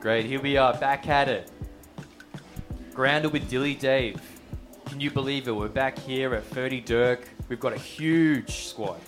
Great, 0.00 0.24
here 0.24 0.40
we 0.40 0.56
are, 0.56 0.72
back 0.78 1.06
at 1.08 1.28
it. 1.28 1.50
Grounded 2.94 3.34
with 3.34 3.50
Dilly 3.50 3.74
Dave. 3.74 4.18
Can 4.86 4.98
you 4.98 5.10
believe 5.10 5.46
it? 5.46 5.52
We're 5.52 5.68
back 5.68 5.98
here 5.98 6.34
at 6.34 6.42
Ferdydurke. 6.48 7.26
We've 7.50 7.60
got 7.60 7.74
a 7.74 7.78
huge 7.78 8.64
squad, 8.64 8.98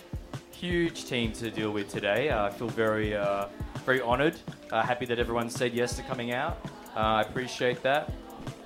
huge 0.51 1.05
team 1.05 1.31
to 1.31 1.49
deal 1.49 1.71
with 1.71 1.89
today. 1.89 2.29
Uh, 2.29 2.45
I 2.45 2.51
feel 2.51 2.67
very, 2.67 3.15
uh, 3.15 3.47
very 3.87 4.03
honoured. 4.03 4.39
Uh, 4.71 4.83
happy 4.83 5.07
that 5.07 5.17
everyone 5.17 5.49
said 5.49 5.73
yes 5.73 5.95
to 5.95 6.03
coming 6.03 6.31
out. 6.31 6.63
Uh, 6.95 6.99
I 6.99 7.21
appreciate 7.21 7.81
that. 7.81 8.13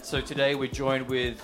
So 0.01 0.19
today 0.19 0.53
we're 0.53 0.69
joined 0.69 1.07
with 1.07 1.41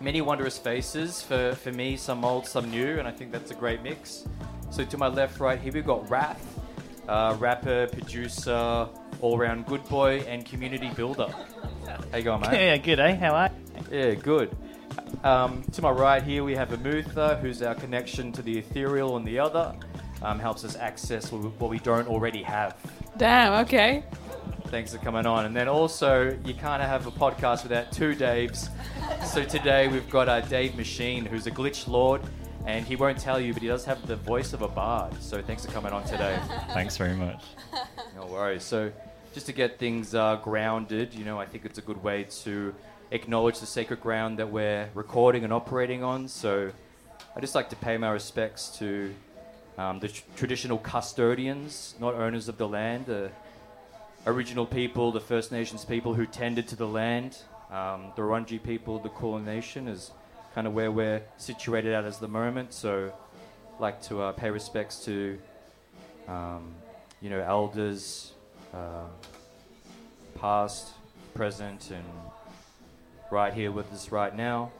many 0.00 0.20
wondrous 0.20 0.58
faces. 0.58 1.22
For, 1.22 1.54
for 1.54 1.70
me, 1.70 1.96
some 1.96 2.24
old, 2.24 2.48
some 2.48 2.72
new, 2.72 2.98
and 2.98 3.06
I 3.06 3.12
think 3.12 3.30
that's 3.30 3.52
a 3.52 3.54
great 3.54 3.84
mix. 3.84 4.24
So 4.72 4.84
to 4.84 4.98
my 4.98 5.06
left, 5.06 5.38
right 5.38 5.60
here, 5.60 5.72
we've 5.72 5.86
got 5.86 6.04
Rhath, 6.08 6.42
uh, 7.06 7.36
rapper, 7.38 7.86
producer, 7.86 8.88
all-round 9.22 9.66
good 9.66 9.84
boy, 9.88 10.18
and 10.28 10.44
community 10.44 10.90
builder. 10.90 11.28
How 12.10 12.18
you 12.18 12.24
going, 12.24 12.40
mate? 12.42 12.52
Yeah, 12.52 12.76
good, 12.76 13.00
eh? 13.00 13.14
How 13.14 13.34
are 13.34 13.50
you? 13.90 13.98
Yeah, 13.98 14.14
good. 14.14 14.54
Um, 15.24 15.62
to 15.72 15.82
my 15.82 15.90
right 15.90 16.22
here, 16.22 16.44
we 16.44 16.54
have 16.56 16.70
Amutha, 16.70 17.40
who's 17.40 17.62
our 17.62 17.74
connection 17.74 18.32
to 18.32 18.42
the 18.42 18.58
ethereal 18.58 19.16
and 19.16 19.26
the 19.26 19.38
other. 19.38 19.74
Um, 20.22 20.38
helps 20.38 20.64
us 20.64 20.76
access 20.76 21.32
what 21.32 21.70
we, 21.70 21.78
don't 21.80 22.06
already 22.06 22.42
have. 22.42 22.76
Damn, 23.16 23.64
okay. 23.64 24.04
Thanks 24.66 24.92
for 24.92 24.98
coming 24.98 25.26
on. 25.26 25.46
And 25.46 25.54
then 25.54 25.68
also, 25.68 26.36
you 26.44 26.54
can't 26.54 26.82
have 26.82 27.06
a 27.06 27.10
podcast 27.10 27.64
without 27.64 27.90
two 27.90 28.14
Daves. 28.14 28.68
So 29.26 29.44
today 29.44 29.88
we've 29.88 30.08
got 30.08 30.28
uh, 30.28 30.40
Dave 30.42 30.76
Machine, 30.76 31.24
who's 31.24 31.46
a 31.46 31.50
glitch 31.50 31.88
lord, 31.88 32.22
and 32.66 32.86
he 32.86 32.94
won't 32.94 33.18
tell 33.18 33.40
you, 33.40 33.52
but 33.52 33.62
he 33.62 33.68
does 33.68 33.84
have 33.84 34.06
the 34.06 34.16
voice 34.16 34.52
of 34.52 34.62
a 34.62 34.68
bard. 34.68 35.20
So 35.20 35.42
thanks 35.42 35.66
for 35.66 35.72
coming 35.72 35.92
on 35.92 36.04
today. 36.04 36.38
Thanks 36.72 36.96
very 36.96 37.14
much. 37.16 37.42
No 38.14 38.26
worries. 38.26 38.62
So, 38.62 38.92
just 39.32 39.46
to 39.46 39.52
get 39.52 39.78
things 39.78 40.14
uh, 40.14 40.36
grounded, 40.36 41.14
you 41.14 41.24
know, 41.24 41.38
I 41.38 41.46
think 41.46 41.64
it's 41.64 41.78
a 41.78 41.82
good 41.82 42.02
way 42.02 42.24
to 42.42 42.74
acknowledge 43.10 43.60
the 43.60 43.66
sacred 43.66 44.00
ground 44.00 44.38
that 44.38 44.50
we're 44.50 44.88
recording 44.94 45.44
and 45.44 45.52
operating 45.52 46.02
on. 46.02 46.28
So, 46.28 46.70
I 47.34 47.40
just 47.40 47.54
like 47.54 47.70
to 47.70 47.76
pay 47.76 47.96
my 47.96 48.10
respects 48.10 48.76
to 48.78 49.14
um, 49.78 50.00
the 50.00 50.08
tr- 50.08 50.22
traditional 50.36 50.78
custodians, 50.78 51.94
not 51.98 52.14
owners 52.14 52.48
of 52.48 52.58
the 52.58 52.68
land, 52.68 53.06
the 53.06 53.30
original 54.26 54.66
people, 54.66 55.12
the 55.12 55.20
First 55.20 55.50
Nations 55.50 55.84
people 55.84 56.12
who 56.14 56.26
tended 56.26 56.68
to 56.68 56.76
the 56.76 56.86
land. 56.86 57.38
Um, 57.70 58.12
the 58.16 58.22
Wurundjeri 58.22 58.62
people, 58.62 58.98
the 58.98 59.08
Kulin 59.08 59.46
Nation, 59.46 59.88
is 59.88 60.10
kind 60.54 60.66
of 60.66 60.74
where 60.74 60.92
we're 60.92 61.22
situated 61.38 61.94
at 61.94 62.04
as 62.04 62.18
the 62.18 62.28
moment. 62.28 62.74
So, 62.74 63.12
like 63.78 64.02
to 64.02 64.20
uh, 64.20 64.32
pay 64.32 64.50
respects 64.50 65.04
to 65.06 65.38
um, 66.28 66.74
you 67.22 67.30
know, 67.30 67.40
elders, 67.40 68.32
uh, 68.74 69.04
past, 70.42 70.90
present, 71.34 71.92
and 71.92 72.04
right 73.30 73.54
here 73.54 73.70
with 73.70 73.92
us 73.92 74.10
right 74.10 74.36
now. 74.36 74.72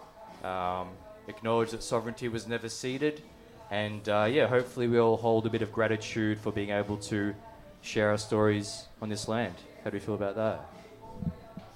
Um, 0.42 0.88
acknowledge 1.28 1.70
that 1.70 1.84
sovereignty 1.84 2.28
was 2.28 2.48
never 2.48 2.68
ceded, 2.68 3.22
and 3.70 4.06
uh, 4.08 4.28
yeah, 4.28 4.48
hopefully 4.48 4.88
we 4.88 4.98
all 4.98 5.16
hold 5.16 5.46
a 5.46 5.50
bit 5.50 5.62
of 5.62 5.72
gratitude 5.72 6.40
for 6.40 6.50
being 6.50 6.70
able 6.70 6.96
to 6.96 7.32
share 7.80 8.10
our 8.10 8.18
stories 8.18 8.86
on 9.00 9.08
this 9.08 9.28
land. 9.28 9.54
How 9.84 9.90
do 9.90 9.94
we 9.94 10.00
feel 10.00 10.16
about 10.16 10.34
that? 10.34 10.68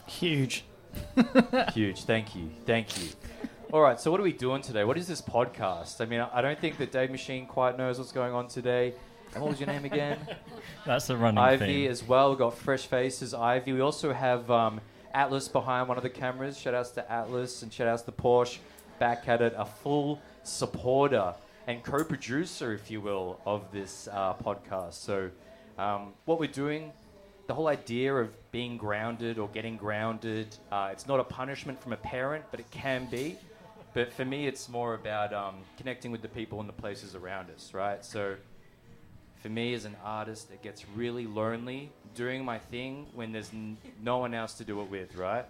Huge. 0.08 0.64
Huge. 1.72 2.02
Thank 2.02 2.34
you. 2.34 2.50
Thank 2.64 3.00
you. 3.00 3.10
All 3.72 3.82
right. 3.82 4.00
So, 4.00 4.10
what 4.10 4.18
are 4.18 4.24
we 4.24 4.32
doing 4.32 4.62
today? 4.62 4.82
What 4.82 4.98
is 4.98 5.06
this 5.06 5.22
podcast? 5.22 6.00
I 6.00 6.06
mean, 6.06 6.20
I 6.20 6.42
don't 6.42 6.58
think 6.58 6.76
the 6.76 6.86
Dave 6.86 7.12
Machine 7.12 7.46
quite 7.46 7.78
knows 7.78 7.98
what's 7.98 8.12
going 8.12 8.34
on 8.34 8.48
today. 8.48 8.94
And 9.34 9.42
what 9.42 9.50
was 9.50 9.60
your 9.60 9.66
name 9.66 9.84
again? 9.84 10.18
That's 10.86 11.06
the 11.06 11.16
running 11.16 11.38
Ivy 11.38 11.66
theme. 11.66 11.90
as 11.90 12.02
well. 12.02 12.30
We've 12.30 12.38
got 12.38 12.56
fresh 12.56 12.86
faces. 12.86 13.34
Ivy. 13.34 13.72
We 13.72 13.80
also 13.80 14.12
have 14.12 14.50
um, 14.50 14.80
Atlas 15.12 15.48
behind 15.48 15.88
one 15.88 15.96
of 15.96 16.02
the 16.02 16.10
cameras. 16.10 16.58
Shout 16.58 16.74
outs 16.74 16.90
to 16.92 17.12
Atlas 17.12 17.62
and 17.62 17.72
shout 17.72 17.88
outs 17.88 18.02
to 18.02 18.12
Porsche. 18.12 18.58
Back 18.98 19.28
at 19.28 19.42
it, 19.42 19.54
a 19.56 19.66
full 19.66 20.20
supporter 20.42 21.34
and 21.66 21.82
co-producer, 21.82 22.72
if 22.72 22.90
you 22.90 23.00
will, 23.00 23.40
of 23.44 23.70
this 23.72 24.08
uh, 24.10 24.34
podcast. 24.34 24.94
So, 24.94 25.30
um, 25.76 26.14
what 26.24 26.38
we're 26.38 26.46
doing, 26.46 26.92
the 27.46 27.54
whole 27.54 27.68
idea 27.68 28.14
of 28.14 28.30
being 28.52 28.76
grounded 28.76 29.38
or 29.38 29.48
getting 29.48 29.76
grounded, 29.76 30.56
uh, 30.72 30.88
it's 30.92 31.06
not 31.06 31.20
a 31.20 31.24
punishment 31.24 31.80
from 31.82 31.92
a 31.92 31.98
parent, 31.98 32.44
but 32.50 32.60
it 32.60 32.70
can 32.70 33.06
be. 33.10 33.36
But 33.92 34.12
for 34.12 34.24
me, 34.24 34.46
it's 34.46 34.68
more 34.68 34.94
about 34.94 35.32
um, 35.34 35.56
connecting 35.76 36.10
with 36.10 36.22
the 36.22 36.28
people 36.28 36.60
and 36.60 36.68
the 36.68 36.74
places 36.74 37.14
around 37.14 37.50
us, 37.50 37.74
right? 37.74 38.04
So 38.04 38.36
for 39.42 39.48
me 39.48 39.74
as 39.74 39.84
an 39.84 39.96
artist, 40.04 40.50
it 40.50 40.62
gets 40.62 40.84
really 40.94 41.26
lonely 41.26 41.90
doing 42.14 42.44
my 42.44 42.58
thing 42.58 43.06
when 43.14 43.32
there's 43.32 43.50
n- 43.52 43.76
no 44.02 44.18
one 44.18 44.34
else 44.34 44.54
to 44.54 44.64
do 44.64 44.80
it 44.80 44.90
with, 44.90 45.14
right? 45.16 45.44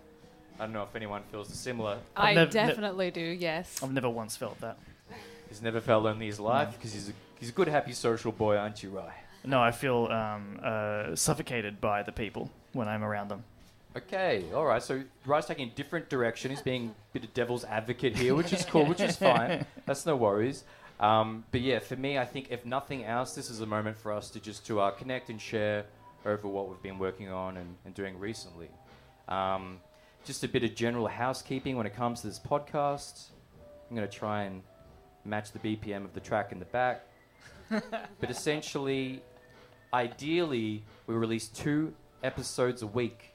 I 0.59 0.65
don't 0.65 0.73
know 0.73 0.83
if 0.83 0.97
anyone 0.97 1.23
feels 1.31 1.49
similar. 1.49 1.99
I 2.17 2.35
nev- 2.35 2.49
ne- 2.49 2.53
definitely 2.53 3.11
do, 3.11 3.21
yes. 3.21 3.83
I've 3.83 3.93
never 3.93 4.09
once 4.09 4.37
felt 4.37 4.61
that. 4.61 4.79
He's 5.49 5.63
never 5.63 5.81
felt 5.81 6.05
lonely 6.05 6.27
in 6.27 6.31
his 6.33 6.41
life 6.41 6.73
because 6.73 6.93
he's 6.93 7.09
a, 7.09 7.13
he's 7.39 7.51
a 7.51 7.53
good, 7.53 7.69
happy, 7.69 7.93
social 7.93 8.33
boy, 8.33 8.57
aren't 8.57 8.83
you, 8.83 8.91
Rye? 8.91 9.15
No, 9.45 9.63
I 9.63 9.71
feel 9.71 10.07
um, 10.11 10.59
uh, 10.63 11.15
suffocated 11.15 11.81
by 11.81 12.03
the 12.03 12.11
people 12.11 12.51
when 12.73 12.89
I'm 12.89 13.05
around 13.05 13.29
them. 13.29 13.45
Okay, 13.97 14.45
all 14.55 14.67
right. 14.67 14.83
So 14.83 15.03
Rye's 15.25 15.47
taking 15.47 15.69
a 15.69 15.71
different 15.71 16.09
direction. 16.11 16.51
He's 16.51 16.61
being 16.61 16.89
a 16.89 17.13
bit 17.15 17.25
of 17.25 17.33
devil's 17.33 17.65
advocate 17.65 18.17
here, 18.17 18.35
which 18.35 18.53
is 18.53 18.65
cool, 18.65 18.85
which 18.85 19.01
is 19.01 19.17
fine. 19.17 19.65
That's 19.87 20.05
no 20.05 20.17
worries. 20.17 20.65
Um, 20.99 21.45
but 21.51 21.61
yeah, 21.61 21.79
for 21.79 21.97
me, 21.97 22.19
I 22.19 22.25
think 22.25 22.49
if 22.51 22.65
nothing 22.65 23.05
else, 23.05 23.35
this 23.35 23.51
is 23.51 23.61
a 23.61 23.67
moment 23.67 23.99
for 23.99 24.13
us 24.13 24.31
to 24.31 24.41
just 24.41 24.67
to 24.67 24.81
uh, 24.81 24.91
connect 24.93 25.29
and 25.29 25.41
share 25.41 25.85
over 26.25 26.49
what 26.49 26.69
we've 26.69 26.83
been 26.83 26.99
working 26.99 27.31
on 27.31 27.57
and, 27.57 27.77
and 27.85 27.95
doing 27.95 28.19
recently. 28.19 28.69
Um, 29.29 29.81
just 30.25 30.43
a 30.43 30.49
bit 30.49 30.65
of 30.65 30.75
general 30.75 31.07
housekeeping 31.07 31.77
when 31.77 31.87
it 31.87 31.95
comes 31.95 32.23
to 32.23 32.27
this 32.27 32.39
podcast. 32.41 33.27
I'm 33.89 33.97
going 33.97 34.09
to 34.09 34.13
try 34.13 34.45
and 34.45 34.63
match 35.25 35.53
the 35.53 35.59
BPM 35.59 36.05
of 36.05 36.15
the 36.15 36.21
track 36.21 36.51
in 36.53 36.59
the 36.59 36.65
back. 36.67 37.07
but 37.69 38.31
essentially, 38.31 39.23
ideally, 39.93 40.85
we 41.07 41.15
release 41.15 41.49
two 41.49 41.95
episodes 42.23 42.83
a 42.83 42.87
week 42.87 43.35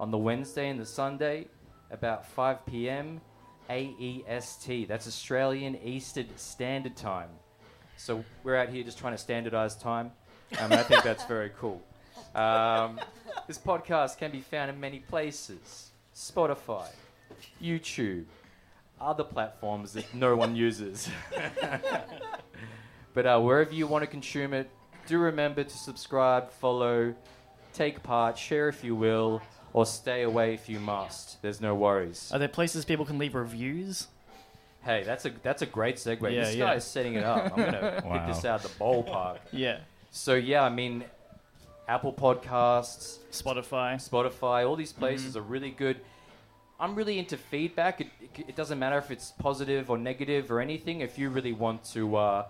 on 0.00 0.10
the 0.10 0.18
Wednesday 0.18 0.68
and 0.68 0.80
the 0.80 0.86
Sunday, 0.86 1.46
about 1.90 2.26
5 2.26 2.66
p.m. 2.66 3.20
AEST. 3.68 4.88
That's 4.88 5.06
Australian 5.06 5.76
Eastern 5.84 6.26
Standard 6.36 6.96
Time. 6.96 7.28
So 7.96 8.24
we're 8.42 8.56
out 8.56 8.68
here 8.68 8.82
just 8.82 8.98
trying 8.98 9.14
to 9.14 9.18
standardize 9.18 9.76
time. 9.76 10.10
Um, 10.60 10.72
I 10.72 10.82
think 10.82 11.02
that's 11.02 11.24
very 11.24 11.50
cool. 11.58 11.82
Um, 12.34 13.00
this 13.46 13.58
podcast 13.58 14.18
can 14.18 14.30
be 14.30 14.40
found 14.40 14.70
in 14.70 14.78
many 14.78 15.00
places 15.00 15.90
Spotify, 16.14 16.86
YouTube, 17.62 18.24
other 19.00 19.24
platforms 19.24 19.92
that 19.92 20.12
no 20.14 20.36
one 20.36 20.56
uses. 20.68 21.08
but 23.14 23.26
uh, 23.26 23.40
wherever 23.40 23.72
you 23.72 23.86
want 23.86 24.02
to 24.02 24.06
consume 24.06 24.52
it, 24.52 24.70
do 25.06 25.18
remember 25.18 25.64
to 25.64 25.76
subscribe, 25.76 26.50
follow, 26.50 27.14
take 27.72 28.02
part, 28.02 28.38
share 28.38 28.68
if 28.68 28.82
you 28.82 28.94
will, 28.94 29.42
or 29.74 29.84
stay 29.84 30.22
away 30.22 30.54
if 30.54 30.68
you 30.70 30.80
must. 30.80 31.42
There's 31.42 31.60
no 31.60 31.74
worries. 31.74 32.30
Are 32.32 32.38
there 32.38 32.48
places 32.48 32.86
people 32.86 33.04
can 33.04 33.18
leave 33.18 33.34
reviews? 33.34 34.06
Hey, 34.82 35.02
that's 35.02 35.24
a 35.26 35.32
that's 35.42 35.60
a 35.62 35.66
great 35.66 35.96
segue. 35.96 36.22
Yeah, 36.22 36.44
this 36.44 36.54
yeah. 36.54 36.66
guy 36.66 36.74
is 36.76 36.84
setting 36.84 37.14
it 37.14 37.24
up. 37.24 37.52
I'm 37.52 37.64
gonna 37.64 38.02
Wow. 38.06 38.18
pick 38.18 38.34
this 38.34 38.44
out 38.46 38.64
of 38.64 38.70
the 38.70 38.78
ballpark. 38.82 39.38
Yeah. 39.52 39.80
So 40.10 40.34
yeah, 40.34 40.62
I 40.62 40.68
mean, 40.70 41.04
Apple 41.88 42.12
Podcasts, 42.12 43.18
Spotify. 43.30 43.96
Spotify, 43.96 44.66
all 44.66 44.76
these 44.76 44.92
places 44.92 45.36
are 45.36 45.42
really 45.42 45.70
good. 45.70 46.00
I'm 46.78 46.94
really 46.94 47.18
into 47.18 47.36
feedback. 47.36 48.00
It, 48.00 48.08
it, 48.20 48.44
it 48.48 48.56
doesn't 48.56 48.78
matter 48.78 48.98
if 48.98 49.10
it's 49.10 49.32
positive 49.32 49.90
or 49.90 49.98
negative 49.98 50.50
or 50.50 50.60
anything. 50.60 51.00
If 51.00 51.18
you 51.18 51.30
really 51.30 51.52
want 51.52 51.84
to 51.92 52.16
uh, 52.16 52.46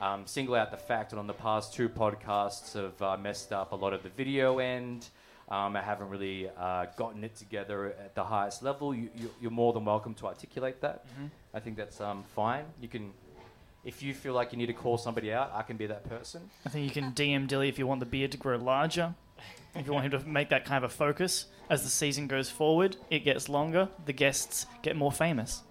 um, 0.00 0.26
single 0.26 0.54
out 0.54 0.70
the 0.70 0.76
fact 0.76 1.10
that 1.10 1.18
on 1.18 1.26
the 1.26 1.34
past 1.34 1.74
two 1.74 1.88
podcasts 1.88 2.72
have 2.74 3.00
uh, 3.02 3.16
messed 3.16 3.52
up 3.52 3.72
a 3.72 3.76
lot 3.76 3.92
of 3.92 4.02
the 4.02 4.08
video 4.10 4.58
end, 4.58 5.08
um, 5.48 5.76
I 5.76 5.82
haven't 5.82 6.08
really 6.08 6.48
uh, 6.56 6.86
gotten 6.96 7.22
it 7.24 7.36
together 7.36 7.86
at 7.86 8.14
the 8.14 8.24
highest 8.24 8.62
level. 8.62 8.94
You, 8.94 9.10
you, 9.14 9.30
you're 9.40 9.50
more 9.50 9.72
than 9.72 9.84
welcome 9.84 10.14
to 10.14 10.26
articulate 10.26 10.80
that. 10.80 11.04
I 11.52 11.60
think 11.60 11.76
that's 11.76 12.00
um, 12.00 12.24
fine. 12.34 12.64
You 12.80 12.88
can, 12.88 13.12
if 13.84 14.02
you 14.02 14.14
feel 14.14 14.32
like 14.32 14.52
you 14.52 14.58
need 14.58 14.66
to 14.66 14.72
call 14.72 14.96
somebody 14.96 15.32
out, 15.32 15.52
I 15.54 15.62
can 15.62 15.76
be 15.76 15.86
that 15.86 16.08
person. 16.08 16.48
I 16.64 16.70
think 16.70 16.84
you 16.84 17.02
can 17.02 17.12
DM 17.12 17.46
Dilly 17.46 17.68
if 17.68 17.78
you 17.78 17.86
want 17.86 18.00
the 18.00 18.06
beard 18.06 18.32
to 18.32 18.38
grow 18.38 18.56
larger. 18.56 19.14
If 19.74 19.86
you 19.86 19.92
want 19.92 20.06
him 20.06 20.20
to 20.20 20.28
make 20.28 20.50
that 20.50 20.64
kind 20.64 20.84
of 20.84 20.90
a 20.90 20.94
focus. 20.94 21.46
As 21.68 21.82
the 21.82 21.88
season 21.88 22.26
goes 22.26 22.48
forward, 22.48 22.96
it 23.10 23.20
gets 23.20 23.48
longer, 23.48 23.88
the 24.06 24.12
guests 24.12 24.66
get 24.82 24.96
more 24.96 25.10
famous. 25.10 25.62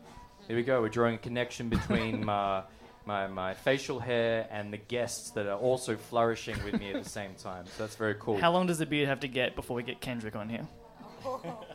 Here 0.47 0.57
we 0.57 0.63
go. 0.63 0.81
We're 0.81 0.89
drawing 0.89 1.15
a 1.15 1.19
connection 1.19 1.69
between 1.69 2.25
my, 2.25 2.63
my, 3.05 3.27
my 3.27 3.53
facial 3.53 4.00
hair 4.00 4.47
and 4.51 4.71
the 4.71 4.77
guests 4.77 5.31
that 5.31 5.45
are 5.47 5.57
also 5.57 5.95
flourishing 5.95 6.55
with 6.63 6.79
me 6.79 6.91
at 6.94 7.03
the 7.03 7.09
same 7.09 7.33
time. 7.35 7.65
So 7.77 7.83
that's 7.83 7.95
very 7.95 8.15
cool. 8.19 8.38
How 8.39 8.51
long 8.51 8.67
does 8.67 8.77
the 8.77 8.85
beard 8.85 9.07
have 9.09 9.19
to 9.21 9.27
get 9.27 9.55
before 9.55 9.75
we 9.75 9.83
get 9.83 10.00
Kendrick 10.01 10.35
on 10.35 10.50
here? 10.50 10.67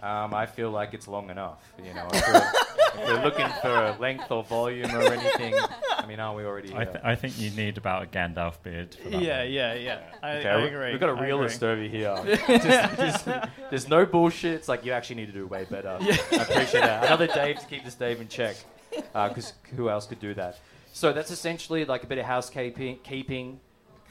Um, 0.02 0.34
I 0.34 0.44
feel 0.46 0.70
like 0.70 0.92
it's 0.92 1.08
long 1.08 1.30
enough. 1.30 1.62
You 1.82 1.94
know, 1.94 2.06
if 2.12 2.26
we're, 2.28 3.02
if 3.02 3.08
we're 3.08 3.25
looking 3.25 3.48
for 3.62 3.96
length 3.98 4.30
or 4.30 4.44
volume 4.44 4.94
or 4.94 5.00
anything, 5.10 5.54
I 5.96 6.04
mean, 6.06 6.20
aren't 6.20 6.36
we 6.36 6.44
already? 6.44 6.75
I, 6.75 6.82
uh, 6.82 6.84
th- 6.84 7.04
I 7.04 7.14
think 7.14 7.38
you 7.38 7.50
need 7.52 7.78
about 7.78 8.02
a 8.02 8.06
Gandalf 8.06 8.62
beard 8.62 8.94
for 8.94 9.08
that. 9.08 9.22
Yeah, 9.22 9.42
one. 9.44 9.50
yeah, 9.52 9.75
yeah. 9.75 10.00
I, 10.22 10.32
Okay, 10.36 10.48
I 10.50 10.56
we- 10.58 10.69
agree. 10.69 10.90
We've 10.90 11.00
got 11.00 11.08
a 11.08 11.14
realist 11.14 11.62
over 11.62 11.80
here. 11.82 12.14
Just- 12.46 12.96
just- 12.96 13.28
there's 13.70 13.88
no 13.88 14.04
bullshit. 14.04 14.52
It's 14.54 14.69
like 14.69 14.84
you 14.84 14.92
actually 14.92 15.16
need 15.16 15.26
to 15.26 15.32
do 15.32 15.46
way 15.46 15.64
better. 15.70 15.96
I 15.98 16.04
appreciate 16.42 16.80
that. 16.82 17.06
Another 17.06 17.26
Dave 17.26 17.58
to 17.58 17.66
keep 17.66 17.84
this 17.86 17.94
Dave 17.94 18.20
in 18.20 18.28
check, 18.28 18.56
because 18.94 19.54
who 19.76 19.88
else 19.88 20.06
could 20.06 20.20
do 20.20 20.34
that? 20.34 20.58
So 20.93 21.12
that's 21.12 21.31
essentially 21.31 21.85
like 21.85 22.05
a 22.05 22.06
bit 22.06 22.19
of 22.19 22.25
housekeeping, 22.25 22.99
keeping, 23.02 23.61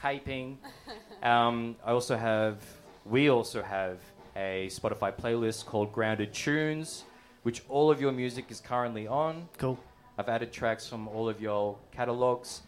keeping. 0.02 0.58
Um, 1.20 1.74
I 1.84 1.90
also 1.90 2.16
have, 2.16 2.62
we 3.04 3.28
also 3.28 3.60
have 3.60 3.98
a 4.36 4.68
Spotify 4.70 5.12
playlist 5.12 5.66
called 5.66 5.92
Grounded 5.92 6.32
Tunes, 6.32 7.02
which 7.42 7.62
all 7.68 7.90
of 7.90 8.00
your 8.00 8.12
music 8.12 8.52
is 8.52 8.60
currently 8.60 9.08
on. 9.08 9.48
Cool. 9.58 9.76
I've 10.16 10.28
added 10.28 10.52
tracks 10.52 10.86
from 10.86 11.08
all 11.08 11.28
of 11.28 11.40
your 11.40 11.76
catalogs. 11.90 12.62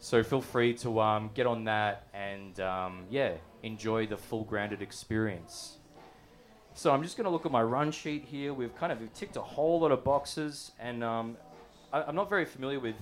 So 0.00 0.22
feel 0.24 0.40
free 0.40 0.74
to 0.74 1.00
um, 1.00 1.30
get 1.34 1.46
on 1.46 1.64
that 1.64 2.08
and 2.12 2.58
um, 2.60 3.04
yeah, 3.10 3.32
enjoy 3.62 4.06
the 4.06 4.16
full 4.16 4.44
grounded 4.44 4.82
experience. 4.82 5.78
So 6.74 6.92
I'm 6.92 7.02
just 7.02 7.16
going 7.16 7.24
to 7.24 7.30
look 7.30 7.46
at 7.46 7.52
my 7.52 7.62
run 7.62 7.90
sheet 7.90 8.24
here. 8.24 8.54
We've 8.54 8.74
kind 8.76 8.92
of 8.92 9.12
ticked 9.12 9.36
a 9.36 9.42
whole 9.42 9.80
lot 9.80 9.90
of 9.90 10.04
boxes, 10.04 10.70
and 10.78 11.02
um, 11.02 11.36
I, 11.92 12.02
I'm 12.02 12.14
not 12.14 12.30
very 12.30 12.44
familiar 12.44 12.78
with 12.78 12.94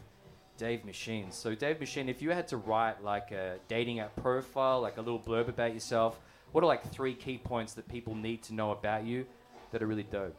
Dave 0.57 0.85
Machine. 0.85 1.31
So 1.31 1.55
Dave 1.55 1.81
Machine, 1.81 2.09
if 2.09 2.21
you 2.23 2.31
had 2.31 2.49
to 2.49 2.57
write 2.57 3.03
like 3.03 3.31
a 3.33 3.57
dating 3.69 4.01
app 4.01 4.15
profile, 4.17 4.81
like 4.81 4.97
a 4.97 5.01
little 5.01 5.21
blurb 5.21 5.49
about 5.49 5.75
yourself, 5.75 6.19
what 6.53 6.63
are 6.65 6.67
like 6.67 6.91
three 6.93 7.15
key 7.15 7.39
points 7.39 7.75
that 7.75 7.87
people 7.89 8.15
need 8.15 8.43
to 8.45 8.55
know 8.55 8.71
about 8.73 9.05
you 9.05 9.27
that 9.73 9.83
are 9.83 9.87
really 9.87 10.05
dope? 10.05 10.37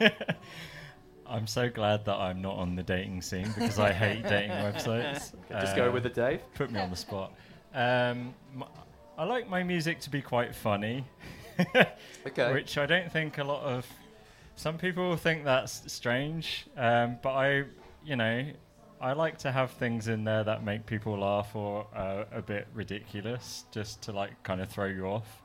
I'm 1.26 1.46
so 1.46 1.68
glad 1.68 2.04
that 2.06 2.16
I'm 2.16 2.40
not 2.40 2.56
on 2.56 2.74
the 2.74 2.82
dating 2.82 3.20
scene 3.22 3.48
because 3.54 3.78
I 3.78 3.92
hate 3.92 4.22
dating 4.22 4.50
websites. 4.50 5.32
Just 5.50 5.76
go 5.76 5.88
Uh, 5.88 5.92
with 5.92 6.06
it, 6.06 6.14
Dave. 6.14 6.40
Put 6.54 6.70
me 6.70 6.80
on 6.80 6.90
the 6.90 6.96
spot. 6.96 7.32
Um, 7.74 8.34
m- 8.54 8.64
I 9.18 9.24
like 9.24 9.48
my 9.48 9.62
music 9.62 10.00
to 10.00 10.10
be 10.10 10.22
quite 10.22 10.54
funny, 10.54 11.04
Okay. 12.26 12.52
which 12.52 12.78
I 12.78 12.86
don't 12.86 13.12
think 13.12 13.36
a 13.38 13.44
lot 13.44 13.62
of 13.62 13.86
some 14.56 14.78
people 14.78 15.14
think 15.16 15.44
that's 15.44 15.92
strange. 15.92 16.66
Um, 16.76 17.18
but 17.22 17.34
I, 17.34 17.64
you 18.04 18.16
know, 18.16 18.44
I 19.00 19.12
like 19.12 19.38
to 19.38 19.52
have 19.52 19.70
things 19.72 20.08
in 20.08 20.24
there 20.24 20.42
that 20.44 20.64
make 20.64 20.86
people 20.86 21.18
laugh 21.18 21.54
or 21.54 21.86
uh, 21.94 22.24
a 22.32 22.42
bit 22.42 22.66
ridiculous, 22.74 23.64
just 23.70 24.02
to 24.02 24.12
like 24.12 24.42
kind 24.42 24.60
of 24.60 24.68
throw 24.68 24.86
you 24.86 25.06
off. 25.06 25.42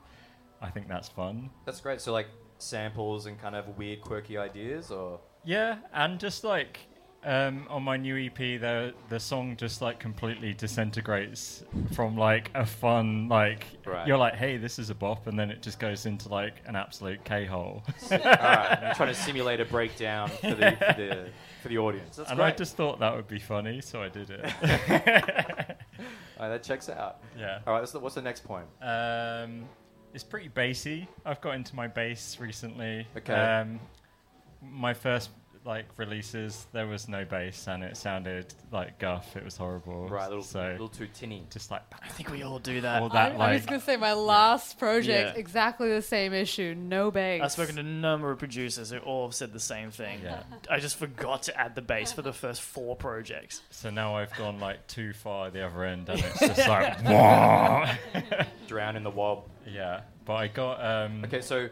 I 0.60 0.70
think 0.70 0.88
that's 0.88 1.08
fun. 1.08 1.50
That's 1.66 1.80
great. 1.80 2.00
So 2.00 2.12
like 2.12 2.28
samples 2.58 3.26
and 3.26 3.40
kind 3.40 3.54
of 3.54 3.76
weird, 3.76 4.00
quirky 4.00 4.38
ideas, 4.38 4.90
or 4.90 5.20
Yeah, 5.44 5.78
and 5.92 6.18
just 6.18 6.42
like 6.42 6.80
um, 7.24 7.66
on 7.70 7.82
my 7.82 7.96
new 7.96 8.16
EP, 8.26 8.36
the 8.36 8.92
the 9.08 9.18
song 9.18 9.56
just 9.56 9.80
like 9.80 9.98
completely 9.98 10.52
disintegrates 10.54 11.64
from 11.92 12.16
like 12.16 12.50
a 12.54 12.66
fun 12.66 13.28
like 13.28 13.66
Right. 13.86 14.06
you're 14.06 14.18
like, 14.18 14.34
hey, 14.34 14.56
this 14.56 14.78
is 14.78 14.90
a 14.90 14.94
bop, 14.94 15.26
and 15.26 15.38
then 15.38 15.50
it 15.50 15.62
just 15.62 15.78
goes 15.78 16.06
into 16.06 16.28
like 16.28 16.54
an 16.66 16.76
absolute 16.76 17.24
k 17.24 17.44
hole. 17.44 17.82
all 18.10 18.18
right, 18.18 18.78
I'm 18.82 18.94
trying 18.94 19.08
to 19.08 19.14
simulate 19.14 19.60
a 19.60 19.64
breakdown 19.64 20.28
for 20.28 20.54
the 20.54 20.70
for 20.78 21.00
the, 21.00 21.28
for 21.62 21.68
the 21.68 21.78
audience. 21.78 22.16
That's 22.16 22.30
and 22.30 22.38
great. 22.38 22.46
I 22.46 22.56
just 22.56 22.76
thought 22.76 23.00
that 23.00 23.14
would 23.14 23.28
be 23.28 23.38
funny, 23.38 23.80
so 23.80 24.02
I 24.02 24.08
did 24.08 24.30
it. 24.30 24.44
All 26.36 26.48
right, 26.48 26.48
that 26.48 26.62
checks 26.64 26.88
out. 26.88 27.18
yeah. 27.38 27.60
All 27.66 27.72
right, 27.74 27.94
what's 28.00 28.14
the, 28.16 28.22
next 28.22 28.44
point? 28.44 28.66
Um, 28.82 29.64
it's 30.12 30.24
pretty 30.24 30.48
bassy. 30.48 31.08
I've 31.24 31.40
got 31.40 31.54
into 31.54 31.76
my 31.76 31.86
bass 31.86 32.38
recently. 32.40 33.06
Okay. 33.16 33.32
Um, 33.34 33.78
my 34.60 34.94
first 34.94 35.30
like 35.64 35.86
releases, 35.96 36.66
there 36.72 36.86
was 36.86 37.08
no 37.08 37.24
bass, 37.24 37.66
and 37.68 37.82
it 37.82 37.96
sounded 37.96 38.52
like 38.70 38.98
guff. 38.98 39.34
It 39.36 39.42
was 39.44 39.56
horrible. 39.56 40.08
Right, 40.08 40.26
a 40.26 40.28
little, 40.28 40.44
so 40.44 40.60
little 40.72 40.88
too 40.88 41.08
tinny. 41.14 41.46
just 41.50 41.70
like 41.70 41.82
I 42.02 42.08
think 42.08 42.30
we 42.30 42.42
all 42.42 42.58
do 42.58 42.82
that. 42.82 43.00
all 43.02 43.08
that 43.08 43.32
I, 43.40 43.50
I 43.50 43.54
was 43.54 43.64
gonna 43.64 43.80
say 43.80 43.96
my 43.96 44.12
last 44.12 44.78
project, 44.78 45.34
Yeah. 45.34 45.40
exactly 45.40 45.88
the 45.88 46.02
same 46.02 46.34
issue. 46.34 46.74
No 46.76 47.10
bass. 47.10 47.40
I've 47.42 47.52
spoken 47.52 47.76
to 47.76 47.80
a 47.80 47.84
number 47.84 48.30
of 48.30 48.38
producers 48.38 48.90
who 48.90 48.98
all 48.98 49.26
have 49.28 49.34
said 49.34 49.52
the 49.54 49.60
same 49.60 49.90
thing. 49.90 50.20
Yeah. 50.22 50.42
I 50.70 50.80
just 50.80 50.96
forgot 50.96 51.44
to 51.44 51.58
add 51.58 51.74
the 51.74 51.82
bass 51.82 52.12
for 52.12 52.20
the 52.22 52.32
first 52.34 52.60
four 52.60 52.94
projects. 52.94 53.62
So 53.70 53.88
now 53.88 54.16
I've 54.16 54.34
gone 54.36 54.60
like 54.60 54.86
too 54.86 55.12
far 55.14 55.50
the 55.50 55.64
other 55.66 55.84
end, 55.84 56.08
and 56.10 56.20
it's 56.20 56.40
just 56.40 56.58
like, 56.68 57.02
"Wah." 57.04 57.94
Drown 58.66 58.96
in 58.96 59.02
the 59.02 59.10
wob. 59.10 59.44
yeah. 59.66 60.02
But 60.26 60.34
I 60.34 60.48
got 60.48 60.84
um, 60.84 61.24
Okay, 61.24 61.40
so 61.40 61.68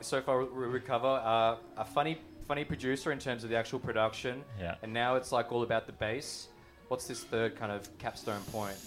so 0.00 0.20
far 0.20 0.40
we 0.44 0.66
recover 0.66 1.06
uh, 1.06 1.56
a 1.76 1.84
funny 1.84 2.18
funny 2.42 2.64
producer 2.64 3.12
in 3.12 3.18
terms 3.18 3.44
of 3.44 3.50
the 3.50 3.56
actual 3.56 3.78
production, 3.78 4.44
Yeah. 4.60 4.74
and 4.82 4.92
now 4.92 5.16
it's 5.16 5.32
like 5.32 5.52
all 5.52 5.62
about 5.62 5.86
the 5.86 5.92
bass. 5.92 6.48
What's 6.88 7.06
this 7.06 7.24
third 7.24 7.56
kind 7.56 7.72
of 7.72 7.88
capstone 7.98 8.42
point? 8.52 8.76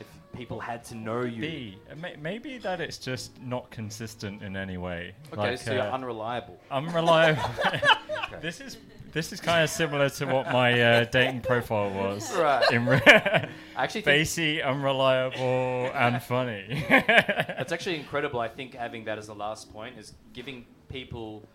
If 0.00 0.06
people 0.36 0.60
had 0.60 0.84
to 0.86 0.94
know 0.94 1.22
you. 1.22 1.40
B. 1.40 1.78
May- 1.96 2.16
Maybe 2.20 2.58
that 2.58 2.80
it's 2.80 2.98
just 2.98 3.40
not 3.42 3.70
consistent 3.70 4.42
in 4.42 4.56
any 4.56 4.76
way. 4.76 5.14
Okay, 5.32 5.40
Like, 5.50 5.58
so 5.58 5.72
you're 5.72 5.82
uh, 5.82 5.90
unreliable. 5.92 6.58
unreliable. 6.70 7.42
Okay. 7.66 7.80
This 8.42 8.60
is 8.60 8.76
this 9.10 9.32
is 9.32 9.40
kind 9.40 9.64
of 9.64 9.70
similar 9.70 10.10
to 10.10 10.26
what 10.26 10.52
my 10.52 10.78
uh, 10.82 11.04
dating 11.04 11.40
profile 11.40 11.88
was. 11.90 12.30
Right. 12.36 12.70
In 12.70 12.84
re- 12.84 13.00
I 13.06 13.48
actually 13.74 14.02
Bassy, 14.02 14.60
unreliable, 14.62 15.90
and 15.94 16.22
funny. 16.22 16.84
That's 16.90 17.72
actually 17.72 17.96
incredible. 17.96 18.38
I 18.38 18.48
think 18.48 18.74
having 18.74 19.04
that 19.06 19.16
as 19.16 19.28
the 19.28 19.34
last 19.34 19.72
point 19.72 19.98
is 19.98 20.12
giving 20.34 20.66
people, 20.90 21.48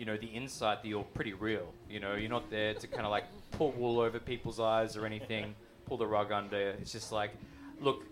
you 0.00 0.06
know, 0.06 0.16
the 0.16 0.26
insight 0.28 0.82
that 0.82 0.88
you're 0.88 1.04
pretty 1.18 1.34
real. 1.34 1.74
You 1.90 2.00
know, 2.00 2.14
you're 2.14 2.30
not 2.38 2.50
there 2.50 2.72
to 2.72 2.86
kind 2.86 3.04
of 3.04 3.10
like 3.10 3.24
pull 3.50 3.72
wool 3.72 4.00
over 4.00 4.18
people's 4.18 4.58
eyes 4.58 4.96
or 4.96 5.04
anything, 5.04 5.54
pull 5.84 5.98
the 5.98 6.06
rug 6.06 6.32
under. 6.32 6.70
It's 6.80 6.90
just 6.90 7.12
like, 7.12 7.32
look, 7.80 8.04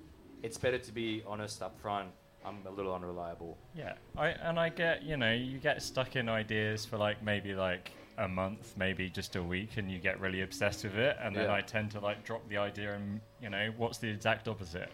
it's 0.43 0.59
better 0.59 0.77
to 0.79 0.93
be 0.93 1.23
honest 1.27 1.63
up 1.63 1.81
front. 1.81 2.09
I'm 2.45 2.59
a 2.67 2.71
little 2.71 2.95
unreliable. 2.95 3.57
yeah, 3.75 3.95
I 4.17 4.29
and 4.29 4.61
I 4.61 4.69
get 4.69 5.03
you 5.03 5.17
know 5.17 5.33
you 5.33 5.59
get 5.59 5.83
stuck 5.83 6.15
in 6.15 6.29
ideas 6.29 6.85
for 6.85 6.99
like 6.99 7.23
maybe 7.23 7.55
like 7.55 7.91
a 8.19 8.29
month, 8.29 8.75
maybe 8.77 9.09
just 9.09 9.35
a 9.37 9.43
week, 9.43 9.71
and 9.79 9.91
you 9.91 9.99
get 9.99 10.21
really 10.21 10.43
obsessed 10.43 10.85
with 10.85 10.97
it, 10.97 11.17
and 11.23 11.35
then 11.35 11.45
Yeah. 11.47 11.55
I 11.55 11.63
tend 11.63 11.91
to 11.93 12.01
like 12.01 12.23
drop 12.25 12.47
the 12.51 12.59
idea 12.59 12.95
and 12.95 13.21
you 13.43 13.49
know 13.49 13.73
what's 13.79 13.97
the 13.99 14.09
exact 14.09 14.47
opposite, 14.47 14.91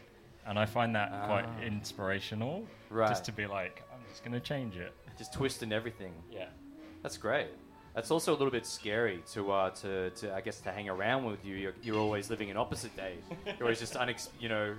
and 0.46 0.58
I 0.58 0.64
find 0.66 0.94
that 0.94 1.10
quite 1.26 1.46
Ah. 1.46 1.60
inspirational. 1.62 2.64
Right. 2.88 3.08
Just 3.08 3.24
to 3.26 3.32
be 3.32 3.46
like, 3.46 3.82
I'm 3.92 4.00
just 4.08 4.22
gonna 4.24 4.40
change 4.40 4.76
it. 4.76 4.92
Just 5.18 5.32
twisting 5.32 5.72
everything. 5.72 6.12
Yeah. 6.30 6.48
That's 7.04 7.18
great. 7.18 7.48
That's 7.94 8.10
also 8.10 8.32
a 8.32 8.36
little 8.36 8.50
bit 8.50 8.66
scary 8.66 9.22
to, 9.34 9.52
uh, 9.52 9.70
to, 9.70 10.10
to 10.10 10.34
I 10.34 10.40
guess, 10.40 10.58
to 10.62 10.72
hang 10.72 10.88
around 10.88 11.26
with 11.26 11.44
you. 11.44 11.54
You're, 11.54 11.74
you're 11.82 11.98
always 11.98 12.30
living 12.30 12.48
in 12.48 12.56
opposite 12.56 12.96
days. 12.96 13.22
You're 13.46 13.62
always 13.62 13.78
just, 13.78 13.94
unex- 13.94 14.30
you 14.40 14.48
know, 14.48 14.74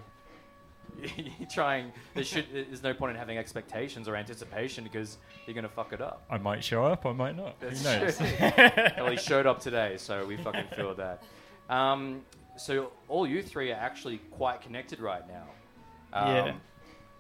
trying. 1.53 1.91
There 2.13 2.23
should. 2.23 2.45
There's 2.51 2.83
no 2.83 2.93
point 2.93 3.11
in 3.11 3.17
having 3.17 3.37
expectations 3.37 4.07
or 4.07 4.15
anticipation 4.15 4.83
because 4.83 5.17
you're 5.45 5.53
gonna 5.53 5.69
fuck 5.69 5.93
it 5.93 6.01
up. 6.01 6.23
I 6.29 6.37
might 6.37 6.63
show 6.63 6.83
up, 6.85 7.05
I 7.05 7.11
might 7.13 7.35
not. 7.35 7.59
That's 7.59 7.83
Who 7.83 7.99
knows? 7.99 8.17
true. 8.17 8.27
well, 9.03 9.11
he 9.11 9.17
showed 9.17 9.45
up 9.45 9.59
today, 9.59 9.97
so 9.97 10.25
we 10.25 10.37
fucking 10.37 10.67
feel 10.75 10.95
that. 10.95 11.23
Um, 11.69 12.21
so 12.57 12.91
all 13.07 13.27
you 13.27 13.41
three 13.43 13.71
are 13.71 13.75
actually 13.79 14.17
quite 14.31 14.61
connected 14.61 14.99
right 14.99 15.23
now. 15.27 15.47
Um, 16.13 16.35
Yeah. 16.35 16.53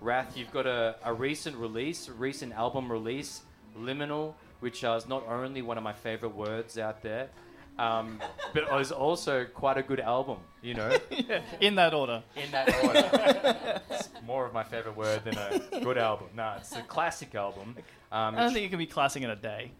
Rhath, 0.01 0.35
you've 0.37 0.51
got 0.51 0.67
a, 0.67 0.95
a 1.03 1.13
recent 1.13 1.55
release, 1.57 2.07
a 2.09 2.13
recent 2.13 2.53
album 2.53 2.91
release, 2.91 3.41
Liminal, 3.79 4.33
which 4.59 4.83
is 4.83 5.07
not 5.07 5.27
only 5.27 5.61
one 5.61 5.77
of 5.77 5.83
my 5.83 5.93
favorite 5.93 6.35
words 6.35 6.77
out 6.77 7.01
there, 7.01 7.29
um, 7.77 8.21
but 8.53 8.63
it 8.63 8.71
was 8.71 8.91
also 8.91 9.45
quite 9.45 9.77
a 9.77 9.83
good 9.83 9.99
album, 9.99 10.37
you 10.61 10.73
know, 10.73 10.97
yeah, 11.11 11.41
in 11.59 11.75
that 11.75 11.93
order. 11.93 12.23
in 12.35 12.49
that 12.51 12.73
order. 12.83 13.81
it's 13.89 14.09
more 14.25 14.45
of 14.45 14.53
my 14.53 14.63
favorite 14.63 14.95
word 14.95 15.23
than 15.25 15.37
a 15.37 15.81
good 15.81 15.97
album. 15.97 16.27
No, 16.35 16.55
it's 16.57 16.75
a 16.75 16.81
classic 16.81 17.35
album. 17.35 17.75
Um, 18.11 18.35
I 18.35 18.43
don't 18.43 18.53
think 18.53 18.65
it 18.65 18.69
can 18.69 18.77
be 18.77 18.85
classic 18.85 19.23
in 19.23 19.29
a 19.29 19.35
day. 19.35 19.71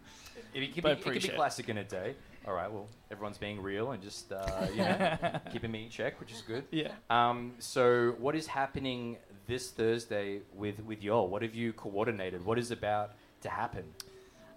it, 0.52 0.62
it, 0.62 0.66
can 0.66 0.74
be, 0.74 0.80
but 0.82 0.92
it 0.92 1.02
can 1.02 1.12
be 1.14 1.28
classic 1.28 1.68
in 1.68 1.78
a 1.78 1.84
day. 1.84 2.14
All 2.46 2.54
right, 2.54 2.70
well, 2.70 2.86
everyone's 3.10 3.38
being 3.38 3.60
real 3.60 3.90
and 3.90 4.00
just, 4.00 4.30
uh, 4.30 4.66
you 4.70 4.76
know, 4.76 5.40
keeping 5.52 5.70
me 5.70 5.84
in 5.84 5.90
check, 5.90 6.20
which 6.20 6.30
is 6.30 6.42
good. 6.42 6.64
Yeah. 6.70 6.92
Um, 7.10 7.54
so, 7.58 8.14
what 8.18 8.36
is 8.36 8.46
happening 8.46 9.16
this 9.48 9.70
Thursday 9.70 10.42
with, 10.54 10.78
with 10.84 11.02
y'all? 11.02 11.26
What 11.28 11.42
have 11.42 11.56
you 11.56 11.72
coordinated? 11.72 12.44
What 12.44 12.56
is 12.58 12.70
about 12.70 13.16
to 13.40 13.48
happen? 13.48 13.84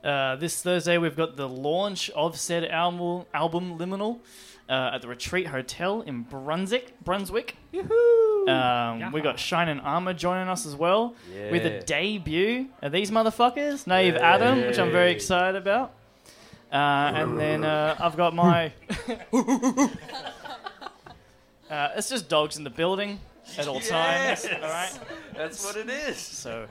Uh, 0.03 0.35
this 0.37 0.61
Thursday, 0.61 0.97
we've 0.97 1.15
got 1.15 1.35
the 1.35 1.47
launch 1.47 2.09
of 2.11 2.39
said 2.39 2.65
album, 2.65 3.25
album 3.33 3.77
Liminal 3.77 4.19
uh, 4.69 4.91
at 4.93 5.01
the 5.01 5.07
Retreat 5.07 5.47
Hotel 5.47 6.01
in 6.01 6.23
Brunswick. 6.23 6.93
Brunswick. 7.03 7.55
Um, 8.47 9.11
we 9.11 9.21
got 9.21 9.37
Shine 9.37 9.67
and 9.67 9.81
Armor 9.81 10.13
joining 10.13 10.47
us 10.47 10.65
as 10.65 10.75
well 10.75 11.15
with 11.51 11.65
a 11.65 11.81
debut 11.81 12.67
of 12.81 12.91
these 12.91 13.11
motherfuckers, 13.11 13.85
Naive 13.87 14.15
Adam, 14.15 14.61
which 14.61 14.79
I'm 14.79 14.91
very 14.91 15.11
excited 15.11 15.57
about. 15.57 15.93
Uh, 16.71 17.11
and 17.15 17.39
then 17.39 17.63
uh, 17.63 17.95
I've 17.99 18.15
got 18.15 18.35
my. 18.35 18.71
uh, 19.33 19.87
it's 21.95 22.09
just 22.09 22.29
dogs 22.29 22.57
in 22.57 22.63
the 22.63 22.69
building. 22.69 23.19
at 23.57 23.67
all 23.67 23.79
times. 23.79 24.45
All 24.45 24.61
right. 24.61 24.99
That's 25.35 25.63
what 25.65 25.75
it 25.75 25.89
is. 25.89 26.17
So 26.17 26.67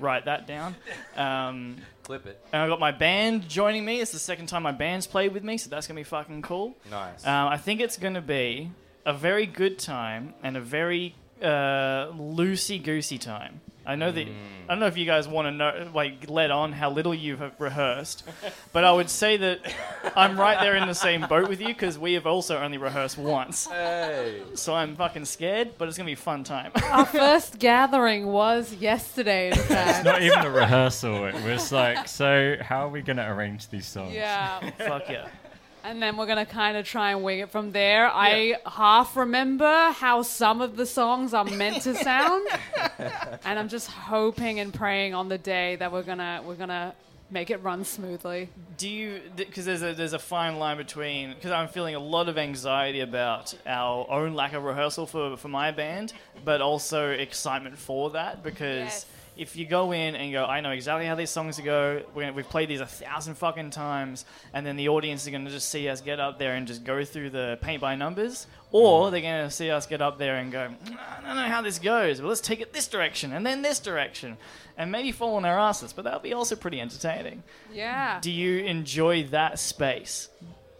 write 0.00 0.24
that 0.26 0.46
down. 0.46 0.76
Um, 1.16 1.76
Clip 2.12 2.26
it. 2.26 2.44
and 2.52 2.60
I've 2.60 2.68
got 2.68 2.78
my 2.78 2.90
band 2.92 3.48
joining 3.48 3.86
me. 3.86 4.02
It's 4.02 4.12
the 4.12 4.18
second 4.18 4.46
time 4.46 4.62
my 4.62 4.70
band's 4.72 5.06
played 5.06 5.32
with 5.32 5.42
me, 5.42 5.56
so 5.56 5.70
that's 5.70 5.86
gonna 5.86 5.98
be 5.98 6.04
fucking 6.04 6.42
cool. 6.42 6.76
Nice. 6.90 7.26
Um, 7.26 7.48
I 7.48 7.56
think 7.56 7.80
it's 7.80 7.96
to 8.12 8.20
be 8.20 8.70
a 9.06 9.14
very 9.14 9.46
good 9.46 9.78
time 9.78 10.34
and 10.42 10.54
a 10.54 10.60
very 10.60 11.14
uh, 11.40 12.12
loosey 12.12 12.82
goosey 12.84 13.16
time. 13.16 13.62
I 13.84 13.96
know 13.96 14.12
that 14.12 14.26
mm. 14.26 14.34
I 14.64 14.74
don't 14.74 14.80
know 14.80 14.86
if 14.86 14.96
you 14.96 15.06
guys 15.06 15.26
want 15.26 15.46
to 15.46 15.50
know, 15.50 15.90
like, 15.92 16.28
let 16.30 16.50
on 16.50 16.72
how 16.72 16.90
little 16.90 17.14
you 17.14 17.36
have 17.36 17.52
rehearsed, 17.58 18.24
but 18.72 18.84
I 18.84 18.92
would 18.92 19.10
say 19.10 19.36
that 19.36 19.74
I'm 20.16 20.38
right 20.38 20.60
there 20.60 20.76
in 20.76 20.86
the 20.86 20.94
same 20.94 21.26
boat 21.28 21.48
with 21.48 21.60
you 21.60 21.68
because 21.68 21.98
we 21.98 22.12
have 22.14 22.26
also 22.26 22.58
only 22.58 22.78
rehearsed 22.78 23.18
once. 23.18 23.66
hey. 23.66 24.42
So 24.54 24.74
I'm 24.74 24.94
fucking 24.96 25.24
scared, 25.24 25.72
but 25.78 25.88
it's 25.88 25.96
gonna 25.96 26.06
be 26.06 26.12
a 26.12 26.16
fun 26.16 26.44
time. 26.44 26.72
Our 26.90 27.06
first 27.06 27.58
gathering 27.58 28.26
was 28.28 28.72
yesterday, 28.74 29.50
in 29.50 29.56
fact. 29.56 30.04
Not 30.04 30.22
even 30.22 30.38
a 30.38 30.50
rehearsal. 30.50 31.26
It 31.26 31.42
was 31.44 31.72
like, 31.72 32.08
so 32.08 32.56
how 32.60 32.86
are 32.86 32.88
we 32.88 33.02
going 33.02 33.16
to 33.16 33.28
arrange 33.28 33.68
these 33.68 33.86
songs? 33.86 34.14
yeah. 34.14 34.70
Fuck 34.78 35.08
yeah! 35.08 35.28
And 35.84 36.02
then 36.02 36.16
we're 36.16 36.26
gonna 36.26 36.46
kind 36.46 36.76
of 36.76 36.86
try 36.86 37.10
and 37.10 37.22
wing 37.24 37.40
it 37.40 37.50
from 37.50 37.72
there. 37.72 38.08
I 38.08 38.56
half 38.66 39.16
remember 39.16 39.90
how 39.92 40.22
some 40.22 40.60
of 40.60 40.76
the 40.76 40.86
songs 40.86 41.34
are 41.34 41.44
meant 41.44 41.82
to 41.82 41.94
sound, 42.04 42.46
and 43.44 43.58
I'm 43.58 43.68
just 43.68 43.88
hoping 43.88 44.60
and 44.60 44.72
praying 44.72 45.14
on 45.14 45.28
the 45.28 45.38
day 45.38 45.76
that 45.76 45.90
we're 45.92 46.02
gonna 46.04 46.42
we're 46.44 46.54
gonna 46.54 46.94
make 47.30 47.50
it 47.50 47.62
run 47.62 47.84
smoothly. 47.84 48.48
Do 48.76 48.88
you? 48.88 49.20
Because 49.34 49.64
there's 49.64 49.82
a 49.82 49.92
there's 49.94 50.12
a 50.12 50.18
fine 50.18 50.58
line 50.58 50.76
between 50.76 51.34
because 51.34 51.50
I'm 51.50 51.68
feeling 51.68 51.94
a 51.94 52.00
lot 52.00 52.28
of 52.28 52.38
anxiety 52.38 53.00
about 53.00 53.54
our 53.66 54.08
own 54.10 54.34
lack 54.34 54.52
of 54.52 54.62
rehearsal 54.62 55.06
for 55.06 55.36
for 55.36 55.48
my 55.48 55.72
band, 55.72 56.12
but 56.44 56.60
also 56.60 57.10
excitement 57.10 57.76
for 57.78 58.10
that 58.10 58.42
because. 58.42 58.84
Yes. 58.84 59.06
If 59.36 59.56
you 59.56 59.66
go 59.66 59.92
in 59.92 60.14
and 60.14 60.30
go, 60.32 60.44
I 60.44 60.60
know 60.60 60.70
exactly 60.70 61.06
how 61.06 61.14
these 61.14 61.30
songs 61.30 61.58
go. 61.58 62.02
We're 62.14 62.22
gonna, 62.22 62.32
we've 62.34 62.48
played 62.48 62.68
these 62.68 62.80
a 62.80 62.86
thousand 62.86 63.36
fucking 63.36 63.70
times, 63.70 64.24
and 64.52 64.66
then 64.66 64.76
the 64.76 64.88
audience 64.88 65.24
is 65.24 65.30
going 65.30 65.44
to 65.44 65.50
just 65.50 65.70
see 65.70 65.88
us 65.88 66.00
get 66.00 66.20
up 66.20 66.38
there 66.38 66.54
and 66.54 66.66
just 66.66 66.84
go 66.84 67.04
through 67.04 67.30
the 67.30 67.58
paint 67.62 67.80
by 67.80 67.94
numbers, 67.94 68.46
or 68.70 69.08
mm. 69.08 69.10
they're 69.10 69.20
going 69.20 69.44
to 69.44 69.50
see 69.50 69.70
us 69.70 69.86
get 69.86 70.02
up 70.02 70.18
there 70.18 70.36
and 70.36 70.52
go, 70.52 70.68
mm, 70.68 70.98
I 70.98 71.26
don't 71.26 71.36
know 71.36 71.48
how 71.48 71.62
this 71.62 71.78
goes, 71.78 72.20
but 72.20 72.28
let's 72.28 72.40
take 72.40 72.60
it 72.60 72.72
this 72.72 72.88
direction 72.88 73.32
and 73.32 73.46
then 73.46 73.62
this 73.62 73.78
direction, 73.78 74.36
and 74.76 74.92
maybe 74.92 75.12
fall 75.12 75.36
on 75.36 75.44
our 75.44 75.58
asses. 75.58 75.92
But 75.92 76.04
that'll 76.04 76.20
be 76.20 76.34
also 76.34 76.54
pretty 76.54 76.80
entertaining. 76.80 77.42
Yeah. 77.72 78.20
Do 78.20 78.30
you 78.30 78.64
enjoy 78.64 79.24
that 79.28 79.58
space 79.58 80.28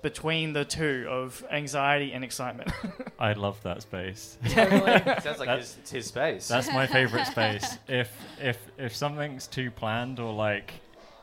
between 0.02 0.52
the 0.52 0.64
two 0.64 1.06
of 1.08 1.44
anxiety 1.50 2.12
and 2.12 2.22
excitement? 2.24 2.70
I 3.18 3.32
love 3.32 3.62
that 3.62 3.82
space. 3.82 4.36
totally. 4.48 4.98
Sounds 5.22 5.38
like 5.38 5.46
That- 5.48 5.58
his, 5.60 5.76
it's 5.80 5.90
his 5.90 6.06
space. 6.06 6.48
That's 6.48 6.70
my 6.72 6.86
favorite 6.86 7.26
space. 7.36 7.78
If 7.88 8.10
if 8.40 8.58
if 8.78 8.94
something's 8.94 9.46
too 9.46 9.70
planned 9.70 10.18
or 10.20 10.32
like 10.32 10.72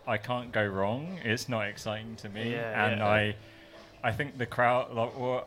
I 0.08 0.18
can't 0.18 0.52
go 0.52 0.66
wrong, 0.66 1.20
it's 1.24 1.48
not 1.50 1.68
exciting 1.68 2.16
to 2.18 2.30
me. 2.30 2.54
Yeah, 2.54 2.88
and 2.90 3.00
yeah. 3.00 3.08
I 3.08 3.36
I 4.04 4.12
think 4.12 4.38
the 4.38 4.46
crowd 4.46 4.94
like 4.94 5.20
or 5.20 5.44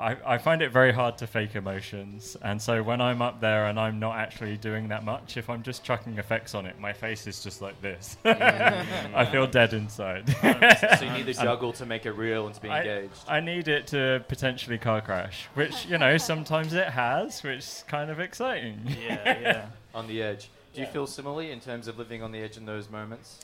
I, 0.00 0.16
I 0.24 0.38
find 0.38 0.62
it 0.62 0.70
very 0.70 0.92
hard 0.92 1.18
to 1.18 1.26
fake 1.26 1.56
emotions, 1.56 2.36
and 2.42 2.62
so 2.62 2.82
when 2.82 3.00
I'm 3.00 3.20
up 3.20 3.40
there 3.40 3.66
and 3.66 3.80
I'm 3.80 3.98
not 3.98 4.16
actually 4.16 4.56
doing 4.56 4.88
that 4.88 5.04
much, 5.04 5.36
if 5.36 5.50
I'm 5.50 5.62
just 5.62 5.82
chucking 5.82 6.18
effects 6.18 6.54
on 6.54 6.66
it, 6.66 6.78
my 6.78 6.92
face 6.92 7.26
is 7.26 7.42
just 7.42 7.60
like 7.60 7.80
this. 7.82 8.16
I 8.24 9.26
feel 9.30 9.46
dead 9.46 9.72
inside. 9.72 10.34
Um, 10.48 10.54
so 10.98 11.04
you 11.04 11.12
need 11.12 11.26
the 11.26 11.36
um, 11.38 11.44
juggle 11.44 11.72
to 11.74 11.84
make 11.84 12.06
it 12.06 12.12
real 12.12 12.46
and 12.46 12.54
to 12.54 12.60
be 12.60 12.68
I, 12.68 12.80
engaged. 12.80 13.20
I 13.28 13.40
need 13.40 13.68
it 13.68 13.86
to 13.88 14.24
potentially 14.28 14.78
car 14.78 15.00
crash, 15.00 15.46
which 15.54 15.86
you 15.86 15.98
know 15.98 16.16
sometimes 16.16 16.72
it 16.72 16.88
has, 16.88 17.42
which 17.42 17.58
is 17.58 17.84
kind 17.86 18.10
of 18.10 18.18
exciting. 18.18 18.80
yeah, 19.06 19.40
yeah. 19.40 19.66
on 19.94 20.06
the 20.06 20.22
edge. 20.22 20.48
Do 20.74 20.80
you 20.80 20.86
feel 20.86 21.06
similarly 21.06 21.50
in 21.50 21.60
terms 21.60 21.88
of 21.88 21.98
living 21.98 22.22
on 22.22 22.32
the 22.32 22.40
edge 22.40 22.56
in 22.56 22.64
those 22.64 22.88
moments? 22.88 23.40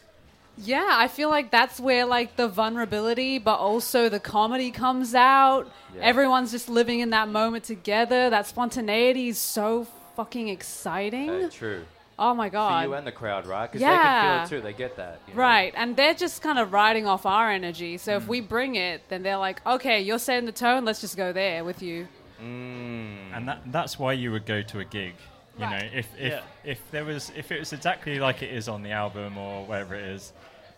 Yeah, 0.57 0.87
I 0.89 1.09
feel 1.09 1.31
like 1.31 1.51
that's 1.51 1.81
where 1.81 2.05
like 2.07 2.37
the 2.37 2.47
vulnerability, 2.49 3.39
but 3.39 3.57
also 3.59 4.09
the 4.09 4.21
comedy 4.21 4.71
comes 4.71 5.15
out. 5.15 5.71
Yeah. 5.95 6.03
Everyone's 6.03 6.53
just 6.53 6.69
living 6.69 7.01
in 7.01 7.11
that 7.11 7.29
moment 7.29 7.65
together. 7.65 8.31
That 8.31 8.47
spontaneity 8.47 9.29
is 9.29 9.39
so 9.39 9.87
fucking 10.17 10.49
exciting. 10.49 11.29
Uh, 11.29 11.51
true. 11.51 11.85
oh 12.19 12.35
my 12.35 12.49
god. 12.49 12.69
For 12.69 12.73
god. 12.75 12.83
you 12.87 12.95
and 12.95 13.07
the 13.07 13.13
crowd, 13.13 13.47
right? 13.47 13.67
Because 13.71 13.83
Yeah. 13.83 13.91
they 13.91 13.97
can 13.97 14.47
feel 14.49 14.57
it 14.59 14.61
too. 14.61 14.65
They 14.65 14.73
get 14.73 14.97
that. 14.97 15.19
you 15.27 15.35
know? 15.35 15.41
Right, 15.41 15.73
and 15.77 15.97
they're 15.97 16.15
just 16.15 16.41
kind 16.41 16.59
of 16.61 16.73
riding 16.73 17.07
off 17.07 17.27
our 17.27 17.51
energy. 17.51 17.99
So 17.99 18.13
Mm. 18.13 18.17
if 18.19 18.29
we 18.29 18.41
bring 18.41 18.77
it, 18.77 19.09
then 19.09 19.25
they're 19.25 19.37
like, 19.39 19.61
"Okay, 19.67 20.01
you're 20.03 20.21
setting 20.21 20.47
the 20.47 20.53
tone. 20.53 20.85
Let's 20.85 21.01
just 21.01 21.17
go 21.17 21.33
there 21.33 21.65
with 21.65 21.83
you." 21.83 22.07
Mm. 22.41 23.35
and 23.37 23.49
that 23.49 23.61
that's 23.73 23.99
why 23.99 24.13
you 24.13 24.31
would 24.33 24.45
go 24.47 24.61
to 24.63 24.79
a 24.81 24.85
gig 24.85 25.15
you 25.59 25.65
Right. 25.65 25.83
know 25.83 25.89
if 25.99 26.09
if 26.19 26.33
Yeah. 26.33 26.41
if 26.65 26.91
there 26.91 27.05
was 27.05 27.31
if 27.37 27.51
it 27.53 27.59
was 27.61 27.73
exactly 27.73 28.19
like 28.19 28.43
it 28.43 28.53
is 28.53 28.69
on 28.69 28.83
the 28.83 28.91
album 28.91 29.39
or 29.39 29.65
whatever 29.65 29.95
it 29.95 30.05
is 30.05 30.33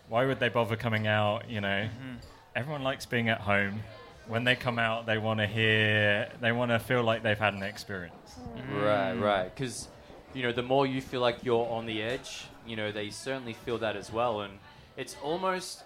why 0.09 0.25
would 0.25 0.39
they 0.39 0.49
bother 0.49 0.75
coming 0.75 1.07
out 1.07 1.49
you 1.49 1.61
know 1.61 1.87
mm-hmm. 1.89 2.15
everyone 2.55 2.83
likes 2.83 3.05
being 3.05 3.29
at 3.29 3.41
home 3.41 3.81
when 4.27 4.43
they 4.43 4.55
come 4.55 4.77
out 4.77 5.05
they 5.05 5.17
want 5.17 5.39
to 5.39 5.47
hear 5.47 6.29
they 6.41 6.51
want 6.51 6.69
to 6.71 6.79
feel 6.79 7.03
like 7.03 7.23
they've 7.23 7.39
had 7.39 7.53
an 7.53 7.63
experience 7.63 8.35
mm. 8.55 8.83
Right, 8.83 9.13
right. 9.13 9.55
Because, 9.55 9.87
you 10.33 10.43
know, 10.43 10.51
the 10.51 10.61
more 10.63 10.85
you 10.85 11.01
feel 11.01 11.21
like 11.21 11.43
you're 11.43 11.67
on 11.69 11.85
the 11.85 12.01
edge, 12.01 12.45
you 12.65 12.75
know, 12.75 12.91
they 12.91 13.09
certainly 13.09 13.53
feel 13.53 13.77
that 13.79 13.95
as 13.95 14.11
well. 14.11 14.41
And 14.41 14.59
it's 14.97 15.15
almost, 15.23 15.83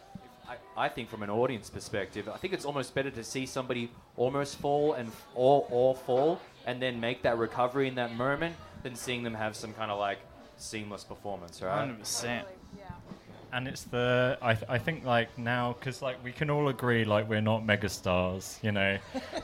I, 0.49 0.55
I 0.75 0.89
think, 0.89 1.09
from 1.09 1.21
an 1.21 1.29
audience 1.29 1.69
perspective, 1.69 2.27
I 2.27 2.37
think 2.37 2.53
it's 2.53 2.65
almost 2.65 2.95
better 2.95 3.11
to 3.11 3.23
see 3.23 3.45
somebody 3.45 3.91
almost 4.17 4.57
fall 4.57 4.93
and 4.93 5.11
or, 5.35 5.67
or 5.69 5.95
fall 5.95 6.41
and 6.65 6.81
then 6.81 6.99
make 6.99 7.21
that 7.21 7.37
recovery 7.37 7.87
in 7.87 7.95
that 7.95 8.15
moment 8.15 8.55
than 8.83 8.95
seeing 8.95 9.23
them 9.23 9.33
have 9.33 9.55
some 9.55 9.73
kind 9.73 9.91
of 9.91 9.99
like 9.99 10.19
seamless 10.57 11.03
performance, 11.03 11.61
right? 11.61 11.77
Hundred 11.79 11.99
percent. 11.99 12.47
and 13.53 13.67
it's 13.67 13.83
the 13.83 14.37
i, 14.41 14.53
th- 14.53 14.65
I 14.69 14.77
think 14.77 15.03
like 15.03 15.37
now 15.37 15.73
because 15.73 16.01
like 16.01 16.23
we 16.23 16.31
can 16.31 16.49
all 16.49 16.69
agree 16.69 17.03
like 17.03 17.27
we're 17.27 17.41
not 17.41 17.63
megastars 17.65 18.63
you 18.63 18.71
know 18.71 18.97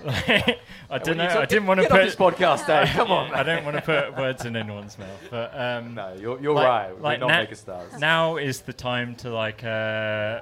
like, 0.06 0.60
i 0.90 0.98
don't 0.98 1.18
know 1.18 1.28
i 1.28 1.46
didn't 1.46 1.68
want 1.68 1.82
to 1.82 1.90
put 1.90 2.06
this 2.06 2.16
podcast, 2.16 2.66
Dave. 2.68 2.88
Come 2.96 3.12
on, 3.12 3.34
i 3.34 3.44
don't 3.44 3.66
want 3.66 3.76
to 3.76 3.82
put 3.82 4.16
words 4.18 4.46
in 4.46 4.56
anyone's 4.56 4.98
mouth 4.98 5.24
but 5.30 5.52
um 5.60 5.94
No, 5.96 6.16
you're, 6.18 6.40
you're 6.40 6.54
like- 6.56 6.68
right. 6.68 7.02
like 7.02 7.20
We're 7.20 7.28
na- 7.28 7.46
megastars. 7.46 8.00
Now 8.00 8.38
is 8.38 8.62
the 8.62 8.72
time 8.72 9.14
to 9.16 9.30
like, 9.30 9.62
uh, 9.66 10.40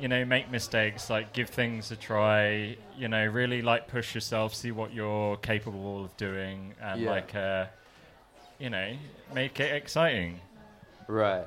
you 0.00 0.08
know, 0.08 0.24
make 0.24 0.50
mistakes, 0.50 1.08
like 1.08 1.32
give 1.32 1.50
things 1.50 1.90
a 1.92 1.96
try. 1.96 2.76
You 2.96 3.08
know, 3.08 3.24
really 3.26 3.62
like 3.62 3.86
push 3.88 4.14
yourself, 4.14 4.54
see 4.54 4.70
what 4.72 4.92
you're 4.92 5.36
capable 5.38 6.04
of 6.04 6.16
doing, 6.16 6.74
and 6.82 7.00
Yeah. 7.02 7.10
like, 7.10 7.34
uh, 7.34 7.66
you 8.58 8.70
know, 8.70 8.96
make 9.34 9.58
it 9.60 9.72
exciting. 9.74 10.40
Right. 11.06 11.46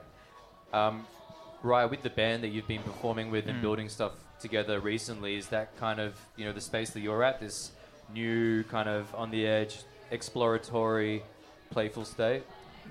Um, 0.74 1.06
right, 1.64 1.86
with 1.86 2.02
the 2.04 2.10
band 2.10 2.44
that 2.44 2.50
you've 2.50 2.68
been 2.68 2.82
performing 2.84 3.30
with 3.32 3.48
and 3.48 3.58
Mm. 3.60 3.62
building 3.62 3.90
stuff 3.90 4.14
together 4.40 4.80
recently, 4.80 5.36
is 5.36 5.48
that 5.48 5.78
kind 5.78 6.00
of, 6.00 6.16
you 6.36 6.46
know, 6.46 6.54
the 6.54 6.62
space 6.62 6.90
that 6.92 7.02
you're 7.02 7.24
at, 7.24 7.40
this 7.40 7.72
new 8.14 8.64
kind 8.64 8.90
of 8.90 9.14
on 9.16 9.30
the 9.32 9.46
edge, 9.46 9.80
exploratory, 10.10 11.24
playful 11.70 12.06
state? 12.06 12.44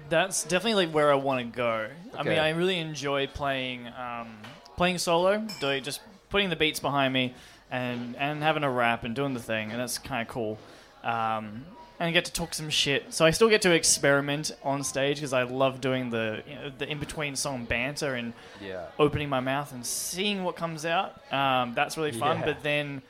That's 0.09 0.45
definitely 0.45 0.87
like 0.87 0.95
where 0.95 1.11
I 1.11 1.17
want 1.17 1.41
to 1.53 1.57
go. 1.57 1.89
I 2.17 2.23
mean, 2.23 2.39
I 2.39 2.51
really 2.51 2.79
enjoy 2.79 3.27
playing 3.27 3.89
um, 3.89 4.29
playing 4.77 4.99
solo, 4.99 5.39
doing 5.61 5.83
just 5.83 6.01
putting 6.31 6.49
the 6.49 6.57
beats 6.57 6.79
behind 6.81 7.13
me 7.13 7.35
and 7.71 8.17
and 8.17 8.43
having 8.43 8.63
a 8.63 8.71
rap 8.71 9.05
and 9.05 9.15
doing 9.15 9.35
the 9.35 9.41
thing, 9.41 9.71
and 9.73 9.81
that's 9.81 9.99
kind 9.99 10.23
of 10.23 10.29
cool. 10.29 10.59
Um, 11.03 11.65
and 12.01 12.13
get 12.15 12.25
to 12.25 12.33
talk 12.33 12.55
some 12.55 12.71
shit, 12.71 13.13
so 13.15 13.25
I 13.27 13.31
still 13.31 13.49
get 13.51 13.61
to 13.63 13.73
experiment 13.73 14.51
on 14.65 14.83
stage 14.83 15.19
because 15.19 15.33
I 15.35 15.43
love 15.45 15.81
doing 15.83 16.11
the 16.11 16.43
you 16.49 16.55
know, 16.57 16.73
the 16.77 16.89
in 16.91 16.99
between 16.99 17.37
song 17.37 17.67
banter 17.67 18.15
and 18.15 18.33
Yeah. 18.61 18.87
opening 18.99 19.29
my 19.29 19.41
mouth 19.41 19.71
and 19.73 19.85
seeing 19.87 20.43
what 20.43 20.57
comes 20.57 20.85
out. 20.87 21.21
Um, 21.33 21.75
that's 21.75 21.97
really 21.99 22.13
fun. 22.13 22.39
Yeah. 22.39 22.45
But 22.47 22.63
then 22.63 23.03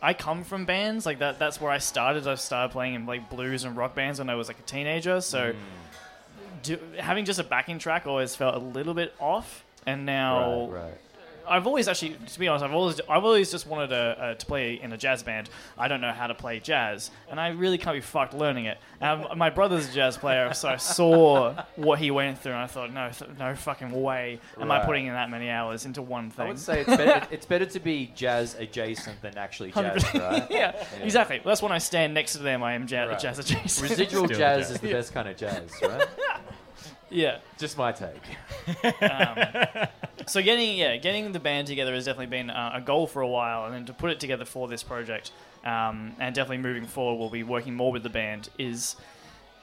I 0.00 0.14
come 0.14 0.44
from 0.44 0.64
bands 0.64 1.04
like 1.04 1.18
that. 1.18 1.38
That's 1.40 1.60
where 1.60 1.70
I 1.72 1.78
started. 1.78 2.26
I 2.28 2.36
started 2.36 2.72
playing 2.72 2.94
in 2.94 3.06
like 3.06 3.28
blues 3.28 3.64
and 3.64 3.76
rock 3.76 3.94
bands 3.96 4.18
when 4.20 4.30
I 4.30 4.36
was 4.36 4.46
like 4.48 4.58
a 4.60 4.62
teenager. 4.62 5.20
So 5.20 5.52
Mm. 5.52 5.56
do, 6.62 6.78
having 6.98 7.24
just 7.24 7.40
a 7.40 7.44
backing 7.44 7.78
track 7.80 8.06
always 8.06 8.36
felt 8.36 8.54
a 8.54 8.58
little 8.58 8.94
bit 8.94 9.14
off. 9.18 9.64
And 9.84 10.06
now 10.06 10.66
Right, 10.66 10.82
right. 10.84 10.98
I've 11.48 11.66
always 11.66 11.88
actually, 11.88 12.16
to 12.26 12.38
be 12.38 12.48
honest, 12.48 12.64
I've 12.64 12.72
always 12.72 13.00
I've 13.08 13.24
always 13.24 13.50
just 13.50 13.66
wanted 13.66 13.88
to, 13.88 13.96
uh, 13.96 14.34
to 14.34 14.46
play 14.46 14.74
in 14.80 14.92
a 14.92 14.96
jazz 14.96 15.22
band. 15.22 15.50
I 15.78 15.88
don't 15.88 16.00
know 16.00 16.12
how 16.12 16.26
to 16.26 16.34
play 16.34 16.60
jazz, 16.60 17.10
and 17.30 17.40
I 17.40 17.48
really 17.48 17.78
can't 17.78 17.96
be 17.96 18.00
fucked 18.00 18.34
learning 18.34 18.66
it. 18.66 18.78
Um, 19.00 19.26
my 19.36 19.50
brother's 19.50 19.88
a 19.88 19.92
jazz 19.92 20.16
player, 20.16 20.52
so 20.54 20.68
I 20.68 20.76
saw 20.76 21.54
what 21.76 21.98
he 21.98 22.10
went 22.10 22.38
through, 22.38 22.52
and 22.52 22.60
I 22.62 22.66
thought, 22.66 22.92
no, 22.92 23.10
th- 23.10 23.30
no 23.38 23.54
fucking 23.54 23.90
way 23.90 24.38
am 24.60 24.70
I 24.70 24.80
putting 24.80 25.06
in 25.06 25.12
that 25.14 25.30
many 25.30 25.48
hours 25.50 25.84
into 25.86 26.02
one 26.02 26.30
thing? 26.30 26.46
I 26.46 26.48
would 26.48 26.58
say 26.58 26.80
it's 26.80 26.96
better, 26.96 27.26
it's 27.30 27.46
better 27.46 27.66
to 27.66 27.80
be 27.80 28.12
jazz 28.14 28.54
adjacent 28.58 29.20
than 29.22 29.36
actually 29.38 29.72
jazz, 29.72 30.04
right? 30.14 30.46
yeah, 30.50 30.72
Yeah. 30.74 31.02
exactly. 31.02 31.40
That's 31.44 31.62
when 31.62 31.72
I 31.72 31.78
stand 31.78 32.14
next 32.14 32.32
to 32.34 32.38
them. 32.38 32.62
I 32.62 32.74
am 32.74 32.86
jazz, 32.86 33.08
Right. 33.08 33.18
jazz 33.18 33.38
adjacent. 33.38 33.90
Residual 33.90 34.26
jazz 34.26 34.38
jazz. 34.38 34.70
is 34.70 34.80
the 34.80 34.92
best 34.92 35.12
kind 35.14 35.28
of 35.28 35.36
jazz, 35.36 35.70
right? 35.82 36.08
yeah. 37.12 37.38
Just 37.58 37.76
my 37.78 37.92
take. 37.92 38.22
Um, 39.02 39.86
so 40.26 40.40
getting 40.42 40.76
yeah, 40.78 40.96
getting 40.96 41.32
the 41.32 41.40
band 41.40 41.66
together 41.66 41.94
has 41.94 42.04
definitely 42.04 42.26
been 42.26 42.50
uh, 42.50 42.72
a 42.74 42.80
goal 42.80 43.06
for 43.06 43.22
a 43.22 43.28
while, 43.28 43.64
and 43.66 43.74
then 43.74 43.84
to 43.86 43.92
put 43.92 44.10
it 44.10 44.20
together 44.20 44.44
for 44.44 44.68
this 44.68 44.82
project, 44.82 45.32
um, 45.64 46.14
and 46.20 46.34
definitely 46.34 46.58
moving 46.58 46.86
forward, 46.86 47.18
we'll 47.18 47.28
be 47.30 47.42
working 47.42 47.74
more 47.74 47.90
with 47.92 48.02
the 48.02 48.08
band. 48.08 48.48
Is 48.58 48.96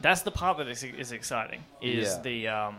that's 0.02 0.22
the 0.22 0.32
part 0.32 0.58
that 0.58 0.68
is, 0.68 0.84
is 0.84 1.12
exciting. 1.12 1.64
Is 1.82 2.08
Yeah. 2.16 2.22
the 2.22 2.48
um, 2.50 2.76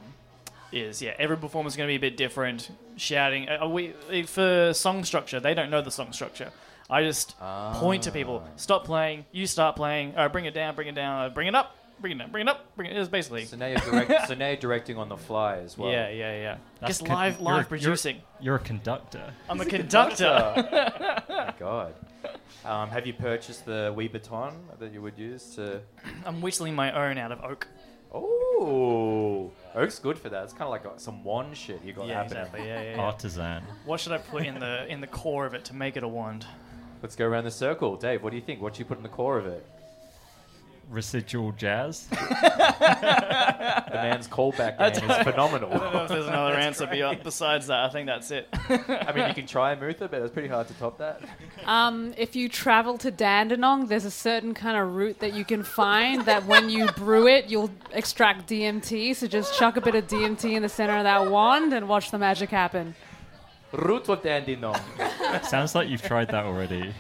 is 0.72 1.00
yeah 1.02 1.14
every 1.18 1.36
performance 1.36 1.72
is 1.74 1.76
going 1.76 1.88
to 1.88 1.92
be 1.92 1.96
a 2.06 2.10
bit 2.10 2.16
different. 2.16 2.70
Shouting, 2.96 3.48
uh, 3.48 3.66
we 3.68 3.94
for 4.26 4.72
song 4.74 5.04
structure, 5.04 5.40
they 5.40 5.54
don't 5.54 5.70
know 5.70 5.80
the 5.80 5.90
song 5.90 6.12
structure. 6.12 6.50
I 6.90 7.02
just 7.02 7.38
point 7.38 8.02
to 8.02 8.10
people, 8.10 8.42
stop 8.56 8.84
playing, 8.84 9.24
you 9.32 9.46
start 9.46 9.76
playing, 9.76 10.14
uh, 10.16 10.28
bring 10.28 10.44
it 10.46 10.54
down, 10.54 10.74
bring 10.74 10.88
it 10.88 10.94
down, 10.96 11.24
uh, 11.24 11.28
bring 11.28 11.46
it 11.46 11.54
up, 11.54 11.76
bring 12.00 12.12
it 12.12 12.18
down, 12.18 12.30
bring 12.30 12.46
it 12.46 12.50
up, 12.50 12.74
bring 12.76 12.90
it. 12.90 12.96
It's 12.96 13.08
basically 13.08 13.44
So 13.44 13.56
now 13.56 13.66
you're 13.66 13.78
direct, 13.78 14.28
so 14.28 14.34
now 14.34 14.48
you're 14.48 14.56
directing 14.56 14.96
on 14.98 15.08
the 15.08 15.16
fly 15.16 15.58
as 15.58 15.76
well. 15.78 15.90
yeah, 15.90 16.08
yeah, 16.08 16.36
yeah. 16.36 16.56
That's 16.80 16.98
Just 16.98 17.06
con- 17.06 17.14
live 17.16 17.34
you're- 17.34 17.44
live 17.44 17.56
you're- 17.56 17.68
producing. 17.68 18.22
You're 18.40 18.56
a 18.56 18.60
conductor. 18.60 19.32
I'm 19.48 19.60
a 19.60 19.64
conductor. 19.64 20.26
oh 20.26 21.22
my 21.28 21.54
god. 21.58 21.94
Um, 22.64 22.90
have 22.90 23.06
you 23.06 23.14
purchased 23.14 23.64
the 23.64 23.94
Wii 23.96 24.10
baton 24.12 24.54
that 24.78 24.92
you 24.92 25.00
would 25.02 25.18
use 25.18 25.54
to? 25.56 25.80
I'm 26.26 26.40
whistling 26.40 26.74
my 26.74 26.92
own 26.92 27.16
out 27.18 27.32
of 27.32 27.42
oak. 27.44 27.66
Oh, 28.12 29.50
Oak's 29.74 29.98
good 29.98 30.18
for 30.18 30.28
that. 30.30 30.44
It's 30.44 30.52
kind 30.52 30.64
of 30.64 30.70
like 30.70 30.84
uh, 30.84 30.96
some 30.98 31.22
wand 31.24 31.56
shit 31.56 31.82
you 31.84 31.92
got 31.92 32.06
Yeah, 32.08 32.14
happening. 32.22 32.38
exactly. 32.42 32.66
Yeah, 32.66 32.82
yeah, 32.82 32.90
yeah. 32.96 33.00
Artisan. 33.02 33.62
What 33.84 34.00
should 34.00 34.12
I 34.12 34.18
put 34.18 34.44
in 34.44 34.58
the 34.58 34.86
in 34.88 35.00
the 35.00 35.06
core 35.06 35.46
of 35.46 35.54
it 35.54 35.64
to 35.66 35.74
make 35.74 35.96
it 35.96 36.02
a 36.02 36.08
wand? 36.08 36.44
Let's 37.02 37.16
go 37.16 37.26
around 37.26 37.44
the 37.44 37.50
circle, 37.50 37.96
Dave. 37.96 38.22
What 38.22 38.30
do 38.30 38.36
you 38.36 38.42
think? 38.42 38.60
What 38.60 38.74
should 38.74 38.80
you 38.80 38.84
put 38.86 38.96
in 38.98 39.02
the 39.02 39.08
core 39.08 39.38
of 39.38 39.46
it? 39.46 39.64
Residual 40.90 41.52
jazz. 41.52 42.08
The 43.90 43.96
man's 43.96 44.28
callback 44.28 44.78
game 44.78 45.10
is 45.10 45.16
phenomenal. 45.18 45.72
I 45.72 45.78
don't 45.78 45.92
know 45.92 46.02
if 46.04 46.08
there's 46.08 46.26
another 46.26 46.54
answer 46.54 46.86
beyond, 46.86 47.22
besides 47.22 47.66
that. 47.66 47.84
I 47.84 47.88
think 47.88 48.06
that's 48.06 48.30
it. 48.30 48.48
I 48.52 49.12
mean, 49.14 49.26
you 49.28 49.34
can 49.34 49.46
try 49.46 49.74
Mutha, 49.74 50.08
but 50.10 50.22
it's 50.22 50.32
pretty 50.32 50.48
hard 50.48 50.68
to 50.68 50.74
top 50.74 50.98
that. 50.98 51.20
Um, 51.66 52.14
if 52.16 52.36
you 52.36 52.48
travel 52.48 52.98
to 52.98 53.10
Dandenong, 53.10 53.88
there's 53.88 54.04
a 54.04 54.10
certain 54.10 54.54
kind 54.54 54.76
of 54.76 54.94
root 54.94 55.18
that 55.20 55.34
you 55.34 55.44
can 55.44 55.62
find 55.64 56.24
that 56.24 56.46
when 56.46 56.70
you 56.70 56.86
brew 56.92 57.26
it, 57.26 57.46
you'll 57.46 57.70
extract 57.92 58.48
DMT. 58.48 59.14
So 59.16 59.26
just 59.26 59.58
chuck 59.58 59.76
a 59.76 59.80
bit 59.80 59.94
of 59.96 60.06
DMT 60.06 60.52
in 60.54 60.62
the 60.62 60.68
center 60.68 60.96
of 60.96 61.04
that 61.04 61.30
wand 61.30 61.72
and 61.72 61.88
watch 61.88 62.10
the 62.10 62.18
magic 62.18 62.50
happen. 62.50 62.94
Root 63.72 64.08
of 64.08 64.22
Dandenong. 64.22 64.80
Sounds 65.42 65.74
like 65.74 65.88
you've 65.88 66.02
tried 66.02 66.28
that 66.28 66.44
already. 66.44 66.94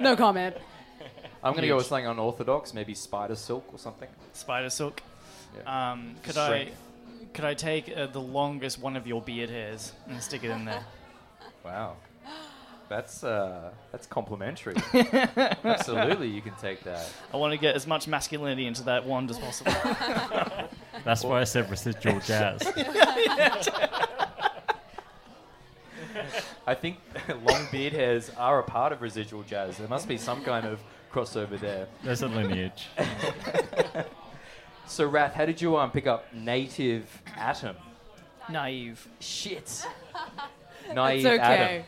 No 0.00 0.14
comment. 0.14 0.56
I'm 1.42 1.54
gonna 1.54 1.66
go 1.68 1.76
with 1.76 1.86
something 1.86 2.06
unorthodox, 2.06 2.74
maybe 2.74 2.94
spider 2.94 3.36
silk 3.36 3.68
or 3.72 3.78
something. 3.78 4.08
Spider 4.32 4.70
silk. 4.70 5.02
Yeah. 5.56 5.92
Um, 5.92 6.16
could 6.22 6.34
Strength. 6.34 6.72
I 6.72 7.26
could 7.34 7.44
I 7.44 7.54
take 7.54 7.96
uh, 7.96 8.06
the 8.06 8.20
longest 8.20 8.80
one 8.80 8.96
of 8.96 9.06
your 9.06 9.22
beard 9.22 9.50
hairs 9.50 9.92
and 10.08 10.20
stick 10.22 10.44
it 10.44 10.50
in 10.50 10.64
there? 10.64 10.82
Wow. 11.64 11.96
That's 12.88 13.22
uh, 13.22 13.70
that's 13.92 14.06
complimentary. 14.06 14.74
Absolutely, 14.94 16.28
you 16.28 16.40
can 16.40 16.54
take 16.54 16.82
that. 16.84 17.12
I 17.32 17.36
want 17.36 17.52
to 17.52 17.58
get 17.58 17.74
as 17.74 17.86
much 17.86 18.08
masculinity 18.08 18.66
into 18.66 18.82
that 18.84 19.04
wand 19.04 19.30
as 19.30 19.38
possible. 19.38 19.72
That's 21.04 21.22
why 21.22 21.40
I 21.40 21.44
said 21.44 21.68
residual 21.70 22.20
jazz. 22.20 22.62
I 26.66 26.74
think 26.74 26.98
long 27.44 27.66
beard 27.70 27.92
hairs 27.92 28.30
are 28.38 28.58
a 28.58 28.62
part 28.62 28.92
of 28.92 29.02
residual 29.02 29.42
jazz. 29.42 29.76
There 29.76 29.88
must 29.88 30.08
be 30.08 30.16
some 30.16 30.42
kind 30.42 30.66
of 30.66 30.80
crossover 31.12 31.58
there. 31.58 31.88
There's 32.02 32.22
a 32.22 32.28
lineage. 32.28 32.88
So, 34.88 35.06
Rhath, 35.06 35.34
how 35.34 35.44
did 35.44 35.60
you 35.60 35.76
um, 35.76 35.90
pick 35.90 36.06
up 36.06 36.32
native 36.32 37.06
atom? 37.36 37.76
Naive. 38.48 39.06
Shit. 39.20 39.86
Naive 40.94 41.26
It's 41.26 41.40
okay. 41.40 41.42
atom. 41.42 41.84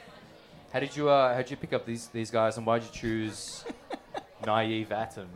How 0.71 0.81
did 0.81 0.95
you 0.95 1.09
uh, 1.09 1.33
how 1.33 1.39
did 1.39 1.50
you 1.50 1.57
pick 1.57 1.73
up 1.73 1.87
these 1.87 2.09
these 2.09 2.31
guys, 2.31 2.59
and 2.59 2.67
why 2.67 2.79
did 2.79 2.89
you 2.89 3.00
choose 3.00 3.65
naive 4.47 4.93
atom? 4.93 5.29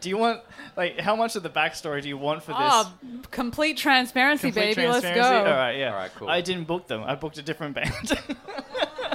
Do 0.00 0.08
you 0.08 0.18
want 0.18 0.42
like 0.76 0.98
how 1.00 1.14
much 1.14 1.36
of 1.36 1.42
the 1.44 1.48
backstory 1.48 2.02
do 2.02 2.08
you 2.08 2.18
want 2.18 2.42
for 2.42 2.50
this? 2.50 2.58
Oh, 2.60 2.92
complete 3.30 3.76
transparency, 3.78 4.48
Complete 4.48 4.74
baby. 4.74 4.88
Let's 4.88 5.04
go. 5.04 5.22
All 5.22 5.44
right, 5.44 5.78
yeah. 5.78 5.90
All 5.90 5.96
right, 5.96 6.10
cool. 6.16 6.28
I 6.28 6.40
didn't 6.40 6.64
book 6.64 6.88
them. 6.88 7.02
I 7.04 7.14
booked 7.14 7.38
a 7.38 7.42
different 7.42 7.76
band. 7.76 8.18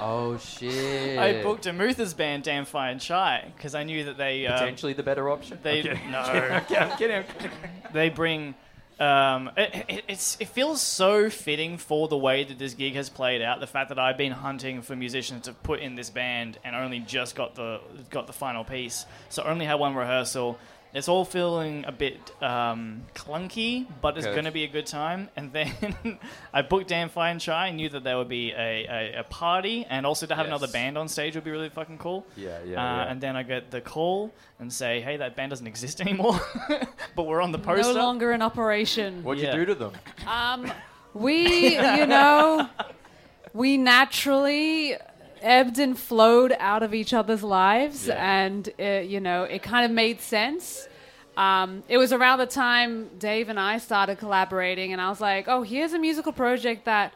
Oh 0.01 0.37
shit! 0.37 1.17
I 1.17 1.43
booked 1.43 1.65
Amutha's 1.65 2.13
band, 2.13 2.43
Damn 2.43 2.65
Fine 2.65 2.93
and 2.93 3.01
Shy, 3.01 3.51
because 3.55 3.75
I 3.75 3.83
knew 3.83 4.05
that 4.05 4.17
they 4.17 4.45
um, 4.47 4.57
potentially 4.57 4.93
the 4.93 5.03
better 5.03 5.29
option. 5.29 5.59
they 5.63 5.79
Okay. 5.79 6.01
no 6.11 6.19
I'm 6.19 6.65
kidding. 6.65 7.17
I'm 7.17 7.23
kidding. 7.23 7.51
they 7.93 8.09
bring 8.09 8.55
um, 8.99 9.49
it, 9.55 9.85
it, 9.87 10.03
it's 10.09 10.37
it 10.41 10.49
feels 10.49 10.81
so 10.81 11.29
fitting 11.29 11.77
for 11.77 12.09
the 12.09 12.17
way 12.17 12.43
that 12.43 12.59
this 12.59 12.73
gig 12.73 12.95
has 12.95 13.09
played 13.09 13.41
out. 13.41 13.61
The 13.61 13.67
fact 13.67 13.89
that 13.89 13.99
I've 13.99 14.17
been 14.17 14.33
hunting 14.33 14.81
for 14.81 14.95
musicians 14.95 15.43
to 15.45 15.53
put 15.53 15.79
in 15.79 15.95
this 15.95 16.09
band 16.09 16.57
and 16.65 16.75
only 16.75 16.99
just 16.99 17.35
got 17.35 17.55
the 17.55 17.79
got 18.09 18.27
the 18.27 18.33
final 18.33 18.65
piece, 18.65 19.05
so 19.29 19.43
only 19.43 19.65
had 19.65 19.75
one 19.75 19.95
rehearsal. 19.95 20.59
It's 20.91 21.07
all 21.07 21.23
feeling 21.23 21.85
a 21.85 21.91
bit 21.91 22.31
um, 22.41 23.03
clunky, 23.13 23.85
but 24.01 24.17
it's 24.17 24.25
Okay. 24.25 24.33
going 24.33 24.45
to 24.45 24.51
be 24.51 24.63
a 24.63 24.67
good 24.67 24.87
time. 24.87 25.29
And 25.37 25.53
then 25.53 25.71
I 26.53 26.63
booked 26.63 26.87
Dan 26.89 27.11
and 27.15 27.39
Shy. 27.41 27.67
I 27.67 27.71
knew 27.71 27.89
that 27.89 28.03
there 28.03 28.17
would 28.17 28.27
be 28.27 28.51
a, 28.53 28.87
a, 28.89 29.19
a 29.19 29.23
party, 29.23 29.85
and 29.87 30.05
also 30.05 30.25
to 30.25 30.33
have 30.35 30.45
Yes. 30.47 30.51
another 30.57 30.67
band 30.73 30.97
on 30.97 31.07
stage 31.07 31.35
would 31.35 31.43
be 31.43 31.51
really 31.51 31.69
fucking 31.69 31.99
cool. 31.99 32.25
Yeah, 32.35 32.57
yeah, 32.65 32.77
Uh, 32.81 32.97
yeah. 33.05 33.11
And 33.11 33.21
then 33.21 33.35
I 33.35 33.43
get 33.43 33.69
the 33.69 33.81
call 33.81 34.33
and 34.59 34.73
say, 34.73 34.99
"Hey, 35.01 35.17
that 35.17 35.35
band 35.35 35.51
doesn't 35.51 35.67
exist 35.67 36.01
anymore, 36.05 36.39
but 37.15 37.23
we're 37.27 37.41
on 37.41 37.51
the 37.51 37.59
poster." 37.59 37.93
No 37.93 37.99
longer 37.99 38.31
in 38.33 38.41
operation. 38.41 39.23
What'd 39.23 39.43
Yeah. 39.43 39.53
you 39.55 39.65
do 39.65 39.65
to 39.73 39.75
them? 39.75 39.93
Um, 40.27 40.71
we, 41.13 41.75
you 41.77 42.05
know, 42.07 42.67
we 43.53 43.77
naturally 43.77 44.95
ebbed 45.41 45.79
and 45.79 45.97
flowed 45.97 46.55
out 46.59 46.83
of 46.83 46.93
each 46.93 47.13
other's 47.13 47.43
lives, 47.43 48.07
Yeah. 48.07 48.15
and 48.43 48.69
uh 48.79 48.83
you 49.13 49.19
know, 49.19 49.43
it 49.43 49.61
kind 49.63 49.85
of 49.85 49.91
made 49.91 50.21
sense. 50.21 50.87
Um, 51.37 51.83
it 51.87 51.97
was 51.97 52.11
around 52.11 52.39
the 52.39 52.45
time 52.47 53.09
Dave 53.17 53.47
and 53.49 53.59
I 53.59 53.77
started 53.77 54.17
collaborating, 54.17 54.91
and 54.93 55.01
I 55.01 55.09
was 55.09 55.21
like, 55.21 55.47
"Oh, 55.47 55.61
here's 55.63 55.93
a 55.93 55.99
musical 55.99 56.33
project 56.33 56.85
that 56.85 57.13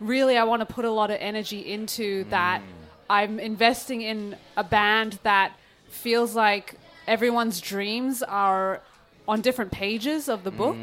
really 0.00 0.36
I 0.36 0.44
want 0.44 0.60
to 0.60 0.66
put 0.66 0.84
a 0.84 0.90
lot 0.90 1.10
of 1.10 1.18
energy 1.20 1.60
into. 1.72 2.24
That 2.30 2.62
I'm 3.10 3.38
investing 3.40 4.00
in 4.02 4.36
a 4.56 4.64
band 4.64 5.18
that 5.24 5.52
feels 5.88 6.34
like 6.36 6.74
everyone's 7.06 7.60
dreams 7.60 8.22
are 8.22 8.80
on 9.26 9.40
different 9.40 9.72
pages 9.72 10.28
of 10.28 10.44
the 10.44 10.50
book." 10.52 10.76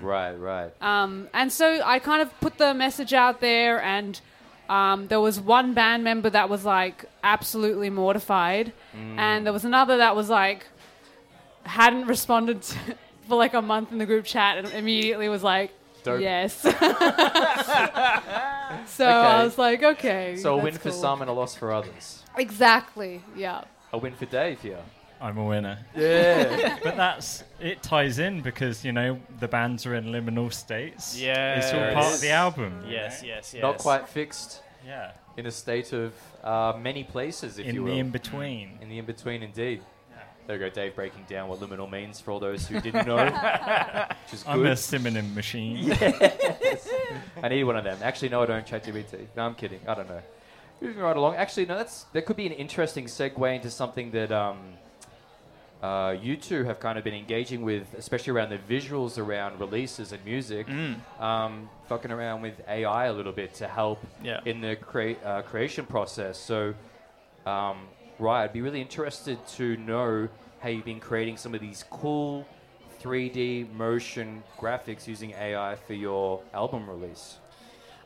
Right, 0.00 0.34
right. 0.34 0.72
Um, 0.82 1.28
and 1.32 1.52
so 1.52 1.80
I 1.84 2.00
kind 2.00 2.22
of 2.22 2.28
put 2.40 2.58
the 2.58 2.74
message 2.74 3.12
out 3.14 3.40
there, 3.40 3.80
and 3.80 4.20
um, 4.68 5.08
there 5.08 5.20
was 5.20 5.40
one 5.40 5.74
band 5.74 6.04
member 6.04 6.30
that 6.30 6.48
was 6.48 6.64
like 6.64 7.04
absolutely 7.22 7.90
mortified, 7.90 8.72
and 8.94 9.44
there 9.46 9.52
was 9.52 9.64
another 9.64 9.98
that 9.98 10.16
was 10.16 10.28
like 10.28 10.66
hadn't 11.64 12.06
responded 12.06 12.62
to, 12.62 12.78
for 13.28 13.36
like 13.36 13.54
a 13.54 13.62
month 13.62 13.92
in 13.92 13.98
the 13.98 14.06
group 14.06 14.24
chat, 14.24 14.58
and 14.58 14.68
immediately 14.72 15.28
was 15.28 15.42
like, 15.42 15.70
Dope. 16.04 16.20
"Yes." 16.20 16.54
so 16.62 16.72
I 19.06 19.44
was 19.44 19.58
like, 19.58 19.82
"Okay." 19.82 20.36
so 20.36 20.54
a 20.54 20.56
win 20.56 20.72
that's 20.74 20.82
for 20.82 20.90
some 20.90 21.20
and 21.20 21.30
a 21.30 21.32
loss 21.32 21.54
for 21.54 21.72
others. 21.72 22.22
Exactly. 22.36 23.22
Yeah. 23.36 23.64
A 23.92 23.98
win 23.98 24.14
for 24.14 24.26
Dave 24.26 24.60
here. 24.62 24.80
I'm 25.22 25.38
a 25.38 25.44
winner. 25.44 25.78
Yeah. 25.96 26.78
But 26.82 26.96
that's 26.96 27.44
it 27.60 27.82
ties 27.82 28.18
in 28.18 28.40
because 28.42 28.84
you 28.84 28.92
know 28.92 29.20
the 29.40 29.48
bands 29.48 29.86
are 29.86 29.94
in 29.94 30.06
liminal 30.06 30.52
states. 30.52 31.16
Yeah, 31.18 31.58
it's 31.58 31.72
all 31.72 31.92
part 31.94 32.06
is. 32.08 32.14
of 32.16 32.20
the 32.22 32.30
album. 32.30 32.82
you 32.86 32.92
Yes, 32.94 33.22
know? 33.22 33.28
yes, 33.28 33.54
yes. 33.54 33.62
Not 33.62 33.78
quite 33.78 34.08
fixed. 34.08 34.62
Yeah. 34.84 35.12
In 35.36 35.46
a 35.46 35.50
state 35.50 35.92
of 35.92 36.12
uh, 36.42 36.74
many 36.78 37.04
places, 37.04 37.58
if 37.58 37.66
in 37.66 37.74
you 37.76 37.84
the 37.84 37.90
will. 37.92 37.98
in 37.98 38.10
between. 38.10 38.78
In 38.82 38.88
the 38.88 38.98
in 38.98 39.04
between, 39.04 39.42
indeed. 39.42 39.80
There 40.48 40.56
you 40.56 40.62
go, 40.64 40.70
Dave 40.70 40.96
breaking 40.96 41.24
down 41.28 41.48
what 41.48 41.60
liminal 41.60 41.88
means 41.88 42.20
for 42.20 42.32
all 42.32 42.40
those 42.40 42.66
who 42.66 42.80
didn't 42.80 43.06
know. 43.06 43.16
which 44.24 44.34
is 44.34 44.44
I'm 44.44 44.58
a 44.58 44.70
good. 44.70 44.78
synonym 44.78 45.32
machine. 45.36 45.92
I 47.42 47.48
need 47.48 47.62
one 47.62 47.76
of 47.76 47.84
them. 47.84 47.98
Actually, 48.02 48.30
no, 48.30 48.42
I 48.42 48.46
don't. 48.46 48.66
ChatGPT. 48.66 49.26
No, 49.36 49.44
I'm 49.46 49.54
kidding. 49.54 49.78
I 49.86 49.94
don't 49.94 50.08
know. 50.08 50.20
Moving 50.80 51.00
right 51.00 51.16
along. 51.16 51.36
Actually, 51.36 51.66
no, 51.66 51.76
that's 51.76 52.04
that 52.12 52.26
could 52.26 52.34
be 52.36 52.46
an 52.46 52.52
interesting 52.52 53.04
segue 53.04 53.54
into 53.54 53.70
something 53.70 54.10
that 54.10 54.32
um, 54.32 54.58
uh, 55.82 56.16
you 56.20 56.36
two 56.36 56.62
have 56.64 56.78
kind 56.78 56.96
of 56.96 57.04
been 57.04 57.14
engaging 57.14 57.62
with, 57.62 57.92
especially 57.98 58.32
around 58.32 58.50
the 58.50 58.58
visuals 58.58 59.18
around 59.18 59.58
releases 59.58 60.12
and 60.12 60.24
music. 60.24 60.66
Mm. 60.68 60.96
Um, 61.20 61.68
fucking 61.88 62.10
around 62.12 62.42
with 62.42 62.54
AI 62.68 63.06
a 63.06 63.12
little 63.12 63.32
bit 63.32 63.54
to 63.54 63.66
help 63.68 63.98
Yeah. 64.22 64.40
in 64.44 64.60
the 64.60 64.76
crea- 64.76 65.16
uh, 65.24 65.42
creation 65.42 65.84
process. 65.86 66.38
So, 66.38 66.74
um, 67.46 67.88
right, 68.18 68.44
I'd 68.44 68.52
be 68.52 68.60
really 68.60 68.80
interested 68.80 69.44
to 69.58 69.76
know 69.78 70.28
how 70.60 70.68
you've 70.68 70.84
been 70.84 71.00
creating 71.00 71.36
some 71.36 71.54
of 71.54 71.60
these 71.60 71.84
cool 71.90 72.46
3D 73.02 73.72
motion 73.74 74.44
graphics 74.60 75.08
using 75.08 75.32
AI 75.32 75.74
for 75.74 75.94
your 75.94 76.40
album 76.54 76.88
release. 76.88 77.38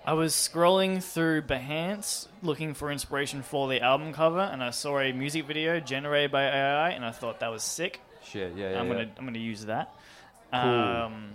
I 0.07 0.12
was 0.12 0.33
scrolling 0.35 1.03
through 1.03 1.42
Behance 1.42 2.29
looking 2.42 2.75
for 2.75 2.92
inspiration 2.92 3.42
for 3.42 3.69
the 3.69 3.81
album 3.81 4.12
cover, 4.12 4.38
and 4.40 4.62
I 4.62 4.71
saw 4.71 5.01
a 5.01 5.12
music 5.12 5.47
video 5.47 5.81
generated 5.81 6.31
by 6.31 6.45
AI, 6.45 6.90
and 6.90 7.05
I 7.05 7.11
thought 7.11 7.40
that 7.40 7.49
was 7.51 7.64
sick. 7.64 8.01
Shit, 8.25 8.53
yeah, 8.57 8.71
yeah. 8.71 8.81
I'm 8.81 8.87
yeah. 8.88 8.92
gonna 8.95 9.11
I'm 9.19 9.25
gonna 9.25 9.38
use 9.38 9.64
that. 9.66 9.92
Cool. 10.53 10.61
Um, 10.61 11.33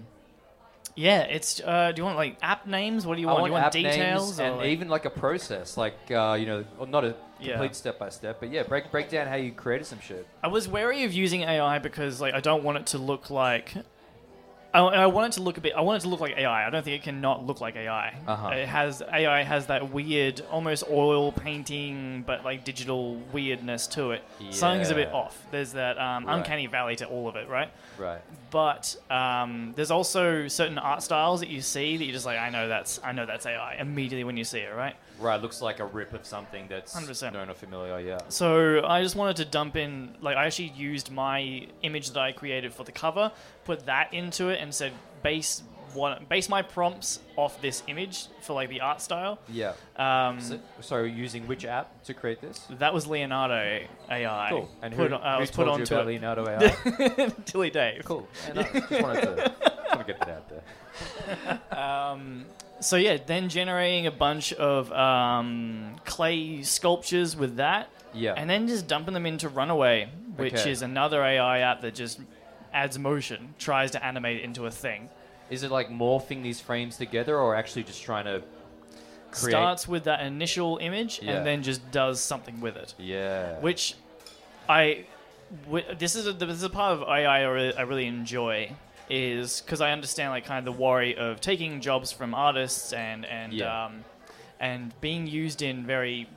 Yeah, 0.96 1.22
it's. 1.24 1.60
Uh, 1.62 1.92
do 1.94 2.02
you 2.02 2.06
want 2.06 2.18
like 2.18 2.38
app 2.42 2.66
names? 2.66 3.06
What 3.06 3.16
do 3.16 3.22
you 3.22 3.28
I 3.30 3.34
want? 3.34 3.52
want, 3.52 3.72
do 3.74 3.80
you 3.80 3.86
want 3.86 3.96
app 3.96 3.96
details? 3.98 4.40
and 4.40 4.58
like- 4.58 4.68
even 4.68 4.88
like 4.88 5.06
a 5.06 5.10
process, 5.10 5.76
like 5.78 5.96
uh, 6.10 6.38
you 6.40 6.46
know, 6.46 6.64
or 6.80 6.88
not 6.88 7.04
a 7.06 7.16
Yeah. 7.40 7.54
complete 7.54 7.76
step 7.76 7.98
by 8.00 8.10
step, 8.10 8.40
but 8.40 8.52
yeah, 8.52 8.64
break 8.64 8.90
break 8.92 9.10
down 9.10 9.28
how 9.28 9.36
you 9.36 9.52
created 9.52 9.86
some 9.86 10.00
shit. 10.00 10.26
I 10.44 10.48
was 10.48 10.68
wary 10.70 11.04
of 11.04 11.12
using 11.14 11.42
AI 11.42 11.80
because 11.80 12.22
like 12.22 12.34
I 12.34 12.40
don't 12.40 12.64
want 12.64 12.78
it 12.78 12.86
to 12.88 12.98
look 12.98 13.30
like. 13.30 13.74
I, 14.74 14.80
I 14.80 15.06
want 15.08 15.34
it 15.34 15.38
to 15.38 15.44
look 15.44 15.58
a 15.58 15.62
bit. 15.62 15.74
I 15.76 15.82
wanted 15.82 16.02
to 16.04 16.08
look 16.08 16.20
like 16.22 16.38
AI. 16.38 16.66
I 16.66 16.70
don't 16.70 16.84
think 16.84 16.96
it 17.02 17.04
can 17.04 17.20
not 17.20 17.46
look 17.46 17.60
like 17.60 17.76
AI. 17.76 18.16
Uh-huh. 18.26 18.50
It 18.50 18.68
has 18.68 19.02
AI 19.02 19.44
has 19.44 19.68
that 19.68 19.92
weird, 19.92 20.42
almost 20.50 20.86
oil 20.90 21.32
painting, 21.32 22.24
but 22.26 22.46
like 22.46 22.64
digital 22.64 23.18
weirdness 23.34 23.88
to 23.88 24.12
it. 24.12 24.24
Something's 24.50 24.90
a 24.90 24.96
bit 24.96 25.10
off. 25.12 25.38
There's 25.52 25.74
that 25.74 25.98
um, 26.00 26.26
Right. 26.26 26.38
uncanny 26.38 26.68
valley 26.68 26.96
to 26.98 27.06
all 27.06 27.28
of 27.28 27.36
it, 27.36 27.50
right? 27.50 27.70
Right. 27.98 28.22
But 28.50 28.96
um, 29.10 29.74
there's 29.76 29.92
also 29.92 30.48
certain 30.48 30.78
art 30.78 31.04
styles 31.04 31.40
that 31.42 31.50
you 31.50 31.62
see 31.62 31.98
that 31.98 32.04
you're 32.04 32.14
just 32.14 32.26
like, 32.26 32.40
I 32.40 32.50
know 32.50 32.68
that's 32.68 33.00
I 33.04 33.12
know 33.12 33.26
that's 33.26 33.46
AI 33.46 33.76
immediately 33.80 34.24
when 34.24 34.38
you 34.38 34.44
see 34.44 34.60
it, 34.60 34.74
right? 34.76 34.96
Right. 35.20 35.40
Looks 35.42 35.62
like 35.62 35.80
a 35.80 35.86
rip 35.86 36.14
of 36.14 36.26
something 36.26 36.66
that's 36.68 36.96
100%. 36.96 37.34
known 37.34 37.50
or 37.50 37.54
familiar. 37.54 38.00
Yeah. 38.00 38.18
So 38.30 38.84
I 38.86 39.04
just 39.04 39.16
wanted 39.16 39.36
to 39.38 39.46
dump 39.46 39.76
in, 39.76 40.16
like, 40.20 40.36
I 40.36 40.48
actually 40.48 40.70
used 40.70 41.12
my 41.12 41.68
image 41.84 42.10
that 42.12 42.20
I 42.20 42.32
created 42.32 42.74
for 42.74 42.84
the 42.84 42.92
cover, 42.92 43.32
put 43.64 43.86
that 43.86 44.14
into 44.16 44.50
it, 44.50 44.61
and 44.62 44.74
said 44.74 44.94
base 45.24 45.64
one, 45.94 46.26
base 46.30 46.48
my 46.48 46.62
prompts 46.62 47.20
off 47.36 47.62
this 47.62 47.84
image 47.88 48.28
for 48.42 48.54
like 48.54 48.70
the 48.70 48.80
art 48.80 49.02
style. 49.02 49.40
Yeah. 49.50 49.74
Um, 49.98 50.40
So, 50.40 50.60
so 50.80 51.04
using 51.04 51.46
which 51.48 51.66
app 51.66 52.02
to 52.06 52.14
create 52.14 52.40
this? 52.40 52.66
that 52.80 52.94
was 52.94 53.08
Leonardo 53.08 53.82
AI. 54.10 54.48
Cool. 54.52 54.70
And 54.82 54.96
put 54.96 55.10
who, 55.10 55.16
on, 55.18 55.22
uh, 55.22 55.34
who 55.36 55.40
was 55.42 55.52
put 55.52 55.68
onto 55.68 55.96
it. 55.98 56.06
Leonardo 56.06 56.48
AI? 56.48 57.32
Dilly 57.46 57.70
Dave. 57.80 58.04
cool. 58.06 58.26
Yeah, 58.48 58.54
nice. 58.54 58.72
Just 58.72 58.90
wanted 59.04 59.22
to, 59.22 59.54
wanted 59.90 59.98
to 59.98 60.04
get 60.08 60.20
that 60.20 60.30
out 60.30 60.50
there. 60.50 61.60
Um, 61.78 62.46
so 62.80 62.96
yeah, 62.96 63.18
then 63.26 63.50
generating 63.50 64.08
a 64.08 64.12
bunch 64.12 64.54
of 64.54 64.92
um, 64.94 65.96
clay 66.06 66.62
sculptures 66.64 67.36
with 67.36 67.58
that, 67.58 67.90
Yeah. 68.14 68.34
and 68.38 68.50
then 68.50 68.68
just 68.68 68.88
dumping 68.88 69.14
them 69.14 69.26
into 69.26 69.50
Runway, 69.50 70.10
which 70.36 70.54
Okay. 70.54 70.72
is 70.72 70.82
another 70.82 71.22
AI 71.24 71.60
app 71.60 71.82
that 71.82 71.96
just 71.96 72.20
adds 72.74 72.98
motion, 73.00 73.54
tries 73.60 73.92
to 73.92 74.04
animate 74.06 74.38
it 74.38 74.44
into 74.44 74.66
a 74.66 74.72
thing. 74.72 75.10
Is 75.50 75.64
it 75.64 75.72
like 75.72 75.90
morphing 75.90 76.44
these 76.44 76.60
frames 76.62 76.98
together, 76.98 77.38
or 77.38 77.56
actually 77.56 77.84
just 77.84 78.02
trying 78.04 78.26
to 78.26 78.42
create? 79.32 79.52
Starts 79.52 79.88
with 79.88 80.06
that 80.06 80.22
initial 80.26 80.78
image 80.78 81.20
Yeah. 81.22 81.34
and 81.38 81.46
then 81.46 81.64
just 81.64 81.92
does 81.92 82.22
something 82.22 82.62
with 82.62 82.78
it, 82.78 82.94
Yeah. 82.98 83.60
which 83.60 83.96
I 84.70 85.06
this 86.00 86.16
is 86.16 86.28
a, 86.28 86.32
this 86.34 86.50
is 86.50 86.64
a 86.64 86.70
part 86.70 86.94
of 86.94 87.04
AI 87.10 87.26
I 87.26 87.42
really, 87.44 87.76
I 87.76 87.82
really 87.82 88.08
enjoy 88.08 88.72
is 89.10 89.60
because 89.60 89.82
I 89.82 89.92
understand 89.92 90.32
like 90.32 90.46
kind 90.46 90.66
of 90.66 90.74
the 90.74 90.82
worry 90.82 91.18
of 91.18 91.42
taking 91.42 91.82
jobs 91.82 92.14
from 92.14 92.34
artists 92.34 92.94
and 92.94 93.26
and 93.26 93.52
Yeah. 93.52 93.86
um, 93.88 94.06
and 94.62 94.94
being 95.02 95.28
used 95.28 95.62
in 95.62 95.86
very 95.86 96.30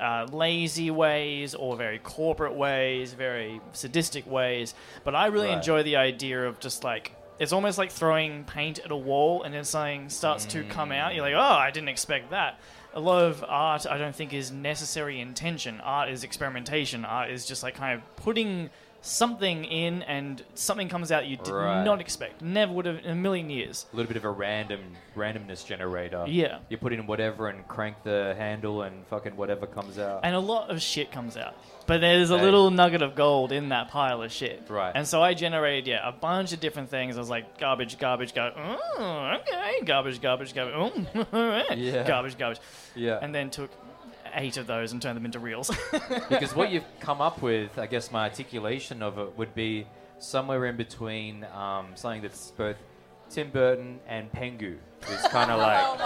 uh, 0.00 0.26
lazy 0.32 0.90
ways 0.90 1.54
or 1.54 1.76
very 1.76 1.98
corporate 1.98 2.54
ways, 2.54 3.12
very 3.14 3.60
sadistic 3.72 4.26
ways. 4.30 4.74
But 5.04 5.14
I 5.14 5.26
really 5.26 5.48
Right. 5.48 5.56
enjoy 5.56 5.82
the 5.82 5.96
idea 5.96 6.46
of 6.46 6.60
just 6.60 6.84
like 6.84 7.12
it's 7.38 7.52
almost 7.52 7.78
like 7.78 7.92
throwing 7.92 8.42
paint 8.44 8.80
at 8.80 8.90
a 8.90 8.96
wall 8.96 9.44
and 9.44 9.54
then 9.54 9.62
something 9.62 10.08
starts 10.08 10.44
to 10.46 10.64
come 10.64 10.90
out. 10.90 11.14
You're 11.14 11.22
like, 11.22 11.34
oh, 11.34 11.38
I 11.38 11.70
didn't 11.70 11.88
expect 11.88 12.30
that. 12.30 12.58
A 12.94 13.00
lot 13.00 13.22
of 13.22 13.44
art, 13.46 13.86
I 13.86 13.96
don't 13.96 14.14
think, 14.16 14.32
is 14.34 14.50
necessary 14.50 15.20
intention. 15.20 15.80
Art 15.82 16.08
is 16.08 16.24
experimentation. 16.24 17.04
Art 17.04 17.30
is 17.30 17.46
just 17.46 17.62
like 17.62 17.76
kind 17.76 17.94
of 17.94 18.16
putting 18.16 18.70
something 19.00 19.64
in 19.64 20.02
and 20.02 20.42
something 20.54 20.88
comes 20.88 21.12
out 21.12 21.26
you 21.26 21.36
did 21.36 21.48
Right. 21.52 21.84
not 21.84 22.00
expect. 22.00 22.42
Never 22.42 22.72
would 22.72 22.84
have 22.86 22.98
in 23.04 23.10
a 23.10 23.14
million 23.14 23.48
years. 23.48 23.86
a 23.92 23.96
little 23.96 24.08
bit 24.08 24.16
of 24.16 24.24
a 24.24 24.30
random 24.30 24.80
randomness 25.16 25.64
generator. 25.64 26.24
Yeah. 26.26 26.58
You 26.68 26.76
put 26.78 26.92
in 26.92 27.06
whatever 27.06 27.48
and 27.48 27.66
crank 27.68 28.02
the 28.02 28.34
handle 28.36 28.82
and 28.82 29.06
fucking 29.06 29.36
whatever 29.36 29.66
comes 29.66 29.98
out. 29.98 30.20
and 30.24 30.34
a 30.34 30.40
lot 30.40 30.70
of 30.70 30.82
shit 30.82 31.12
comes 31.12 31.36
out. 31.36 31.54
But 31.86 32.00
there's 32.00 32.30
a 32.30 32.36
Hey. 32.38 32.44
little 32.44 32.70
nugget 32.70 33.00
of 33.02 33.14
gold 33.14 33.50
in 33.52 33.70
that 33.70 33.88
pile 33.88 34.20
of 34.22 34.30
shit. 34.32 34.62
Right. 34.68 34.92
And 34.94 35.06
so 35.06 35.22
I 35.22 35.32
generated, 35.34 35.86
yeah, 35.86 36.06
a 36.06 36.12
bunch 36.12 36.52
of 36.52 36.60
different 36.60 36.90
things. 36.90 37.16
I 37.16 37.20
was 37.20 37.30
like, 37.30 37.58
garbage, 37.58 37.98
garbage, 37.98 38.34
garbage. 38.34 38.58
Oh, 38.98 39.36
okay. 39.40 39.84
Garbage, 39.84 40.20
garbage, 40.20 40.54
garbage. 40.54 40.74
Oh, 40.76 41.24
all 41.32 41.46
right. 41.48 41.78
Yeah. 41.78 42.06
Garbage, 42.06 42.36
garbage. 42.36 42.60
yeah. 42.94 43.18
And 43.22 43.34
then 43.34 43.48
took 43.50 43.70
eight 44.34 44.56
of 44.56 44.66
those 44.66 44.92
and 44.92 45.00
turn 45.00 45.14
them 45.14 45.24
into 45.24 45.38
reels. 45.38 45.70
because 46.28 46.54
what 46.54 46.70
you've 46.70 46.84
come 47.00 47.20
up 47.20 47.42
with, 47.42 47.78
I 47.78 47.86
guess 47.86 48.10
my 48.10 48.28
articulation 48.28 49.02
of 49.02 49.18
it 49.18 49.36
would 49.36 49.54
be 49.54 49.86
somewhere 50.18 50.66
in 50.66 50.76
between 50.76 51.44
um, 51.54 51.88
something 51.94 52.22
that's 52.22 52.50
both 52.52 52.76
Tim 53.30 53.50
Burton 53.50 54.00
and 54.06 54.30
Pingu. 54.32 54.76
It's 55.02 55.28
kind 55.28 55.50
of 55.50 55.58
like 55.60 55.98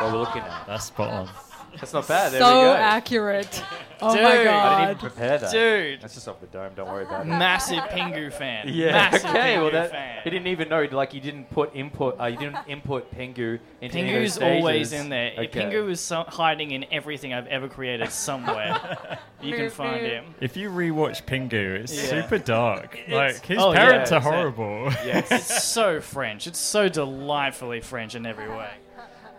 what 0.00 0.12
we're 0.12 0.18
looking 0.18 0.42
at. 0.42 0.66
That's 0.66 0.84
spot 0.84 1.10
on. 1.10 1.49
That's 1.78 1.92
not 1.92 2.08
bad. 2.08 2.32
There 2.32 2.40
so 2.40 2.58
we 2.58 2.64
go. 2.66 2.74
accurate. 2.74 3.62
Oh 4.02 4.14
Dude, 4.14 4.22
my 4.22 4.30
I 4.30 4.32
I 4.32 4.36
didn't 4.38 4.50
god. 4.54 4.82
even 4.82 4.96
prepare 5.10 5.36
that. 5.38 5.52
Dude. 5.52 6.00
That's 6.00 6.14
just 6.14 6.26
off 6.26 6.40
the 6.40 6.46
dome. 6.46 6.72
Don't 6.74 6.88
worry 6.88 7.04
about 7.04 7.26
it. 7.26 7.28
Massive 7.28 7.80
Pingu 7.80 8.32
fan. 8.32 8.66
Yeah. 8.72 8.92
Massive 8.92 9.28
okay. 9.28 9.38
Pingu 9.56 9.60
Well, 9.60 9.70
that 9.72 9.90
fan. 9.90 10.20
he 10.24 10.30
didn't 10.30 10.46
even 10.46 10.70
know. 10.70 10.88
Like, 10.90 11.12
you 11.12 11.20
didn't 11.20 11.50
put 11.50 11.76
input. 11.76 12.18
Uh, 12.18 12.24
you 12.24 12.38
didn't 12.38 12.56
input 12.66 13.14
Pingu 13.14 13.58
into 13.82 13.98
any 13.98 14.14
of 14.14 14.22
those 14.22 14.38
Pingu's 14.38 14.38
always 14.38 14.92
in 14.94 15.10
there. 15.10 15.32
Okay. 15.36 15.48
Pingu 15.64 15.90
is 15.90 16.00
so- 16.00 16.24
hiding 16.26 16.70
in 16.70 16.86
everything 16.90 17.34
I've 17.34 17.46
ever 17.48 17.68
created 17.68 18.10
somewhere. 18.10 19.18
you 19.42 19.54
can 19.54 19.68
find 19.68 20.00
him. 20.00 20.34
If 20.40 20.56
you 20.56 20.70
rewatch 20.70 21.26
Pingu, 21.26 21.52
it's 21.52 21.92
Yeah. 21.94 22.22
super 22.22 22.38
dark. 22.38 22.98
like 23.06 23.44
his 23.44 23.58
oh, 23.60 23.72
yeah, 23.72 23.84
parents 23.84 24.12
are 24.12 24.16
it's 24.16 24.26
a- 24.26 24.30
horrible. 24.30 24.84
Yes. 25.04 25.30
It's 25.30 25.62
so 25.62 26.00
French. 26.00 26.46
It's 26.46 26.58
so 26.58 26.88
delightfully 26.88 27.82
French 27.82 28.14
in 28.14 28.24
every 28.24 28.48
way. 28.48 28.70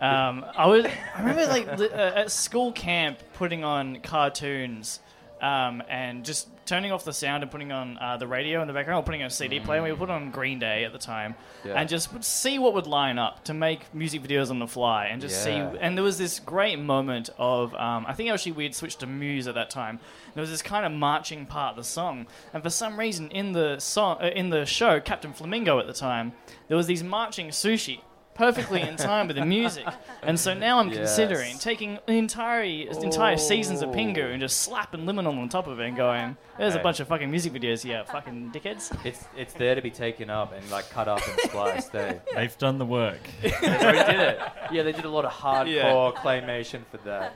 Um, 0.01 0.43
I 0.57 0.65
was, 0.65 0.85
I 0.85 1.19
remember 1.19 1.45
like 1.45 1.67
uh, 1.67 1.93
at 1.93 2.31
school 2.31 2.71
camp 2.71 3.19
putting 3.33 3.63
on 3.63 3.99
cartoons 4.01 4.99
um, 5.41 5.81
and 5.89 6.25
just 6.25 6.47
turning 6.65 6.91
off 6.91 7.03
the 7.03 7.13
sound 7.13 7.43
and 7.43 7.51
putting 7.51 7.71
on 7.71 7.97
uh, 7.99 8.15
the 8.17 8.27
radio 8.27 8.61
in 8.61 8.67
the 8.67 8.73
background, 8.73 8.99
or 8.99 9.03
putting 9.03 9.21
on 9.21 9.27
a 9.27 9.31
CD 9.31 9.59
player. 9.59 9.81
We 9.83 9.89
would 9.91 9.99
put 9.99 10.09
on 10.09 10.31
Green 10.31 10.57
Day 10.59 10.85
at 10.85 10.93
the 10.93 10.99
time, 10.99 11.35
Yeah. 11.65 11.73
and 11.73 11.89
just 11.89 12.13
would 12.13 12.23
see 12.23 12.59
what 12.59 12.73
would 12.75 12.85
line 12.87 13.17
up 13.19 13.43
to 13.45 13.53
make 13.53 13.93
music 13.93 14.21
videos 14.21 14.49
on 14.51 14.59
the 14.59 14.67
fly, 14.67 15.07
and 15.07 15.19
just 15.21 15.45
Yeah. 15.47 15.71
see. 15.71 15.77
And 15.81 15.97
there 15.97 16.03
was 16.03 16.17
this 16.17 16.39
great 16.39 16.79
moment 16.79 17.29
of, 17.37 17.73
um, 17.75 18.05
I 18.07 18.13
think 18.13 18.29
actually 18.29 18.53
we 18.53 18.63
had 18.63 18.75
switched 18.75 18.99
to 19.01 19.07
Muse 19.07 19.47
at 19.47 19.55
that 19.55 19.69
time. 19.69 19.99
There 20.35 20.41
was 20.41 20.51
this 20.51 20.61
kind 20.61 20.85
of 20.85 20.91
marching 20.91 21.45
part 21.47 21.71
of 21.71 21.75
the 21.77 21.83
song, 21.83 22.27
and 22.53 22.63
for 22.63 22.69
some 22.69 22.97
reason 22.97 23.29
in 23.31 23.51
the 23.51 23.79
song, 23.79 24.17
uh, 24.21 24.27
in 24.27 24.49
the 24.51 24.65
show, 24.65 24.99
Captain 25.01 25.33
Flamingo 25.33 25.79
at 25.79 25.87
the 25.87 25.93
time, 25.93 26.31
there 26.69 26.77
was 26.77 26.87
these 26.87 27.03
marching 27.03 27.49
sushi. 27.49 28.01
Perfectly 28.33 28.81
in 28.81 28.95
time 28.95 29.27
with 29.27 29.35
the 29.35 29.45
music, 29.45 29.85
and 30.23 30.39
so 30.39 30.53
now 30.53 30.79
I'm 30.79 30.87
Yes. 30.89 30.97
considering 30.97 31.57
taking 31.59 31.99
entire 32.07 32.63
entire 32.63 33.37
seasons 33.37 33.81
of. 33.81 33.91
Pingu 33.91 34.31
and 34.31 34.39
just 34.39 34.61
slapping 34.61 35.01
Liminal 35.01 35.37
on 35.37 35.41
the 35.43 35.47
top 35.51 35.67
of 35.67 35.79
it 35.79 35.85
and 35.87 35.97
going, 35.97 36.37
"There's 36.57 36.75
a 36.75 36.79
bunch 36.79 37.01
of 37.01 37.07
fucking 37.09 37.29
music 37.29 37.51
videos 37.51 37.83
here, 37.83 38.03
fucking 38.05 38.51
dickheads." 38.53 38.97
It's 39.05 39.25
it's 39.35 39.53
there 39.53 39.75
to 39.75 39.81
be 39.81 39.91
taken 39.91 40.29
up 40.29 40.53
and 40.53 40.67
like 40.71 40.89
cut 40.89 41.07
up 41.09 41.19
and 41.27 41.39
spliced. 41.41 41.93
eh? 41.95 42.13
They 42.13 42.35
They've 42.35 42.57
done 42.57 42.77
the 42.77 42.85
work. 42.85 43.19
they 43.41 43.49
did 43.49 44.19
it. 44.19 44.39
Yeah, 44.71 44.83
they 44.83 44.93
did 44.93 45.03
a 45.05 45.09
lot 45.09 45.25
of 45.25 45.31
hardcore 45.33 46.13
claymation 46.15 46.83
for 46.89 46.97
that. 47.05 47.33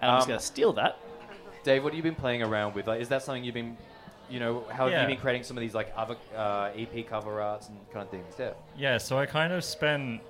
And 0.00 0.10
I'm 0.12 0.18
just 0.18 0.22
Um, 0.26 0.28
gonna 0.28 0.40
steal 0.40 0.72
that. 0.74 0.96
Dave, 1.64 1.82
what 1.82 1.92
have 1.92 1.96
you 1.96 2.02
been 2.04 2.14
playing 2.14 2.42
around 2.44 2.74
with? 2.76 2.86
Like, 2.86 3.00
is 3.00 3.08
that 3.08 3.22
something 3.22 3.42
you've 3.42 3.54
been, 3.54 3.76
you 4.30 4.38
know, 4.38 4.64
how 4.70 4.84
have 4.84 4.92
Yeah. 4.92 5.02
you 5.02 5.08
been 5.08 5.16
creating 5.16 5.42
some 5.42 5.56
of 5.56 5.60
these 5.62 5.74
like 5.74 5.92
other 5.96 6.14
uh, 6.36 6.70
EP 6.76 7.02
cover 7.02 7.42
arts 7.42 7.68
and 7.68 7.76
kind 7.92 8.04
of 8.04 8.10
things? 8.10 8.32
Yeah. 8.38 8.50
Yeah, 8.76 8.98
so 8.98 9.18
I 9.18 9.26
kind 9.26 9.52
of 9.52 9.64
spent 9.64 10.20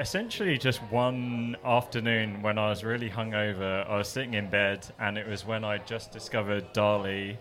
essentially 0.00 0.56
just 0.58 0.80
one 0.90 1.56
afternoon 1.64 2.42
when 2.42 2.58
I 2.58 2.68
was 2.70 2.82
really 2.82 3.10
hungover. 3.10 3.88
I 3.88 3.96
was 3.96 4.08
sitting 4.08 4.34
in 4.34 4.48
bed, 4.48 4.86
and 4.98 5.16
it 5.18 5.26
was 5.28 5.46
when 5.46 5.62
I 5.64 5.78
just 5.78 6.10
discovered 6.10 6.72
DALL-E. 6.72 7.36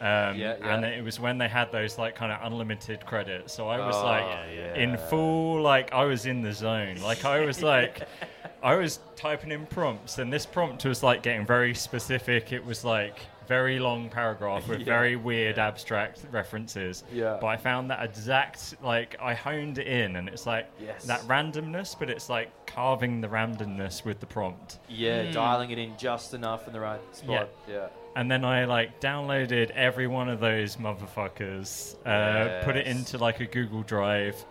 Um, 0.00 0.06
Yeah, 0.06 0.34
yeah. 0.36 0.74
And 0.74 0.84
it 0.84 1.02
was 1.02 1.18
when 1.18 1.38
they 1.38 1.48
had 1.48 1.72
those 1.72 1.98
like 1.98 2.14
kind 2.14 2.30
of 2.30 2.38
unlimited 2.42 3.04
credits. 3.04 3.52
So 3.52 3.68
I 3.68 3.84
was 3.84 3.96
Oh, 3.96 4.04
like 4.04 4.24
yeah. 4.54 4.74
in 4.76 4.96
full, 4.96 5.60
like 5.60 5.92
I 5.92 6.04
was 6.04 6.24
in 6.26 6.40
the 6.40 6.52
zone. 6.52 6.98
Like 7.02 7.24
I 7.24 7.44
was 7.44 7.62
like, 7.62 8.06
I 8.62 8.76
was 8.76 9.00
typing 9.16 9.50
in 9.50 9.66
prompts, 9.66 10.18
and 10.18 10.32
this 10.32 10.46
prompt 10.46 10.84
was 10.84 11.02
like 11.02 11.22
getting 11.24 11.44
very 11.44 11.74
specific. 11.74 12.52
It 12.52 12.64
was 12.64 12.84
like 12.84 13.18
very 13.48 13.78
long 13.78 14.08
paragraph 14.10 14.68
with 14.68 14.80
Yeah. 14.80 14.84
very 14.84 15.16
weird 15.16 15.58
abstract 15.58 16.20
references. 16.30 17.02
Yeah. 17.12 17.38
But 17.40 17.46
I 17.48 17.56
found 17.56 17.90
that 17.90 18.04
exact 18.04 18.74
like 18.82 19.16
I 19.20 19.34
honed 19.34 19.78
it 19.78 19.86
in, 19.86 20.16
and 20.16 20.28
it's 20.28 20.46
like 20.46 20.66
Yes. 20.80 21.04
that 21.06 21.20
randomness, 21.22 21.98
but 21.98 22.10
it's 22.10 22.28
like 22.28 22.50
carving 22.66 23.20
the 23.20 23.28
randomness 23.28 24.04
with 24.04 24.20
the 24.20 24.26
prompt. 24.26 24.78
Yeah, 24.88 25.30
dialing 25.32 25.70
it 25.70 25.78
in 25.78 25.96
just 25.96 26.34
enough 26.34 26.66
in 26.66 26.72
the 26.72 26.80
right 26.80 27.00
spot. 27.16 27.48
Yeah. 27.68 27.88
And 28.14 28.30
then 28.30 28.44
I 28.44 28.64
like 28.64 29.00
downloaded 29.00 29.70
every 29.70 30.06
one 30.06 30.28
of 30.28 30.40
those 30.40 30.76
motherfuckers, 30.76 31.94
uh, 32.06 32.64
put 32.64 32.76
it 32.76 32.86
into 32.86 33.16
like 33.18 33.40
a 33.40 33.46
Google 33.46 33.82
Drive, 33.82 34.44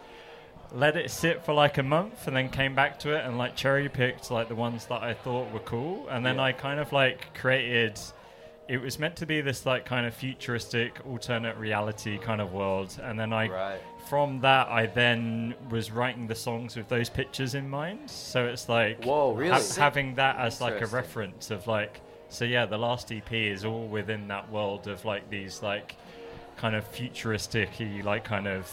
let 0.73 0.95
it 0.95 1.11
sit 1.11 1.43
for 1.43 1.53
like 1.53 1.77
a 1.77 1.83
month, 1.83 2.27
and 2.27 2.35
then 2.35 2.49
came 2.49 2.75
back 2.75 2.97
to 2.99 3.15
it 3.15 3.25
and 3.25 3.37
like 3.37 3.55
cherry 3.55 3.89
picked 3.89 4.31
like 4.31 4.47
the 4.47 4.55
ones 4.55 4.85
that 4.85 5.01
I 5.03 5.13
thought 5.13 5.51
were 5.51 5.59
cool, 5.59 6.07
and 6.09 6.25
then 6.25 6.35
Yeah. 6.35 6.43
I 6.43 6.51
kind 6.53 6.79
of 6.79 6.91
like 6.93 7.33
created. 7.33 7.99
It 8.69 8.81
was 8.81 8.99
meant 8.99 9.15
to 9.17 9.25
be 9.25 9.39
this 9.41 9.65
like 9.65 9.85
kind 9.85 10.05
of 10.05 10.13
futuristic 10.13 10.99
alternate 11.07 11.55
reality 11.57 12.17
kind 12.17 12.41
of 12.41 12.51
world, 12.51 12.99
and 13.01 13.17
then 13.19 13.31
I 13.31 13.47
Right. 13.47 13.79
from 14.09 14.41
that, 14.41 14.67
I 14.67 14.87
then 14.87 15.55
was 15.69 15.89
writing 15.91 16.27
the 16.27 16.35
songs 16.35 16.75
with 16.75 16.89
those 16.89 17.09
pictures 17.09 17.55
in 17.55 17.69
mind. 17.69 18.09
So 18.09 18.45
it's 18.45 18.67
like 18.67 19.03
Whoa, 19.05 19.33
really? 19.33 19.51
ha- 19.51 19.61
having 19.77 20.15
that 20.15 20.37
as 20.37 20.59
like 20.61 20.81
a 20.81 20.85
reference 20.87 21.49
of 21.51 21.67
like. 21.67 22.01
So 22.29 22.43
yeah, 22.43 22.65
the 22.65 22.77
last 22.77 23.09
EP 23.11 23.31
is 23.31 23.63
all 23.63 23.87
within 23.87 24.27
that 24.27 24.51
world 24.51 24.87
of 24.87 25.05
like 25.05 25.29
these 25.29 25.63
like 25.63 25.95
kind 26.57 26.75
of 26.75 26.85
futuristic, 26.87 27.69
like 28.03 28.25
kind 28.25 28.47
of 28.47 28.69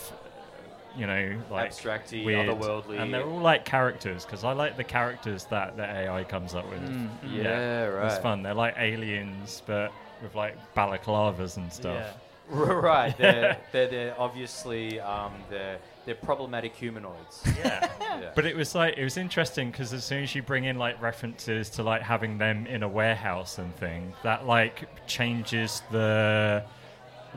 you 0.97 1.07
know 1.07 1.41
like 1.51 1.71
Abstracty, 1.73 2.25
weird, 2.25 2.49
otherworldly. 2.49 3.01
and 3.01 3.13
they're 3.13 3.25
all 3.25 3.41
like 3.41 3.65
characters 3.65 4.25
because 4.25 4.45
I 4.45 4.53
like 4.53 4.77
the 4.77 4.85
characters 4.85 5.45
that 5.47 5.77
the 5.77 5.85
AI 5.85 6.25
comes 6.25 6.55
up 6.55 6.69
with. 6.71 6.81
Mm, 6.81 7.09
mm. 7.09 7.43
Yeah, 7.43 7.85
right. 7.87 8.13
It's 8.13 8.23
fun. 8.23 8.43
They're 8.43 8.55
like 8.55 8.75
aliens, 8.79 9.63
but 9.67 9.93
with 10.23 10.35
like 10.35 10.57
balaclavas 10.75 11.57
and 11.57 11.73
stuff. 11.73 11.97
Yeah. 11.97 12.13
right. 12.51 13.17
They're, 13.17 13.59
they're, 13.73 13.89
they're 13.89 14.21
obviously 14.21 15.01
um, 15.01 15.33
they're 15.49 15.79
they're 16.05 16.15
problematic 16.15 16.75
humanoids. 16.75 17.43
Yeah. 17.59 17.91
Yeah. 18.01 18.31
But 18.35 18.47
it 18.47 18.55
was 18.55 18.75
like 18.75 18.97
it 18.97 19.05
was 19.05 19.17
interesting 19.17 19.71
because 19.71 19.93
as 19.93 20.05
soon 20.05 20.23
as 20.23 20.35
you 20.35 20.43
bring 20.43 20.65
in 20.65 20.79
like 20.79 21.01
references 21.01 21.71
to 21.71 21.83
like 21.83 22.03
having 22.03 22.39
them 22.39 22.67
in 22.67 22.83
a 22.83 22.89
warehouse 22.89 23.59
and 23.59 23.75
thing, 23.77 24.13
that 24.23 24.47
like 24.47 24.85
changes 25.07 25.83
the 25.91 26.63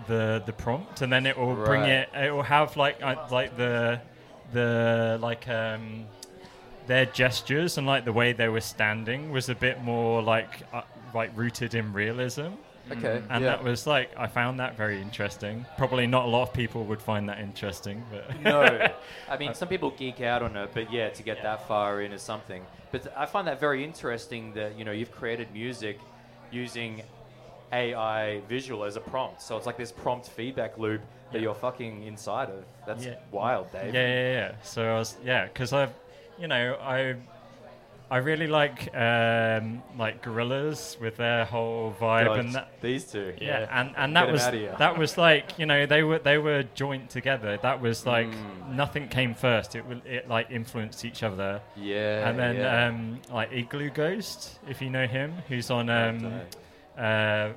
the 0.08 0.44
the 0.46 0.54
prompt, 0.54 1.02
and 1.02 1.12
then 1.12 1.26
it 1.26 1.38
will 1.38 1.56
bring 1.56 1.84
it. 1.84 2.10
It 2.14 2.34
will 2.34 2.44
have 2.44 2.78
like 2.78 3.02
uh, 3.02 3.16
like 3.32 3.58
the 3.58 4.00
the 4.54 5.18
like 5.22 5.48
um 5.48 6.06
their 6.88 7.06
gestures 7.06 7.78
and 7.78 7.86
like 7.86 8.06
the 8.06 8.14
way 8.14 8.32
they 8.34 8.48
were 8.48 8.62
standing 8.62 9.32
was 9.32 9.50
a 9.50 9.56
bit 9.56 9.84
more 9.84 10.22
like 10.22 10.64
uh, 10.74 10.82
like 11.14 11.32
rooted 11.36 11.76
in 11.76 11.92
realism. 11.94 12.48
okay. 12.90 13.22
And 13.30 13.44
yeah. 13.44 13.50
that 13.50 13.64
was 13.64 13.86
like 13.86 14.12
I 14.18 14.28
found 14.28 14.60
that 14.60 14.78
very 14.78 15.02
interesting. 15.02 15.66
Probably 15.78 16.08
not 16.08 16.26
a 16.26 16.28
lot 16.30 16.44
of 16.44 16.54
people 16.54 16.86
would 16.86 17.02
find 17.02 17.28
that 17.30 17.40
interesting, 17.40 18.04
but 18.10 18.42
no, 18.42 18.62
I 19.30 19.38
mean 19.38 19.54
some 19.54 19.68
people 19.68 19.92
geek 19.92 20.22
out 20.22 20.42
on 20.42 20.56
it, 20.56 20.70
but 20.74 20.92
yeah, 20.92 21.10
to 21.10 21.24
get 21.24 21.44
that 21.44 21.68
far 21.68 22.02
in 22.02 22.14
is 22.14 22.22
something. 22.22 22.66
But 22.92 23.14
I 23.18 23.26
find 23.26 23.48
that 23.48 23.60
very 23.60 23.84
interesting 23.84 24.54
that 24.54 24.78
you 24.78 24.86
know 24.86 24.92
you've 24.94 25.12
created 25.12 25.52
music 25.54 26.00
using 26.52 27.04
AI 27.72 28.40
visual 28.48 28.84
as 28.84 28.96
a 28.96 29.02
prompt, 29.02 29.42
so 29.42 29.58
it's 29.58 29.66
like 29.66 29.78
this 29.78 29.92
prompt 29.92 30.28
feedback 30.30 30.78
loop 30.78 31.02
that 31.32 31.40
Yeah. 31.40 31.44
you're 31.46 31.56
fucking 31.56 32.04
inside 32.04 32.50
of. 32.50 32.64
That's 32.86 33.06
Yeah. 33.06 33.16
wild, 33.32 33.72
Dave. 33.72 33.94
Yeah, 33.94 34.08
yeah, 34.08 34.32
yeah. 34.34 34.52
So 34.64 34.84
I 34.84 34.98
was, 34.98 35.18
yeah, 35.24 35.46
because 35.46 35.74
I've, 35.74 35.94
you 36.40 36.48
know, 36.48 36.78
I, 36.82 37.16
I 38.10 38.20
really 38.20 38.48
like, 38.48 38.96
um, 38.96 39.84
like 39.98 40.24
Gorillaz 40.24 40.98
with 41.02 41.18
their 41.18 41.44
whole 41.44 41.94
vibe 42.00 42.26
God, 42.28 42.40
and 42.40 42.56
that. 42.56 42.70
these 42.80 43.04
two. 43.12 43.34
Yeah, 43.42 43.68
and, 43.70 43.94
and 43.98 44.14
Get 44.14 44.32
was 44.32 44.46
that 44.80 44.98
was 44.98 45.18
like 45.18 45.60
you 45.60 45.66
know 45.66 45.86
they 45.86 46.04
were 46.04 46.18
they 46.20 46.38
were 46.38 46.64
joint 46.74 47.10
together. 47.10 47.58
That 47.62 47.82
was 47.82 48.06
like 48.06 48.28
Mm. 48.28 48.76
nothing 48.76 49.10
came 49.10 49.34
first. 49.36 49.76
It 49.76 49.84
it 50.06 50.30
like 50.30 50.50
influenced 50.52 51.04
each 51.04 51.22
other. 51.22 51.60
Yeah. 51.76 52.30
and 52.30 52.40
then 52.40 52.56
yeah. 52.56 52.88
um, 52.88 53.20
like 53.30 53.52
Iglooghost, 53.52 54.52
if 54.70 54.82
you 54.82 54.90
know 54.90 55.06
him, 55.06 55.34
who's 55.50 55.70
on 55.70 55.90
um, 55.90 56.42
uh, 56.98 57.50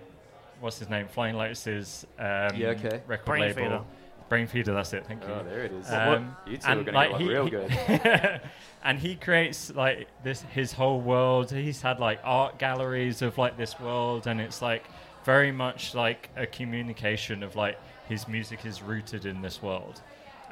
what's 0.60 0.78
his 0.78 0.88
name, 0.88 1.08
Flying 1.08 1.36
Lotus's 1.36 2.06
um, 2.18 2.54
Yeah, 2.56 2.68
okay. 2.68 3.02
record 3.06 3.24
Brain 3.26 3.40
label. 3.42 3.54
Feeder. 3.62 3.84
Brainfeeder, 4.30 4.66
that's 4.66 4.92
it. 4.92 5.04
Thank 5.06 5.24
you. 5.24 5.30
Oh, 5.32 5.42
there 5.42 5.64
it 5.64 5.72
is. 5.72 5.90
Um, 5.90 6.36
you 6.46 6.56
two 6.56 6.68
and, 6.68 6.80
are 6.80 6.84
going 6.84 6.94
like, 6.94 7.10
to 7.10 7.18
get 7.18 7.20
he- 7.20 7.28
real 7.28 7.48
good. 7.48 8.40
and 8.84 8.98
he 8.98 9.16
creates 9.16 9.74
like 9.74 10.06
this 10.22 10.42
his 10.42 10.72
whole 10.72 11.00
world. 11.00 11.50
He's 11.50 11.82
had 11.82 11.98
like 11.98 12.20
art 12.22 12.56
galleries 12.58 13.22
of 13.22 13.38
like 13.38 13.56
this 13.56 13.80
world, 13.80 14.28
and 14.28 14.40
it's 14.40 14.62
like 14.62 14.84
very 15.24 15.50
much 15.50 15.96
like 15.96 16.30
a 16.36 16.46
communication 16.46 17.42
of 17.42 17.56
like 17.56 17.76
his 18.08 18.28
music 18.28 18.64
is 18.64 18.82
rooted 18.82 19.26
in 19.26 19.42
this 19.42 19.60
world. 19.60 20.00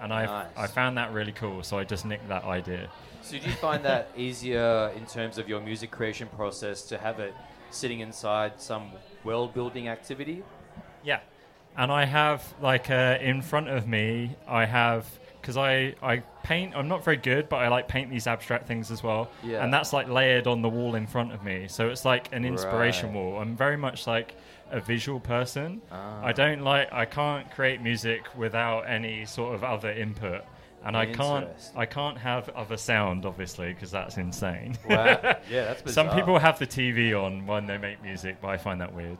And 0.01 0.13
I 0.13 0.27
Nice. 0.27 0.47
I 0.57 0.67
found 0.67 0.97
that 0.97 1.13
really 1.13 1.33
cool, 1.33 1.63
so 1.63 1.79
I 1.79 1.85
just 1.85 2.05
nicked 2.05 2.29
that 2.29 2.45
idea. 2.45 2.89
So 3.23 3.39
do 3.39 3.47
you 3.47 3.55
find 3.55 3.85
that 3.85 4.11
easier 4.17 4.91
in 4.97 5.07
terms 5.07 5.39
of 5.39 5.49
your 5.49 5.61
music 5.61 5.91
creation 5.93 6.29
process 6.35 6.83
to 6.83 6.99
have 6.99 7.21
it 7.21 7.35
sitting 7.71 8.01
inside 8.01 8.61
some 8.61 8.91
world 9.25 9.55
building 9.55 9.89
activity? 9.89 10.43
Yeah, 11.03 11.21
and 11.77 11.91
I 11.93 12.05
have 12.05 12.43
like 12.61 12.91
uh, 12.91 13.19
in 13.21 13.43
front 13.43 13.69
of 13.69 13.87
me, 13.87 14.37
I 14.47 14.65
have 14.65 15.07
because 15.41 15.57
I 15.57 15.95
I 16.03 16.19
paint. 16.43 16.75
I'm 16.77 16.89
not 16.89 17.05
very 17.05 17.17
good, 17.17 17.49
but 17.49 17.57
I 17.57 17.69
like 17.69 17.89
paint 17.89 18.11
these 18.11 18.27
abstract 18.27 18.67
things 18.67 18.91
as 18.91 19.03
well. 19.03 19.31
Yeah. 19.43 19.63
and 19.63 19.73
that's 19.73 19.93
like 19.93 20.09
layered 20.09 20.47
on 20.47 20.63
the 20.63 20.69
wall 20.69 20.95
in 20.95 21.07
front 21.07 21.33
of 21.33 21.43
me, 21.45 21.67
so 21.69 21.89
it's 21.89 22.05
like 22.05 22.33
an 22.33 22.45
inspiration 22.45 23.09
Right. 23.09 23.15
wall. 23.17 23.39
I'm 23.41 23.57
very 23.57 23.77
much 23.77 24.07
like 24.07 24.35
a 24.71 24.81
visual 24.81 25.19
person. 25.21 25.81
Ah. 25.91 26.21
I 26.23 26.33
don't 26.33 26.63
like. 26.63 26.93
I 26.93 27.05
can't 27.05 27.51
create 27.51 27.81
music 27.81 28.27
without 28.37 28.81
any 28.89 29.25
sort 29.25 29.55
of 29.55 29.65
other 29.65 29.91
input. 29.91 30.45
And 30.89 30.97
I 30.97 31.07
can't, 31.07 31.49
I 31.77 31.87
can't 31.87 32.19
have 32.19 32.49
other 32.51 32.77
sound, 32.77 33.25
obviously, 33.27 33.73
because 33.73 33.91
that's 33.91 34.17
insane. 34.17 34.77
Wow. 34.89 34.97
yeah, 34.97 35.65
that's 35.65 35.83
bizarre. 35.87 36.07
Some 36.09 36.17
people 36.19 36.39
have 36.39 36.59
the 36.59 36.67
TV 36.67 37.15
on 37.15 37.47
when 37.47 37.67
they 37.67 37.79
make 37.79 38.03
music, 38.03 38.39
but 38.41 38.49
I 38.49 38.57
find 38.57 38.81
that 38.81 38.93
weird. 38.95 39.19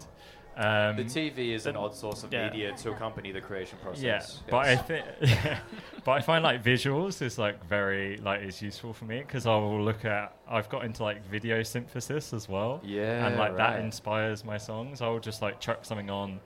Um, 0.57 0.97
The 0.97 1.05
TV 1.05 1.51
is 1.55 1.67
an 1.67 1.77
odd 1.77 1.95
source 1.95 2.25
of 2.25 2.33
Yeah. 2.33 2.49
media 2.51 2.73
to 2.79 2.91
accompany 2.91 3.31
the 3.31 3.41
creation 3.41 3.79
process. 3.81 4.03
Yeah, 4.03 4.51
but 4.51 4.67
I 4.67 4.75
think, 4.77 5.05
but 6.05 6.11
I 6.13 6.21
find 6.21 6.43
like 6.43 6.65
visuals 6.65 7.23
is 7.23 7.39
like 7.39 7.65
very 7.69 8.17
like 8.17 8.43
is 8.43 8.61
useful 8.61 8.93
for 8.93 9.05
me 9.05 9.19
because 9.21 9.47
I 9.47 9.55
will 9.55 9.81
look 9.81 10.05
at. 10.05 10.35
I've 10.49 10.69
got 10.69 10.85
into 10.85 11.05
like 11.05 11.25
video 11.31 11.63
synthesis 11.63 12.33
as 12.33 12.49
well. 12.49 12.81
Yeah, 12.83 13.27
and 13.27 13.37
like 13.37 13.57
that 13.57 13.79
inspires 13.79 14.45
my 14.45 14.57
songs. 14.59 15.01
I 15.01 15.07
will 15.09 15.21
just 15.21 15.43
like 15.43 15.61
chuck 15.61 15.85
something 15.85 16.11
on, 16.11 16.41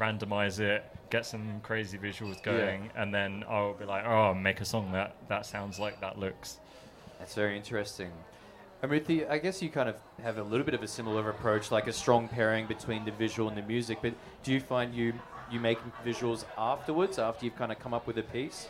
randomize 0.00 0.60
it, 0.60 0.82
get 1.10 1.26
some 1.26 1.60
crazy 1.62 1.98
visuals 1.98 2.42
going, 2.42 2.90
and 2.96 3.14
then 3.14 3.44
I'll 3.48 3.74
be 3.74 3.84
like, 3.84 4.04
oh, 4.04 4.34
make 4.34 4.60
a 4.60 4.64
song 4.64 4.92
that 4.92 5.16
that 5.28 5.46
sounds 5.46 5.78
like 5.78 6.00
that 6.00 6.18
looks. 6.18 6.58
That's 7.18 7.34
very 7.34 7.56
interesting. 7.56 8.10
Amutha, 8.82 9.28
I 9.28 9.38
guess 9.38 9.60
you 9.60 9.70
kind 9.70 9.88
of 9.88 9.96
have 10.22 10.38
a 10.38 10.42
little 10.42 10.64
bit 10.64 10.74
of 10.74 10.82
a 10.82 10.88
similar 10.88 11.28
approach, 11.30 11.72
like 11.72 11.88
a 11.88 11.92
strong 11.92 12.28
pairing 12.28 12.66
between 12.66 13.04
the 13.04 13.10
visual 13.10 13.48
and 13.48 13.58
the 13.58 13.62
music. 13.62 13.98
But 14.00 14.14
do 14.44 14.52
you 14.52 14.60
find 14.60 14.94
you 14.94 15.14
you 15.50 15.58
make 15.58 15.78
visuals 16.04 16.44
afterwards, 16.56 17.18
after 17.18 17.44
you've 17.44 17.56
kind 17.56 17.72
of 17.72 17.78
come 17.78 17.94
up 17.94 18.06
with 18.06 18.18
a 18.18 18.22
piece? 18.22 18.68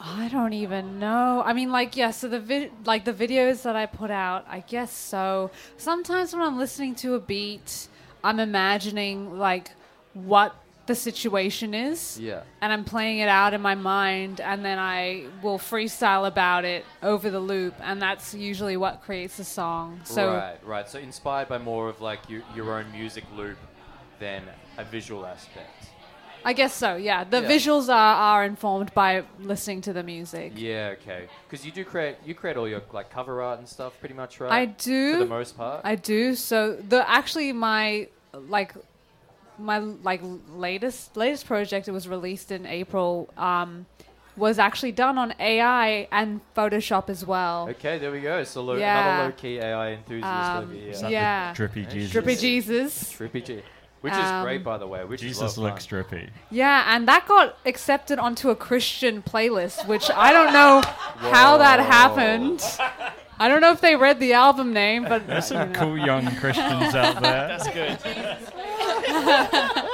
I 0.00 0.28
don't 0.28 0.52
even 0.52 1.00
know. 1.00 1.42
I 1.44 1.52
mean, 1.52 1.72
like, 1.72 1.96
yeah. 1.96 2.12
So 2.12 2.28
the 2.28 2.40
vi- 2.40 2.70
like 2.84 3.04
the 3.04 3.12
videos 3.12 3.62
that 3.62 3.74
I 3.76 3.86
put 3.86 4.10
out, 4.10 4.46
I 4.48 4.60
guess 4.60 4.92
so. 4.92 5.50
Sometimes 5.76 6.32
when 6.32 6.42
I'm 6.42 6.56
listening 6.56 6.94
to 6.96 7.14
a 7.14 7.20
beat, 7.20 7.88
I'm 8.22 8.38
imagining 8.38 9.38
like 9.38 9.72
what 10.14 10.54
the 10.88 10.94
situation 10.96 11.72
is, 11.74 12.18
Yeah. 12.20 12.42
and 12.60 12.72
I'm 12.72 12.82
playing 12.84 13.18
it 13.18 13.28
out 13.28 13.54
in 13.54 13.60
my 13.62 13.76
mind, 13.76 14.40
and 14.40 14.64
then 14.64 14.78
I 14.80 15.26
will 15.42 15.58
freestyle 15.58 16.26
about 16.26 16.64
it 16.64 16.84
over 17.02 17.30
the 17.30 17.38
loop, 17.40 17.74
and 17.80 18.02
that's 18.02 18.34
usually 18.34 18.76
what 18.76 19.02
creates 19.02 19.38
a 19.38 19.44
song. 19.44 20.00
So 20.04 20.34
right, 20.34 20.58
right. 20.64 20.88
So 20.88 20.98
inspired 20.98 21.48
by 21.48 21.58
more 21.58 21.88
of 21.88 22.00
like 22.00 22.28
your, 22.28 22.42
your 22.56 22.76
own 22.78 22.90
music 22.90 23.24
loop 23.36 23.58
than 24.18 24.42
a 24.76 24.84
visual 24.84 25.24
aspect. 25.24 25.70
I 26.44 26.52
guess 26.52 26.72
so. 26.72 26.96
Yeah, 26.96 27.24
the 27.24 27.42
Yeah. 27.42 27.48
visuals 27.48 27.88
are 27.88 28.14
are 28.28 28.44
informed 28.44 28.94
by 28.94 29.24
listening 29.40 29.80
to 29.82 29.92
the 29.92 30.02
music. 30.02 30.52
Yeah, 30.56 30.94
okay. 31.00 31.28
Because 31.48 31.66
you 31.66 31.72
do 31.72 31.84
create 31.84 32.16
you 32.24 32.34
create 32.34 32.56
all 32.56 32.68
your 32.68 32.82
like 32.92 33.10
cover 33.10 33.42
art 33.42 33.58
and 33.58 33.68
stuff, 33.68 33.92
pretty 34.00 34.14
much, 34.14 34.40
right? 34.40 34.52
I 34.52 34.64
do. 34.66 35.12
For 35.14 35.18
the 35.24 35.26
most 35.40 35.56
part. 35.56 35.80
I 35.84 35.96
do. 35.96 36.34
So 36.34 36.74
the 36.74 37.00
actually 37.08 37.52
my 37.52 38.08
like 38.32 38.72
my 39.58 39.78
like 39.78 40.20
latest 40.52 41.16
latest 41.16 41.46
project 41.46 41.88
it 41.88 41.92
was 41.92 42.06
released 42.08 42.50
in 42.52 42.64
April 42.66 43.28
um 43.36 43.86
was 44.36 44.58
actually 44.60 44.92
done 44.92 45.18
on 45.18 45.34
AI 45.40 46.06
and 46.12 46.40
Photoshop 46.56 47.08
as 47.10 47.26
well. 47.26 47.66
okay, 47.70 47.98
there 47.98 48.12
we 48.12 48.20
go. 48.20 48.44
So 48.44 48.62
low, 48.62 48.76
Yeah. 48.76 49.00
another 49.14 49.24
low 49.24 49.32
key 49.32 49.58
AI 49.58 49.90
enthusiast 49.94 50.50
Um, 50.52 50.62
over 50.62 50.74
here. 50.74 50.90
Is 50.92 51.00
that 51.00 51.10
Yeah. 51.10 51.50
the 51.52 51.56
drippy 51.56 51.82
Hey, 51.82 51.90
Jesus. 51.90 52.12
Drippy 52.12 52.36
Jesus. 52.36 53.12
Trippy 53.14 53.44
G. 53.44 53.62
Which 54.00 54.12
is 54.12 54.18
Um, 54.30 54.44
great, 54.44 54.62
by 54.62 54.78
the 54.78 54.86
way. 54.86 55.04
Which 55.04 55.22
Jesus 55.22 55.42
is 55.52 55.56
a 55.56 55.60
lot 55.60 55.66
of 55.66 55.72
looks 55.72 55.86
fun. 55.86 56.04
drippy. 56.08 56.30
Yeah, 56.52 56.84
and 56.94 57.08
that 57.08 57.26
got 57.26 57.56
accepted 57.66 58.20
onto 58.20 58.48
a 58.50 58.54
Christian 58.54 59.22
playlist, 59.22 59.88
which 59.88 60.08
I 60.08 60.30
don't 60.32 60.52
know 60.52 60.82
how 61.32 61.58
that 61.58 61.80
happened. 61.80 62.62
I 63.40 63.48
don't 63.48 63.60
know 63.60 63.72
if 63.72 63.80
they 63.80 63.96
read 63.96 64.20
the 64.20 64.34
album 64.34 64.72
name, 64.72 65.02
but 65.02 65.26
There's 65.26 65.50
you 65.50 65.56
some 65.56 65.72
know. 65.72 65.78
cool 65.80 65.98
young 65.98 66.26
Christians 66.36 66.94
out 66.94 67.20
there. 67.20 67.48
That's 67.58 67.68
good. 67.70 67.98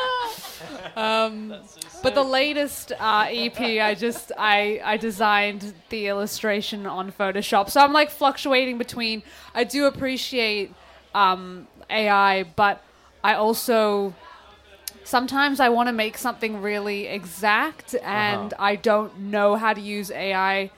But 2.03 2.14
the 2.14 2.23
latest 2.23 2.92
uh, 2.92 3.27
EP, 3.29 3.59
I 3.61 3.94
just 3.94 4.31
I 4.38 4.81
I 4.85 4.97
designed 4.97 5.75
the 5.88 6.07
illustration 6.09 6.87
on 6.87 7.11
Photoshop, 7.12 7.70
so 7.70 7.81
I'm 7.81 7.92
like 7.92 8.11
fluctuating 8.11 8.79
between. 8.79 9.23
I 9.55 9.64
do 9.64 9.87
appreciate 9.87 10.73
um, 11.14 11.66
AI, 11.90 12.44
but 12.57 12.83
I 13.23 13.35
also 13.35 14.14
sometimes 15.05 15.61
I 15.61 15.68
want 15.68 15.88
to 15.88 15.92
make 15.92 16.16
something 16.18 16.61
really 16.62 17.07
exact, 17.07 17.94
and 18.03 18.53
Uh-huh. 18.53 18.64
I 18.64 18.77
don't 18.77 19.18
know 19.18 19.57
how 19.57 19.73
to 19.73 19.81
use 19.81 20.11
AI 20.11 20.70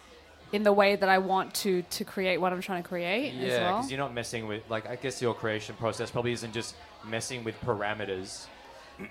in 0.53 0.63
the 0.63 0.73
way 0.73 0.95
that 0.97 1.09
I 1.09 1.19
want 1.19 1.55
to 1.55 1.83
to 1.83 2.05
create 2.05 2.39
what 2.39 2.53
I'm 2.53 2.61
trying 2.61 2.83
to 2.83 2.89
create 2.89 3.35
Yeah, 3.35 3.65
well. 3.65 3.77
because 3.77 3.91
you're 3.91 3.99
not 3.99 4.15
messing 4.15 4.47
with 4.47 4.63
like 4.71 4.89
I 4.89 4.97
guess 4.97 5.21
your 5.21 5.35
creation 5.35 5.75
process 5.77 6.11
probably 6.11 6.33
isn't 6.33 6.53
just 6.55 6.75
messing 7.09 7.45
with 7.45 7.61
parameters. 7.61 8.47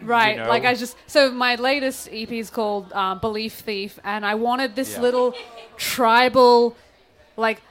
Right, 0.02 0.38
know? 0.38 0.48
like 0.50 0.66
I 0.66 0.74
just 0.74 0.98
so 1.06 1.32
my 1.32 1.56
latest 1.56 2.10
EP 2.12 2.32
is 2.32 2.50
called 2.50 2.92
uh, 2.94 3.16
Belief 3.16 3.54
Thief, 3.60 4.00
and 4.04 4.26
I 4.26 4.34
wanted 4.36 4.76
this 4.76 4.94
Yeah. 4.96 5.02
little 5.02 5.36
tribal, 5.78 6.76
like 7.38 7.62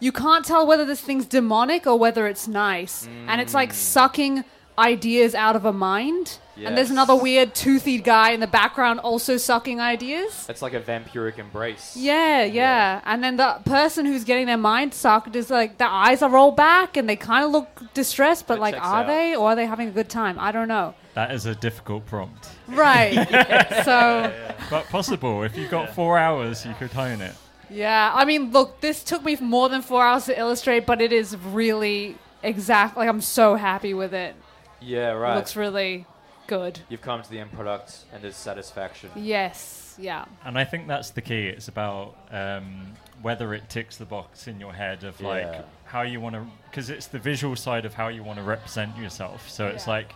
you 0.00 0.10
can't 0.12 0.44
tell 0.44 0.66
whether 0.66 0.84
this 0.84 1.00
thing's 1.00 1.26
demonic 1.26 1.86
or 1.86 1.96
whether 1.98 2.26
it's 2.26 2.48
nice, 2.48 3.06
and 3.28 3.40
it's 3.40 3.52
Mm. 3.52 3.62
like 3.62 3.72
sucking 3.72 4.44
ideas 4.80 5.34
out 5.34 5.56
of 5.56 5.64
a 5.64 5.72
mind. 5.72 6.38
And 6.62 6.76
there's 6.76 6.90
another 6.90 7.16
weird 7.16 7.54
toothy 7.54 7.96
guy 7.98 8.32
in 8.32 8.40
the 8.40 8.46
background 8.46 9.00
also 9.00 9.38
sucking 9.38 9.80
ideas. 9.80 10.44
It's 10.46 10.60
like 10.60 10.74
a 10.74 10.80
vampiric 10.80 11.38
embrace. 11.38 11.96
Yeah, 11.96 12.44
yeah. 12.44 13.00
And 13.06 13.24
then 13.24 13.36
the 13.38 13.62
person 13.64 14.04
who's 14.04 14.24
getting 14.24 14.44
their 14.44 14.58
mind 14.58 14.92
sucked 14.92 15.34
is 15.36 15.48
like 15.48 15.78
their 15.78 15.88
eyes 15.88 16.20
are 16.20 16.28
rolled 16.28 16.56
back 16.56 16.98
and 16.98 17.08
they 17.08 17.16
kind 17.16 17.46
of 17.46 17.50
look 17.50 17.82
distressed, 17.94 18.46
but 18.46 18.56
That 18.56 18.60
like, 18.60 18.74
are 18.74 19.02
out. 19.04 19.06
they 19.06 19.34
or 19.34 19.48
are 19.48 19.56
they 19.56 19.64
having 19.64 19.88
a 19.88 19.90
good 19.90 20.10
time? 20.10 20.38
I 20.38 20.52
don't 20.52 20.68
know. 20.68 20.92
That 21.14 21.32
is 21.32 21.46
a 21.46 21.54
difficult 21.54 22.04
prompt, 22.04 22.50
Right. 22.68 23.14
So, 23.84 24.30
but 24.68 24.84
possible. 24.90 25.42
If 25.44 25.56
you've 25.56 25.70
got 25.70 25.94
four 25.94 26.18
hours, 26.18 26.66
you 26.66 26.74
could 26.78 26.92
hone 26.92 27.22
it. 27.22 27.34
yeah. 27.70 28.12
I 28.14 28.26
mean, 28.26 28.52
look, 28.52 28.82
this 28.82 29.02
took 29.02 29.24
me 29.24 29.36
more 29.40 29.70
than 29.70 29.80
four 29.80 30.02
hours 30.04 30.26
to 30.26 30.38
illustrate, 30.38 30.84
but 30.84 31.00
it 31.00 31.10
is 31.10 31.36
really 31.38 32.18
exact. 32.42 32.98
Like, 32.98 33.08
I'm 33.08 33.22
so 33.22 33.54
happy 33.54 33.94
with 33.94 34.12
it. 34.12 34.34
Yeah, 34.80 35.12
It 35.12 35.14
right. 35.14 35.36
looks 35.36 35.56
really 35.56 36.06
good. 36.46 36.80
You've 36.88 37.02
come 37.02 37.22
to 37.22 37.30
the 37.30 37.38
end 37.38 37.52
product 37.52 38.04
and 38.12 38.22
there's 38.22 38.36
satisfaction. 38.36 39.10
Yes. 39.14 39.94
Yeah. 39.98 40.24
And 40.44 40.58
I 40.58 40.64
think 40.64 40.88
that's 40.88 41.10
the 41.10 41.20
key. 41.20 41.46
It's 41.46 41.68
about 41.68 42.16
um, 42.30 42.92
whether 43.22 43.52
it 43.54 43.68
ticks 43.68 43.96
the 43.98 44.04
box 44.06 44.48
in 44.48 44.58
your 44.58 44.72
head 44.72 45.04
of 45.04 45.20
like 45.20 45.42
Yeah. 45.44 45.62
how 45.84 46.02
you 46.02 46.20
want 46.20 46.34
to, 46.36 46.46
because 46.70 46.88
it's 46.90 47.06
the 47.06 47.18
visual 47.18 47.54
side 47.56 47.84
of 47.84 47.94
how 47.94 48.08
you 48.08 48.22
want 48.24 48.38
to 48.38 48.44
represent 48.44 48.96
yourself. 48.96 49.48
So 49.50 49.66
it's 49.66 49.86
like, 49.86 50.14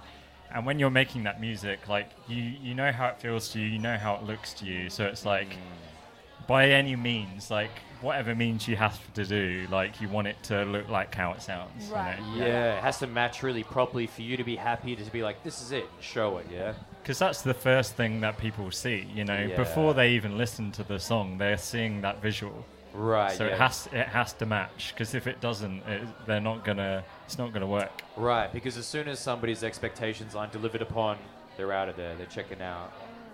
and 0.54 0.64
when 0.64 0.78
you're 0.78 0.90
making 0.90 1.24
that 1.24 1.40
music, 1.40 1.88
like 1.88 2.10
you 2.28 2.40
you 2.40 2.74
know 2.74 2.92
how 2.92 3.08
it 3.08 3.18
feels 3.20 3.48
to 3.50 3.58
you, 3.60 3.66
you 3.66 3.78
know 3.78 3.96
how 3.98 4.14
it 4.16 4.22
looks 4.22 4.52
to 4.54 4.64
you. 4.64 4.88
So 4.88 5.04
it's 5.04 5.26
like, 5.26 5.48
by 6.46 6.70
any 6.70 6.94
means, 6.96 7.50
like 7.50 7.72
whatever 8.04 8.34
means 8.34 8.68
you 8.68 8.76
have 8.76 8.98
to 9.14 9.24
do, 9.24 9.66
like 9.70 10.00
you 10.00 10.08
want 10.08 10.28
it 10.28 10.40
to 10.44 10.64
look 10.64 10.88
like 10.88 11.14
how 11.14 11.32
it 11.32 11.42
sounds. 11.42 11.88
you 11.88 11.94
Right. 11.94 12.20
know? 12.20 12.36
Yeah, 12.46 12.76
it 12.76 12.82
has 12.82 12.98
to 12.98 13.06
match 13.06 13.42
really 13.42 13.64
properly 13.64 14.06
for 14.06 14.22
you 14.22 14.36
to 14.36 14.44
be 14.44 14.56
happy 14.56 14.94
to 14.94 15.10
be 15.10 15.22
like, 15.22 15.42
this 15.42 15.60
is 15.62 15.72
it, 15.72 15.86
show 16.00 16.38
it, 16.38 16.46
yeah? 16.52 16.74
Because 17.02 17.18
that's 17.18 17.42
the 17.42 17.54
first 17.54 17.94
thing 17.96 18.20
that 18.20 18.38
people 18.38 18.70
see, 18.70 19.08
you 19.14 19.24
know, 19.24 19.38
Yeah. 19.38 19.56
before 19.56 19.94
they 19.94 20.10
even 20.10 20.38
listen 20.38 20.70
to 20.72 20.84
the 20.84 20.98
song, 21.00 21.38
they're 21.38 21.56
seeing 21.56 22.02
that 22.02 22.20
visual. 22.22 22.64
Right. 22.92 23.32
So 23.32 23.46
yeah. 23.46 23.54
it 23.54 23.58
has 23.58 23.88
it 23.92 24.06
has 24.06 24.32
to 24.34 24.46
match. 24.46 24.92
Because 24.94 25.14
if 25.14 25.26
it 25.26 25.40
doesn't, 25.40 25.82
it, 25.88 26.02
they're 26.26 26.40
not 26.40 26.64
gonna. 26.64 27.02
It's 27.26 27.38
not 27.38 27.52
gonna 27.52 27.66
work. 27.66 27.90
Right, 28.16 28.52
because 28.52 28.76
as 28.76 28.86
soon 28.86 29.08
as 29.08 29.18
somebody's 29.18 29.64
expectations 29.64 30.36
aren't 30.36 30.52
delivered 30.52 30.80
upon, 30.80 31.18
they're 31.56 31.72
out 31.72 31.88
of 31.88 31.96
there. 31.96 32.14
They're 32.14 32.26
checking 32.26 32.62
out. 32.62 32.92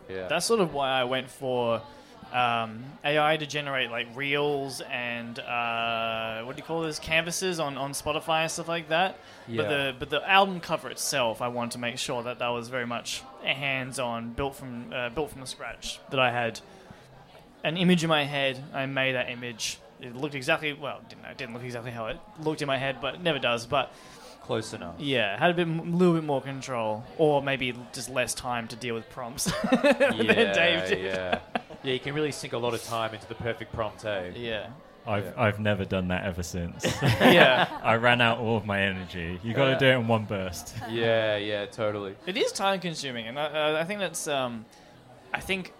Yeah. 0.08 0.28
That's 0.28 0.46
sort 0.46 0.60
of 0.60 0.72
why 0.72 0.88
I 0.90 1.04
went 1.04 1.28
for 1.28 1.82
um, 2.32 2.84
AI 3.04 3.36
to 3.36 3.46
generate 3.46 3.90
like 3.90 4.06
reels 4.14 4.80
and 4.82 5.38
uh, 5.38 6.42
what 6.42 6.56
do 6.56 6.60
you 6.60 6.66
call 6.66 6.82
those 6.82 6.98
canvases 6.98 7.58
on, 7.58 7.76
on 7.76 7.92
Spotify 7.92 8.42
and 8.42 8.50
stuff 8.50 8.68
like 8.68 8.88
that. 8.88 9.18
Yeah. 9.48 9.62
But 9.62 9.68
the 9.68 9.94
but 9.98 10.10
the 10.10 10.30
album 10.30 10.60
cover 10.60 10.90
itself, 10.90 11.42
I 11.42 11.48
wanted 11.48 11.72
to 11.72 11.78
make 11.78 11.98
sure 11.98 12.22
that 12.22 12.38
that 12.38 12.48
was 12.48 12.68
very 12.68 12.86
much 12.86 13.22
hands 13.42 13.98
on, 13.98 14.32
built 14.32 14.54
from 14.56 14.92
uh, 14.92 15.08
built 15.10 15.30
from 15.30 15.40
the 15.40 15.46
scratch. 15.46 15.98
That 16.10 16.20
I 16.20 16.30
had 16.30 16.60
an 17.64 17.76
image 17.76 18.02
in 18.04 18.08
my 18.08 18.24
head. 18.24 18.62
I 18.72 18.86
made 18.86 19.14
that 19.14 19.28
image. 19.30 19.78
It 20.00 20.16
looked 20.16 20.34
exactly 20.34 20.72
well. 20.72 21.00
Didn't 21.08 21.24
it 21.24 21.36
didn't 21.36 21.54
look 21.54 21.64
exactly 21.64 21.90
how 21.90 22.06
it 22.06 22.18
looked 22.40 22.62
in 22.62 22.66
my 22.66 22.78
head, 22.78 22.98
but 23.00 23.14
it 23.16 23.22
never 23.22 23.38
does. 23.38 23.66
But 23.66 23.92
Close 24.42 24.72
enough. 24.72 24.94
yeah, 24.98 25.38
had 25.38 25.50
a 25.50 25.54
bit, 25.54 25.68
little 25.68 26.14
bit 26.14 26.24
more 26.24 26.40
control, 26.40 27.04
or 27.18 27.42
maybe 27.42 27.74
just 27.92 28.08
less 28.10 28.34
time 28.34 28.66
to 28.68 28.76
deal 28.76 28.94
with 28.94 29.08
prompts 29.10 29.52
yeah, 29.72 30.10
than 30.12 30.54
Dave 30.54 30.88
did. 30.88 31.04
yeah. 31.04 31.38
Yeah, 31.82 31.92
you 31.94 32.00
can 32.00 32.14
really 32.14 32.32
sink 32.32 32.52
a 32.52 32.58
lot 32.58 32.74
of 32.74 32.82
time 32.84 33.14
into 33.14 33.26
the 33.26 33.34
perfect 33.34 33.72
prompt, 33.72 34.04
eh? 34.04 34.30
Yeah. 34.36 34.68
I've 35.06 35.24
Yeah. 35.24 35.32
I've 35.36 35.58
never 35.60 35.84
done 35.84 36.08
that 36.08 36.24
ever 36.24 36.42
since. 36.42 36.84
yeah. 37.02 37.68
I 37.82 37.94
ran 37.96 38.20
out 38.20 38.38
all 38.38 38.56
of 38.56 38.66
my 38.66 38.80
energy. 38.82 39.40
You 39.42 39.54
got 39.54 39.64
to 39.66 39.70
Yeah. 39.72 39.78
do 39.78 39.86
it 39.86 39.94
in 39.94 40.08
one 40.08 40.24
burst. 40.26 40.74
Yeah, 40.90 41.36
yeah, 41.36 41.66
totally. 41.66 42.14
It 42.26 42.36
is 42.36 42.52
time 42.52 42.80
consuming, 42.80 43.26
and 43.28 43.38
I, 43.38 43.44
uh, 43.46 43.78
I 43.80 43.84
think 43.84 44.00
that's. 44.00 44.28
Um, 44.28 44.66
I 45.32 45.40
think 45.40 45.72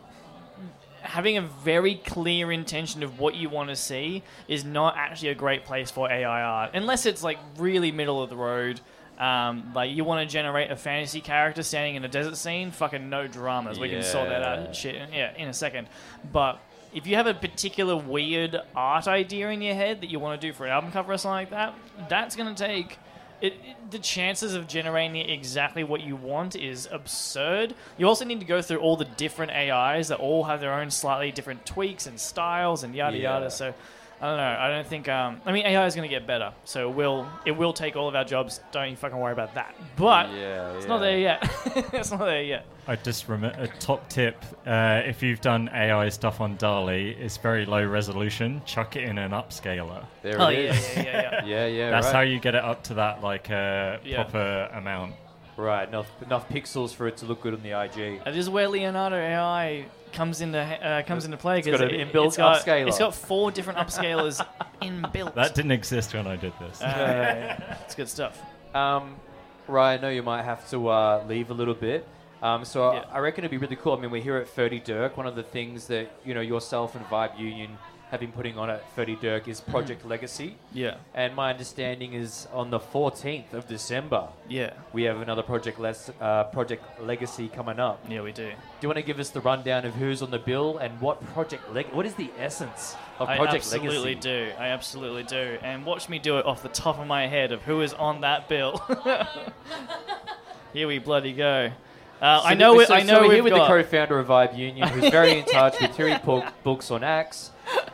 having 1.03 1.37
a 1.37 1.43
very 1.43 1.97
clear 1.97 2.53
intention 2.53 3.03
of 3.03 3.19
what 3.19 3.35
you 3.35 3.49
want 3.49 3.69
to 3.71 3.77
see 3.77 4.23
is 4.49 4.65
not 4.65 4.97
actually 4.97 5.31
a 5.31 5.35
great 5.35 5.65
place 5.65 5.91
for 5.91 6.11
AI 6.11 6.43
art, 6.43 6.71
unless 6.75 7.05
it's 7.07 7.23
like 7.23 7.39
really 7.59 7.91
middle 7.93 8.23
of 8.23 8.31
the 8.31 8.37
road. 8.37 8.81
Um, 9.21 9.73
like 9.75 9.91
you 9.91 10.03
want 10.05 10.27
to 10.27 10.33
generate 10.33 10.71
a 10.71 10.77
fantasy 10.77 11.21
character 11.21 11.63
standing 11.63 11.95
in 11.97 12.05
a 12.05 12.09
desert 12.09 12.37
scene, 12.39 12.71
fucking 12.71 13.11
no 13.11 13.27
dramas. 13.27 13.79
We 13.79 13.91
can 13.91 14.03
sort 14.03 14.31
that 14.31 14.43
out, 14.43 14.75
shit, 14.75 14.97
yeah, 15.13 15.35
in 15.37 15.47
a 15.49 15.53
second. 15.53 15.89
But 16.33 16.59
if 16.95 17.07
you 17.07 17.17
have 17.17 17.27
a 17.27 17.35
particular 17.35 17.97
weird 17.97 18.57
art 18.75 19.07
idea 19.07 19.51
in 19.51 19.61
your 19.61 19.75
head 19.75 20.01
that 20.01 20.09
you 20.11 20.19
want 20.19 20.41
to 20.41 20.47
do 20.47 20.53
for 20.55 20.65
an 20.65 20.73
album 20.73 20.91
cover 20.91 21.13
or 21.13 21.19
something 21.19 21.35
like 21.35 21.51
that, 21.51 21.75
that's 22.09 22.35
going 22.35 22.55
to 22.55 22.67
take. 22.67 22.99
It, 23.43 23.53
it- 23.55 23.91
the 23.91 23.99
chances 23.99 24.55
of 24.55 24.69
generating 24.69 25.17
exactly 25.17 25.83
what 25.85 26.01
you 26.01 26.15
want 26.15 26.55
is 26.57 26.89
absurd. 26.93 27.75
You 27.99 28.07
also 28.07 28.25
need 28.25 28.39
to 28.41 28.47
go 28.47 28.63
through 28.63 28.79
all 28.79 28.97
the 28.97 29.05
different 29.05 29.51
AIs 29.53 30.09
that 30.09 30.19
all 30.19 30.45
have 30.45 30.61
their 30.61 30.73
own 30.75 30.91
slightly 30.93 31.33
different 31.33 31.67
tweaks 31.67 32.07
and 32.07 32.19
styles 32.21 32.85
and 32.85 32.95
yada 32.95 33.17
Yeah. 33.17 33.35
yada. 33.35 33.51
So 33.51 33.75
I 34.23 34.27
don't 34.27 34.37
know. 34.37 34.57
I 34.61 34.69
don't 34.69 34.87
think. 34.87 35.09
Um, 35.09 35.41
I 35.47 35.53
mean, 35.53 35.65
AI 35.65 35.87
is 35.87 35.95
going 35.95 36.07
to 36.09 36.15
get 36.15 36.27
better, 36.27 36.53
so 36.65 36.91
it 36.91 36.95
will 36.95 37.27
it 37.47 37.53
will 37.53 37.73
take 37.73 37.97
all 37.97 38.07
of 38.07 38.15
our 38.15 38.25
jobs. 38.25 38.61
Don't 38.71 38.91
you 38.91 38.97
fucking 38.97 39.19
worry 39.19 39.33
about 39.33 39.55
that. 39.55 39.75
But 39.97 40.31
yeah, 40.33 40.73
it's 40.73 40.85
yeah. 40.85 40.89
not 40.89 40.99
there 40.99 41.19
yet. 41.19 41.51
it's 41.95 42.11
not 42.11 42.21
there 42.21 42.43
yet. 42.43 42.67
I 42.87 42.97
just 42.97 43.29
remember 43.29 43.59
a 43.63 43.69
top 43.79 44.09
tip: 44.11 44.45
uh, 44.67 45.01
if 45.07 45.23
you've 45.23 45.41
done 45.41 45.71
AI 45.73 46.11
stuff 46.11 46.41
on 46.43 46.57
DALL-E, 46.57 47.17
it's 47.19 47.39
very 47.39 47.65
low 47.65 47.85
resolution. 47.87 48.61
Chuck 48.67 48.97
it 48.97 49.05
in 49.05 49.17
an 49.17 49.31
upscaler. 49.31 50.05
There 50.23 50.41
Oh 50.41 50.49
it 50.49 50.65
yeah, 50.65 50.71
is. 50.75 50.97
yeah, 50.97 51.03
yeah, 51.03 51.13
yeah. 51.13 51.45
Yeah, 51.47 51.67
yeah, 51.67 51.91
That's 51.91 52.07
right. 52.09 52.15
how 52.17 52.21
you 52.21 52.41
get 52.41 52.55
it 52.55 52.63
up 52.63 52.83
to 52.85 52.95
that 52.95 53.23
like 53.23 53.51
uh, 53.51 53.99
Yeah. 54.05 54.25
proper 54.25 54.69
amount. 54.75 55.15
Right, 55.57 55.89
enough 55.89 56.11
enough 56.23 56.49
pixels 56.49 56.95
for 56.95 57.07
it 57.07 57.17
to 57.19 57.27
look 57.27 57.43
good 57.43 57.55
on 57.55 57.63
the 57.63 57.73
IG. 57.79 58.25
That 58.25 58.37
is 58.37 58.49
where 58.51 58.67
Leonardo 58.69 59.17
AI 59.17 59.85
comes 60.13 60.41
into 60.41 60.59
uh, 60.59 61.03
comes 61.03 61.25
into 61.25 61.37
play 61.37 61.61
because 61.63 61.81
got 61.81 61.93
an 61.93 62.09
inbuilt 62.09 62.27
it's 62.29 62.37
got, 62.37 62.65
upscaler. 62.65 62.89
It's 62.89 62.99
got 62.99 63.15
four 63.15 63.51
different 63.51 63.79
upscalers 63.79 64.45
inbuilt. 64.83 65.35
That 65.35 65.55
didn't 65.55 65.73
exist 65.73 66.15
when 66.15 66.27
I 66.27 66.37
did 66.37 66.53
this. 66.61 66.81
Uh, 66.81 66.85
yeah, 66.87 67.35
yeah. 67.35 67.77
It's 67.85 67.95
good 67.95 68.09
stuff. 68.09 68.41
Um, 68.75 69.17
Ryan, 69.69 69.99
I 69.99 70.03
know 70.03 70.11
you 70.11 70.23
might 70.23 70.43
have 70.43 70.69
to 70.71 70.89
uh, 70.89 71.25
leave 71.29 71.51
a 71.51 71.55
little 71.55 71.75
bit. 71.75 72.07
Um, 72.43 72.65
so 72.65 72.93
Yeah. 72.93 73.05
I, 73.13 73.17
I 73.17 73.19
reckon 73.21 73.45
it'd 73.45 73.51
be 73.51 73.59
really 73.59 73.77
cool. 73.77 73.93
I 73.95 74.01
mean, 74.01 74.11
we're 74.11 74.23
here 74.23 74.37
at 74.37 74.47
Ferdydurke. 74.55 75.17
One 75.17 75.27
of 75.27 75.37
the 75.37 75.43
things 75.43 75.87
that 75.89 76.11
you 76.25 76.35
know 76.35 76.41
yourself 76.41 76.95
and 76.95 77.05
Vibe 77.07 77.39
Union 77.39 77.77
have 78.11 78.19
been 78.21 78.33
putting 78.33 78.59
on 78.59 78.69
at 78.69 78.83
Ferdydurke 78.97 79.47
is 79.47 79.61
Project 79.61 80.05
Legacy. 80.05 80.57
Yeah, 80.73 80.97
And 81.15 81.35
my 81.37 81.51
understanding 81.51 82.13
is 82.15 82.49
on 82.53 82.71
the 82.71 82.81
14th 82.81 83.53
of 83.53 83.69
December, 83.69 84.29
yeah, 84.49 84.73
we 84.93 85.05
have 85.05 85.21
another 85.21 85.43
Project 85.43 85.79
Les- 85.79 86.11
uh, 86.21 86.45
Project 86.45 86.83
Legacy 87.01 87.49
coming 87.49 87.79
up. 87.79 88.05
yeah. 88.09 88.21
We 88.21 88.33
do. 88.33 88.49
Do 88.49 88.53
you 88.83 88.89
want 88.89 88.97
to 88.97 89.03
give 89.05 89.21
us 89.21 89.31
the 89.31 89.41
rundown 89.41 89.85
of 89.85 89.95
who's 89.95 90.23
on 90.23 90.31
the 90.33 90.39
bill 90.41 90.79
and 90.79 91.01
what 91.01 91.25
Project 91.33 91.73
Leg? 91.73 91.87
What 91.93 92.05
is 92.05 92.15
the 92.15 92.31
essence 92.37 92.97
of 93.21 93.29
Project 93.29 93.71
Legacy? 93.71 93.77
I 93.77 93.79
absolutely 93.79 94.15
Legacy? 94.17 94.21
do. 94.29 94.53
I 94.59 94.67
absolutely 94.69 95.23
do. 95.25 95.59
And 95.63 95.87
watch 95.87 96.09
me 96.09 96.19
do 96.19 96.39
it 96.39 96.47
off 96.47 96.63
the 96.65 96.69
top 96.69 96.99
of 96.99 97.07
my 97.07 97.29
head 97.29 97.53
of 97.53 97.63
who 97.63 97.81
is 97.81 97.93
on 97.95 98.23
that 98.23 98.49
bill. 98.49 98.83
Here 100.73 100.87
we 100.89 100.99
bloody 100.99 101.33
go. 101.33 101.71
Uh, 102.21 102.43
I 102.45 102.55
know. 102.55 102.79
it, 102.81 102.89
so, 102.89 102.95
I 102.95 103.01
so 103.01 103.07
know. 103.07 103.29
we're 103.29 103.35
here 103.35 103.43
with 103.43 103.55
the 103.55 103.67
co-founder 103.67 104.19
of 104.19 104.27
Vibe 104.27 104.57
Union, 104.57 104.89
who's 104.89 105.11
very 105.11 105.39
in 105.39 105.45
touch 105.47 105.81
with 105.81 105.95
Terry 105.95 106.19
Book, 106.25 106.45
Books 106.63 106.91
on 106.91 107.03
Axe, 107.03 107.51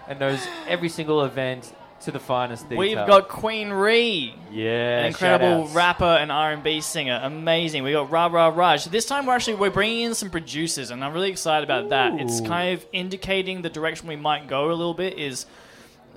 and 0.08 0.18
knows 0.18 0.44
every 0.66 0.88
single 0.88 1.24
event 1.24 1.72
to 2.00 2.10
the 2.10 2.18
finest 2.18 2.64
detail. 2.68 2.78
We've 2.78 2.94
got 2.96 3.28
Queen 3.28 3.70
Ree. 3.70 4.34
yeah, 4.50 5.00
an 5.00 5.06
incredible 5.06 5.68
rapper 5.68 6.04
and 6.04 6.30
R&B 6.30 6.80
singer. 6.80 7.20
Amazing. 7.22 7.82
We 7.84 7.92
got 7.92 8.10
Ra 8.10 8.26
Ra 8.26 8.48
Raj. 8.48 8.86
This 8.86 9.06
time 9.06 9.26
we're 9.26 9.34
actually 9.34 9.54
we're 9.54 9.70
bringing 9.70 10.02
in 10.02 10.14
some 10.14 10.30
producers, 10.30 10.90
and 10.90 11.04
I'm 11.04 11.12
really 11.12 11.30
excited 11.30 11.64
about 11.64 11.90
that. 11.90 12.20
It's 12.20 12.40
kind 12.40 12.74
of 12.74 12.86
indicating 12.92 13.62
the 13.62 13.70
direction 13.70 14.08
we 14.08 14.16
might 14.16 14.46
go 14.48 14.70
a 14.70 14.74
little 14.74 14.94
bit. 14.94 15.18
Is 15.18 15.46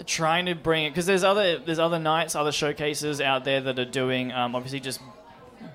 trying 0.06 0.46
to 0.46 0.56
bring 0.56 0.86
it 0.86 0.92
because 0.92 1.06
there's 1.06 1.24
other 1.24 1.60
there's 1.60 1.80
other 1.80 2.00
nights, 2.00 2.36
other 2.36 2.52
showcases 2.52 3.22
out 3.22 3.44
there 3.44 3.62
that 3.62 3.78
are 3.80 3.86
doing 3.86 4.32
um, 4.32 4.56
obviously 4.56 4.80
just 4.80 5.00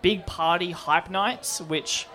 big 0.03 0.27
party 0.27 0.73
hype 0.73 1.11
nights, 1.11 1.61
which. 1.61 2.07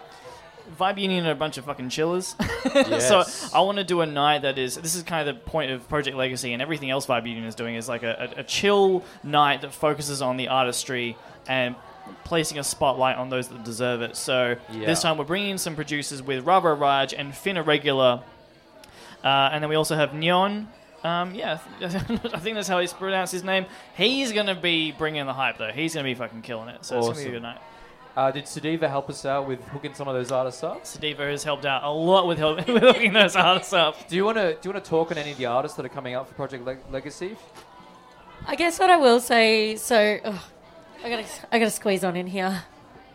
Vibe 0.78 1.00
Union 1.00 1.26
are 1.28 1.32
a 1.32 1.36
bunch 1.36 1.58
of 1.58 1.66
fucking 1.66 1.90
chillers. 1.90 2.36
Yes. 2.76 3.08
so 3.08 3.24
I 3.58 3.62
want 3.62 3.78
to 3.80 3.84
do 3.84 4.02
a 4.02 4.06
night 4.06 4.44
that 4.44 4.58
is. 4.60 4.76
This 4.76 4.94
is 4.96 5.02
kind 5.04 5.28
of 5.28 5.36
the 5.36 5.42
point 5.42 5.72
of 5.72 5.88
Project 5.90 6.16
Legacy 6.18 6.54
and 6.54 6.62
everything 6.62 6.90
else 6.92 7.06
Vibe 7.08 7.28
Union 7.28 7.46
is 7.46 7.56
doing 7.56 7.76
is 7.76 7.88
like 7.90 8.04
a, 8.04 8.34
a, 8.38 8.42
a 8.42 8.44
chill 8.44 9.04
night 9.24 9.62
that 9.62 9.74
focuses 9.74 10.22
on 10.22 10.38
the 10.38 10.50
artistry 10.50 11.18
and 11.48 11.76
placing 12.26 12.60
a 12.60 12.64
spotlight 12.64 13.16
on 13.18 13.30
those 13.30 13.48
that 13.48 13.64
deserve 13.64 14.02
it. 14.02 14.16
So 14.16 14.56
Yeah. 14.72 14.86
this 14.86 15.02
time 15.02 15.18
we're 15.18 15.24
bringing 15.26 15.52
in 15.52 15.58
some 15.58 15.76
producers 15.76 16.22
with 16.22 16.46
Rava 16.46 16.74
Raj 16.74 17.14
and 17.14 17.34
Finn 17.36 17.58
Irregular, 17.58 18.22
uh, 19.24 19.28
and 19.52 19.64
then 19.64 19.70
we 19.70 19.76
also 19.76 19.96
have 19.96 20.14
Neon. 20.14 20.68
Um, 21.04 21.34
yeah, 21.34 21.60
I 21.82 21.88
think 22.40 22.56
that's 22.56 22.68
how 22.68 22.80
he's 22.80 22.92
pronounced 22.94 23.32
his 23.32 23.44
name. 23.44 23.66
He's 23.96 24.32
gonna 24.34 24.54
be 24.60 24.92
bringing 24.92 25.26
the 25.26 25.34
hype 25.34 25.58
though. 25.58 25.72
He's 25.72 25.94
gonna 25.96 26.04
be 26.04 26.14
fucking 26.14 26.42
killing 26.42 26.68
it. 26.70 26.84
So 26.86 26.98
it's 26.98 27.08
gonna 27.08 27.16
be 27.16 27.22
a 27.22 27.24
Awesome. 27.24 27.32
good 27.32 27.42
night. 27.42 27.58
Uh, 28.20 28.30
did 28.32 28.44
Sadiva 28.44 28.90
help 28.90 29.10
us 29.10 29.24
out 29.24 29.48
with 29.48 29.64
hooking 29.70 29.94
some 29.94 30.10
of 30.10 30.14
those 30.14 30.30
artists 30.30 30.62
up? 30.62 30.84
Sadiva 30.84 31.20
has 31.32 31.42
helped 31.42 31.64
out 31.64 31.86
a 31.86 31.90
lot 31.90 32.28
with, 32.28 32.38
help, 32.38 32.58
with 32.68 32.84
hooking 32.84 33.14
those 33.14 33.34
artists 33.34 33.72
up. 33.72 34.10
Do 34.10 34.18
you 34.18 34.26
want 34.26 34.36
to 34.36 34.56
do 34.56 34.60
you 34.68 34.74
want 34.74 34.84
to 34.84 34.90
talk 34.90 35.12
on 35.12 35.18
any 35.18 35.32
of 35.32 35.38
the 35.38 35.46
artists 35.46 35.78
that 35.78 35.86
are 35.86 35.90
coming 35.98 36.16
out 36.16 36.28
for 36.28 36.34
Project 36.34 36.66
Leg- 36.66 36.80
Legacy? 36.92 37.38
I 38.46 38.56
guess 38.58 38.78
what 38.78 38.90
I 38.90 38.98
will 38.98 39.22
say. 39.22 39.78
So, 39.78 40.20
ugh, 40.26 40.42
I 41.02 41.10
gotta, 41.10 41.26
I 41.50 41.60
gotta 41.60 41.72
squeeze 41.72 42.04
on 42.04 42.18
in 42.18 42.28
here. 42.28 42.62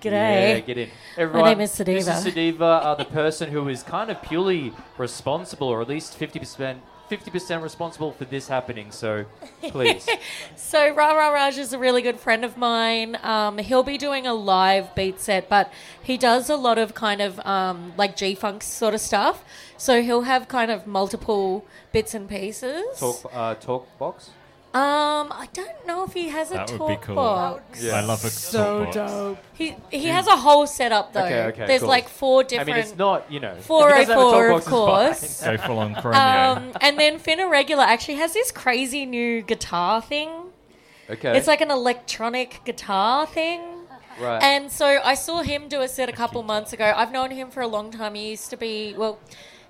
G'day. 0.01 0.11
Yeah, 0.55 0.61
get 0.61 0.79
in. 0.79 0.89
Everyone, 1.19 1.43
My 1.43 1.49
name 1.51 1.61
is 1.61 1.73
Sadiva. 1.73 1.85
This 1.85 2.25
is 2.25 2.35
Sadiva, 2.35 2.61
uh, 2.63 2.95
the 2.95 3.05
person 3.05 3.51
who 3.51 3.69
is 3.69 3.83
kind 3.83 4.11
of 4.11 4.23
purely 4.23 4.73
responsible, 4.97 5.67
or 5.69 5.83
at 5.83 5.89
least 5.89 6.15
fifty 6.17 6.39
percent. 6.39 6.81
50% 7.11 7.63
responsible 7.63 8.13
for 8.13 8.25
this 8.25 8.49
happening, 8.49 8.91
so 8.91 9.27
please. 9.63 10.09
So 10.57 10.95
Ra 10.95 11.13
Ra 11.13 11.29
Raj 11.29 11.59
is 11.59 11.73
a 11.73 11.79
really 11.79 12.03
good 12.03 12.19
friend 12.19 12.45
of 12.45 12.57
mine. 12.57 13.19
Um, 13.23 13.59
he'll 13.59 13.83
be 13.83 13.99
doing 13.99 14.27
a 14.27 14.35
live 14.35 14.95
beat 14.95 15.21
set, 15.21 15.49
but 15.49 15.71
he 16.03 16.17
does 16.17 16.49
a 16.49 16.57
lot 16.57 16.79
of 16.79 16.95
kind 16.95 17.21
of 17.21 17.39
um, 17.41 17.93
like 17.97 18.17
G 18.17 18.35
funk 18.35 18.63
sort 18.63 18.95
of 18.95 19.01
stuff. 19.01 19.45
So 19.77 20.03
he'll 20.03 20.23
have 20.23 20.49
kind 20.49 20.71
of 20.71 20.87
multiple 20.87 21.65
bits 21.93 22.15
and 22.15 22.29
pieces. 22.29 22.99
talk, 22.99 23.31
uh, 23.33 23.55
talk 23.55 23.99
box? 23.99 24.31
Um, 24.75 25.33
I 25.33 25.49
don't 25.53 25.87
know 25.87 26.03
if 26.03 26.13
he 26.15 26.29
has 26.31 26.51
a 26.51 26.55
That 26.55 26.71
would 26.73 26.79
talk 26.79 26.89
be 26.89 27.07
cool. 27.07 27.15
box. 27.15 27.81
Yeah. 27.81 27.93
I 27.97 28.01
love 28.01 28.25
a 28.25 28.29
So 28.31 28.85
talk 28.87 28.95
box. 28.95 28.97
dope. 29.13 29.39
He 29.55 29.77
he 29.93 30.07
has 30.09 30.27
a 30.27 30.37
whole 30.37 30.67
setup 30.67 31.13
though. 31.13 31.25
Okay, 31.25 31.45
okay, 31.45 31.67
There's 31.67 31.81
cool. 31.83 31.89
like 31.91 32.09
four 32.09 32.41
I 32.41 32.43
different. 32.45 32.67
mean, 32.69 32.77
it's 32.79 32.97
not, 32.97 33.31
you 33.31 33.39
know. 33.39 33.53
if 33.53 33.59
he 33.59 33.63
404, 33.63 33.91
doesn't 33.91 34.09
have 34.09 34.19
a 34.19 34.61
talk 34.61 34.67
of 34.67 34.71
box, 34.73 35.23
it's 35.23 35.41
course. 35.41 35.41
fine. 35.45 35.57
Go 35.57 35.63
full 35.67 35.79
on 35.79 35.95
Chromeo. 35.95 36.57
Um, 36.57 36.73
and 36.81 36.99
then 36.99 37.19
Finn 37.21 37.39
Irregular 37.39 37.85
actually 37.85 38.17
has 38.17 38.33
this 38.35 38.51
crazy 38.51 39.07
new 39.07 39.43
guitar 39.43 40.03
thing. 40.03 40.31
Okay. 41.09 41.37
It's 41.39 41.47
like 41.47 41.61
an 41.61 41.71
electronic 41.71 42.63
guitar 42.65 43.27
thing. 43.29 43.61
right. 44.21 44.43
And 44.43 44.73
so 44.73 44.87
I 45.05 45.15
saw 45.15 45.43
him 45.43 45.69
do 45.69 45.83
a 45.83 45.89
set 45.89 46.09
a 46.09 46.13
couple 46.13 46.43
months 46.43 46.73
ago. 46.73 46.93
I've 46.97 47.13
known 47.13 47.31
him 47.31 47.49
for 47.51 47.61
a 47.61 47.69
long 47.69 47.93
time. 47.93 48.15
He 48.17 48.31
used 48.31 48.51
to 48.51 48.57
be, 48.57 48.95
well, 48.97 49.21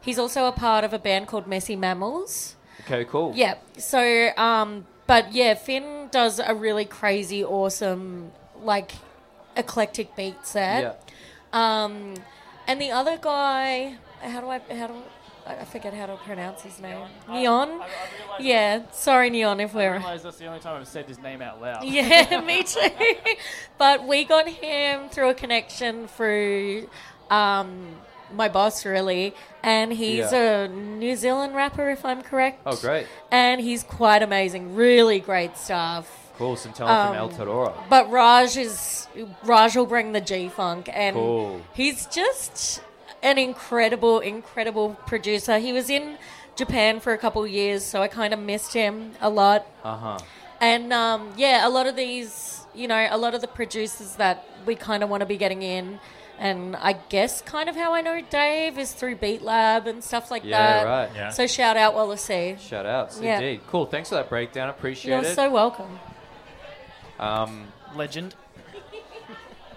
he's 0.01 0.19
also 0.19 0.47
a 0.47 0.53
part 0.53 0.83
of 0.85 0.95
a 0.95 0.99
band 0.99 1.27
called 1.27 1.47
Messy 1.47 1.77
Mammals. 1.77 2.57
okay, 2.87 3.05
cool. 3.05 3.33
Yeah. 3.35 3.57
So, 3.77 4.31
um, 4.39 4.87
but 5.07 5.33
yeah, 5.33 5.55
Finn 5.55 6.09
does 6.11 6.39
a 6.39 6.55
really 6.55 6.85
crazy, 6.85 7.45
awesome, 7.45 8.33
like, 8.63 8.93
eclectic 9.57 10.17
beat 10.17 10.47
set. 10.47 10.83
Yeah. 11.53 11.85
Um, 11.85 12.15
and 12.67 12.81
the 12.81 12.91
other 12.91 13.19
guy, 13.19 13.97
how 14.21 14.41
do 14.41 14.49
I, 14.49 14.59
how 14.75 14.87
do 14.89 14.95
I, 15.47 15.57
I 15.57 15.65
forget 15.65 15.93
how 15.93 16.07
to 16.07 16.17
pronounce 16.17 16.63
his 16.63 16.81
name. 16.81 17.07
Neon? 17.29 17.83
Yeah. 18.41 18.83
Sorry, 18.93 19.31
Neon, 19.31 19.61
if 19.61 19.75
we're. 19.75 19.93
realize 19.93 20.23
that's 20.23 20.39
the 20.39 20.47
only 20.47 20.61
time 20.61 20.81
I've 20.81 20.89
said 20.89 21.07
his 21.07 21.19
name 21.19 21.43
out 21.43 21.61
loud. 21.61 21.85
Yeah, 21.95 22.41
me 22.41 22.63
too. 22.63 22.81
but 23.79 24.07
we 24.07 24.25
got 24.25 24.49
him 24.49 25.09
through 25.11 25.31
a 25.31 25.35
connection 25.35 26.09
through 26.09 26.89
um, 27.31 27.97
my 28.33 28.49
boss, 28.49 28.85
really. 28.85 29.35
And 29.63 29.93
he's 29.93 30.33
Yeah. 30.33 30.63
a 30.65 30.69
New 30.69 31.17
Zealand 31.17 31.55
rapper, 31.55 31.91
if 31.91 32.05
I'm 32.05 32.23
correct. 32.23 32.61
Oh, 32.67 32.77
great. 32.77 33.07
And 33.31 33.61
he's 33.61 33.83
quite 33.83 34.23
amazing. 34.23 34.75
Really 34.75 35.21
great 35.21 35.57
stuff. 35.57 36.33
Cool. 36.39 36.57
Some 36.57 36.73
talent 36.73 37.09
from 37.11 37.17
El 37.17 37.27
Um, 37.27 37.33
Tadora. 37.33 37.73
But 37.89 38.11
Raj 38.11 38.57
is 38.57 39.07
Raj 39.45 39.77
will 39.77 39.87
bring 39.87 40.13
the 40.13 40.21
G 40.21 40.49
funk, 40.49 40.89
and 40.93 41.15
Cool. 41.15 41.61
he's 41.73 42.07
just 42.07 42.81
an 43.23 43.39
incredible, 43.39 44.19
incredible 44.19 44.97
producer. 45.07 45.59
He 45.59 45.73
was 45.73 45.89
in 45.89 46.19
Japan 46.57 46.99
for 46.99 47.13
a 47.13 47.19
couple 47.19 47.45
of 47.45 47.51
years, 47.51 47.85
so 47.85 48.03
I 48.03 48.09
kind 48.09 48.35
of 48.35 48.41
missed 48.41 48.73
him 48.75 49.13
a 49.21 49.31
lot. 49.31 49.65
Uh 49.85 49.97
huh. 49.97 50.19
And 50.61 50.93
um, 50.93 51.33
yeah, 51.37 51.67
a 51.67 51.71
lot 51.71 51.87
of 51.87 51.95
these, 51.95 52.67
you 52.75 52.89
know, 52.89 53.07
a 53.11 53.17
lot 53.17 53.35
of 53.35 53.41
the 53.41 53.49
producers 53.49 54.17
that 54.17 54.45
we 54.67 54.75
kind 54.75 55.03
of 55.05 55.09
want 55.09 55.21
to 55.21 55.27
be 55.27 55.37
getting 55.37 55.63
in. 55.63 56.01
And 56.39 56.75
I 56.77 56.95
guess 56.95 57.41
kind 57.43 57.69
of 57.69 57.77
how 57.77 57.95
I 57.95 58.01
know 58.01 58.21
Dave 58.29 58.77
is 58.79 58.93
through 58.93 59.17
Beat 59.17 59.43
Lab 59.43 59.87
and 59.87 60.03
stuff 60.03 60.31
like 60.31 60.43
Yeah, 60.45 60.85
that. 60.85 60.85
right. 60.87 61.11
Yeah. 61.15 61.29
So 61.31 61.47
shout 61.47 61.77
out 61.77 61.95
Wallacey. 61.95 62.59
Shout 62.59 62.87
outs. 62.87 63.21
Yeah. 63.21 63.37
Indeed. 63.39 63.61
Cool. 63.69 63.87
Thanks 63.87 64.09
for 64.09 64.17
that 64.17 64.29
breakdown. 64.29 64.69
Appreciate 64.69 65.17
it. 65.19 65.23
You're 65.25 65.35
so 65.35 65.51
welcome. 65.51 65.99
um, 67.21 67.69
Legend. 67.95 68.35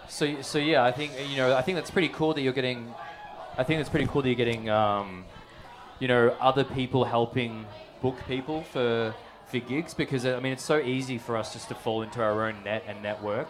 So, 0.09 0.41
so 0.41 0.57
yeah, 0.57 0.83
I 0.83 0.91
think 0.91 1.11
you 1.29 1.37
know, 1.37 1.55
I 1.55 1.61
think 1.61 1.75
that's 1.75 1.91
pretty 1.91 2.09
cool 2.09 2.33
that 2.33 2.41
you're 2.41 2.53
getting. 2.53 2.93
I 3.57 3.63
think 3.63 3.79
it's 3.81 3.89
pretty 3.89 4.07
cool 4.07 4.21
that 4.21 4.29
you're 4.29 4.35
getting, 4.35 4.69
um, 4.69 5.25
you 5.99 6.07
know, 6.07 6.35
other 6.39 6.63
people 6.63 7.03
helping 7.05 7.65
book 8.01 8.15
people 8.27 8.63
for 8.63 9.13
for 9.47 9.59
gigs 9.59 9.93
because 9.93 10.25
I 10.25 10.39
mean 10.39 10.53
it's 10.53 10.63
so 10.63 10.79
easy 10.79 11.17
for 11.17 11.37
us 11.37 11.53
just 11.53 11.67
to 11.69 11.75
fall 11.75 12.01
into 12.01 12.21
our 12.21 12.47
own 12.47 12.63
net 12.63 12.83
and 12.87 13.01
network, 13.03 13.49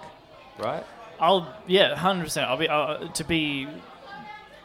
right? 0.60 0.84
I'll 1.20 1.54
yeah, 1.68 1.96
hundred 1.96 2.26
percent. 2.26 2.50
I'll 2.50 2.58
be 2.58 2.70
uh, 2.70 3.08
to 3.10 3.24
be 3.24 3.68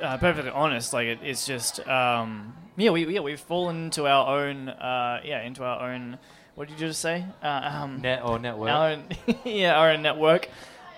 uh, 0.00 0.18
perfectly 0.18 0.50
honest. 0.50 0.92
Like 0.92 1.06
it, 1.06 1.18
it's 1.22 1.46
just 1.46 1.86
um, 1.88 2.54
yeah, 2.76 2.90
we 2.90 3.06
yeah 3.12 3.20
we've 3.20 3.40
fallen 3.40 3.84
into 3.86 4.06
our 4.06 4.40
own 4.46 4.68
uh, 4.68 5.20
yeah 5.24 5.42
into 5.42 5.64
our 5.64 5.92
own. 5.92 6.18
What 6.54 6.68
did 6.68 6.78
you 6.78 6.86
just 6.88 7.00
say? 7.00 7.24
Uh, 7.42 7.46
um, 7.82 8.02
Net 8.02 8.22
or 8.24 8.38
network. 8.38 8.70
our 8.70 8.90
own, 8.90 9.04
yeah, 9.44 9.74
our 9.78 9.90
own 9.92 10.02
network. 10.02 10.48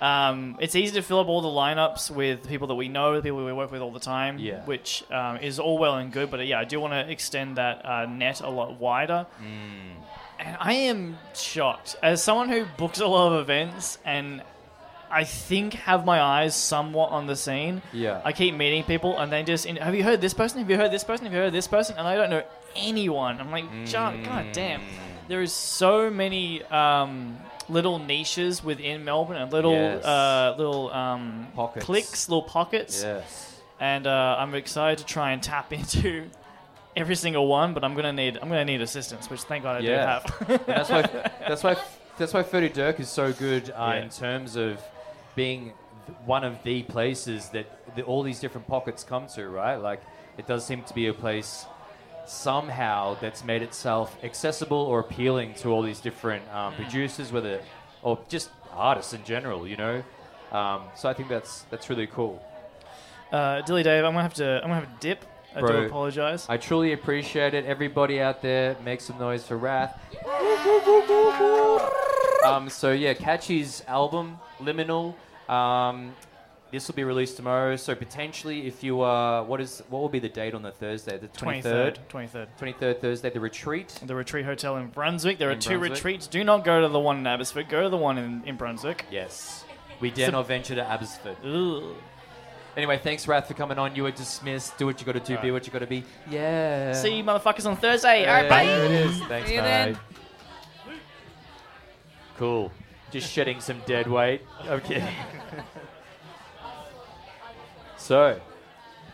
Um, 0.01 0.57
it's 0.61 0.75
easy 0.75 0.95
to 0.97 1.03
fill 1.03 1.21
up 1.21 1.29
all 1.29 1.41
the 1.41 1.49
lineups 1.49 2.11
with 2.11 2.49
people 2.49 2.67
that 2.67 2.75
we 2.75 2.89
know, 2.89 3.15
the 3.15 3.23
people 3.23 3.43
we 3.45 3.53
work 3.53 3.71
with 3.71 3.81
all 3.81 3.93
the 3.93 4.01
time, 4.01 4.39
Yeah. 4.39 4.65
which 4.65 5.05
um, 5.13 5.37
is 5.37 5.61
all 5.61 5.79
well 5.79 5.97
and 5.97 6.13
good. 6.13 6.31
But 6.33 6.41
uh, 6.41 6.43
yeah, 6.43 6.59
I 6.59 6.65
do 6.65 6.81
want 6.81 6.93
to 6.93 7.09
extend 7.11 7.57
that 7.57 7.87
uh, 7.87 8.07
net 8.07 8.41
a 8.41 8.51
lot 8.51 8.79
wider. 8.81 9.27
And 10.41 10.57
I 10.59 10.73
am 10.73 11.17
shocked 11.35 11.95
as 12.03 12.21
someone 12.23 12.49
who 12.49 12.67
books 12.77 12.99
a 12.99 13.07
lot 13.07 13.33
of 13.33 13.41
events 13.41 13.99
and 14.05 14.43
I 15.11 15.25
think 15.25 15.75
have 15.75 16.05
my 16.05 16.21
eyes 16.21 16.55
somewhat 16.55 17.11
on 17.11 17.27
the 17.27 17.37
scene. 17.37 17.83
Yeah. 17.93 18.21
I 18.25 18.33
keep 18.33 18.55
meeting 18.55 18.85
people 18.85 19.19
and 19.19 19.31
they 19.33 19.43
just, 19.43 19.67
have 19.67 19.95
you 19.95 20.03
heard 20.05 20.21
this 20.21 20.35
person? 20.35 20.59
Have 20.59 20.71
you 20.71 20.77
heard 20.77 20.91
this 20.91 21.05
person? 21.05 21.25
Have 21.27 21.33
you 21.35 21.41
heard 21.41 21.53
this 21.53 21.69
person? 21.69 21.97
And 21.99 22.07
I 22.07 22.15
don't 22.17 22.31
know 22.31 22.43
anyone. 22.77 23.41
I'm 23.41 23.51
like, 23.51 23.65
"Ja- 23.87 24.13
God 24.25 24.47
damn. 24.53 24.81
There 25.29 25.41
is 25.43 25.53
so 25.53 26.11
many 26.11 26.63
um, 26.65 27.39
little 27.69 27.99
niches 27.99 28.63
within 28.65 29.05
Melbourne 29.05 29.37
and 29.39 29.53
little 29.53 29.73
Yes. 29.73 30.05
uh, 30.05 30.55
little 30.59 30.93
um, 30.93 31.47
Pockets. 31.55 31.85
clicks, 31.87 32.29
little 32.29 32.43
pockets. 32.43 33.03
Yes. 33.03 33.61
And 33.81 34.07
uh, 34.07 34.37
I'm 34.39 34.55
excited 34.55 34.99
to 34.99 35.05
try 35.07 35.33
and 35.33 35.43
tap 35.43 35.73
into 35.73 36.27
every 36.97 37.17
single 37.17 37.47
one, 37.49 37.73
but 37.75 37.83
I'm 37.85 37.95
gonna 37.95 38.13
need 38.13 38.39
I'm 38.41 38.49
gonna 38.49 38.65
need 38.65 38.81
assistance, 38.83 39.29
which 39.31 39.43
thank 39.43 39.63
God 39.65 39.77
I 39.77 39.81
Yeah. 39.81 40.21
do 40.21 40.45
have. 40.47 40.67
That's 40.67 40.91
why 40.91 41.03
that's 41.49 41.63
why 41.65 41.77
that's 42.19 42.33
why 42.33 42.43
Ferdydurke 42.45 43.01
is 43.01 43.09
so 43.09 43.33
good 43.33 43.71
uh, 43.71 43.93
Yeah. 43.95 44.03
in 44.03 44.11
terms 44.11 44.55
of 44.57 44.79
being 45.35 45.73
one 46.27 46.45
of 46.45 46.63
the 46.65 46.83
places 46.83 47.49
that 47.51 47.67
the, 47.97 48.03
all 48.03 48.23
these 48.23 48.41
different 48.41 48.67
pockets 48.67 49.05
come 49.05 49.27
to, 49.29 49.49
right? 49.49 49.77
Like 49.77 50.03
it 50.39 50.47
does 50.47 50.65
seem 50.65 50.83
to 50.83 50.95
be 50.95 51.07
a 51.07 51.15
place 51.15 51.67
somehow 52.27 53.17
that's 53.21 53.45
made 53.45 53.63
itself 53.63 54.17
accessible 54.23 54.79
or 54.79 55.01
appealing 55.01 55.55
to 55.55 55.69
all 55.69 55.83
these 55.83 56.01
different 56.01 56.47
um, 56.53 56.75
producers, 56.75 57.33
whether 57.33 57.61
or 58.03 58.19
just 58.29 58.51
artists 58.73 59.13
in 59.13 59.25
general, 59.25 59.67
you 59.67 59.77
know. 59.77 60.03
Um, 60.53 60.83
so 60.95 61.09
I 61.09 61.15
think 61.15 61.29
that's 61.29 61.63
that's 61.71 61.91
really 61.91 62.07
cool. 62.07 62.43
Uh, 63.33 63.63
Dilly 63.63 63.83
Dave, 63.83 64.05
I'm 64.05 64.13
gonna 64.13 64.23
have 64.23 64.35
to 64.35 64.57
I'm 64.63 64.71
gonna 64.71 64.75
have 64.75 64.85
a 64.85 65.01
dip. 65.01 65.25
I 65.57 65.61
do 65.61 65.67
apologize. 65.67 66.47
I 66.49 66.57
truly 66.57 66.93
appreciate 66.93 67.55
it. 67.55 67.65
Everybody 67.65 68.21
out 68.21 68.43
there, 68.43 68.77
make 68.85 69.01
some 69.01 69.19
noise 69.19 69.45
for 69.47 69.57
Rhath. 69.57 69.95
Um, 72.45 72.69
so 72.69 72.93
yeah, 72.93 73.15
Catchy's 73.15 73.83
album 73.89 74.39
Liminal. 74.61 75.15
Um, 75.49 76.15
this 76.71 76.89
will 76.89 76.95
be 76.97 77.05
released 77.05 77.37
tomorrow. 77.37 77.77
So 77.77 77.95
potentially, 77.95 78.67
if 78.67 78.83
you 78.83 79.01
are, 79.03 79.45
what 79.45 79.61
is 79.61 79.83
what 79.91 80.01
will 80.01 80.09
be 80.09 80.19
the 80.19 80.29
date 80.29 80.55
on 80.55 80.63
the 80.63 80.73
Thursday? 80.73 81.19
The 81.19 81.29
twenty 81.29 81.63
third. 81.63 81.99
23rd. 82.11 82.49
Twenty 82.59 82.73
third 82.73 83.01
Thursday, 83.01 83.31
the 83.31 83.41
retreat. 83.41 83.89
The 84.05 84.15
Retreat 84.15 84.45
Hotel 84.45 84.77
in 84.79 84.89
Brunswick. 84.89 85.39
There 85.39 85.51
are 85.51 85.55
two 85.55 85.79
Brunswick. 85.79 85.93
retreats. 85.93 86.27
Do 86.27 86.43
not 86.43 86.65
go 86.65 86.81
to 86.81 86.89
the 86.89 86.99
one 86.99 87.19
in 87.19 87.27
Abbotsford. 87.27 87.69
Go 87.69 87.83
to 87.85 87.89
the 87.89 87.97
one 87.97 88.19
in, 88.19 88.43
in 88.45 88.57
Brunswick. 88.57 89.05
Yes, 89.11 89.65
we 90.01 90.11
dare 90.11 90.33
not 90.33 90.49
venture 90.49 90.75
to 90.75 90.85
Abbotsford. 90.85 91.37
Ugh. 91.45 91.95
Anyway, 92.77 92.99
thanks 92.99 93.25
Rhath 93.27 93.47
for 93.47 93.55
coming 93.55 93.79
on. 93.79 93.95
You 93.95 94.05
are 94.07 94.11
dismissed. 94.11 94.77
Do 94.79 94.87
what 94.87 94.99
you 94.99 95.07
got 95.07 95.13
to 95.13 95.21
do. 95.21 95.41
Be 95.41 95.53
what 95.53 95.65
you 95.65 95.73
got 95.73 95.79
to 95.79 95.87
be. 95.87 96.03
Yeah. 96.29 96.93
See 96.93 97.19
you 97.19 97.23
motherfuckers 97.23 97.67
on 97.71 97.77
Thursday. 97.77 98.23
Yeah, 98.23 98.35
All 98.35 98.41
right, 98.43 98.49
bye. 98.51 98.67
There 98.67 98.85
it 98.87 98.91
is. 98.91 99.21
Thanks, 99.27 99.49
See 99.49 99.55
you 99.55 99.63
mate. 99.63 99.69
then. 99.69 99.99
Cool. 102.37 102.71
Just 103.11 103.31
shedding 103.31 103.61
some 103.61 103.81
dead 103.87 104.07
weight. 104.09 104.43
Okay. 104.67 105.09
so, 107.97 108.41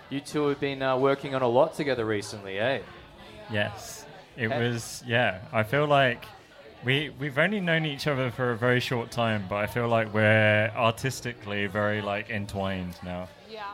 you 0.09 0.21
two 0.21 0.47
have 0.49 0.61
been 0.61 0.83
uh, 0.83 0.97
working 0.97 1.35
on 1.35 1.43
a 1.43 1.49
lot 1.49 1.75
together 1.75 2.05
recently, 2.05 2.59
eh? 2.59 2.81
Yes, 3.51 4.07
it 4.37 4.47
Okay. 4.47 4.69
was. 4.71 5.03
Yeah, 5.07 5.41
I 5.53 5.63
feel 5.65 5.87
like 5.87 6.25
we 6.85 7.11
we've 7.19 7.37
only 7.39 7.61
known 7.61 7.85
each 7.85 8.07
other 8.07 8.31
for 8.31 8.53
a 8.53 8.57
very 8.57 8.81
short 8.81 9.11
time, 9.11 9.45
but 9.49 9.57
I 9.57 9.67
feel 9.67 9.89
like 9.89 10.13
we're 10.15 10.73
artistically 10.75 11.67
very 11.67 12.01
like 12.01 12.31
entwined 12.31 12.95
now. 13.05 13.29
Yeah. 13.51 13.65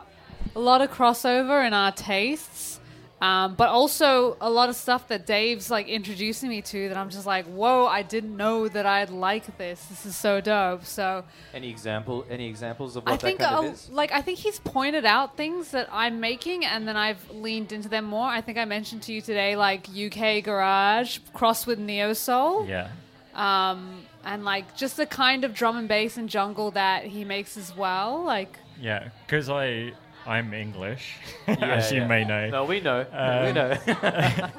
A 0.55 0.59
lot 0.59 0.81
of 0.81 0.91
crossover 0.91 1.65
in 1.65 1.73
our 1.73 1.91
tastes. 1.91 2.76
Um, 3.19 3.55
but 3.55 3.69
also 3.69 4.37
a 4.39 4.49
lot 4.49 4.69
of 4.69 4.75
stuff 4.75 5.07
that 5.07 5.25
Dave's 5.25 5.71
like 5.71 5.87
introducing 5.87 6.49
me 6.49 6.61
to 6.61 6.87
that 6.89 6.97
I'm 6.97 7.09
just 7.09 7.25
like, 7.25 7.45
whoa, 7.47 7.87
I 7.87 8.03
didn't 8.03 8.37
know 8.37 8.67
that 8.67 8.85
I'd 8.85 9.09
like 9.09 9.57
this. 9.57 9.83
This 9.85 10.05
is 10.05 10.15
so 10.15 10.39
dope. 10.39 10.85
So 10.85 11.23
Any 11.51 11.71
example? 11.71 12.25
Any 12.29 12.47
examples 12.47 12.95
of 12.95 13.05
what 13.05 13.13
I 13.13 13.17
think 13.17 13.39
that 13.39 13.49
kind 13.53 13.65
uh, 13.65 13.69
of 13.69 13.73
is? 13.73 13.89
like 13.89 14.11
I 14.11 14.21
think 14.21 14.37
he's 14.37 14.59
pointed 14.59 15.03
out 15.03 15.35
things 15.35 15.71
that 15.71 15.89
I'm 15.91 16.19
making, 16.19 16.63
and 16.63 16.87
then 16.87 16.95
I've 16.95 17.27
leaned 17.31 17.71
into 17.71 17.89
them 17.89 18.05
more. 18.05 18.27
I 18.27 18.41
think 18.41 18.59
I 18.59 18.65
mentioned 18.65 19.01
to 19.03 19.13
you 19.13 19.21
today 19.21 19.55
like 19.55 19.87
UK 19.89 20.43
garage 20.43 21.17
crossed 21.33 21.65
with 21.65 21.79
neo 21.79 22.13
soul, 22.13 22.67
Yeah. 22.67 22.89
um, 23.33 24.05
and 24.25 24.45
like 24.45 24.75
just 24.75 24.95
the 24.97 25.07
kind 25.07 25.43
of 25.43 25.55
drum 25.55 25.75
and 25.77 25.87
bass 25.87 26.17
and 26.17 26.29
jungle 26.29 26.69
that 26.71 27.05
he 27.05 27.23
makes 27.25 27.57
as 27.57 27.75
well. 27.75 28.23
Like 28.23 28.59
Yeah, 28.79 29.09
because 29.25 29.49
I 29.49 29.93
I'm 30.27 30.53
English, 30.53 31.15
Yeah, 31.47 31.55
as 31.75 31.91
you 31.91 32.01
yeah. 32.01 32.07
may 32.07 32.25
know. 32.25 32.49
No, 32.49 32.65
we 32.65 32.81
know. 32.81 33.05
we 33.09 33.17
Um, 33.17 33.53
know. 33.55 33.73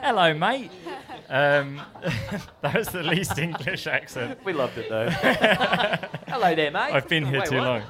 Hello, 0.02 0.32
mate. 0.34 0.70
Um, 1.28 1.82
that 2.62 2.74
was 2.74 2.88
the 2.88 3.02
least 3.02 3.38
English 3.38 3.86
accent. 3.86 4.38
we 4.44 4.54
loved 4.54 4.78
it 4.78 4.88
though. 4.88 5.10
Hello 6.26 6.54
there, 6.54 6.70
mate. 6.70 6.92
I've 6.94 7.06
been 7.08 7.26
here 7.26 7.40
Wait, 7.40 7.48
too 7.50 7.60
long. 7.60 7.82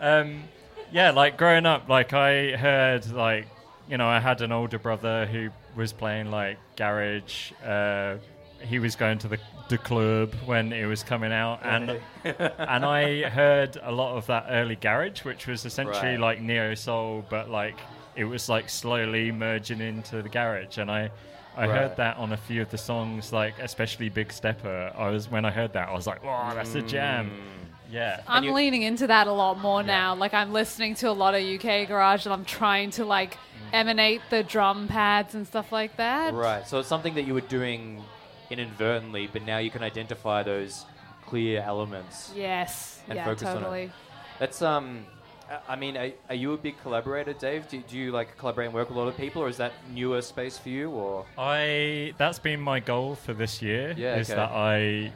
um, 0.00 0.44
yeah, 0.92 1.10
like 1.10 1.36
growing 1.36 1.66
up, 1.66 1.88
like 1.88 2.12
I 2.12 2.52
heard, 2.56 3.10
like 3.10 3.48
you 3.88 3.98
know, 3.98 4.06
I 4.06 4.20
had 4.20 4.40
an 4.40 4.52
older 4.52 4.78
brother 4.78 5.26
who 5.26 5.50
was 5.76 5.92
playing 5.92 6.30
like 6.30 6.58
garage. 6.76 7.50
Uh, 7.64 8.16
he 8.64 8.78
was 8.78 8.96
going 8.96 9.18
to 9.18 9.28
the 9.28 9.38
the 9.68 9.78
club 9.78 10.34
when 10.44 10.72
it 10.72 10.84
was 10.86 11.02
coming 11.02 11.32
out, 11.32 11.60
and 11.62 11.98
and 12.24 12.84
I 12.84 13.28
heard 13.28 13.78
a 13.82 13.92
lot 13.92 14.16
of 14.16 14.26
that 14.26 14.46
early 14.50 14.76
garage, 14.76 15.24
which 15.24 15.46
was 15.46 15.64
essentially 15.64 16.12
Right. 16.12 16.20
like 16.20 16.40
neo 16.42 16.74
soul, 16.74 17.24
but 17.30 17.50
like 17.50 17.78
it 18.16 18.24
was 18.24 18.48
like 18.48 18.68
slowly 18.68 19.32
merging 19.32 19.80
into 19.80 20.22
the 20.22 20.28
garage, 20.28 20.78
and 20.78 20.90
I. 20.90 21.10
I 21.56 21.68
Right. 21.68 21.78
heard 21.78 21.96
that 21.98 22.16
on 22.16 22.32
a 22.32 22.36
few 22.36 22.62
of 22.62 22.70
the 22.72 22.78
songs, 22.78 23.32
like 23.32 23.54
especially 23.60 24.08
Big 24.08 24.32
Stepper. 24.32 24.92
I 24.98 25.08
was 25.10 25.30
when 25.30 25.44
I 25.44 25.52
heard 25.52 25.72
that, 25.74 25.88
I 25.88 25.92
was 25.94 26.04
like, 26.04 26.24
"Wow, 26.24 26.52
that's 26.52 26.74
a 26.74 26.82
jam!" 26.82 27.30
Mm. 27.30 27.92
Yeah, 27.92 28.22
I'm 28.26 28.52
leaning 28.52 28.82
into 28.82 29.06
that 29.06 29.28
a 29.28 29.32
lot 29.32 29.60
more 29.60 29.80
Yeah. 29.82 29.86
now. 29.86 30.14
Like 30.16 30.34
I'm 30.34 30.52
listening 30.52 30.96
to 30.96 31.08
a 31.08 31.12
lot 31.12 31.36
of 31.36 31.42
UK 31.44 31.86
garage, 31.86 32.26
and 32.26 32.32
I'm 32.32 32.44
trying 32.44 32.90
to 32.98 33.04
like 33.04 33.34
mm. 33.34 33.38
emanate 33.72 34.20
the 34.30 34.42
drum 34.42 34.88
pads 34.88 35.36
and 35.36 35.46
stuff 35.46 35.70
like 35.70 35.96
that. 35.96 36.34
Right. 36.34 36.66
So 36.66 36.80
it's 36.80 36.88
something 36.88 37.14
that 37.14 37.22
you 37.22 37.34
were 37.34 37.40
doing 37.42 38.02
inadvertently, 38.50 39.28
but 39.32 39.44
now 39.44 39.58
you 39.58 39.70
can 39.70 39.82
identify 39.82 40.42
those 40.42 40.84
clear 41.26 41.62
elements. 41.62 42.32
Yes. 42.34 43.00
And 43.08 43.16
yeah. 43.16 43.24
focus 43.24 43.44
on 43.44 43.56
it. 43.56 43.60
Totally. 43.60 43.92
That's 44.38 44.62
um. 44.62 45.06
I- 45.50 45.60
I 45.68 45.76
mean, 45.76 45.96
are, 45.98 46.10
are 46.30 46.34
you 46.34 46.54
a 46.54 46.56
big 46.56 46.80
collaborator, 46.80 47.34
Dave? 47.34 47.68
Do, 47.68 47.78
do 47.86 47.98
you 47.98 48.12
like 48.12 48.36
collaborate 48.38 48.66
and 48.66 48.74
work 48.74 48.88
with 48.88 48.96
a 48.96 49.00
lot 49.00 49.08
of 49.08 49.16
people, 49.16 49.42
or 49.42 49.48
is 49.48 49.58
that 49.58 49.72
newer 49.92 50.22
space 50.22 50.56
for 50.56 50.70
you? 50.70 50.90
Or 50.90 51.26
I 51.36 52.14
that's 52.16 52.38
been 52.38 52.60
my 52.60 52.80
goal 52.80 53.14
for 53.14 53.34
this 53.34 53.60
year. 53.60 53.94
Yeah, 53.96 54.16
is 54.16 54.30
okay. 54.30 54.36
that 54.36 54.50
I 54.50 55.12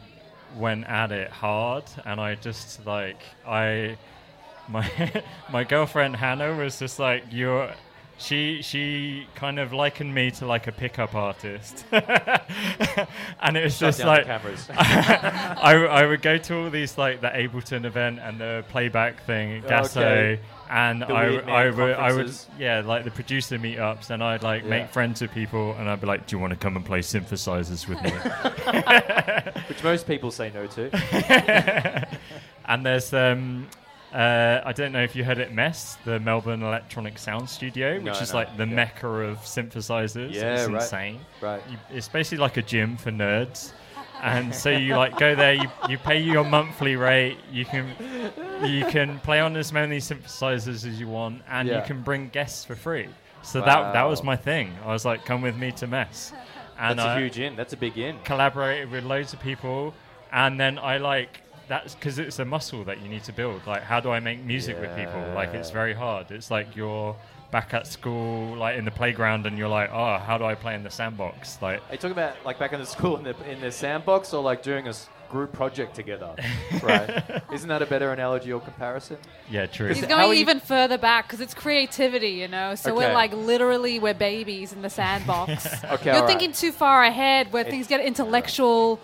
went 0.57 0.85
at 0.87 1.13
it 1.13 1.31
hard, 1.31 1.85
and 2.05 2.21
I 2.21 2.35
just 2.35 2.85
like 2.85 3.23
I 3.47 3.97
my 4.69 5.23
my 5.51 5.65
girlfriend 5.65 6.17
Hannah 6.17 6.55
was 6.55 6.79
just 6.79 6.99
like 6.99 7.25
you're. 7.31 7.73
She 8.21 8.63
she 8.63 9.29
kind 9.37 9.61
of 9.61 9.73
likened 9.73 10.13
me 10.13 10.33
to 10.33 10.47
like 10.47 10.67
a 10.67 10.73
pickup 10.73 11.15
artist, 11.15 11.85
and 11.93 13.57
it 13.57 13.63
was 13.63 13.77
Shut 13.77 13.95
just 13.95 14.05
like. 14.05 14.27
I, 14.71 15.87
I 15.89 16.05
would 16.05 16.21
go 16.21 16.37
to 16.37 16.57
all 16.59 16.69
these 16.71 16.99
like 16.99 17.21
the 17.21 17.29
Ableton 17.29 17.85
event 17.85 18.19
and 18.21 18.41
the 18.41 18.65
playback 18.71 19.23
thing, 19.25 19.63
Gasso, 19.63 19.99
Okay. 19.99 20.41
and 20.69 21.03
The 21.03 21.07
I, 21.07 21.27
I 21.67 21.71
would 21.71 21.95
I 21.95 22.13
would 22.13 22.33
yeah 22.59 22.81
like 22.85 23.05
the 23.05 23.13
producer 23.13 23.57
meetups, 23.57 24.11
and 24.11 24.21
I'd 24.23 24.43
like 24.43 24.65
Yeah. 24.65 24.71
make 24.71 24.89
friends 24.91 25.23
with 25.23 25.31
people, 25.33 25.75
and 25.79 25.89
I'd 25.89 26.01
be 26.01 26.09
like, 26.09 26.27
"Do 26.27 26.35
you 26.35 26.41
want 26.41 26.53
to 26.53 26.59
come 26.59 26.75
and 26.75 26.85
play 26.85 27.01
synthesizers 27.01 27.87
with 27.87 28.03
me?" 28.03 28.11
Which 29.69 29.85
most 29.85 30.09
people 30.09 30.33
say 30.33 30.51
no 30.53 30.67
to. 30.67 32.09
and 32.65 32.85
there's 32.85 33.15
um. 33.15 33.69
Uh, 34.13 34.63
I 34.65 34.73
don't 34.73 34.93
know 34.93 35.03
if 35.03 35.15
you 35.15 35.23
heard 35.25 35.39
it, 35.39 35.53
Mess, 35.53 35.99
the 36.05 36.19
Melbourne 36.19 36.63
Electronic 36.63 37.19
Sound 37.19 37.49
Studio, 37.49 37.97
which 37.97 38.05
No, 38.05 38.13
is 38.13 38.33
no, 38.33 38.39
like 38.39 38.57
the 38.57 38.67
yeah. 38.67 38.75
mecca 38.75 39.07
of 39.07 39.39
synthesizers. 39.41 40.33
Yeah, 40.33 40.55
it's 40.61 40.69
right. 40.69 40.83
insane. 40.83 41.21
Right. 41.43 41.63
you, 41.71 41.77
it's 41.91 42.09
basically 42.09 42.39
like 42.39 42.57
a 42.57 42.63
gym 42.63 42.97
for 42.97 43.11
nerds 43.11 43.73
and 44.21 44.53
so 44.53 44.69
you 44.69 44.97
like 44.97 45.17
go 45.17 45.37
there 45.37 45.53
you, 45.55 45.69
you 45.89 45.97
pay 45.97 46.19
your 46.21 46.43
monthly 46.43 46.97
rate 46.97 47.37
you 47.53 47.65
can 47.65 47.87
you 48.65 48.85
can 48.87 49.21
play 49.21 49.39
on 49.39 49.57
as 49.57 49.73
many 49.73 49.99
synthesizers 49.99 50.85
as 50.85 50.99
you 50.99 51.07
want 51.07 51.41
and 51.49 51.69
Yeah. 51.69 51.79
you 51.81 51.87
can 51.87 52.03
bring 52.03 52.29
guests 52.31 52.65
for 52.65 52.75
free 52.75 53.07
so 53.43 53.61
that 53.61 53.93
that 53.93 54.03
was 54.03 54.25
my 54.25 54.35
thing 54.35 54.75
i 54.85 54.89
was 54.89 55.05
like 55.05 55.25
come 55.25 55.41
with 55.41 55.57
me 55.57 55.71
to 55.71 55.87
mess 55.87 56.33
and 56.81 56.99
That's 56.99 57.17
a 57.17 57.21
huge 57.21 57.39
in. 57.39 57.55
That's 57.55 57.75
a 57.75 57.77
big 57.77 57.97
in. 57.97 58.19
collaborated 58.25 58.91
with 58.91 59.05
loads 59.05 59.33
of 59.35 59.39
people 59.41 59.95
and 60.33 60.59
then 60.59 60.81
i 60.81 60.97
like 60.99 61.41
that's 61.69 61.95
because 61.95 62.19
it's 62.19 62.39
a 62.39 62.45
muscle 62.45 62.83
that 62.85 63.01
you 63.03 63.09
need 63.09 63.23
to 63.25 63.33
build 63.33 63.61
like 63.67 63.83
how 63.83 64.01
do 64.01 64.11
i 64.11 64.21
make 64.21 64.43
music 64.45 64.81
with 64.81 64.95
people 64.97 65.21
like 65.35 65.53
it's 65.55 65.71
very 65.71 65.95
hard 65.95 66.31
it's 66.31 66.51
like 66.51 66.75
you're 66.75 67.15
back 67.51 67.73
at 67.75 67.87
school 67.87 68.55
like 68.57 68.77
in 68.77 68.85
the 68.85 68.91
playground 68.91 69.47
and 69.47 69.57
you're 69.59 69.69
like 69.69 69.91
oh 69.93 70.19
how 70.19 70.37
do 70.39 70.45
i 70.45 70.55
play 70.55 70.75
in 70.75 70.83
the 70.83 70.91
sandbox 70.91 71.61
like 71.63 71.81
Are 71.89 71.93
you 71.93 71.99
talking 71.99 72.13
about 72.13 72.35
like 72.45 72.59
back 72.59 72.73
in 72.73 72.81
the 72.81 72.87
school 72.87 73.17
in 73.17 73.25
the 73.25 73.35
in 73.51 73.61
the 73.61 73.71
sandbox, 73.73 74.33
or 74.35 74.43
like 74.43 74.63
doing 74.63 74.87
a 74.89 74.95
group 75.31 75.53
project 75.53 75.95
together? 75.95 76.35
right. 76.83 77.43
Isn't 77.53 77.69
that 77.69 77.83
a 77.83 77.87
better 77.87 78.13
analogy 78.13 78.51
or 78.51 78.61
comparison? 78.61 79.19
yeah 79.51 79.67
true 79.67 79.89
He's 79.89 80.01
going 80.01 80.13
are 80.13 80.33
you- 80.33 80.41
even 80.41 80.59
further 80.59 80.97
back 80.97 81.27
because 81.27 81.41
it's 81.43 81.53
creativity, 81.55 82.31
you 82.43 82.49
know. 82.49 82.75
So 82.75 82.91
Okay. 82.95 83.07
we're 83.09 83.13
like 83.15 83.33
literally 83.35 83.99
we're 83.99 84.15
babies 84.15 84.73
in 84.73 84.81
the 84.81 84.89
sandbox. 84.91 85.67
Okay. 85.85 86.07
You're 86.07 86.15
all 86.15 86.21
right. 86.23 86.27
thinking 86.29 86.53
too 86.53 86.73
far 86.73 87.03
ahead, 87.05 87.53
where 87.53 87.65
things 87.65 87.87
get 87.87 88.01
intellectual 88.01 89.01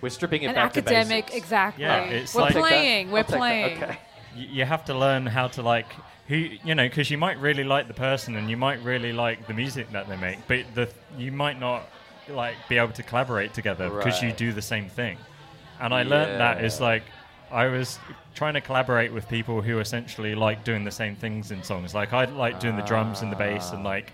We're 0.00 0.10
stripping 0.10 0.42
it 0.42 0.46
and 0.46 0.54
back 0.54 0.76
academic. 0.76 0.84
to 0.86 0.92
basics. 0.94 1.10
An 1.10 1.16
academic, 1.16 1.42
exactly. 1.42 1.84
Yeah, 1.84 2.02
it's 2.04 2.34
we're 2.34 2.42
like- 2.42 2.56
I'll 2.56 2.62
that. 2.62 2.68
playing. 2.68 3.10
We're 3.10 3.18
I'll 3.18 3.24
playing. 3.24 3.82
Okay. 3.82 3.98
y- 4.36 4.46
you 4.50 4.64
have 4.64 4.84
to 4.86 4.94
learn 4.94 5.26
how 5.26 5.48
to 5.48 5.62
like 5.62 5.86
who 6.28 6.36
you 6.36 6.74
know 6.74 6.86
because 6.88 7.10
you 7.10 7.16
might 7.18 7.38
really 7.38 7.64
like 7.64 7.88
the 7.88 7.94
person 7.94 8.36
and 8.36 8.50
you 8.50 8.56
might 8.56 8.82
really 8.82 9.12
like 9.12 9.46
the 9.46 9.54
music 9.54 9.90
that 9.92 10.06
they 10.08 10.16
make 10.16 10.38
but 10.46 10.60
the 10.74 10.86
you 11.16 11.32
might 11.32 11.58
not 11.58 11.88
like 12.28 12.54
be 12.68 12.76
able 12.76 12.92
to 12.92 13.02
collaborate 13.02 13.54
together 13.54 13.88
because 13.88 14.22
you 14.22 14.30
do 14.32 14.52
the 14.52 14.60
same 14.60 14.90
thing 14.90 15.16
and 15.80 15.94
i 15.94 16.02
learned 16.02 16.38
that 16.38 16.62
is 16.62 16.78
Yeah. 16.78 16.86
like 16.86 17.02
i 17.50 17.66
was 17.66 17.98
trying 18.34 18.52
to 18.52 18.60
collaborate 18.60 19.10
with 19.10 19.26
people 19.26 19.62
who 19.62 19.78
essentially 19.80 20.34
like 20.34 20.64
doing 20.64 20.84
the 20.84 20.90
same 20.90 21.16
things 21.16 21.50
in 21.50 21.62
songs 21.62 21.94
like 21.94 22.12
i 22.12 22.26
like 22.26 22.60
doing 22.60 22.76
the 22.76 22.82
drums 22.82 23.22
and 23.22 23.32
the 23.32 23.36
bass 23.36 23.70
and 23.72 23.80
Ah. 23.86 23.88
like 23.94 24.12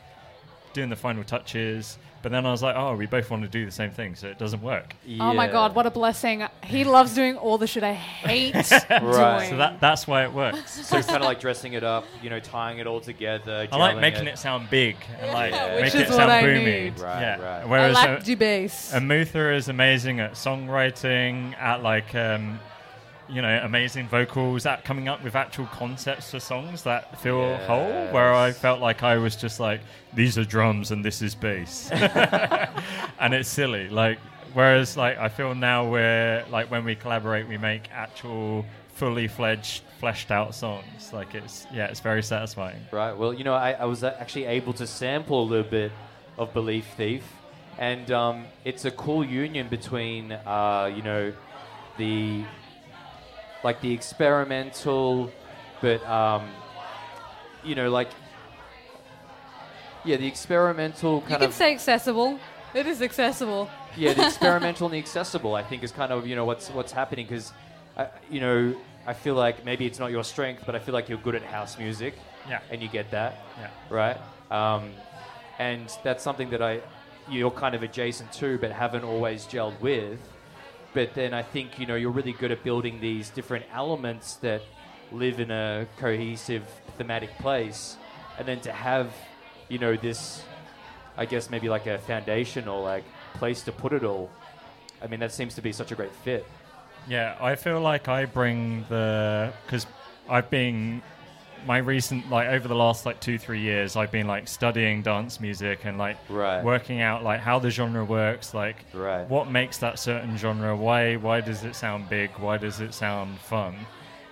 doing 0.72 0.88
the 0.90 0.96
final 0.96 1.24
touches 1.24 1.98
but 2.24 2.32
then 2.32 2.44
i 2.46 2.50
was 2.50 2.62
like 2.62 2.74
oh 2.76 2.96
we 2.96 3.04
both 3.06 3.30
want 3.30 3.42
to 3.42 3.48
do 3.48 3.64
the 3.66 3.70
same 3.70 3.90
thing 3.90 4.14
so 4.16 4.26
it 4.26 4.38
doesn't 4.38 4.62
work 4.62 4.94
Oh 5.20 5.32
my 5.34 5.46
god, 5.46 5.74
what 5.76 5.84
a 5.86 5.90
blessing! 5.90 6.44
He 6.64 6.82
loves 6.82 7.14
doing 7.14 7.36
all 7.36 7.58
the 7.58 7.66
shit 7.66 7.84
I 7.84 7.92
hate 7.92 8.54
Right. 8.90 9.38
doing. 9.38 9.50
so 9.50 9.56
that 9.58 9.80
that's 9.80 10.06
why 10.06 10.24
it 10.24 10.32
works 10.32 10.86
So 10.88 10.96
it's 10.98 11.06
kind 11.06 11.22
of 11.22 11.26
like 11.26 11.38
dressing 11.40 11.74
it 11.74 11.84
up, 11.84 12.04
you 12.22 12.30
know, 12.30 12.40
tying 12.40 12.78
it 12.78 12.86
all 12.86 13.00
together. 13.00 13.68
I 13.70 13.76
like 13.76 13.98
making 13.98 14.26
it 14.26 14.38
sound 14.38 14.70
big 14.70 14.96
and 15.20 15.30
like 15.32 15.52
Yeah. 15.52 15.74
make 15.74 15.84
Which 15.84 15.94
it 15.94 16.00
is 16.02 16.08
what 16.08 16.16
sound 16.16 16.32
I 16.32 16.42
boomy. 16.42 16.64
need. 16.64 16.98
Right, 16.98 17.20
yeah. 17.20 17.40
right. 17.40 17.62
I 17.62 17.66
Whereas 17.66 17.94
like 17.94 18.08
uh, 18.08 18.16
to 18.18 18.24
do 18.24 18.36
bass. 18.36 18.92
Amutha 18.94 19.54
is 19.54 19.68
amazing 19.68 20.20
at 20.20 20.32
songwriting, 20.32 21.54
at 21.58 21.82
like 21.82 22.14
um, 22.14 22.58
you 23.28 23.42
know, 23.42 23.60
amazing 23.62 24.08
vocals, 24.08 24.66
at 24.66 24.84
coming 24.84 25.08
up 25.08 25.22
with 25.24 25.34
actual 25.34 25.66
concepts 25.66 26.30
for 26.30 26.40
songs 26.40 26.82
that 26.82 27.20
feel 27.20 27.56
whole. 27.58 28.08
Where 28.12 28.34
I 28.34 28.52
felt 28.52 28.80
like 28.80 29.02
I 29.02 29.16
was 29.16 29.36
just 29.36 29.60
like, 29.60 29.80
these 30.12 30.38
are 30.38 30.44
drums 30.44 30.90
and 30.90 31.04
this 31.04 31.22
is 31.22 31.34
bass, 31.34 31.90
and 33.18 33.34
it's 33.34 33.48
silly. 33.48 33.88
Like 33.88 34.18
whereas 34.52 34.96
like 34.96 35.18
I 35.18 35.28
feel 35.28 35.54
now 35.54 35.88
we're 35.90 36.44
like 36.50 36.70
when 36.70 36.84
we 36.84 36.94
collaborate, 36.94 37.48
we 37.48 37.58
make 37.58 37.90
actual 37.92 38.64
fully 38.94 39.26
fledged 39.26 39.82
fleshed 39.98 40.30
out 40.30 40.54
songs 40.54 41.12
like 41.12 41.34
it's 41.34 41.66
yeah 41.72 41.86
it's 41.86 41.98
very 41.98 42.22
satisfying 42.22 42.78
Right. 42.92 43.12
Well, 43.12 43.34
you 43.34 43.42
know, 43.42 43.54
I, 43.54 43.72
I 43.72 43.86
was 43.86 44.04
uh, 44.04 44.14
actually 44.20 44.44
able 44.44 44.72
to 44.74 44.86
sample 44.86 45.42
a 45.42 45.46
little 45.46 45.68
bit 45.68 45.90
of 46.38 46.52
Belief 46.52 46.86
Thief, 46.96 47.24
and 47.78 48.08
um, 48.12 48.44
it's 48.64 48.84
a 48.84 48.90
cool 48.92 49.24
union 49.24 49.68
between, 49.68 50.30
uh, 50.30 50.92
you 50.94 51.02
know, 51.02 51.32
the 51.96 52.44
like 53.64 53.80
the 53.80 53.92
experimental, 53.92 55.32
but 55.80 56.06
um, 56.08 56.48
you 57.64 57.74
know, 57.74 57.90
like 57.90 58.08
yeah, 60.04 60.16
the 60.16 60.26
experimental 60.26 61.20
kind 61.22 61.30
you 61.30 61.36
kind 61.36 61.40
can 61.40 61.48
of 61.48 61.54
say 61.54 61.72
accessible. 61.72 62.38
It 62.74 62.86
is 62.86 63.00
accessible. 63.02 63.70
yeah, 63.96 64.12
the 64.12 64.26
experimental 64.26 64.86
and 64.86 64.94
the 64.94 64.98
accessible, 64.98 65.54
I 65.54 65.62
think, 65.62 65.82
is 65.82 65.90
kind 65.92 66.12
of 66.12 66.26
you 66.26 66.36
know 66.36 66.44
what's 66.44 66.68
what's 66.70 66.92
happening 66.92 67.26
because, 67.26 67.52
uh, 67.96 68.06
you 68.30 68.40
know, 68.40 68.76
I 69.06 69.14
feel 69.14 69.34
like 69.34 69.64
maybe 69.64 69.86
it's 69.86 69.98
not 69.98 70.10
your 70.10 70.24
strength, 70.24 70.62
but 70.66 70.74
I 70.74 70.78
feel 70.78 70.92
like 70.94 71.08
you're 71.08 71.18
good 71.18 71.34
at 71.34 71.42
house 71.42 71.78
music, 71.78 72.14
Yeah. 72.48 72.60
and 72.70 72.82
you 72.82 72.88
get 72.88 73.10
that, 73.12 73.38
Yeah. 73.58 73.68
right? 73.88 74.18
Um, 74.50 74.92
and 75.58 75.90
that's 76.02 76.22
something 76.22 76.50
that 76.50 76.60
I 76.62 76.80
you're 77.30 77.50
kind 77.50 77.74
of 77.74 77.82
adjacent 77.82 78.30
to, 78.34 78.58
but 78.58 78.70
haven't 78.70 79.04
always 79.04 79.46
gelled 79.46 79.80
with. 79.80 80.18
But 80.94 81.14
then 81.14 81.34
I 81.34 81.42
think 81.42 81.78
you 81.78 81.86
know 81.86 81.96
you're 81.96 82.12
really 82.12 82.32
good 82.32 82.52
at 82.52 82.62
building 82.62 83.00
these 83.00 83.28
different 83.30 83.66
elements 83.72 84.36
that 84.36 84.62
live 85.12 85.40
in 85.40 85.50
a 85.50 85.86
cohesive 85.98 86.64
thematic 86.96 87.36
place, 87.38 87.96
and 88.38 88.46
then 88.46 88.60
to 88.60 88.72
have 88.72 89.12
you 89.68 89.78
know 89.78 89.96
this 89.96 90.42
I 91.16 91.26
guess 91.26 91.50
maybe 91.50 91.68
like 91.68 91.86
a 91.86 91.98
foundation 91.98 92.68
or 92.68 92.82
like 92.82 93.04
place 93.34 93.62
to 93.62 93.72
put 93.72 93.92
it 93.92 94.04
all. 94.04 94.30
I 95.02 95.06
mean, 95.06 95.20
that 95.20 95.32
seems 95.32 95.54
to 95.56 95.62
be 95.62 95.72
such 95.72 95.92
a 95.92 95.94
great 95.94 96.14
fit. 96.14 96.46
Yeah, 97.06 97.36
I 97.40 97.54
feel 97.54 97.80
like 97.80 98.08
I 98.08 98.24
bring 98.24 98.84
the 98.88 99.52
because 99.66 99.86
I've 100.28 100.48
been 100.50 101.02
my 101.66 101.78
recent 101.78 102.28
like 102.30 102.48
over 102.48 102.68
the 102.68 102.74
last 102.74 103.06
like 103.06 103.20
two 103.20 103.38
three 103.38 103.60
years 103.60 103.96
I've 103.96 104.10
been 104.12 104.26
like 104.26 104.48
studying 104.48 105.02
dance 105.02 105.40
music 105.40 105.80
and 105.84 105.98
like 105.98 106.16
Right. 106.28 106.62
working 106.62 107.00
out 107.00 107.22
like 107.24 107.40
how 107.40 107.58
the 107.58 107.70
genre 107.70 108.04
works 108.04 108.54
like 108.54 108.84
Right. 108.92 109.28
what 109.28 109.50
makes 109.50 109.78
that 109.78 109.98
certain 109.98 110.36
genre 110.36 110.76
why 110.76 111.16
why 111.16 111.40
does 111.40 111.64
it 111.64 111.74
sound 111.74 112.08
big 112.08 112.30
why 112.38 112.58
does 112.58 112.80
it 112.80 112.94
sound 112.94 113.38
fun 113.38 113.74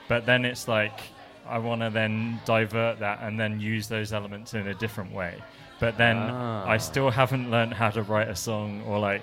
but 0.09 0.27
then 0.27 0.45
it's 0.45 0.69
like 0.69 1.01
I 1.49 1.59
want 1.59 1.81
to 1.83 1.91
then 1.91 2.41
divert 2.45 3.01
that 3.01 3.21
and 3.23 3.39
then 3.39 3.61
use 3.61 3.89
those 3.89 4.13
elements 4.13 4.55
in 4.55 4.67
a 4.69 4.75
different 4.75 5.13
way 5.13 5.35
but 5.81 5.97
then 5.99 6.17
Ah. 6.17 6.69
I 6.69 6.77
still 6.79 7.11
haven't 7.11 7.51
learned 7.51 7.75
how 7.75 7.91
to 7.91 8.03
write 8.03 8.29
a 8.29 8.37
song 8.37 8.83
or 8.87 8.99
like 8.99 9.23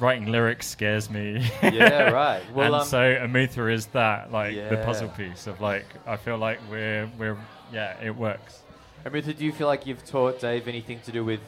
writing 0.00 0.26
lyrics 0.26 0.66
scares 0.66 1.10
me 1.10 1.50
Yeah, 1.62 2.10
right. 2.10 2.42
Well, 2.54 2.66
and 2.66 2.82
um, 2.82 2.86
so 2.86 2.98
Amutha 2.98 3.72
is 3.72 3.86
that 3.86 4.32
like 4.32 4.54
the 4.54 4.82
puzzle 4.84 5.08
piece 5.08 5.46
of 5.46 5.60
like 5.60 5.86
I 6.06 6.16
feel 6.16 6.38
like 6.38 6.58
we're 6.70 7.10
we're 7.18 7.36
yeah 7.72 7.96
it 8.02 8.14
works. 8.14 8.62
Amutha, 9.04 9.36
do 9.36 9.44
you 9.44 9.52
feel 9.52 9.66
like 9.66 9.86
you've 9.86 10.04
taught 10.04 10.40
Dave 10.40 10.66
anything 10.68 11.00
to 11.00 11.12
do 11.12 11.24
with 11.24 11.40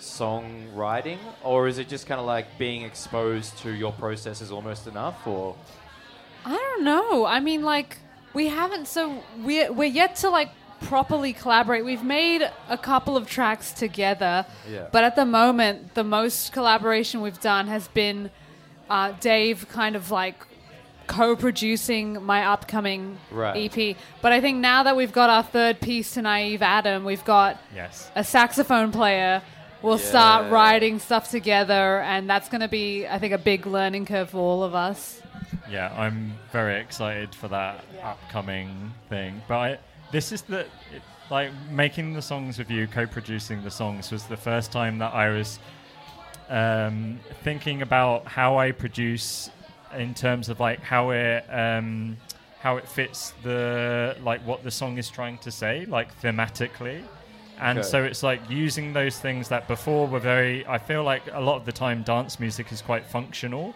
songwriting, 0.00 1.18
or 1.44 1.68
is 1.68 1.78
it 1.78 1.88
just 1.88 2.06
kind 2.06 2.20
of 2.20 2.26
like 2.26 2.58
being 2.58 2.82
exposed 2.82 3.58
to 3.58 3.70
your 3.70 3.92
process 3.92 4.40
is 4.40 4.50
almost 4.50 4.86
enough? 4.86 5.26
Or 5.26 5.56
I 6.44 6.56
don't 6.56 6.84
know. 6.84 7.26
I 7.26 7.40
mean, 7.40 7.62
like 7.62 7.98
we 8.34 8.48
haven't. 8.48 8.88
So 8.88 9.22
we're 9.38 9.72
we're 9.72 9.84
yet 9.84 10.16
to 10.16 10.30
like 10.30 10.50
properly 10.80 11.32
collaborate. 11.32 11.84
We've 11.84 12.02
made 12.04 12.48
a 12.68 12.78
couple 12.78 13.16
of 13.16 13.28
tracks 13.28 13.72
together, 13.72 14.46
Yeah. 14.68 14.86
but 14.92 15.04
at 15.04 15.16
the 15.16 15.24
moment, 15.26 15.94
the 15.94 16.04
most 16.04 16.52
collaboration 16.52 17.20
we've 17.20 17.40
done 17.40 17.66
has 17.68 17.88
been 17.88 18.30
uh, 18.88 19.12
Dave 19.20 19.68
kind 19.68 19.94
of 19.94 20.10
like 20.10 20.34
co-producing 21.06 22.22
my 22.24 22.44
upcoming 22.46 23.18
Right. 23.30 23.56
EP. 23.76 23.96
But 24.22 24.32
I 24.32 24.40
think 24.40 24.58
now 24.58 24.84
that 24.84 24.96
we've 24.96 25.12
got 25.12 25.28
our 25.28 25.42
third 25.42 25.80
piece 25.80 26.14
to 26.14 26.22
Naive 26.22 26.62
Adam, 26.62 27.04
we've 27.04 27.24
got 27.24 27.58
Yes. 27.74 28.10
a 28.14 28.22
saxophone 28.24 28.92
player. 28.92 29.42
We'll 29.82 29.98
start 29.98 30.50
writing 30.52 30.98
stuff 30.98 31.30
together, 31.30 32.00
and 32.00 32.28
that's 32.28 32.48
going 32.48 32.60
to 32.60 32.68
be, 32.68 33.06
I 33.08 33.18
think, 33.18 33.32
a 33.32 33.38
big 33.38 33.66
learning 33.66 34.06
curve 34.06 34.30
for 34.30 34.38
all 34.38 34.62
of 34.62 34.74
us. 34.74 35.20
Yeah, 35.70 35.92
I'm 35.96 36.34
very 36.52 36.80
excited 36.80 37.34
for 37.34 37.48
that 37.48 37.84
upcoming 38.02 38.92
thing. 39.08 39.40
But 39.48 39.54
I, 39.56 39.78
this 40.10 40.32
is 40.32 40.42
the 40.42 40.60
it, 40.60 41.02
like 41.30 41.50
making 41.70 42.12
the 42.14 42.22
songs 42.22 42.58
with 42.58 42.70
you, 42.70 42.86
co-producing 42.88 43.62
the 43.62 43.70
songs 43.70 44.10
was 44.10 44.24
the 44.24 44.36
first 44.36 44.72
time 44.72 44.98
that 44.98 45.12
I 45.14 45.28
was 45.30 45.58
um, 46.48 47.20
thinking 47.44 47.82
about 47.82 48.26
how 48.26 48.58
I 48.58 48.72
produce 48.72 49.50
in 49.96 50.14
terms 50.14 50.48
of 50.48 50.60
like 50.60 50.80
how 50.80 51.10
it 51.10 51.44
um, 51.50 52.16
how 52.60 52.76
it 52.76 52.88
fits 52.88 53.32
the 53.42 54.16
like 54.22 54.44
what 54.46 54.64
the 54.64 54.70
song 54.70 54.98
is 54.98 55.08
trying 55.08 55.38
to 55.38 55.50
say, 55.50 55.86
like 55.86 56.20
thematically. 56.20 57.02
And 57.58 57.78
Okay. 57.78 57.88
so 57.88 58.02
it's 58.04 58.22
like 58.22 58.40
using 58.48 58.94
those 58.94 59.18
things 59.20 59.48
that 59.50 59.68
before 59.68 60.06
were 60.08 60.18
very. 60.18 60.66
I 60.66 60.78
feel 60.78 61.04
like 61.04 61.22
a 61.32 61.40
lot 61.40 61.56
of 61.56 61.66
the 61.66 61.72
time 61.72 62.02
dance 62.02 62.40
music 62.40 62.72
is 62.72 62.80
quite 62.82 63.04
functional, 63.06 63.74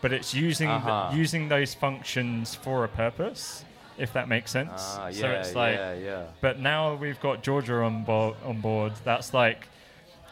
but 0.00 0.12
it's 0.12 0.32
using 0.34 0.70
Uh-huh. 0.70 1.12
using 1.12 1.48
those 1.48 1.74
functions 1.74 2.54
for 2.54 2.84
a 2.84 2.88
purpose, 2.88 3.64
if 3.98 4.12
that 4.14 4.28
makes 4.28 4.50
sense. 4.50 4.70
ah, 4.74 5.08
yeah, 5.08 5.12
so 5.20 5.28
it's 5.30 5.54
like 5.54 5.74
yeah, 5.76 5.92
yeah. 5.94 6.24
but 6.40 6.58
now 6.60 6.94
we've 6.94 7.20
got 7.20 7.42
Georgia 7.42 7.74
on 7.82 8.04
board. 8.04 8.36
On 8.44 8.60
board, 8.60 8.92
that's 9.04 9.34
like, 9.34 9.68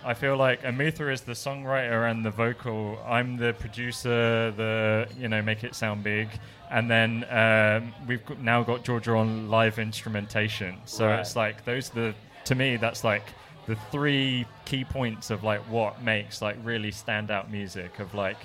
I 0.04 0.14
feel 0.14 0.36
like 0.36 0.62
Amutha 0.62 1.12
is 1.12 1.22
the 1.22 1.32
songwriter 1.32 2.10
and 2.10 2.24
the 2.24 2.30
vocal. 2.30 2.98
I'm 3.06 3.36
the 3.36 3.52
producer. 3.58 4.52
The 4.56 5.08
you 5.18 5.28
know 5.28 5.42
make 5.42 5.64
it 5.64 5.74
sound 5.74 6.02
big, 6.04 6.28
and 6.70 6.90
then 6.90 7.24
um, 7.30 7.92
we've 8.06 8.24
got, 8.24 8.40
now 8.40 8.62
got 8.62 8.84
Georgia 8.84 9.12
on 9.16 9.50
live 9.50 9.78
instrumentation. 9.78 10.76
So 10.84 11.06
Right. 11.06 11.20
it's 11.20 11.36
like 11.36 11.64
those 11.64 11.90
are 11.90 11.94
the 11.94 12.14
to 12.44 12.54
me 12.54 12.76
that's 12.76 13.02
like 13.04 13.24
the 13.66 13.74
three 13.90 14.46
key 14.64 14.84
points 14.84 15.30
of 15.30 15.42
like 15.42 15.60
what 15.62 16.00
makes 16.00 16.40
like 16.40 16.56
really 16.62 16.92
standout 16.92 17.50
music 17.50 17.98
of 17.98 18.14
like 18.14 18.36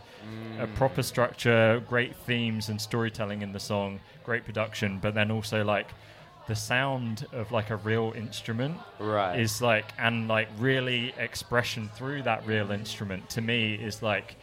a 0.59 0.67
Mm. 0.67 0.75
proper 0.75 1.01
structure, 1.03 1.81
great 1.89 2.15
themes 2.15 2.69
and 2.69 2.79
storytelling 2.79 3.41
in 3.41 3.51
the 3.53 3.59
song, 3.59 3.99
great 4.23 4.45
production, 4.45 4.99
but 5.01 5.13
then 5.13 5.31
also 5.31 5.63
like 5.63 5.87
the 6.47 6.55
sound 6.55 7.25
of 7.33 7.51
like 7.51 7.69
a 7.69 7.75
real 7.75 8.13
instrument 8.15 8.77
Right. 8.99 9.39
is 9.39 9.61
like 9.61 9.85
and 9.99 10.27
like 10.27 10.49
really 10.59 11.13
expression 11.17 11.89
through 11.95 12.23
that 12.23 12.45
real 12.45 12.71
instrument 12.71 13.29
to 13.31 13.41
me 13.41 13.75
is 13.75 14.01
like 14.01 14.35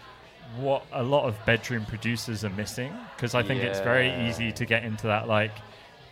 what 0.56 0.84
a 0.92 1.02
lot 1.02 1.26
of 1.26 1.34
bedroom 1.44 1.84
producers 1.84 2.44
are 2.44 2.50
missing 2.50 2.92
because 3.16 3.34
I 3.34 3.42
think 3.42 3.62
it's 3.62 3.80
very 3.80 4.28
easy 4.28 4.52
to 4.52 4.64
get 4.64 4.84
into 4.84 5.08
that 5.08 5.28
like 5.28 5.50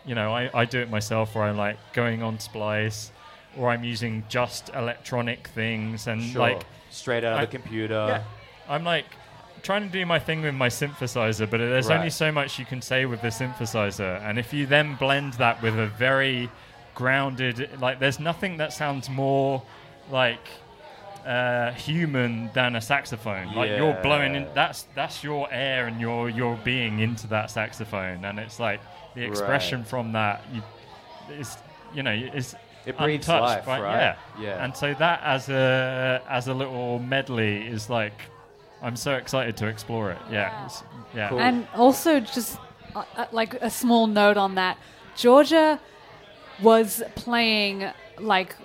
you 0.05 0.15
know 0.15 0.35
I, 0.35 0.51
I 0.53 0.65
do 0.67 0.81
it 0.81 0.91
myself 0.91 1.35
where 1.35 1.45
I'm 1.45 1.57
like 1.57 1.79
going 1.95 2.23
on 2.23 2.39
Splice 2.41 3.13
or 3.57 3.71
I'm 3.71 3.85
using 3.85 4.25
just 4.29 4.69
electronic 4.75 5.49
things 5.49 6.07
and 6.09 6.21
Sure. 6.23 6.41
like 6.43 6.63
straight 6.91 7.25
out 7.25 7.35
of 7.35 7.39
I- 7.39 7.45
the 7.47 7.51
computer. 7.53 7.95
yeah. 8.09 8.23
I'm 8.69 8.85
like 8.85 9.07
trying 9.63 9.83
to 9.83 9.89
do 9.89 10.05
my 10.07 10.19
thing 10.19 10.43
with 10.43 10.55
my 10.55 10.69
synthesizer, 10.69 11.49
but 11.51 11.59
there's 11.59 11.89
Right. 11.89 11.97
only 11.99 12.11
so 12.11 12.31
much 12.33 12.59
you 12.59 12.65
can 12.65 12.81
say 12.83 13.05
with 13.07 13.21
the 13.23 13.29
synthesizer. 13.29 14.21
And 14.23 14.39
if 14.39 14.53
you 14.53 14.67
then 14.67 14.95
blend 14.95 15.35
that 15.35 15.61
with 15.63 15.79
a 15.79 15.87
very 15.87 16.49
grounded, 16.95 17.71
like, 17.81 17.99
there's 17.99 18.19
nothing 18.21 18.57
that 18.59 18.73
sounds 18.73 19.09
more 19.11 19.63
like 20.11 20.47
uh, 21.27 21.73
human 21.73 22.49
than 22.55 22.77
a 22.77 22.81
saxophone. 22.81 23.53
Like 23.53 23.71
you're 23.71 23.95
blowing 24.01 24.37
in. 24.37 24.47
That's 24.55 24.87
that's 24.95 25.25
your 25.25 25.49
air 25.51 25.89
and 25.89 26.01
your 26.01 26.31
your 26.31 26.57
being 26.63 27.01
into 27.01 27.27
that 27.29 27.51
saxophone, 27.51 28.25
and 28.25 28.39
it's 28.39 28.61
like 28.61 28.81
the 29.17 29.25
expression 29.25 29.81
Right. 29.81 29.89
from 29.89 30.13
that. 30.13 30.45
You, 30.53 30.63
is 31.35 31.59
you 31.93 32.05
know 32.05 32.13
is 32.13 32.55
It 32.85 32.97
breathes 32.97 33.29
untouched, 33.29 33.67
life, 33.67 33.83
right? 33.83 33.91
Yeah, 34.01 34.17
Yeah. 34.39 34.65
And 34.65 34.77
so 34.77 34.95
that 34.95 35.21
as 35.25 35.49
a 35.49 36.23
as 36.31 36.47
a 36.47 36.55
little 36.55 37.01
medley 37.01 37.67
is 37.67 37.91
like, 37.91 38.21
I'm 38.83 38.97
so 38.97 39.15
excited 39.15 39.57
to 39.59 39.67
explore 39.67 40.11
it. 40.13 40.19
Yeah, 40.31 40.49
it's- 40.67 40.83
yeah. 41.15 41.29
Cool. 41.29 41.41
And 41.41 41.67
also, 41.75 42.21
just 42.21 42.59
uh, 42.95 43.05
uh, 43.17 43.27
like 43.33 43.55
a 43.55 43.71
small 43.71 44.07
note 44.07 44.37
on 44.37 44.55
that, 44.57 44.77
Georgia 45.17 45.81
was 46.63 47.03
playing 47.15 47.91
like 48.19 48.57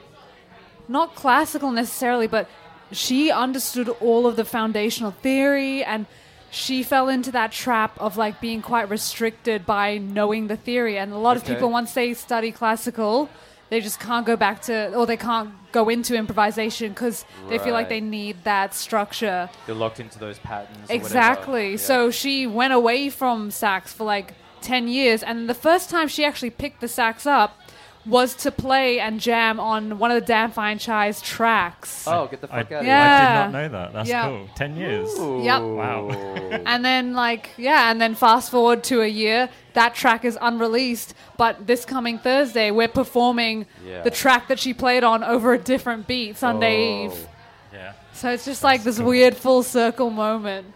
not 0.87 1.15
classical 1.15 1.71
necessarily, 1.71 2.27
but 2.27 2.47
she 2.91 3.31
understood 3.31 3.87
all 4.01 4.27
of 4.27 4.35
the 4.35 4.43
foundational 4.45 5.11
theory 5.11 5.83
and 5.83 6.05
she 6.49 6.83
fell 6.83 7.07
into 7.07 7.31
that 7.31 7.51
trap 7.53 7.97
of 7.97 8.17
like 8.17 8.41
being 8.41 8.61
quite 8.61 8.89
restricted 8.89 9.65
by 9.65 9.97
knowing 9.97 10.47
the 10.47 10.57
theory. 10.57 10.97
And 10.97 11.13
a 11.13 11.17
lot 11.17 11.37
of 11.37 11.45
people, 11.45 11.69
once 11.71 11.93
they 11.93 12.13
study 12.13 12.51
classical, 12.51 13.29
they 13.71 13.79
just 13.79 13.99
can't 14.01 14.25
go 14.25 14.35
back 14.35 14.61
to, 14.63 14.93
or 14.93 15.05
they 15.07 15.15
can't 15.17 15.49
go 15.71 15.87
into 15.87 16.13
improvisation 16.13 16.89
because 16.89 17.23
they 17.47 17.57
feel 17.57 17.71
like 17.73 17.85
Right. 17.85 17.89
they 17.89 18.01
need 18.01 18.43
that 18.43 18.75
structure. 18.75 19.49
They're 19.65 19.73
locked 19.73 20.01
into 20.01 20.19
those 20.19 20.37
patterns. 20.39 20.77
or 20.77 20.81
whatever. 20.81 20.93
Exactly. 21.05 21.71
Yeah. 21.71 21.77
So 21.77 22.11
she 22.11 22.45
went 22.45 22.73
away 22.73 23.09
from 23.09 23.49
sax 23.49 23.93
for 23.93 24.03
like 24.03 24.33
10 24.61 24.89
years, 24.89 25.23
and 25.23 25.47
the 25.49 25.53
first 25.55 25.89
time 25.89 26.09
she 26.09 26.25
actually 26.25 26.49
picked 26.49 26.81
the 26.81 26.87
sax 26.89 27.25
up 27.25 27.57
was 28.05 28.33
to 28.33 28.51
play 28.51 28.99
and 28.99 29.19
jam 29.19 29.59
on 29.59 29.99
one 29.99 30.09
of 30.09 30.19
the 30.19 30.25
Dan 30.25 30.51
Fine 30.51 30.79
Chai's 30.79 31.21
tracks. 31.21 32.07
Oh, 32.07 32.27
get 32.27 32.41
the 32.41 32.47
I, 32.53 32.63
fuck 32.63 32.71
out 32.71 32.83
I 32.83 32.85
Yeah. 32.87 33.03
I 33.43 33.45
did 33.45 33.51
not 33.53 33.61
know 33.61 33.69
that. 33.69 33.93
That's 33.93 34.09
Yeah. 34.09 34.27
cool. 34.27 34.49
Ten 34.55 34.75
years. 34.75 35.13
of 35.13 35.19
here. 35.19 35.43
Yep. 35.45 35.61
Wow. 35.61 36.37
And 36.65 36.83
then, 36.83 37.13
like, 37.13 37.51
yeah, 37.57 37.91
and 37.91 38.01
then 38.01 38.13
fast 38.15 38.51
forward 38.51 38.83
to 38.85 39.01
a 39.01 39.07
year, 39.07 39.49
that 39.73 39.93
track 39.95 40.25
is 40.25 40.37
unreleased. 40.41 41.13
But 41.37 41.65
this 41.67 41.85
coming 41.85 42.17
Thursday, 42.19 42.71
we're 42.71 42.87
performing 42.87 43.65
Yeah. 43.85 44.01
the 44.01 44.11
track 44.11 44.47
that 44.49 44.59
she 44.59 44.73
played 44.73 45.03
on 45.03 45.23
over 45.23 45.53
a 45.53 45.57
different 45.57 46.07
beat, 46.07 46.37
Sunday 46.37 46.75
Oh. 46.81 47.05
Eve. 47.05 47.27
Yeah. 47.73 47.93
So 48.13 48.29
it's 48.31 48.45
just 48.45 48.63
like 48.63 48.83
this 48.83 48.97
cool. 48.97 49.07
weird 49.07 49.37
full 49.37 49.63
circle 49.63 50.09
moment. 50.09 50.67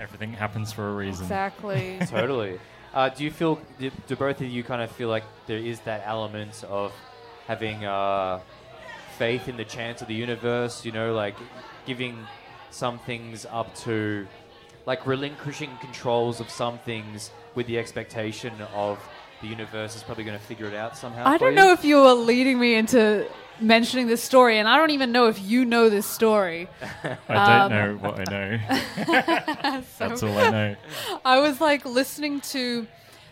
Everything 0.00 0.32
happens 0.32 0.72
for 0.72 0.88
a 0.90 0.94
reason. 0.94 1.24
Exactly. 1.24 1.98
totally. 2.08 2.58
Uh, 2.94 3.08
do 3.08 3.24
you 3.24 3.30
feel? 3.30 3.58
Do, 3.78 3.90
do 4.06 4.16
both 4.16 4.40
of 4.40 4.46
you 4.46 4.62
kind 4.62 4.82
of 4.82 4.90
feel 4.90 5.08
like 5.08 5.24
there 5.46 5.58
is 5.58 5.80
that 5.80 6.02
element 6.04 6.64
of 6.68 6.92
having 7.46 7.84
uh, 7.84 8.40
faith 9.16 9.48
in 9.48 9.56
the 9.56 9.64
chance 9.64 10.02
of 10.02 10.08
the 10.08 10.14
universe? 10.14 10.84
You 10.84 10.92
know, 10.92 11.14
like 11.14 11.36
giving 11.86 12.18
some 12.70 12.98
things 12.98 13.46
up 13.50 13.74
to, 13.76 14.26
like 14.84 15.06
relinquishing 15.06 15.70
controls 15.80 16.40
of 16.40 16.50
some 16.50 16.78
things 16.78 17.30
with 17.54 17.66
the 17.66 17.78
expectation 17.78 18.52
of 18.74 18.98
the 19.40 19.48
universe 19.48 19.96
is 19.96 20.02
probably 20.02 20.24
going 20.24 20.38
to 20.38 20.44
figure 20.44 20.66
it 20.66 20.74
out 20.74 20.96
somehow. 20.96 21.26
I 21.26 21.38
don't 21.38 21.50
you? 21.50 21.56
know 21.56 21.72
if 21.72 21.84
you 21.84 21.96
were 21.96 22.12
leading 22.12 22.58
me 22.58 22.74
into 22.74 23.26
mentioning 23.62 24.06
this 24.06 24.22
story, 24.22 24.58
and 24.58 24.68
I 24.68 24.76
don't 24.76 24.90
even 24.90 25.12
know 25.12 25.28
if 25.28 25.40
you 25.40 25.64
know 25.64 25.88
this 25.88 26.06
story. 26.06 26.68
I 27.28 27.34
Um, 27.34 27.70
don't 27.70 27.78
know 28.02 28.08
what 28.08 28.28
I 28.28 28.30
know. 28.30 28.60
That's 29.98 30.22
all 30.22 30.38
I 30.38 30.50
know. 30.50 30.76
I 31.24 31.38
was 31.38 31.60
like 31.60 31.84
listening 31.84 32.40
to 32.52 32.86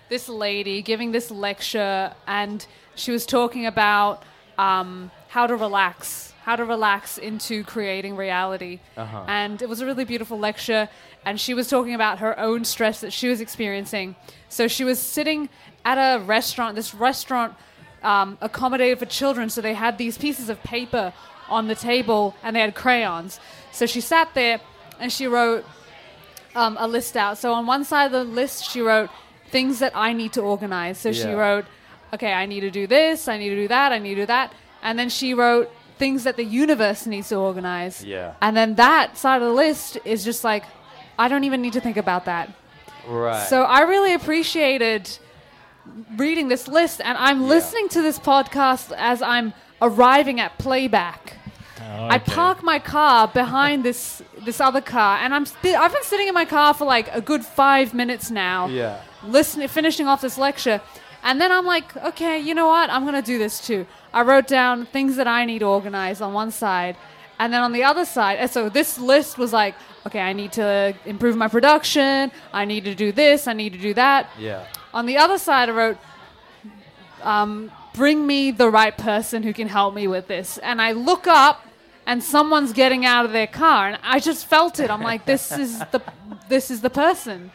this 0.09 0.29
lady 0.29 0.83
giving 0.83 1.13
this 1.13 1.31
lecture, 1.31 2.13
and 2.27 2.67
she 2.95 3.11
was 3.13 3.27
talking 3.27 3.67
about 3.67 4.23
um, 4.59 5.11
how 5.29 5.47
to 5.47 5.57
relax, 5.57 6.33
how 6.43 6.51
how 6.51 6.57
to 6.57 6.65
relax 6.65 7.17
into 7.17 7.63
creating 7.63 8.17
reality. 8.17 8.81
Uh-huh. 8.97 9.25
And 9.29 9.63
it 9.63 9.69
was 9.69 9.81
a 9.83 9.87
really 9.87 10.05
beautiful 10.05 10.37
lecture. 10.39 10.89
And 11.25 11.39
she 11.39 11.55
was 11.55 11.69
talking 11.69 11.95
about 11.95 12.19
her 12.19 12.37
own 12.41 12.65
stress 12.65 13.01
that 13.03 13.13
she 13.13 13.29
was 13.29 13.41
experiencing. 13.41 14.17
So 14.49 14.67
she 14.67 14.83
was 14.83 14.99
sitting 14.99 15.49
at 15.85 15.97
a 15.97 16.19
restaurant, 16.25 16.75
this 16.75 16.93
restaurant 16.95 17.55
um, 18.03 18.39
accommodated 18.41 18.99
for 18.99 19.07
children. 19.07 19.51
So 19.51 19.61
they 19.61 19.75
had 19.75 19.99
these 19.99 20.19
pieces 20.19 20.49
of 20.49 20.63
paper 20.63 21.13
on 21.49 21.69
the 21.69 21.75
table 21.75 22.35
and 22.43 22.57
they 22.57 22.61
had 22.61 22.75
crayons. 22.75 23.41
So 23.73 23.87
she 23.87 24.01
sat 24.01 24.35
there 24.35 24.61
and 24.99 25.13
she 25.13 25.27
wrote 25.27 25.65
um, 26.55 26.77
a 26.81 26.87
list 26.87 27.17
out. 27.17 27.39
So 27.39 27.53
on 27.53 27.67
one 27.67 27.85
side 27.85 28.07
of 28.07 28.13
the 28.13 28.25
list, 28.25 28.71
she 28.71 28.81
wrote 28.81 29.11
things 29.49 29.79
that 29.81 29.93
I 29.95 30.13
need 30.13 30.33
to 30.35 30.41
organize. 30.41 30.99
So 30.99 31.13
she 31.13 31.33
wrote, 31.33 31.65
okay, 32.13 32.33
I 32.33 32.47
need 32.47 32.61
to 32.61 32.71
do 32.71 32.87
this, 32.87 33.29
I 33.29 33.39
need 33.39 33.51
to 33.51 33.57
do 33.57 33.69
that, 33.69 33.93
I 33.93 33.99
need 33.99 34.15
to 34.15 34.23
do 34.23 34.27
that. 34.27 34.53
And 34.83 34.99
then 34.99 35.09
she 35.09 35.35
wrote 35.35 35.71
things 35.99 36.25
that 36.25 36.37
the 36.37 36.45
universe 36.45 37.07
needs 37.07 37.29
to 37.29 37.37
organize. 37.37 38.03
Yeah. 38.03 38.35
And 38.41 38.57
then 38.57 38.77
that 38.77 39.19
side 39.19 39.43
of 39.43 39.49
the 39.49 39.55
list 39.55 39.99
is 40.05 40.25
just 40.25 40.43
like, 40.45 40.65
I 41.19 41.29
don't 41.29 41.45
even 41.45 41.61
need 41.61 41.75
to 41.75 41.81
think 41.81 41.97
about 41.97 42.25
that. 42.25 42.51
Right. 43.07 43.47
So 43.49 43.63
I 43.63 43.83
really 43.83 44.15
appreciated 44.15 45.19
reading 46.17 46.49
this 46.49 46.69
list, 46.69 47.01
and 47.01 47.17
I'm 47.19 47.49
listening 47.49 47.89
to 47.91 48.03
this 48.03 48.19
podcast 48.19 48.93
as 48.97 49.23
I'm 49.23 49.53
arriving 49.83 50.41
at 50.41 50.59
playback. 50.59 51.37
Oh, 51.81 52.05
I 52.07 52.17
Okay. 52.17 52.33
park 52.33 52.63
my 52.63 52.79
car 52.79 53.29
behind 53.29 53.85
this 53.85 54.23
this 54.45 54.61
other 54.61 54.81
car, 54.81 55.19
and 55.23 55.35
I'm 55.35 55.45
sti- 55.45 55.75
I've 55.75 55.93
been 55.93 56.03
sitting 56.03 56.29
in 56.29 56.35
my 56.35 56.45
car 56.47 56.73
for 56.75 56.87
like 56.87 57.09
a 57.15 57.21
good 57.21 57.45
five 57.45 57.93
minutes 57.93 58.31
now, 58.31 58.69
Yeah. 58.69 58.97
listening, 59.23 59.69
finishing 59.69 60.07
off 60.09 60.21
this 60.23 60.39
lecture, 60.39 60.81
and 61.23 61.39
then 61.41 61.53
I'm 61.53 61.67
like, 61.67 61.95
okay, 61.97 62.39
you 62.39 62.55
know 62.55 62.69
what? 62.69 62.89
I'm 62.91 63.05
gonna 63.05 63.21
do 63.23 63.39
this 63.39 63.61
too. 63.61 63.87
I 64.15 64.23
wrote 64.23 64.47
down 64.47 64.87
things 64.87 65.17
that 65.17 65.29
I 65.29 65.45
need 65.45 65.63
organized 65.63 66.23
on 66.23 66.33
one 66.33 66.51
side, 66.53 66.97
and 67.39 67.53
then 67.53 67.61
on 67.63 67.73
the 67.73 67.85
other 67.85 68.05
side, 68.07 68.39
and 68.39 68.51
so 68.51 68.69
this 68.71 68.99
list 68.99 69.37
was 69.37 69.53
like, 69.53 69.75
okay, 70.07 70.21
I 70.21 70.33
need 70.33 70.53
to 70.53 70.95
improve 71.05 71.37
my 71.37 71.49
production. 71.49 72.33
I 72.53 72.65
need 72.65 72.85
to 72.85 72.95
do 72.95 73.13
this. 73.13 73.47
I 73.47 73.53
need 73.53 73.73
to 73.75 73.79
do 73.79 73.93
that. 73.95 74.31
Yeah. 74.39 74.65
On 74.93 75.07
the 75.07 75.17
other 75.19 75.39
side, 75.39 75.69
I 75.69 75.73
wrote, 75.73 75.99
um, 77.23 77.71
bring 77.95 78.27
me 78.27 78.51
the 78.51 78.71
right 78.71 78.97
person 78.97 79.43
who 79.43 79.53
can 79.53 79.69
help 79.69 79.95
me 79.95 80.07
with 80.09 80.27
this. 80.27 80.59
And 80.59 80.81
I 80.81 80.93
look 80.93 81.27
up, 81.27 81.65
and 82.07 82.23
someone's 82.23 82.73
getting 82.73 83.05
out 83.05 83.25
of 83.25 83.33
their 83.33 83.47
car, 83.47 83.89
and 83.89 83.99
I 84.03 84.19
just 84.21 84.47
felt 84.47 84.81
it. 84.81 84.91
I'm 84.91 85.03
like, 85.03 85.27
this 85.27 85.53
is 85.53 85.79
the, 85.93 86.01
this 86.49 86.71
is 86.71 86.81
the 86.81 86.91
person. 86.91 87.51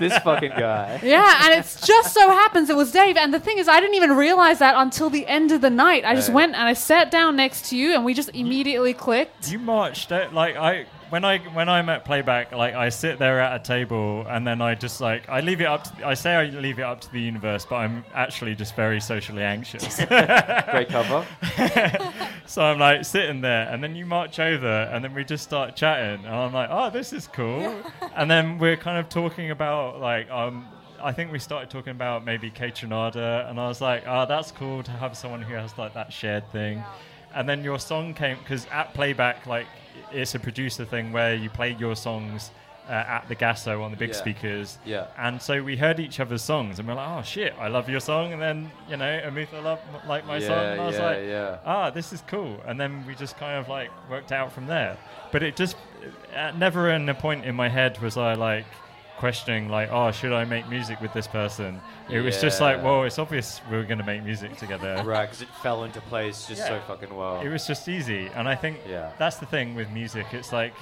This 0.00 0.16
fucking 0.18 0.52
guy. 0.56 1.00
Yeah, 1.02 1.40
and 1.44 1.52
it 1.54 1.78
just 1.84 2.14
so 2.14 2.30
happens 2.30 2.70
it 2.70 2.76
was 2.76 2.90
Dave. 2.92 3.16
And 3.16 3.32
the 3.34 3.38
thing 3.38 3.58
is, 3.58 3.68
I 3.68 3.78
didn't 3.78 3.94
even 3.94 4.16
realize 4.16 4.58
that 4.60 4.74
until 4.76 5.10
the 5.10 5.26
end 5.26 5.52
of 5.52 5.60
the 5.60 5.68
night. 5.70 6.04
I 6.04 6.14
just 6.14 6.28
Right. 6.30 6.34
went 6.36 6.54
and 6.54 6.62
I 6.62 6.72
sat 6.72 7.10
down 7.10 7.36
next 7.36 7.66
to 7.70 7.76
you, 7.76 7.92
and 7.92 8.04
we 8.04 8.14
just 8.14 8.30
immediately 8.30 8.94
clicked. 8.94 9.52
You 9.52 9.58
marched 9.58 10.10
it 10.12 10.32
like 10.32 10.56
I 10.56 10.86
when 11.10 11.24
I 11.24 11.38
when 11.38 11.68
I'm 11.68 11.88
at 11.88 12.04
playback, 12.04 12.52
like 12.52 12.74
I 12.74 12.88
sit 12.88 13.18
there 13.18 13.40
at 13.40 13.60
a 13.60 13.64
table 13.64 14.26
and 14.28 14.46
then 14.46 14.60
I 14.60 14.74
just 14.74 15.00
like 15.00 15.28
I 15.28 15.40
leave 15.40 15.60
it 15.60 15.66
up. 15.66 15.84
To, 15.84 16.06
I 16.06 16.14
say 16.14 16.34
I 16.34 16.44
leave 16.46 16.78
it 16.78 16.82
up 16.82 17.00
to 17.02 17.12
the 17.12 17.20
universe, 17.20 17.64
but 17.68 17.76
I'm 17.76 18.04
actually 18.14 18.54
just 18.54 18.74
very 18.74 19.00
socially 19.00 19.42
anxious. 19.42 19.96
Great 20.04 20.88
cover. 20.88 21.26
so 22.46 22.62
I'm 22.62 22.78
like 22.78 23.04
sitting 23.04 23.40
there, 23.40 23.68
and 23.68 23.82
then 23.82 23.94
you 23.94 24.06
march 24.06 24.38
over, 24.38 24.90
and 24.92 25.04
then 25.04 25.14
we 25.14 25.24
just 25.24 25.44
start 25.44 25.76
chatting, 25.76 26.24
and 26.24 26.34
I'm 26.34 26.52
like, 26.52 26.68
oh, 26.70 26.90
this 26.90 27.12
is 27.12 27.26
cool. 27.28 27.74
and 28.14 28.30
then 28.30 28.58
we're 28.58 28.76
kind 28.76 28.98
of 28.98 29.08
talking 29.08 29.50
about 29.50 30.00
like 30.00 30.30
um. 30.30 30.66
I 30.98 31.12
think 31.12 31.30
we 31.30 31.38
started 31.38 31.68
talking 31.68 31.90
about 31.90 32.24
maybe 32.24 32.50
Kaytranada, 32.50 33.48
and 33.50 33.60
I 33.60 33.68
was 33.68 33.82
like, 33.82 34.04
"Oh, 34.06 34.24
that's 34.24 34.50
cool 34.50 34.82
to 34.82 34.90
have 34.92 35.14
someone 35.14 35.42
who 35.42 35.52
has 35.52 35.76
like 35.76 35.92
that 35.92 36.10
shared 36.10 36.50
thing." 36.50 36.82
And 37.34 37.46
then 37.46 37.62
your 37.62 37.78
song 37.78 38.14
came 38.14 38.38
because 38.38 38.66
at 38.72 38.94
playback, 38.94 39.46
like 39.46 39.66
it's 40.12 40.34
a 40.34 40.38
producer 40.38 40.84
thing 40.84 41.12
where 41.12 41.34
you 41.34 41.50
play 41.50 41.72
your 41.78 41.96
songs 41.96 42.50
uh, 42.88 42.92
at 42.92 43.28
the 43.28 43.34
Gasso 43.34 43.82
on 43.82 43.90
the 43.90 43.96
big 43.96 44.10
Yeah. 44.10 44.14
speakers. 44.14 44.78
Yeah. 44.84 45.06
And 45.18 45.42
so 45.42 45.60
we 45.62 45.76
heard 45.76 45.98
each 45.98 46.20
other's 46.20 46.42
songs, 46.42 46.78
and 46.78 46.86
we're 46.86 46.94
like, 46.94 47.08
"Oh 47.18 47.22
shit, 47.22 47.52
I 47.58 47.66
love 47.66 47.88
your 47.88 47.98
song," 47.98 48.32
and 48.32 48.40
then 48.40 48.70
you 48.88 48.96
know, 48.96 49.20
Amutha 49.24 49.60
loved 49.62 49.82
like 50.06 50.24
my 50.24 50.38
yeah, 50.38 50.46
song, 50.46 50.58
and 50.64 50.80
I 50.80 50.86
was 50.86 50.96
yeah, 50.96 51.48
like, 51.50 51.60
ah, 51.64 51.90
this 51.90 52.12
is 52.12 52.22
cool. 52.28 52.60
And 52.64 52.78
then 52.80 53.04
we 53.04 53.16
just 53.16 53.36
kind 53.38 53.58
of 53.58 53.68
like 53.68 53.90
worked 54.08 54.30
out 54.30 54.52
from 54.52 54.66
there. 54.66 54.96
But 55.32 55.42
it 55.42 55.56
just, 55.56 55.76
at 56.32 56.56
never 56.56 56.90
in 56.90 57.08
a 57.08 57.14
point 57.14 57.44
in 57.44 57.56
my 57.56 57.68
head 57.68 58.00
was 58.00 58.16
I 58.16 58.34
like 58.34 58.66
questioning, 59.16 59.68
like, 59.68 59.90
oh, 59.90 60.10
should 60.10 60.32
I 60.32 60.44
make 60.44 60.68
music 60.68 61.00
with 61.00 61.12
this 61.12 61.26
person? 61.26 61.80
It 62.10 62.20
was 62.20 62.40
just 62.40 62.60
like, 62.60 62.78
Yeah. 62.78 62.84
well, 62.84 63.04
it's 63.04 63.18
obvious 63.18 63.60
we 63.70 63.76
are 63.76 63.84
going 63.84 63.98
to 63.98 64.04
make 64.04 64.22
music 64.22 64.56
together. 64.56 65.02
Right, 65.04 65.26
because 65.26 65.42
it 65.42 65.48
fell 65.62 65.84
into 65.84 66.00
place 66.02 66.46
just 66.46 66.66
so 66.66 66.80
fucking 66.86 67.14
well. 67.14 67.40
It 67.40 67.48
was 67.48 67.66
just 67.66 67.88
easy. 67.88 68.28
And 68.34 68.48
I 68.48 68.54
think 68.54 68.78
Yeah. 68.86 69.10
that's 69.18 69.36
the 69.36 69.46
thing 69.46 69.74
with 69.74 69.90
music. 69.90 70.26
It's 70.32 70.52
like 70.52 70.74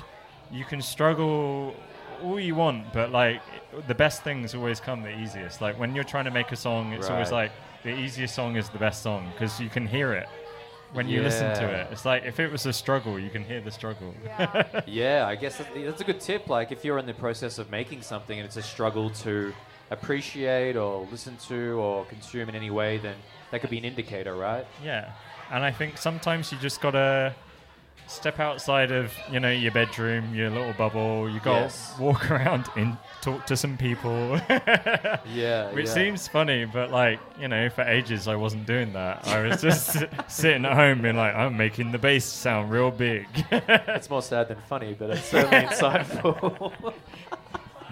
you 0.51 0.65
can 0.65 0.83
struggle 0.83 1.75
all 2.23 2.39
you 2.41 2.55
want, 2.55 2.93
but 2.93 3.11
like 3.11 3.41
the 3.87 3.95
best 3.95 4.23
things 4.23 4.55
always 4.55 4.81
come 4.81 5.03
the 5.03 5.17
easiest. 5.19 5.61
Like 5.61 5.79
when 5.79 5.95
you're 5.95 6.05
trying 6.05 6.25
to 6.25 6.31
make 6.31 6.53
a 6.53 6.57
song, 6.57 6.93
it's 6.93 7.09
always 7.11 7.33
like 7.33 7.53
the 7.83 7.91
easiest 7.91 8.35
song 8.35 8.57
is 8.57 8.69
the 8.71 8.79
best 8.79 9.03
song 9.03 9.31
because 9.33 9.61
you 9.61 9.69
can 9.69 9.87
hear 9.87 10.13
it 10.13 10.29
when 10.95 11.09
you 11.09 11.21
listen 11.23 11.55
to 11.57 11.69
it. 11.69 11.89
It's 11.93 12.05
like 12.05 12.25
if 12.25 12.41
it 12.41 12.51
was 12.51 12.65
a 12.67 12.73
struggle, 12.73 13.19
you 13.19 13.29
can 13.29 13.45
hear 13.45 13.61
the 13.61 13.71
struggle. 13.71 14.15
Yeah, 14.87 15.27
I 15.33 15.35
guess 15.37 15.59
that, 15.59 15.67
that's 15.75 16.01
a 16.01 16.05
good 16.05 16.21
tip. 16.21 16.49
Like, 16.49 16.73
if 16.73 16.85
you're 16.85 16.99
in 16.99 17.07
the 17.07 17.15
process 17.15 17.59
of 17.59 17.71
making 17.71 18.03
something 18.03 18.39
and 18.39 18.47
it's 18.47 18.57
a 18.57 18.63
struggle 18.63 19.11
to 19.11 19.53
appreciate 19.91 20.77
or 20.77 21.07
listen 21.11 21.37
to 21.49 21.73
or 21.81 22.05
consume 22.07 22.49
in 22.49 22.55
any 22.55 22.71
way, 22.71 22.99
then 22.99 23.17
that 23.51 23.61
could 23.61 23.71
be 23.71 23.79
an 23.79 23.85
indicator, 23.85 24.35
right? 24.35 24.67
yeah. 24.83 25.13
And 25.51 25.63
I 25.63 25.71
think 25.71 25.99
sometimes 25.99 26.51
you 26.51 26.57
just 26.59 26.81
gotta 26.81 27.35
step 28.07 28.41
outside 28.41 28.91
of 28.91 29.13
you 29.31 29.41
know 29.41 29.51
your 29.51 29.73
bedroom, 29.73 30.35
your 30.35 30.49
little 30.51 30.73
bubble. 30.73 31.29
You 31.29 31.39
gotta 31.41 31.65
Yes. 31.65 31.95
walk 32.01 32.31
around 32.35 32.67
and 32.77 32.97
talk 33.25 33.47
to 33.47 33.57
some 33.57 33.77
people. 33.77 34.39
Yeah. 35.27 35.73
Which 35.73 35.87
yeah. 35.87 35.95
seems 35.95 36.29
funny, 36.29 36.65
but 36.65 36.91
like, 36.91 37.19
you 37.41 37.49
know, 37.49 37.69
for 37.71 37.83
ages 37.83 38.29
I 38.29 38.37
wasn't 38.37 38.67
doing 38.67 38.93
that. 38.93 39.27
I 39.27 39.41
was 39.47 39.63
just 39.63 40.05
sitting 40.29 40.65
at 40.65 40.75
home 40.75 41.03
being 41.03 41.17
like, 41.17 41.35
I'm 41.35 41.57
making 41.57 41.93
the 41.93 41.99
bass 41.99 42.25
sound 42.25 42.71
real 42.71 42.91
big. 42.91 43.27
It's 43.51 44.11
more 44.11 44.23
sad 44.23 44.49
than 44.49 44.59
funny, 44.69 44.95
but 44.99 45.11
it's 45.11 45.25
certainly 45.25 45.67
insightful. 45.67 46.93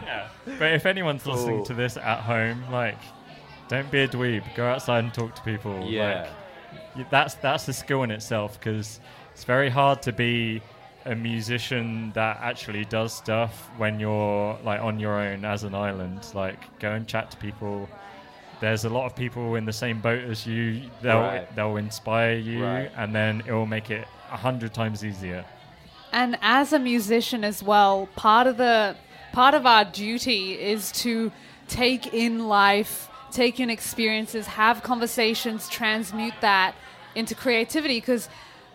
yeah. 0.05 0.29
But 0.59 0.75
if 0.75 0.87
anyone's 0.87 1.27
listening 1.27 1.65
to 1.65 1.75
this 1.75 1.97
at 1.97 2.21
home, 2.21 2.65
like, 2.71 2.99
don't 3.69 3.91
be 3.91 4.01
a 4.01 4.09
dweeb. 4.09 4.55
Go 4.55 4.67
outside 4.67 5.05
and 5.05 5.15
talk 5.15 5.35
to 5.37 5.43
people. 5.43 5.87
yeah. 5.89 6.29
Like, 6.95 7.11
that's 7.11 7.35
that's 7.35 7.67
a 7.69 7.73
skill 7.73 8.03
in 8.03 8.11
itself 8.11 8.59
because 8.59 9.01
it's 9.33 9.45
very 9.45 9.71
hard 9.71 10.03
to 10.03 10.13
be 10.13 10.61
a 11.05 11.15
musician 11.15 12.13
that 12.13 12.39
actually 12.41 12.85
does 12.85 13.13
stuff 13.13 13.71
when 13.77 13.99
you're 14.01 14.59
like 14.65 14.81
on 14.81 14.99
your 14.99 15.15
own 15.21 15.45
as 15.45 15.65
an 15.65 15.75
island. 15.75 16.27
Like, 16.35 16.79
go 16.79 16.93
and 16.93 17.07
chat 17.07 17.31
to 17.33 17.37
people. 17.37 17.89
There's 18.61 18.85
a 18.85 18.89
lot 18.89 19.07
of 19.07 19.17
people 19.17 19.57
in 19.57 19.65
the 19.65 19.73
same 19.73 20.01
boat 20.01 20.23
as 20.25 20.47
you. 20.47 20.83
They'll 21.01 21.21
Right. 21.21 21.57
they'll 21.57 21.77
inspire 21.77 22.35
you, 22.37 22.65
Right. 22.65 22.91
and 22.97 23.15
then 23.15 23.43
it 23.47 23.53
will 23.53 23.67
make 23.67 23.91
it 23.91 24.07
a 24.31 24.37
hundred 24.37 24.73
times 24.73 25.05
easier. 25.05 25.45
And 26.13 26.39
as 26.43 26.73
a 26.73 26.79
musician 26.79 27.43
as 27.45 27.63
well, 27.63 28.09
part 28.17 28.47
of 28.47 28.57
the 28.59 28.97
part 29.33 29.55
of 29.55 29.67
our 29.67 29.85
duty 29.85 30.53
is 30.61 30.93
to 30.93 31.33
take 31.69 32.13
in 32.13 32.47
life, 32.49 33.09
take 33.31 33.59
in 33.59 33.71
experiences, 33.71 34.47
have 34.47 34.83
conversations, 34.83 35.69
transmute 35.69 36.35
that 36.43 36.75
into 37.15 37.35
creativity 37.35 37.99
because 37.99 38.29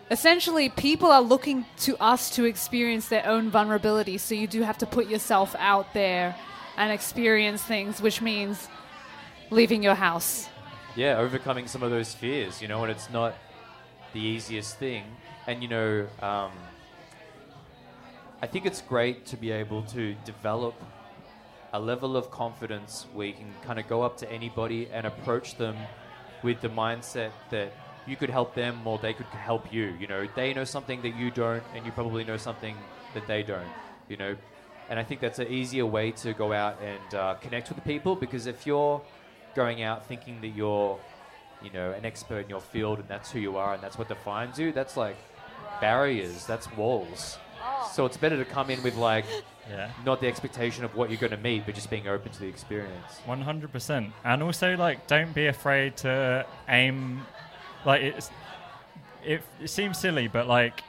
essentially 0.09 0.69
people 0.69 1.11
are 1.11 1.21
looking 1.21 1.65
to 1.79 1.97
us 2.01 2.29
to 2.31 2.45
experience 2.45 3.09
their 3.09 3.25
own 3.25 3.49
vulnerability. 3.49 4.17
So 4.17 4.35
you 4.35 4.47
do 4.47 4.61
have 4.61 4.77
to 4.79 4.85
put 4.85 5.07
yourself 5.07 5.55
out 5.59 5.93
there 5.93 6.35
and 6.77 6.91
experience 6.91 7.63
things, 7.63 8.01
which 8.01 8.21
means 8.21 8.67
leaving 9.49 9.83
your 9.83 9.95
house. 9.95 10.49
yeah, 10.97 11.17
overcoming 11.19 11.67
some 11.67 11.83
of 11.83 11.91
those 11.91 12.13
fears, 12.15 12.59
you 12.61 12.67
know, 12.67 12.81
and 12.81 12.91
it's 12.91 13.09
not 13.11 13.35
the 14.13 14.19
easiest 14.19 14.77
thing. 14.77 15.03
And, 15.45 15.61
you 15.61 15.69
know, 15.69 16.07
um, 16.23 16.51
I 18.41 18.47
think 18.47 18.65
it's 18.65 18.81
great 18.81 19.25
to 19.27 19.37
be 19.37 19.51
able 19.51 19.83
to 19.83 20.15
develop 20.25 20.73
a 21.71 21.79
level 21.79 22.17
of 22.17 22.31
confidence 22.31 23.05
where 23.13 23.27
you 23.27 23.33
can 23.33 23.53
kind 23.61 23.77
of 23.77 23.87
go 23.87 24.01
up 24.01 24.17
to 24.17 24.31
anybody 24.31 24.89
and 24.91 25.05
approach 25.05 25.55
them 25.57 25.77
with 26.41 26.61
the 26.61 26.69
mindset 26.69 27.31
that 27.51 27.71
you 28.07 28.15
could 28.15 28.29
help 28.29 28.55
them 28.55 28.85
or 28.85 28.97
they 28.97 29.13
could 29.13 29.25
help 29.27 29.71
you. 29.73 29.93
You 29.99 30.07
know, 30.07 30.27
they 30.35 30.53
know 30.53 30.63
something 30.63 31.01
that 31.01 31.15
you 31.15 31.29
don't, 31.31 31.63
and 31.75 31.85
you 31.85 31.91
probably 31.91 32.23
know 32.23 32.37
something 32.37 32.75
that 33.13 33.27
they 33.27 33.43
don't. 33.43 33.67
You 34.09 34.17
know, 34.17 34.35
and 34.89 34.97
I 34.99 35.03
think 35.03 35.19
that's 35.21 35.39
an 35.39 35.47
easier 35.47 35.85
way 35.85 36.11
to 36.11 36.33
go 36.33 36.53
out 36.53 36.79
and 36.81 37.15
uh, 37.15 37.33
connect 37.35 37.67
with 37.69 37.75
the 37.77 37.83
people 37.83 38.15
because 38.15 38.47
if 38.47 38.65
you're 38.65 39.01
going 39.55 39.83
out 39.83 40.05
thinking 40.07 40.39
that 40.41 40.49
you're, 40.49 40.97
you 41.61 41.69
know, 41.71 41.91
an 41.91 42.05
expert 42.05 42.39
in 42.45 42.49
your 42.49 42.61
field 42.61 42.99
and 42.99 43.07
that's 43.09 43.31
who 43.31 43.39
you 43.39 43.57
are 43.57 43.73
and 43.73 43.83
that's 43.83 43.97
what 43.97 44.07
defines 44.07 44.57
you, 44.57 44.71
that's 44.71 44.95
like 44.95 45.17
barriers, 45.81 46.45
that's 46.45 46.71
walls. 46.75 47.37
So 47.91 48.05
it's 48.05 48.17
better 48.17 48.37
to 48.37 48.45
come 48.45 48.69
in 48.69 48.81
with 48.83 48.95
like 48.95 49.25
Yeah. 49.69 49.89
not 50.05 50.21
the 50.21 50.27
expectation 50.27 50.85
of 50.85 50.95
what 50.95 51.09
you're 51.09 51.19
going 51.19 51.31
to 51.31 51.37
meet, 51.37 51.65
but 51.65 51.75
just 51.75 51.89
being 51.89 52.07
open 52.07 52.31
to 52.31 52.39
the 52.39 52.47
experience. 52.47 53.19
One 53.25 53.41
hundred 53.41 53.73
percent, 53.73 54.13
and 54.23 54.41
also 54.41 54.77
like 54.77 55.07
don't 55.07 55.33
be 55.35 55.47
afraid 55.47 55.97
to 55.97 56.45
aim. 56.69 57.25
Like 57.85 58.01
it's 58.01 58.29
it, 59.25 59.41
it 59.61 59.69
seems 59.69 59.97
silly, 59.97 60.27
but 60.27 60.47
like 60.47 60.83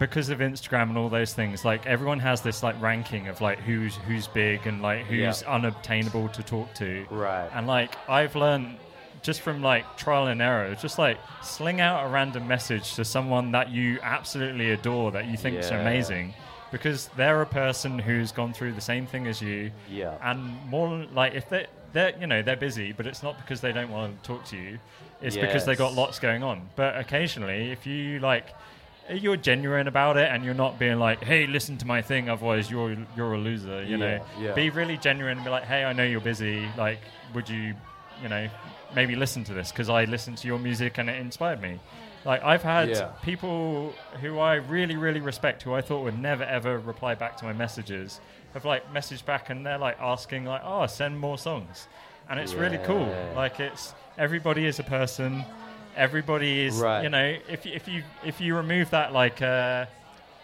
because 0.00 0.28
of 0.28 0.40
Instagram 0.40 0.88
and 0.88 0.98
all 0.98 1.08
those 1.08 1.34
things, 1.34 1.64
like 1.64 1.86
everyone 1.86 2.18
has 2.20 2.40
this 2.40 2.62
like 2.62 2.80
ranking 2.80 3.28
of 3.28 3.40
like 3.40 3.58
who's 3.60 3.94
who's 3.96 4.26
big 4.26 4.66
and 4.66 4.82
like 4.82 5.04
who's 5.06 5.42
Yeah. 5.42 5.54
unobtainable 5.54 6.28
to 6.30 6.42
talk 6.42 6.72
to. 6.74 7.06
Right. 7.10 7.48
And 7.54 7.66
like 7.66 7.94
I've 8.08 8.34
learned 8.34 8.76
just 9.22 9.40
from 9.40 9.62
like 9.62 9.96
trial 9.96 10.26
and 10.26 10.42
error, 10.42 10.74
just 10.74 10.98
like 10.98 11.18
sling 11.42 11.80
out 11.80 12.04
a 12.04 12.08
random 12.08 12.46
message 12.48 12.94
to 12.94 13.04
someone 13.04 13.52
that 13.52 13.70
you 13.70 13.98
absolutely 14.02 14.72
adore, 14.72 15.12
that 15.12 15.26
you 15.26 15.36
think 15.36 15.56
is 15.58 15.70
amazing, 15.70 16.34
because 16.70 17.08
they're 17.16 17.40
a 17.40 17.46
person 17.46 17.98
who's 17.98 18.32
gone 18.32 18.52
through 18.52 18.72
the 18.72 18.80
same 18.82 19.06
thing 19.06 19.26
as 19.26 19.40
you. 19.40 19.70
Yeah. 19.88 20.14
And 20.22 20.56
more 20.68 21.06
like 21.14 21.34
if 21.34 21.48
they 21.48 21.66
they're 21.92 22.12
you 22.18 22.26
know 22.26 22.42
they're 22.42 22.56
busy, 22.56 22.92
but 22.92 23.06
it's 23.06 23.22
not 23.22 23.38
because 23.38 23.60
they 23.60 23.72
don't 23.72 23.90
want 23.90 24.20
to 24.22 24.26
talk 24.26 24.44
to 24.46 24.56
you. 24.56 24.78
It's 25.22 25.36
because 25.36 25.64
they 25.64 25.76
got 25.76 25.94
lots 25.94 26.18
going 26.18 26.42
on. 26.42 26.68
But 26.76 26.96
occasionally, 26.98 27.70
if 27.72 27.86
you 27.86 28.18
like. 28.20 28.54
You're 29.10 29.36
genuine 29.36 29.86
about 29.86 30.16
it, 30.16 30.30
and 30.32 30.42
you're 30.46 30.54
not 30.54 30.78
being 30.78 30.98
like, 30.98 31.22
"Hey, 31.22 31.46
listen 31.46 31.76
to 31.76 31.86
my 31.86 32.00
thing," 32.00 32.30
otherwise 32.30 32.70
you're 32.70 32.96
you're 33.14 33.34
a 33.34 33.38
loser. 33.38 33.82
You 33.84 33.98
know, 33.98 34.06
Yeah, 34.38 34.42
yeah. 34.46 34.52
be 34.54 34.70
really 34.70 34.96
genuine 34.96 35.36
and 35.36 35.44
be 35.44 35.50
like, 35.50 35.64
"Hey, 35.64 35.84
I 35.84 35.92
know 35.92 36.04
you're 36.04 36.22
busy. 36.22 36.66
Like, 36.78 37.00
would 37.34 37.46
you, 37.46 37.74
you 38.22 38.28
know, 38.30 38.48
maybe 38.94 39.14
listen 39.14 39.44
to 39.44 39.52
this 39.52 39.70
because 39.70 39.90
I 39.90 40.04
listened 40.04 40.38
to 40.38 40.46
your 40.46 40.58
music 40.58 40.96
and 40.96 41.10
it 41.10 41.20
inspired 41.20 41.60
me." 41.60 41.80
Like, 42.24 42.42
I've 42.42 42.62
had 42.62 42.88
Yeah. 42.88 43.08
people 43.22 43.92
who 44.22 44.38
I 44.38 44.54
really, 44.54 44.96
really 44.96 45.20
respect, 45.20 45.64
who 45.64 45.74
I 45.74 45.82
thought 45.82 46.02
would 46.04 46.18
never 46.18 46.44
ever 46.44 46.78
reply 46.78 47.14
back 47.14 47.36
to 47.38 47.44
my 47.44 47.52
messages, 47.52 48.22
have 48.54 48.64
like 48.64 48.90
messaged 48.90 49.26
back 49.26 49.50
and 49.50 49.66
they're 49.66 49.76
like 49.76 49.98
asking, 50.00 50.46
like, 50.46 50.62
"Oh, 50.64 50.86
send 50.86 51.20
more 51.20 51.36
songs," 51.36 51.88
and 52.28 52.38
it's 52.40 52.54
really 52.54 52.78
cool. 52.78 53.12
Like, 53.34 53.60
it's 53.60 53.94
everybody 54.18 54.66
is 54.66 54.78
a 54.78 54.84
person. 54.84 55.44
Everybody 55.96 56.62
is, 56.66 56.76
Right. 56.80 57.02
you 57.04 57.08
know, 57.08 57.36
if 57.48 57.64
you- 57.66 57.72
if 57.74 57.86
you 57.88 58.02
if 58.24 58.40
you 58.40 58.56
remove 58.56 58.90
that 58.90 59.12
like. 59.12 59.40
Uh, 59.42 59.86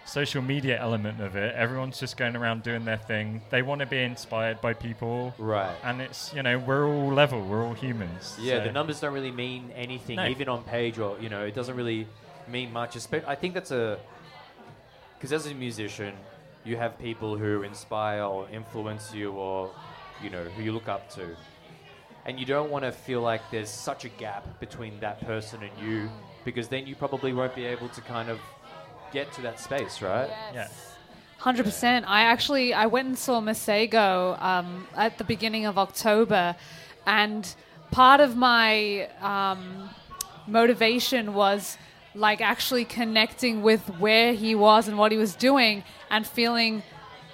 social 0.07 0.43
media 0.43 0.77
element 0.81 1.21
of 1.21 1.37
it. 1.37 1.55
Everyone's 1.55 2.01
just 2.01 2.17
going 2.17 2.35
around 2.35 2.65
doing 2.65 2.85
their 2.85 2.97
thing. 2.97 3.43
They 3.51 3.63
want 3.63 3.79
to 3.81 3.87
be 3.87 3.99
inspired 4.03 4.61
by 4.61 4.73
people. 4.73 5.33
Right. 5.39 5.77
And 5.85 6.01
it's, 6.01 6.35
you 6.35 6.43
know, 6.43 6.59
we're 6.59 6.85
all 6.89 7.13
level, 7.13 7.41
we're 7.43 7.63
all 7.65 7.75
humans. 7.75 8.37
Yeah, 8.41 8.59
so- 8.59 8.65
the 8.65 8.73
numbers 8.73 8.99
don't 8.99 9.13
really 9.13 9.31
mean 9.31 9.71
anything, 9.77 10.17
No. 10.17 10.27
even 10.27 10.49
on 10.49 10.65
page 10.65 10.99
or 10.99 11.17
you 11.21 11.29
know, 11.29 11.45
it 11.45 11.55
doesn't 11.55 11.77
really 11.77 12.09
mean 12.49 12.73
much. 12.73 12.97
I 13.25 13.37
think 13.37 13.55
that's 13.55 13.71
a 13.71 13.99
because 15.17 15.33
as 15.33 15.47
a 15.47 15.55
musician, 15.55 16.15
you 16.65 16.77
have 16.77 16.99
people 16.99 17.37
who 17.37 17.63
inspire 17.63 18.23
or 18.25 18.49
influence 18.51 19.15
you, 19.15 19.31
or 19.33 19.71
you 20.21 20.31
know, 20.31 20.43
who 20.57 20.63
you 20.63 20.73
look 20.73 20.89
up 20.89 21.09
to, 21.11 21.37
and 22.27 22.39
you 22.39 22.47
don't 22.47 22.71
want 22.71 22.85
to 22.85 22.93
feel 22.93 23.21
like 23.21 23.41
there's 23.51 23.71
such 23.71 24.05
a 24.05 24.09
gap 24.09 24.61
between 24.61 24.99
that 25.01 25.21
person 25.23 25.61
and 25.63 25.73
you, 25.89 26.11
because 26.45 26.69
then 26.69 26.87
you 26.87 26.95
probably 26.95 27.33
won't 27.33 27.55
be 27.55 27.65
able 27.65 27.89
to 27.91 28.01
kind 28.03 28.29
of 28.29 28.39
get 29.13 29.33
to 29.33 29.43
that 29.43 29.59
space, 29.59 30.03
right? 30.03 30.31
Yeah. 30.55 30.69
Hundred 31.39 31.65
percent. 31.65 32.05
I 32.07 32.23
actually 32.23 32.75
I 32.75 32.87
went 32.87 33.09
and 33.09 33.19
saw 33.19 33.41
Masego 33.41 34.41
um, 34.43 34.87
at 34.95 35.17
the 35.17 35.25
beginning 35.25 35.65
of 35.65 35.79
October, 35.79 36.55
and 37.07 37.55
part 37.91 38.21
of 38.21 38.37
my 38.37 39.09
um, 39.21 39.89
motivation 40.47 41.33
was 41.33 41.79
like 42.15 42.41
actually 42.41 42.85
connecting 42.85 43.63
with 43.63 43.81
where 43.99 44.35
he 44.35 44.55
was 44.55 44.87
and 44.89 44.99
what 44.99 45.13
he 45.13 45.19
was 45.19 45.35
doing, 45.35 45.83
and 46.11 46.27
feeling 46.27 46.83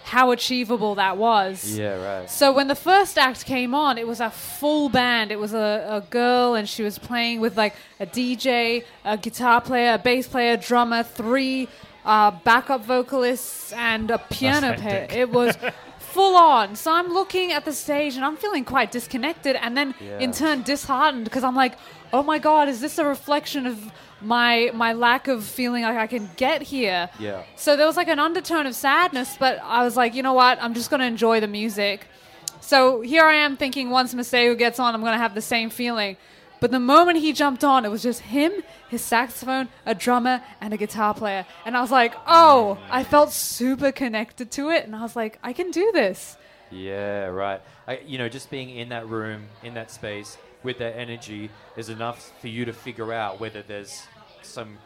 how 0.06 0.30
achievable 0.30 0.94
that 0.94 1.16
was. 1.16 1.76
Yeah, 1.76 1.96
right. 1.96 2.30
So 2.30 2.52
when 2.52 2.68
the 2.68 2.76
first 2.76 3.18
act 3.18 3.44
came 3.44 3.74
on, 3.74 3.98
it 3.98 4.06
was 4.06 4.20
a 4.20 4.30
full 4.30 4.88
band. 4.88 5.32
It 5.32 5.40
was 5.40 5.52
a, 5.52 5.86
a 5.90 6.00
girl, 6.10 6.54
and 6.54 6.68
she 6.68 6.82
was 6.84 6.96
playing 6.96 7.40
with 7.40 7.56
like 7.56 7.74
a 7.98 8.06
DJ, 8.06 8.84
a 9.04 9.16
guitar 9.18 9.60
player, 9.60 9.94
a 9.94 9.98
bass 9.98 10.28
player, 10.28 10.56
drummer, 10.56 11.02
three 11.02 11.68
uh, 12.04 12.30
backup 12.44 12.84
vocalists, 12.84 13.72
and 13.72 14.12
a 14.12 14.18
piano 14.18 14.74
player. 14.80 15.08
It 15.10 15.28
was 15.30 15.58
full 15.98 16.36
on. 16.36 16.76
So 16.76 16.92
I'm 16.92 17.12
looking 17.12 17.50
at 17.50 17.64
the 17.64 17.72
stage, 17.72 18.14
and 18.14 18.24
I'm 18.24 18.36
feeling 18.36 18.64
quite 18.64 18.92
disconnected, 18.92 19.56
and 19.56 19.76
then 19.76 19.92
Yeah. 20.00 20.20
in 20.20 20.30
turn 20.30 20.62
disheartened 20.62 21.24
because 21.24 21.42
I'm 21.42 21.56
like, 21.56 21.74
oh 22.12 22.22
my 22.22 22.38
god, 22.38 22.68
is 22.68 22.80
this 22.80 22.98
a 22.98 23.04
reflection 23.04 23.66
of 23.66 23.90
my 24.20 24.70
my 24.74 24.92
lack 24.92 25.28
of 25.28 25.44
feeling 25.44 25.82
like 25.82 25.96
I 25.96 26.06
can 26.06 26.30
get 26.36 26.62
here? 26.62 27.10
Yeah. 27.18 27.42
So 27.56 27.76
there 27.76 27.86
was 27.86 27.96
like 27.96 28.08
an 28.08 28.18
undertone 28.18 28.66
of 28.66 28.74
sadness, 28.74 29.36
but 29.38 29.60
I 29.62 29.84
was 29.84 29.96
like, 29.96 30.14
you 30.14 30.22
know 30.22 30.34
what? 30.34 30.58
I'm 30.60 30.74
just 30.74 30.90
going 30.90 31.00
to 31.00 31.06
enjoy 31.06 31.40
the 31.40 31.48
music. 31.48 32.06
So 32.60 33.00
here 33.00 33.24
I 33.24 33.36
am 33.36 33.56
thinking 33.56 33.90
once 33.90 34.14
Masego 34.14 34.56
gets 34.58 34.80
on, 34.80 34.94
I'm 34.94 35.00
going 35.00 35.12
to 35.12 35.18
have 35.18 35.34
the 35.34 35.40
same 35.42 35.70
feeling. 35.70 36.16
But 36.58 36.70
the 36.70 36.80
moment 36.80 37.18
he 37.18 37.32
jumped 37.32 37.62
on, 37.62 37.84
it 37.84 37.90
was 37.90 38.02
just 38.02 38.20
him, 38.20 38.52
his 38.88 39.02
saxophone, 39.02 39.68
a 39.84 39.94
drummer, 39.94 40.42
and 40.60 40.72
a 40.72 40.76
guitar 40.76 41.12
player. 41.14 41.44
And 41.64 41.76
I 41.76 41.82
was 41.82 41.90
like, 41.90 42.14
oh, 42.26 42.78
I 42.90 43.04
felt 43.04 43.30
super 43.30 43.92
connected 43.92 44.50
to 44.52 44.70
it. 44.70 44.84
And 44.84 44.96
I 44.96 45.02
was 45.02 45.14
like, 45.14 45.38
I 45.42 45.52
can 45.52 45.70
do 45.70 45.92
this. 45.92 46.36
Yeah, 46.70 47.26
right. 47.26 47.60
I, 47.86 47.98
you 47.98 48.18
know, 48.18 48.28
just 48.28 48.50
being 48.50 48.70
in 48.70 48.88
that 48.88 49.06
room, 49.08 49.44
in 49.62 49.74
that 49.74 49.90
space, 49.90 50.36
with 50.66 50.78
that 50.78 50.98
energy 50.98 51.48
is 51.76 51.88
enough 51.88 52.32
for 52.40 52.48
you 52.48 52.66
to 52.66 52.72
figure 52.74 53.12
out 53.14 53.40
whether 53.40 53.62
there's 53.62 54.02
some 54.42 54.76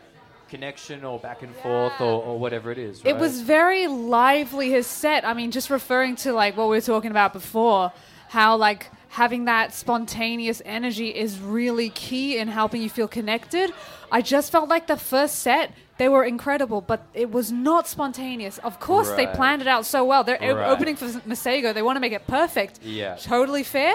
connection 0.49 1.05
or 1.05 1.19
back 1.19 1.43
and 1.43 1.55
forth 1.57 2.01
or, 2.01 2.23
or 2.23 2.39
whatever 2.39 2.71
it 2.71 2.79
is. 2.79 3.01
It 3.05 3.17
was 3.17 3.41
very 3.41 3.87
lively, 3.87 4.71
his 4.71 4.87
set. 4.87 5.25
I 5.25 5.33
mean, 5.35 5.51
just 5.51 5.71
referring 5.71 6.17
to 6.17 6.33
like 6.33 6.57
what 6.57 6.69
we 6.69 6.77
were 6.77 6.81
talking 6.83 7.11
about 7.11 7.33
before, 7.33 7.93
how 8.29 8.57
like 8.57 8.91
having 9.09 9.47
that 9.47 9.75
spontaneous 9.75 10.63
energy 10.65 11.09
is 11.09 11.41
really 11.41 11.91
key 11.91 12.37
in 12.39 12.47
helping 12.49 12.83
you 12.83 12.91
feel 12.91 13.09
connected. 13.09 13.73
I 14.13 14.23
just 14.23 14.53
felt 14.53 14.69
like 14.69 14.87
the 14.87 14.97
first 14.97 15.37
set, 15.41 15.73
they 15.99 16.09
were 16.09 16.25
incredible, 16.25 16.81
but 16.81 17.07
it 17.15 17.31
was 17.31 17.51
not 17.53 17.87
spontaneous. 17.89 18.59
Of 18.59 18.81
course, 18.81 19.11
they 19.13 19.27
planned 19.29 19.63
it 19.63 19.69
out 19.69 19.87
so 19.87 20.05
well. 20.05 20.25
They're 20.25 20.39
Right. 20.41 20.69
opening 20.71 20.97
for 20.97 21.07
Masego, 21.29 21.73
they 21.73 21.83
want 21.83 21.97
to 21.97 22.01
make 22.01 22.13
it 22.13 22.27
perfect. 22.27 22.81
Yeah. 22.83 23.17
Totally 23.17 23.63
fair. 23.63 23.95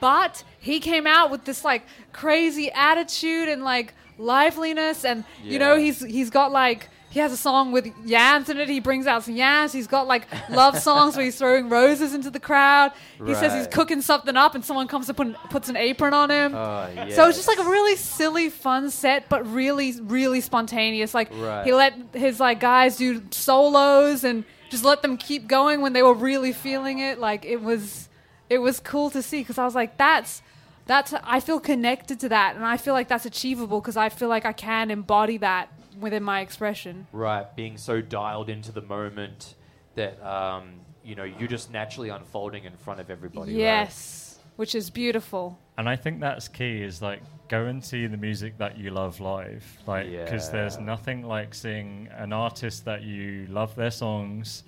But 0.00 0.44
he 0.60 0.80
came 0.80 1.06
out 1.06 1.30
with 1.30 1.44
this 1.44 1.64
like 1.64 1.82
crazy 2.12 2.70
attitude 2.72 3.48
and 3.48 3.62
like 3.64 3.94
liveliness, 4.18 5.04
and 5.04 5.24
you 5.42 5.58
know 5.58 5.76
he's 5.76 6.00
he's 6.04 6.30
got 6.30 6.52
like 6.52 6.88
he 7.10 7.20
has 7.20 7.32
a 7.32 7.36
song 7.38 7.72
with 7.72 7.90
yams 8.04 8.50
in 8.50 8.58
it. 8.58 8.68
He 8.68 8.80
brings 8.80 9.06
out 9.06 9.24
some 9.24 9.34
yams. 9.34 9.72
He's 9.72 9.86
got 9.86 10.06
like 10.06 10.26
love 10.50 10.78
songs 10.88 11.16
where 11.16 11.24
he's 11.24 11.38
throwing 11.38 11.68
roses 11.70 12.12
into 12.12 12.28
the 12.30 12.38
crowd. 12.38 12.92
He 13.24 13.34
says 13.34 13.54
he's 13.54 13.66
cooking 13.66 14.02
something 14.02 14.36
up, 14.36 14.54
and 14.54 14.62
someone 14.64 14.86
comes 14.88 15.08
up 15.08 15.18
and 15.18 15.34
puts 15.50 15.68
an 15.70 15.76
apron 15.76 16.12
on 16.12 16.30
him. 16.30 16.54
Oh, 16.54 16.86
So 17.10 17.26
it's 17.28 17.38
just 17.38 17.48
like 17.48 17.58
a 17.58 17.64
really 17.64 17.96
silly, 17.96 18.50
fun 18.50 18.90
set, 18.90 19.28
but 19.30 19.50
really, 19.50 19.94
really 20.02 20.40
spontaneous. 20.42 21.14
Like 21.14 21.30
Right. 21.32 21.64
he 21.64 21.72
let 21.72 21.94
his 22.12 22.38
like 22.40 22.60
guys 22.60 22.96
do 22.98 23.22
solos 23.30 24.22
and 24.22 24.44
just 24.68 24.84
let 24.84 25.00
them 25.00 25.16
keep 25.16 25.48
going 25.48 25.80
when 25.80 25.94
they 25.94 26.02
were 26.02 26.12
really 26.14 26.52
feeling 26.52 26.98
it. 26.98 27.18
Like 27.18 27.46
it 27.46 27.62
was, 27.62 28.07
it 28.50 28.58
was 28.58 28.80
cool 28.80 29.10
to 29.10 29.22
see 29.22 29.40
because 29.40 29.58
I 29.58 29.64
was 29.64 29.74
like, 29.74 29.96
that's 29.96 30.42
that's 30.86 31.12
I 31.22 31.40
feel 31.40 31.60
connected 31.60 32.20
to 32.20 32.28
that, 32.30 32.56
and 32.56 32.64
I 32.64 32.76
feel 32.76 32.94
like 32.94 33.08
that's 33.08 33.26
achievable 33.26 33.80
because 33.80 33.96
I 33.96 34.08
feel 34.08 34.28
like 34.28 34.44
I 34.44 34.52
can 34.52 34.90
embody 34.90 35.36
that 35.38 35.70
within 36.00 36.22
my 36.22 36.40
expression. 36.40 37.06
Right, 37.12 37.44
being 37.56 37.76
so 37.76 38.00
dialed 38.00 38.48
into 38.48 38.72
the 38.72 38.82
moment 38.82 39.54
that, 39.94 40.22
um, 40.24 40.80
you 41.04 41.14
know, 41.14 41.24
you're 41.24 41.48
just 41.48 41.70
naturally 41.70 42.08
unfolding 42.08 42.64
in 42.64 42.76
front 42.76 43.00
of 43.00 43.10
everybody. 43.10 43.52
right? 43.52 43.60
yes, 43.60 44.38
which 44.56 44.74
is 44.74 44.90
beautiful. 44.90 45.58
And 45.76 45.88
I 45.88 45.96
think 45.96 46.20
that's 46.20 46.48
key 46.48 46.82
is 46.82 47.02
like 47.02 47.20
go 47.48 47.66
and 47.66 47.84
see 47.84 48.06
the 48.06 48.16
music 48.16 48.58
that 48.58 48.78
you 48.78 48.90
love 48.90 49.20
live. 49.20 49.64
Like, 49.86 50.10
because 50.10 50.50
there's 50.50 50.78
nothing 50.78 51.22
like 51.22 51.54
seeing 51.54 52.08
an 52.16 52.32
artist 52.32 52.84
that 52.84 53.02
you 53.02 53.46
love 53.48 53.74
their 53.74 53.90
songs. 53.90 54.64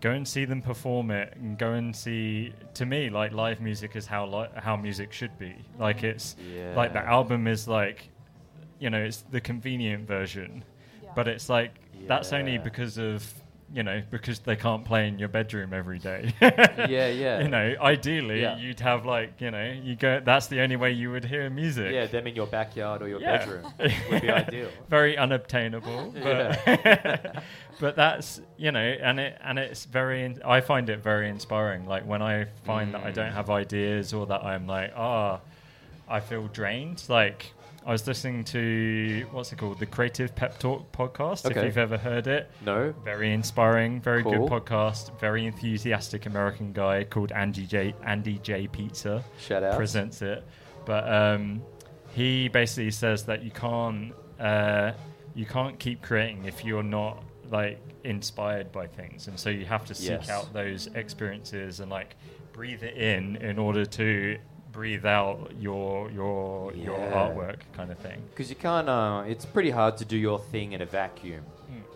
Go 0.00 0.12
and 0.12 0.26
see 0.26 0.44
them 0.46 0.62
perform 0.62 1.10
it, 1.10 1.34
and 1.36 1.58
go 1.58 1.72
and 1.72 1.94
see. 1.94 2.52
To 2.74 2.86
me, 2.86 3.10
like 3.10 3.32
live 3.32 3.60
music 3.60 3.96
is 3.96 4.06
how 4.06 4.26
li- 4.26 4.48
how 4.56 4.76
music 4.76 5.12
should 5.12 5.38
be. 5.38 5.54
Like 5.78 6.02
it's 6.04 6.36
like 6.74 6.92
the 6.94 7.00
album 7.00 7.46
is 7.46 7.68
like, 7.68 8.08
you 8.78 8.88
know, 8.90 9.02
it's 9.02 9.22
the 9.30 9.40
convenient 9.40 10.06
version, 10.08 10.64
but 11.14 11.28
it's 11.28 11.48
like 11.50 11.72
that's 12.08 12.32
only 12.32 12.56
because 12.64 12.96
of 12.98 13.30
you 13.72 13.82
know 13.84 14.02
because 14.10 14.40
they 14.40 14.56
can't 14.56 14.84
play 14.84 15.06
in 15.08 15.18
your 15.18 15.28
bedroom 15.28 15.72
every 15.72 15.98
day. 15.98 16.32
Yeah, 16.40 17.08
yeah. 17.08 17.40
you 17.42 17.48
know, 17.48 17.74
ideally 17.80 18.40
Yeah. 18.40 18.56
you'd 18.58 18.80
have 18.80 19.06
like, 19.06 19.40
you 19.40 19.50
know, 19.50 19.70
you 19.82 19.94
go. 19.96 20.20
That's 20.24 20.46
the 20.48 20.60
only 20.60 20.76
way 20.76 20.92
you 20.92 21.10
would 21.12 21.24
hear 21.24 21.48
music. 21.50 21.92
Yeah, 21.92 22.06
them 22.06 22.26
in 22.26 22.34
your 22.34 22.46
backyard 22.46 23.02
or 23.02 23.08
your 23.08 23.20
Yeah. 23.20 23.38
bedroom 23.38 23.72
would 24.10 24.22
be 24.22 24.30
ideal. 24.44 24.70
Very 24.88 25.16
unobtainable, 25.16 26.12
but 26.22 26.58
but 27.78 27.96
that's 27.96 28.40
you 28.56 28.72
know, 28.72 28.80
and 28.80 29.20
it 29.20 29.38
and 29.42 29.58
it's 29.58 29.84
very. 29.84 30.24
In, 30.24 30.40
I 30.44 30.60
find 30.60 30.88
it 30.88 30.98
very 31.02 31.28
inspiring. 31.28 31.86
Like 31.86 32.04
when 32.06 32.22
I 32.22 32.46
find 32.64 32.92
that 32.94 33.02
I 33.04 33.10
Mm. 33.10 33.14
don't 33.14 33.32
have 33.32 33.50
ideas 33.50 34.12
or 34.12 34.26
that 34.26 34.42
I'm 34.44 34.66
like, 34.66 34.92
ah, 34.96 35.40
I 36.08 36.20
feel 36.20 36.48
drained. 36.48 37.04
Like 37.08 37.52
I 37.86 37.92
was 37.92 38.06
listening 38.06 38.44
to 38.44 39.26
what's 39.32 39.52
it 39.52 39.56
called, 39.58 39.78
the 39.78 39.86
Creative 39.86 40.34
Pep 40.34 40.58
Talk 40.58 40.92
podcast. 40.92 41.46
Okay. 41.46 41.58
If 41.60 41.64
you've 41.66 41.78
ever 41.78 41.96
heard 41.96 42.26
it, 42.26 42.50
No? 42.64 42.92
very 43.04 43.32
inspiring, 43.32 44.00
very 44.02 44.22
Cool. 44.22 44.32
good 44.48 44.50
podcast. 44.50 45.18
Very 45.18 45.46
enthusiastic 45.46 46.26
American 46.26 46.72
guy 46.72 47.04
called 47.04 47.32
Andy 47.32 47.66
J. 47.66 47.94
Andy 48.04 48.38
J. 48.42 48.66
Pizza 48.66 49.24
Shout 49.38 49.62
out. 49.62 49.76
presents 49.76 50.20
it. 50.20 50.44
But 50.84 51.10
um, 51.10 51.62
he 52.10 52.48
basically 52.48 52.90
says 52.90 53.24
that 53.24 53.42
you 53.42 53.50
can't 53.50 54.12
uh, 54.38 54.92
you 55.34 55.46
can't 55.46 55.78
keep 55.78 56.02
creating 56.02 56.44
if 56.44 56.64
you're 56.64 56.82
not 56.82 57.22
like 57.50 57.78
inspired 58.04 58.70
by 58.72 58.86
things, 58.86 59.26
and 59.28 59.38
so 59.38 59.48
you 59.50 59.64
have 59.64 59.84
to 59.86 59.94
seek 59.94 60.10
Yes. 60.10 60.30
out 60.30 60.52
those 60.52 60.86
experiences 60.94 61.80
and 61.80 61.90
like 61.90 62.16
breathe 62.52 62.82
it 62.82 62.96
in 62.96 63.36
in 63.36 63.58
order 63.58 63.84
to 63.86 64.38
breathe 64.72 65.06
out 65.06 65.52
your 65.58 66.10
your 66.10 66.72
your 66.74 66.98
artwork 66.98 67.60
kind 67.72 67.90
of 67.90 67.98
thing. 67.98 68.22
Because 68.30 68.50
you 68.50 68.56
can't, 68.56 68.88
uh, 68.88 69.24
it's 69.26 69.44
pretty 69.44 69.70
hard 69.70 69.96
to 69.98 70.04
do 70.04 70.16
your 70.16 70.38
thing 70.38 70.72
in 70.72 70.82
a 70.82 70.86
vacuum, 70.86 71.44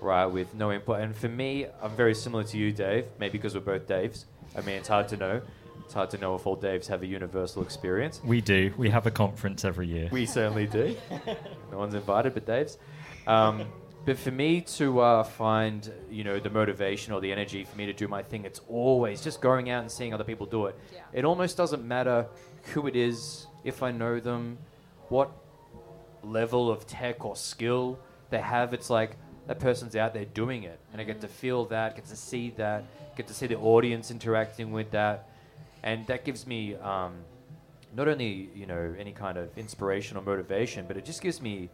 right, 0.01 0.27
with 0.27 0.55
no 0.55 0.73
input. 0.73 1.01
And 1.01 1.15
for 1.15 1.29
me, 1.29 1.67
I'm 1.83 1.97
very 1.97 2.15
similar 2.15 2.45
to 2.45 2.59
you, 2.59 2.73
Dave, 2.73 3.07
maybe 3.19 3.39
because 3.39 3.55
we're 3.55 3.61
both 3.61 3.87
Daves. 3.87 4.25
I 4.57 4.61
mean, 4.63 4.77
it's 4.77 4.89
hard 4.89 5.09
to 5.09 5.17
know. 5.17 5.43
It's 5.85 5.95
hard 5.95 6.11
to 6.11 6.19
know 6.19 6.35
if 6.35 6.47
all 6.47 6.57
Daves 6.57 6.87
have 6.87 7.03
a 7.03 7.07
universal 7.07 7.63
experience. 7.63 8.21
We 8.25 8.41
do. 8.41 8.73
We 8.77 8.89
have 8.91 9.07
a 9.07 9.11
conference 9.11 9.65
every 9.65 9.87
year. 9.87 10.09
We 10.11 10.25
certainly 10.25 10.67
do. 10.67 10.97
no 11.71 11.79
one's 11.79 11.95
invited 11.95 12.35
but 12.35 12.47
Dave's. 12.47 12.79
Um, 13.27 13.67
but 14.07 14.19
for 14.19 14.31
me 14.31 14.61
to 14.61 15.01
uh, 15.01 15.23
find, 15.25 15.91
you 16.11 16.25
know, 16.25 16.39
the 16.39 16.51
motivation 16.51 17.13
or 17.13 17.21
the 17.21 17.33
energy 17.33 17.65
for 17.65 17.77
me 17.77 17.87
to 17.87 17.93
do 17.93 18.07
my 18.07 18.23
thing, 18.23 18.45
it's 18.45 18.61
always 18.69 19.23
just 19.23 19.41
going 19.41 19.71
out 19.71 19.81
and 19.81 19.91
seeing 19.91 20.13
other 20.13 20.25
people 20.25 20.47
do 20.47 20.67
it. 20.67 20.79
Yeah. 20.93 21.01
It 21.13 21.25
almost 21.25 21.57
doesn't 21.57 21.87
matter 21.87 22.27
who 22.73 22.87
it 22.87 22.97
is, 22.97 23.47
if 23.65 23.83
I 23.83 23.91
know 23.91 24.21
them, 24.21 24.59
what 25.09 25.31
level 26.23 26.71
of 26.71 26.87
tech 26.87 27.25
or 27.25 27.37
skill 27.37 27.99
they 28.31 28.41
have. 28.41 28.73
It's 28.73 28.91
like 28.91 29.17
that 29.47 29.61
person's 29.61 29.95
out 29.97 30.15
there 30.15 30.25
doing 30.25 30.65
it, 30.65 30.79
and 30.93 31.01
I 31.01 31.05
get 31.05 31.21
to 31.21 31.29
feel 31.29 31.67
that, 31.67 31.97
get 31.97 32.07
to 32.07 32.17
see 32.17 32.51
that, 32.57 32.85
get 33.17 33.27
to 33.29 33.35
see 33.35 33.47
the 33.47 33.57
audience 33.59 34.11
interacting 34.11 34.73
with 34.73 34.91
that, 34.93 35.29
and 35.83 36.07
that 36.07 36.25
gives 36.25 36.47
me 36.47 36.75
um, 36.77 37.15
not 37.95 38.09
only 38.09 38.51
you 38.55 38.67
know 38.67 38.95
any 38.99 39.13
kind 39.13 39.37
of 39.37 39.57
inspiration 39.59 40.17
or 40.17 40.23
motivation, 40.23 40.87
but 40.87 40.97
it 40.97 41.05
just 41.05 41.23
gives 41.23 41.41
me. 41.41 41.69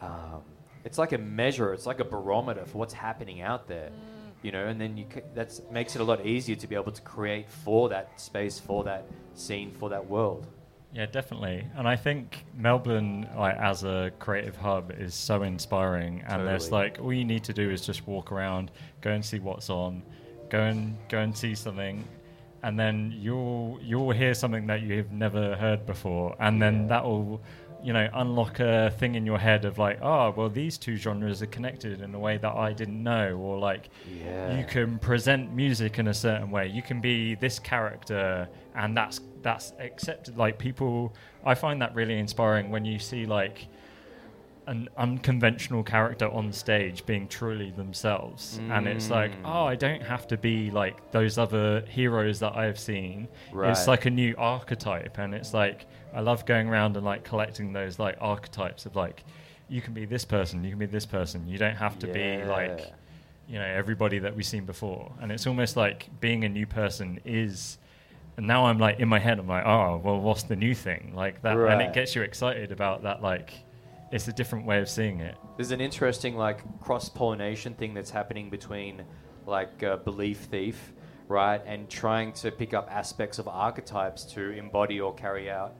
Um, 0.00 0.42
it's 0.84 0.98
like 0.98 1.12
a 1.12 1.18
measure. 1.18 1.72
It's 1.72 1.86
like 1.86 1.98
a 1.98 2.04
barometer 2.04 2.64
for 2.64 2.78
what's 2.78 2.94
happening 2.94 3.40
out 3.40 3.66
there, 3.66 3.90
you 4.46 4.52
know. 4.52 4.66
And 4.66 4.80
then 4.80 4.96
you 4.96 5.06
that 5.34 5.50
makes 5.70 5.96
it 5.96 6.00
a 6.00 6.04
lot 6.04 6.24
easier 6.24 6.56
to 6.56 6.66
be 6.66 6.76
able 6.76 6.92
to 6.92 7.02
create 7.02 7.50
for 7.50 7.88
that 7.90 8.18
space, 8.20 8.58
for 8.58 8.84
that 8.84 9.04
scene, 9.34 9.72
for 9.72 9.88
that 9.90 10.06
world. 10.06 10.46
Yeah, 10.94 11.06
definitely. 11.06 11.66
And 11.76 11.86
I 11.86 11.96
think 11.96 12.46
Melbourne, 12.56 13.28
like 13.36 13.56
as 13.58 13.84
a 13.84 14.12
creative 14.18 14.56
hub, 14.56 14.92
is 14.96 15.14
so 15.14 15.42
inspiring. 15.42 16.22
And 16.26 16.46
there's 16.46 16.70
like 16.70 16.98
all 17.02 17.12
you 17.12 17.24
need 17.24 17.44
to 17.44 17.52
do 17.52 17.68
is 17.70 17.84
just 17.84 18.06
walk 18.06 18.32
around, 18.32 18.70
go 19.02 19.10
and 19.10 19.22
see 19.22 19.40
what's 19.40 19.68
on, 19.68 20.02
go 20.48 20.60
and 20.60 20.96
go 21.08 21.18
and 21.18 21.36
see 21.36 21.54
something, 21.54 22.04
and 22.62 22.78
then 22.78 23.12
you'll 23.18 23.78
you'll 23.82 24.12
hear 24.12 24.32
something 24.32 24.66
that 24.68 24.80
you've 24.82 25.12
never 25.12 25.56
heard 25.56 25.84
before, 25.84 26.34
and 26.38 26.62
then 26.62 26.82
Yeah. 26.82 26.88
that 26.88 27.04
will. 27.04 27.40
You 27.86 27.92
know, 27.92 28.08
unlock 28.14 28.58
a 28.58 28.90
thing 28.98 29.14
in 29.14 29.24
your 29.24 29.38
head 29.38 29.64
of 29.64 29.78
like, 29.78 29.98
oh, 30.02 30.34
well, 30.36 30.48
these 30.48 30.76
two 30.76 30.96
genres 30.96 31.40
are 31.40 31.46
connected 31.46 32.00
in 32.00 32.12
a 32.14 32.18
way 32.18 32.36
that 32.36 32.52
I 32.52 32.72
didn't 32.72 33.00
know, 33.00 33.36
or 33.36 33.58
like, 33.58 33.90
Yeah. 34.12 34.58
you 34.58 34.64
can 34.64 34.98
present 34.98 35.52
music 35.54 36.00
in 36.00 36.08
a 36.08 36.14
certain 36.14 36.50
way. 36.50 36.66
You 36.66 36.82
can 36.82 37.00
be 37.00 37.36
this 37.36 37.60
character, 37.60 38.48
and 38.74 38.96
that's 38.96 39.20
that's 39.42 39.72
accepted. 39.78 40.36
Like 40.36 40.58
people, 40.58 41.14
I 41.44 41.54
find 41.54 41.80
that 41.80 41.94
really 41.94 42.18
inspiring 42.18 42.70
when 42.72 42.84
you 42.84 42.98
see 42.98 43.24
like 43.24 43.68
an 44.66 44.88
unconventional 44.96 45.84
character 45.84 46.28
on 46.28 46.52
stage 46.52 47.06
being 47.06 47.28
truly 47.28 47.70
themselves, 47.70 48.58
and 48.68 48.88
it's 48.88 49.10
like, 49.10 49.30
Mm. 49.30 49.42
oh, 49.44 49.64
I 49.64 49.76
don't 49.76 50.02
have 50.02 50.26
to 50.26 50.36
be 50.36 50.72
like 50.72 51.12
those 51.12 51.38
other 51.38 51.82
heroes 51.88 52.40
that 52.40 52.56
I've 52.56 52.80
seen. 52.80 53.28
Right. 53.52 53.70
It's 53.70 53.86
like 53.86 54.06
a 54.06 54.10
new 54.10 54.34
archetype, 54.36 55.18
and 55.18 55.32
it's 55.34 55.54
like 55.54 55.86
I 56.14 56.20
love 56.20 56.46
going 56.46 56.68
around 56.68 56.96
and 56.96 57.04
like 57.04 57.24
collecting 57.24 57.72
those 57.72 57.98
like 57.98 58.16
archetypes 58.20 58.86
of 58.86 58.96
like. 58.96 59.24
You 59.68 59.80
can 59.80 59.94
be 59.94 60.04
this 60.04 60.24
person. 60.24 60.62
You 60.62 60.70
can 60.70 60.78
be 60.78 60.86
this 60.86 61.06
person. 61.06 61.48
You 61.48 61.58
don't 61.58 61.74
have 61.74 61.98
to 61.98 62.06
be 62.06 62.44
like 62.44 62.92
you 63.48 63.58
know 63.58 63.64
everybody 63.64 64.18
that 64.20 64.34
we've 64.34 64.46
seen 64.46 64.64
before 64.64 65.12
and 65.20 65.30
it's 65.30 65.46
almost 65.46 65.76
like 65.76 66.08
being 66.20 66.44
a 66.44 66.48
new 66.48 66.66
person 66.66 67.20
is 67.24 67.78
and 68.36 68.44
now 68.44 68.66
i'm 68.66 68.78
like 68.78 68.98
in 68.98 69.08
my 69.08 69.20
head 69.20 69.38
i'm 69.38 69.46
like 69.46 69.64
oh 69.64 70.00
well 70.02 70.18
what's 70.18 70.42
the 70.42 70.56
new 70.56 70.74
thing 70.74 71.12
like 71.14 71.40
that 71.42 71.56
and 71.56 71.80
it 71.80 71.92
gets 71.92 72.16
you 72.16 72.22
excited 72.22 72.72
about 72.72 73.04
that 73.04 73.22
like 73.22 73.52
it's 74.10 74.26
a 74.28 74.32
different 74.32 74.66
way 74.66 74.80
of 74.80 74.88
seeing 74.88 75.20
it 75.20 75.36
There's 75.56 75.70
an 75.70 75.80
interesting 75.80 76.36
like 76.36 76.60
cross 76.80 77.08
pollination 77.08 77.74
thing 77.74 77.94
that's 77.94 78.10
happening 78.10 78.50
between 78.50 79.04
like 79.46 79.82
uh, 79.82 79.96
Belief 79.98 80.40
Thief, 80.50 80.92
right, 81.28 81.62
and 81.64 81.88
trying 81.88 82.32
to 82.34 82.50
pick 82.50 82.74
up 82.74 82.88
aspects 82.90 83.38
of 83.38 83.48
archetypes 83.48 84.24
to 84.34 84.50
embody 84.50 85.00
or 85.00 85.14
carry 85.14 85.50
out, 85.50 85.76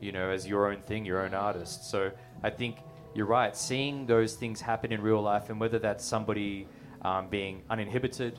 you 0.00 0.12
know, 0.12 0.30
as 0.30 0.46
your 0.46 0.70
own 0.70 0.80
thing, 0.80 1.04
your 1.04 1.22
own 1.24 1.34
artist. 1.34 1.90
So 1.90 2.10
I 2.42 2.50
think 2.50 2.76
you're 3.14 3.26
right. 3.26 3.56
Seeing 3.56 4.06
those 4.06 4.34
things 4.34 4.60
happen 4.60 4.92
in 4.92 5.00
real 5.00 5.20
life, 5.20 5.50
and 5.50 5.60
whether 5.60 5.78
that's 5.78 6.04
somebody 6.04 6.66
um, 7.02 7.28
being 7.28 7.62
uninhibited 7.70 8.38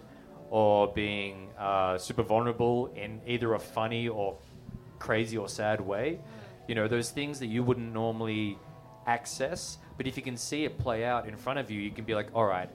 or 0.49 0.91
being 0.93 1.49
uh, 1.57 1.97
super 1.97 2.23
vulnerable 2.23 2.91
in 2.95 3.21
either 3.25 3.53
a 3.53 3.59
funny 3.59 4.07
or 4.07 4.37
crazy 4.99 5.37
or 5.37 5.47
sad 5.47 5.79
way. 5.81 6.19
You 6.67 6.75
know, 6.75 6.87
those 6.87 7.09
things 7.09 7.39
that 7.39 7.47
you 7.47 7.63
wouldn't 7.63 7.93
normally 7.93 8.57
access, 9.07 9.77
but 9.97 10.07
if 10.07 10.15
you 10.15 10.23
can 10.23 10.37
see 10.37 10.65
it 10.65 10.77
play 10.77 11.05
out 11.05 11.27
in 11.27 11.35
front 11.35 11.59
of 11.59 11.71
you, 11.71 11.81
you 11.81 11.91
can 11.91 12.05
be 12.05 12.13
like, 12.13 12.27
all 12.33 12.45
right, 12.45 12.69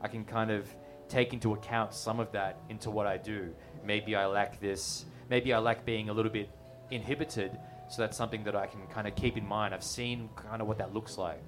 I 0.00 0.08
can 0.08 0.24
kind 0.24 0.50
of 0.50 0.68
take 1.08 1.32
into 1.32 1.52
account 1.52 1.94
some 1.94 2.20
of 2.20 2.30
that 2.32 2.58
into 2.68 2.90
what 2.90 3.06
I 3.06 3.16
do. 3.16 3.54
Maybe 3.84 4.14
I 4.14 4.26
lack 4.26 4.60
this, 4.60 5.04
maybe 5.28 5.52
I 5.52 5.58
lack 5.58 5.84
being 5.84 6.08
a 6.08 6.12
little 6.12 6.30
bit 6.30 6.48
inhibited, 6.90 7.58
so 7.94 8.02
that's 8.02 8.16
something 8.16 8.42
that 8.44 8.56
I 8.56 8.66
can 8.66 8.80
kind 8.92 9.06
of 9.06 9.14
keep 9.14 9.36
in 9.36 9.46
mind. 9.46 9.72
I've 9.74 9.84
seen 9.84 10.28
kind 10.36 10.60
of 10.60 10.68
what 10.68 10.78
that 10.78 10.92
looks 10.94 11.16
like. 11.18 11.40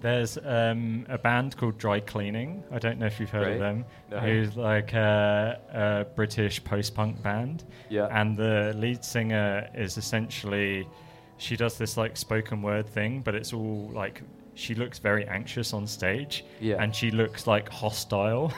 there's 0.00 0.36
um, 0.44 1.06
a 1.08 1.16
band 1.16 1.56
called 1.56 1.78
dry 1.78 1.98
cleaning 2.12 2.62
i 2.70 2.78
don't 2.84 2.98
know 2.98 3.06
if 3.06 3.18
you've 3.18 3.30
heard 3.30 3.46
Right. 3.46 3.52
of 3.54 3.60
them 3.66 3.84
No. 4.10 4.18
who's 4.18 4.54
like 4.56 4.92
a, 4.92 5.58
a 5.72 6.14
british 6.14 6.62
post-punk 6.62 7.22
band 7.22 7.64
Yeah. 7.88 8.08
and 8.20 8.36
the 8.36 8.74
lead 8.76 9.02
singer 9.04 9.68
is 9.74 9.96
essentially 9.96 10.86
she 11.38 11.56
does 11.56 11.78
this 11.78 11.96
like 11.96 12.16
spoken 12.18 12.60
word 12.60 12.86
thing 12.86 13.22
but 13.26 13.34
it's 13.34 13.52
all 13.54 13.90
like 13.94 14.16
she 14.54 14.74
looks 14.74 14.98
very 14.98 15.26
anxious 15.26 15.72
on 15.72 15.86
stage 15.86 16.44
Yeah. 16.60 16.82
and 16.82 16.94
she 16.94 17.10
looks 17.10 17.46
like 17.46 17.68
hostile 17.68 18.52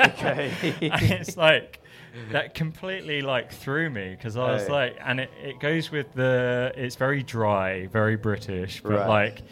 Okay. 0.00 0.52
and 0.82 1.02
it's 1.12 1.36
like 1.36 1.80
that 2.32 2.54
completely 2.54 3.20
like 3.22 3.52
threw 3.52 3.90
me 3.90 4.10
because 4.10 4.36
I 4.36 4.52
was 4.52 4.62
Right. 4.68 4.94
like, 4.94 4.98
and 5.04 5.20
it, 5.20 5.30
it 5.42 5.60
goes 5.60 5.90
with 5.90 6.12
the 6.14 6.72
it's 6.74 6.96
very 6.96 7.22
dry, 7.22 7.86
very 7.88 8.16
British, 8.16 8.82
but 8.82 8.90
Right. 8.92 9.06
like 9.08 9.42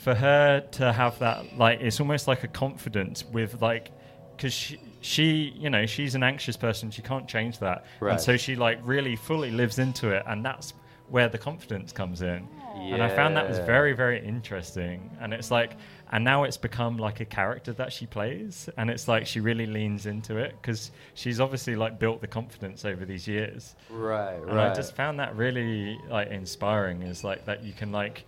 for 0.00 0.14
her 0.14 0.60
to 0.72 0.92
have 0.92 1.18
that 1.20 1.56
like 1.58 1.80
it's 1.80 2.00
almost 2.00 2.26
like 2.28 2.44
a 2.44 2.48
confidence 2.48 3.24
with 3.26 3.60
like 3.62 3.90
because 4.36 4.52
she 4.52 4.78
she 5.00 5.52
you 5.56 5.70
know 5.70 5.86
she's 5.86 6.14
an 6.14 6.22
anxious 6.22 6.56
person 6.56 6.90
she 6.90 7.02
can't 7.02 7.26
change 7.28 7.58
that 7.58 7.84
Right. 8.00 8.12
and 8.12 8.20
so 8.20 8.36
she 8.36 8.54
like 8.56 8.78
really 8.84 9.16
fully 9.16 9.50
lives 9.50 9.78
into 9.78 10.10
it 10.10 10.22
and 10.26 10.44
that's 10.44 10.72
where 11.08 11.28
the 11.28 11.38
confidence 11.38 11.92
comes 11.92 12.22
in 12.22 12.48
and 12.78 13.02
I 13.02 13.08
found 13.08 13.36
that 13.36 13.48
was 13.48 13.58
very, 13.58 13.92
very 13.92 14.24
interesting. 14.24 15.10
And 15.20 15.32
it's 15.32 15.50
like, 15.50 15.76
and 16.10 16.24
now 16.24 16.44
it's 16.44 16.56
become 16.56 16.96
like 16.96 17.20
a 17.20 17.24
character 17.24 17.72
that 17.74 17.92
she 17.92 18.06
plays, 18.06 18.68
and 18.76 18.90
it's 18.90 19.08
like 19.08 19.26
she 19.26 19.40
really 19.40 19.66
leans 19.66 20.06
into 20.06 20.36
it 20.38 20.54
because 20.60 20.90
she's 21.14 21.40
obviously 21.40 21.76
like 21.76 21.98
built 21.98 22.20
the 22.20 22.26
confidence 22.26 22.84
over 22.84 23.04
these 23.04 23.28
years. 23.28 23.74
right, 23.90 24.34
And 24.34 24.54
right. 24.54 24.70
I 24.70 24.74
just 24.74 24.94
found 24.96 25.18
that 25.20 25.36
really 25.36 25.98
like 26.08 26.28
inspiring. 26.28 27.02
Is 27.02 27.24
like 27.24 27.44
that 27.44 27.62
you 27.62 27.72
can 27.72 27.92
like 27.92 28.24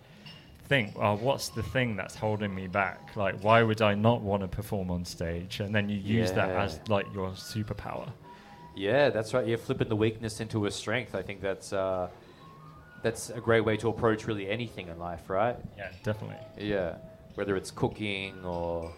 think, 0.65 0.93
oh, 0.95 1.15
what's 1.15 1.49
the 1.49 1.63
thing 1.63 1.95
that's 1.95 2.15
holding 2.15 2.53
me 2.55 2.67
back? 2.67 3.15
Like, 3.15 3.43
why 3.43 3.61
would 3.61 3.81
I 3.81 3.93
not 3.93 4.21
want 4.21 4.41
to 4.43 4.47
perform 4.47 4.89
on 4.89 5.03
stage? 5.03 5.59
And 5.59 5.73
then 5.75 5.89
you 5.89 5.97
use 5.97 6.31
that 6.31 6.49
as 6.51 6.79
like 6.87 7.07
your 7.13 7.31
superpower. 7.31 8.09
Yeah, 8.75 9.09
that's 9.09 9.33
right. 9.33 9.45
You're 9.45 9.57
flipping 9.57 9.89
the 9.89 9.97
weakness 9.97 10.39
into 10.39 10.65
a 10.65 10.71
strength. 10.71 11.13
I 11.13 11.21
think 11.21 11.41
that's 11.41 11.73
uh, 11.73 12.07
that's 13.01 13.29
a 13.29 13.39
great 13.39 13.61
way 13.61 13.77
to 13.77 13.89
approach 13.89 14.27
really 14.27 14.49
anything 14.49 14.87
in 14.87 14.99
life, 14.99 15.29
right? 15.29 15.57
Yeah, 15.77 15.91
definitely. 16.03 16.37
Yeah, 16.57 16.95
whether 17.35 17.55
it's 17.55 17.71
cooking 17.71 18.43
or 18.43 18.91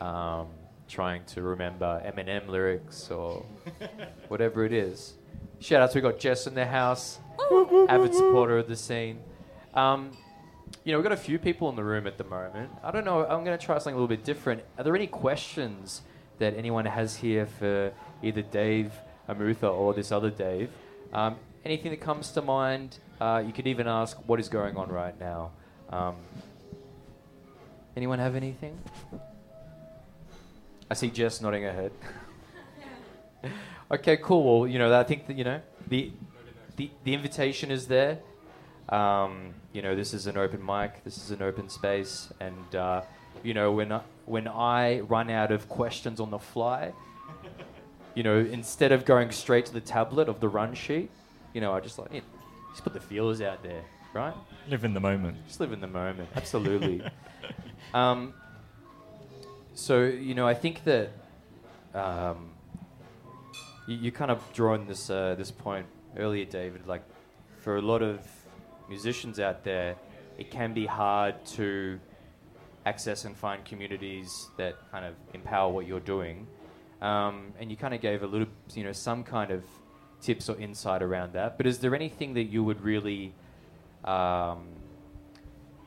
um, 0.00 0.48
trying 0.88 1.24
to 1.26 1.42
remember 1.42 2.02
Eminem 2.04 2.48
lyrics 2.48 3.10
or 3.10 3.44
whatever 4.28 4.64
it 4.64 4.72
is. 4.72 5.14
Shout 5.60 5.82
out 5.82 5.90
to 5.92 5.98
we 5.98 6.02
got 6.02 6.18
Jess 6.18 6.46
in 6.46 6.54
the 6.54 6.66
house, 6.66 7.18
avid 7.88 8.14
supporter 8.14 8.58
of 8.58 8.68
the 8.68 8.76
scene. 8.76 9.20
Um, 9.74 10.10
you 10.84 10.92
know, 10.92 10.98
we've 10.98 11.04
got 11.04 11.12
a 11.12 11.16
few 11.16 11.38
people 11.38 11.68
in 11.68 11.76
the 11.76 11.84
room 11.84 12.06
at 12.06 12.18
the 12.18 12.24
moment. 12.24 12.70
I 12.82 12.90
don't 12.90 13.04
know. 13.04 13.24
I'm 13.24 13.44
going 13.44 13.58
to 13.58 13.64
try 13.64 13.78
something 13.78 13.94
a 13.94 13.96
little 13.96 14.08
bit 14.08 14.24
different. 14.24 14.62
Are 14.78 14.84
there 14.84 14.94
any 14.94 15.06
questions 15.06 16.02
that 16.38 16.56
anyone 16.56 16.84
has 16.84 17.16
here 17.16 17.46
for 17.46 17.92
either 18.22 18.42
Dave 18.42 18.92
Amutha 19.28 19.72
or 19.72 19.94
this 19.94 20.12
other 20.12 20.30
Dave? 20.30 20.70
Um, 21.12 21.36
anything 21.66 21.90
that 21.90 22.00
comes 22.00 22.30
to 22.30 22.42
mind? 22.42 22.98
Uh, 23.20 23.42
you 23.44 23.52
could 23.52 23.66
even 23.66 23.88
ask 23.88 24.16
what 24.28 24.38
is 24.38 24.48
going 24.48 24.76
on 24.76 24.88
right 24.88 25.18
now. 25.18 25.50
Um, 25.90 26.14
anyone 27.96 28.20
have 28.20 28.36
anything? 28.36 28.78
I 30.88 30.94
see 30.94 31.10
Jess 31.10 31.40
nodding 31.40 31.64
her 31.64 31.72
head. 31.72 31.92
okay, 33.90 34.16
cool. 34.18 34.60
Well, 34.60 34.68
you 34.68 34.78
know, 34.78 34.96
I 34.98 35.02
think 35.02 35.26
that 35.26 35.36
you 35.36 35.42
know 35.42 35.60
the 35.88 36.12
the, 36.76 36.90
the 37.02 37.14
invitation 37.14 37.70
is 37.72 37.88
there. 37.88 38.18
Um, 38.88 39.54
you 39.72 39.82
know, 39.82 39.96
this 39.96 40.14
is 40.14 40.28
an 40.28 40.36
open 40.36 40.64
mic. 40.64 41.02
This 41.02 41.18
is 41.18 41.32
an 41.32 41.42
open 41.42 41.68
space, 41.68 42.32
and 42.38 42.76
uh, 42.76 43.02
you 43.42 43.54
know, 43.54 43.72
when 43.72 43.90
I, 43.90 44.02
when 44.24 44.46
I 44.46 45.00
run 45.00 45.30
out 45.30 45.50
of 45.50 45.68
questions 45.68 46.20
on 46.20 46.30
the 46.30 46.38
fly, 46.38 46.92
you 48.14 48.22
know, 48.22 48.38
instead 48.38 48.92
of 48.92 49.04
going 49.04 49.32
straight 49.32 49.66
to 49.66 49.72
the 49.72 49.80
tablet 49.80 50.28
of 50.28 50.38
the 50.38 50.48
run 50.48 50.74
sheet, 50.74 51.10
you 51.56 51.62
know, 51.62 51.72
I 51.72 51.80
just 51.80 51.98
like, 51.98 52.12
you 52.12 52.20
know, 52.20 52.26
just 52.70 52.84
put 52.84 52.92
the 52.92 53.00
feelers 53.00 53.40
out 53.40 53.62
there, 53.62 53.82
right? 54.12 54.34
Live 54.68 54.84
in 54.84 54.92
the 54.92 55.00
moment. 55.00 55.38
Just 55.46 55.58
live 55.58 55.72
in 55.72 55.80
the 55.80 55.86
moment. 55.86 56.28
Absolutely. 56.36 57.02
um, 57.94 58.34
so 59.72 60.04
you 60.04 60.34
know, 60.34 60.46
I 60.46 60.52
think 60.52 60.84
that 60.84 61.12
um, 61.94 62.50
you, 63.88 63.96
you 63.96 64.12
kind 64.12 64.30
of 64.30 64.42
drawn 64.52 64.86
this 64.86 65.08
uh, 65.08 65.34
this 65.38 65.50
point 65.50 65.86
earlier, 66.18 66.44
David. 66.44 66.86
Like 66.86 67.04
for 67.60 67.78
a 67.78 67.82
lot 67.82 68.02
of 68.02 68.20
musicians 68.86 69.40
out 69.40 69.64
there, 69.64 69.96
it 70.36 70.50
can 70.50 70.74
be 70.74 70.84
hard 70.84 71.42
to 71.56 71.98
access 72.84 73.24
and 73.24 73.34
find 73.34 73.64
communities 73.64 74.50
that 74.58 74.74
kind 74.92 75.06
of 75.06 75.14
empower 75.32 75.72
what 75.72 75.86
you're 75.86 76.00
doing. 76.00 76.46
Um, 77.00 77.54
and 77.58 77.70
you 77.70 77.78
kind 77.78 77.94
of 77.94 78.02
gave 78.02 78.22
a 78.22 78.26
little, 78.26 78.48
you 78.74 78.84
know, 78.84 78.92
some 78.92 79.24
kind 79.24 79.50
of 79.50 79.64
tips 80.26 80.48
or 80.48 80.56
insight 80.58 81.02
around 81.02 81.32
that. 81.34 81.56
But 81.56 81.66
is 81.66 81.78
there 81.78 81.94
anything 81.94 82.34
that 82.34 82.44
you 82.44 82.64
would 82.64 82.80
really 82.82 83.32
um, 84.04 84.66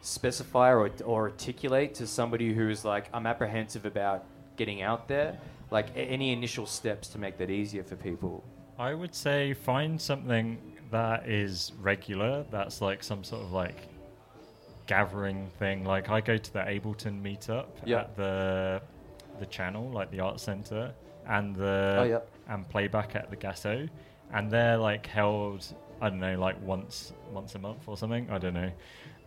specify 0.02 0.70
or, 0.74 0.90
or 1.06 1.24
articulate 1.30 1.94
to 1.96 2.08
somebody 2.08 2.54
who's 2.54 2.86
like, 2.86 3.10
I'm 3.14 3.28
apprehensive 3.28 3.86
about 3.86 4.24
getting 4.56 4.82
out 4.82 5.08
there? 5.08 5.38
Like 5.72 5.90
a- 5.96 6.00
any 6.00 6.32
initial 6.32 6.66
steps 6.66 7.10
to 7.10 7.18
make 7.20 7.38
that 7.38 7.50
easier 7.50 7.84
for 7.84 7.96
people? 7.96 8.44
I 8.80 8.94
would 8.94 9.14
say 9.14 9.54
find 9.54 10.00
something 10.00 10.58
that 10.90 11.28
is 11.28 11.74
regular. 11.82 12.46
That's 12.50 12.82
like 12.82 13.04
some 13.04 13.24
sort 13.26 13.44
of 13.44 13.52
like 13.52 13.76
gathering 14.88 15.50
thing. 15.60 15.84
Like 15.84 16.10
I 16.10 16.22
go 16.22 16.38
to 16.38 16.54
the 16.54 16.60
Ableton 16.60 17.22
meetup 17.22 17.68
Yeah. 17.86 18.00
at 18.02 18.16
the 18.16 18.82
the 19.40 19.46
channel, 19.46 19.90
like 19.92 20.12
the 20.12 20.20
art 20.22 20.40
center, 20.40 20.92
and 21.28 21.56
the 21.56 22.22
Oh, 22.50 22.54
and 22.54 22.68
playback 22.68 23.16
at 23.16 23.30
the 23.30 23.38
Gasso, 23.38 23.88
and 24.34 24.50
they're 24.52 24.78
like 24.78 25.06
held. 25.08 25.66
I 26.02 26.10
don't 26.10 26.20
know, 26.22 26.40
like 26.40 26.56
once 26.62 27.12
once 27.32 27.56
a 27.56 27.60
month 27.60 27.84
or 27.88 27.98
something. 27.98 28.30
I 28.32 28.38
don't 28.38 28.54
know. 28.54 28.72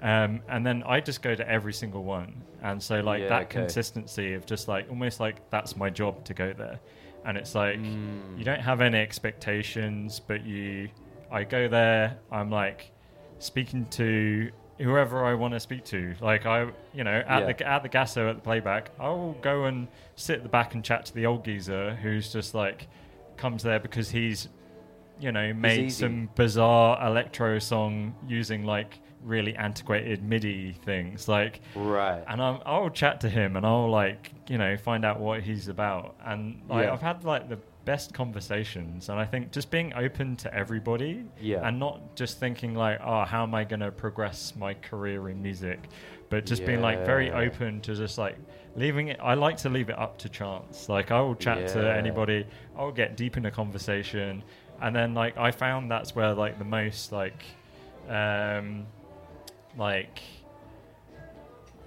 Um, 0.01 0.41
and 0.49 0.65
then 0.67 0.83
I 0.85 1.01
just 1.01 1.21
go 1.23 1.35
to 1.35 1.49
every 1.49 1.73
single 1.75 2.03
one, 2.03 2.43
and 2.63 2.83
so 2.83 3.01
like 3.01 3.21
Yeah, 3.23 3.29
that 3.29 3.43
okay. 3.43 3.61
consistency 3.61 4.33
of 4.35 4.47
just 4.47 4.69
like 4.69 4.87
almost 4.89 5.21
like 5.21 5.49
that's 5.51 5.77
my 5.77 5.91
job 5.91 6.25
to 6.25 6.35
go 6.35 6.53
there, 6.55 6.81
and 7.27 7.37
it's 7.37 7.55
like 7.55 7.79
Mm. 7.79 8.39
you 8.39 8.45
don't 8.45 8.61
have 8.61 8.81
any 8.81 8.99
expectations, 8.99 10.19
but 10.21 10.45
you, 10.47 10.89
I 11.31 11.45
go 11.45 11.69
there, 11.69 12.19
I'm 12.31 12.51
like 12.51 12.91
speaking 13.39 13.87
to 13.91 14.51
whoever 14.79 15.25
I 15.25 15.35
want 15.35 15.53
to 15.55 15.61
speak 15.61 15.85
to. 15.87 16.15
Like 16.21 16.47
I, 16.47 16.69
you 16.95 17.05
know, 17.05 17.23
at 17.27 17.41
Yeah. 17.41 17.53
the 17.53 17.69
at 17.69 17.83
the 17.83 17.89
Gasso 17.89 18.31
at 18.31 18.37
the 18.37 18.43
playback, 18.43 18.91
I'll 18.99 19.33
go 19.43 19.65
and 19.67 19.89
sit 20.17 20.39
at 20.39 20.43
the 20.43 20.49
back 20.49 20.75
and 20.75 20.83
chat 20.85 21.05
to 21.07 21.15
the 21.15 21.27
old 21.27 21.45
geezer 21.45 21.95
who's 21.97 22.33
just 22.33 22.55
like 22.55 22.89
comes 23.37 23.63
there 23.63 23.79
because 23.79 24.11
he's, 24.11 24.49
you 25.21 25.33
know, 25.33 25.53
made 25.53 25.93
some 25.93 26.29
bizarre 26.35 27.07
electro 27.07 27.59
song 27.59 28.15
using 28.27 28.65
like 28.65 28.99
really 29.23 29.55
antiquated 29.55 30.23
MIDI 30.23 30.73
things, 30.85 31.29
like 31.29 31.61
Right. 31.77 32.25
and 32.27 32.43
I'm, 32.43 32.59
I'll 32.67 32.91
chat 32.91 33.21
to 33.21 33.29
him 33.29 33.57
and 33.57 33.65
I'll 33.65 33.89
like 33.89 34.33
you 34.49 34.59
know 34.59 34.77
find 34.77 35.05
out 35.05 35.21
what 35.21 35.43
he's 35.43 35.69
about 35.69 36.17
and 36.25 36.61
like, 36.69 36.87
Yeah. 36.87 36.93
I've 36.93 37.01
had 37.03 37.23
like 37.25 37.49
the 37.49 37.59
best 37.85 38.13
conversations 38.15 39.09
and 39.09 39.19
I 39.21 39.25
think 39.25 39.53
just 39.53 39.71
being 39.71 39.93
open 39.95 40.37
to 40.37 40.53
everybody 40.55 41.25
Yeah. 41.41 41.67
and 41.67 41.79
not 41.79 42.17
just 42.17 42.39
thinking 42.41 42.75
like 42.75 43.01
oh 43.05 43.25
how 43.25 43.43
am 43.45 43.55
I 43.55 43.63
going 43.65 43.81
to 43.81 43.91
progress 43.93 44.55
my 44.57 44.75
career 44.75 45.29
in 45.31 45.41
music 45.43 45.89
but 46.29 46.47
just 46.47 46.65
being 46.65 46.81
like 46.81 47.05
very 47.05 47.31
open 47.33 47.81
to 47.83 47.95
just 47.95 48.19
like 48.19 48.37
leaving 48.77 49.09
it 49.09 49.19
I 49.23 49.35
like 49.35 49.57
to 49.59 49.69
leave 49.69 49.89
it 49.89 49.99
up 49.99 50.17
to 50.19 50.29
chance 50.29 50.89
like 50.89 51.11
I 51.11 51.21
will 51.21 51.35
chat 51.35 51.69
to 51.69 51.93
anybody 51.95 52.47
I'll 52.77 52.93
get 52.93 53.17
deep 53.17 53.37
in 53.37 53.47
a 53.47 53.51
conversation 53.51 54.43
and 54.83 54.95
then 54.95 55.15
like 55.15 55.37
I 55.37 55.51
found 55.51 55.91
that's 55.91 56.15
where 56.15 56.35
like 56.35 56.59
the 56.59 56.65
most 56.65 57.13
like 57.13 57.45
um 58.09 58.87
like 59.79 60.21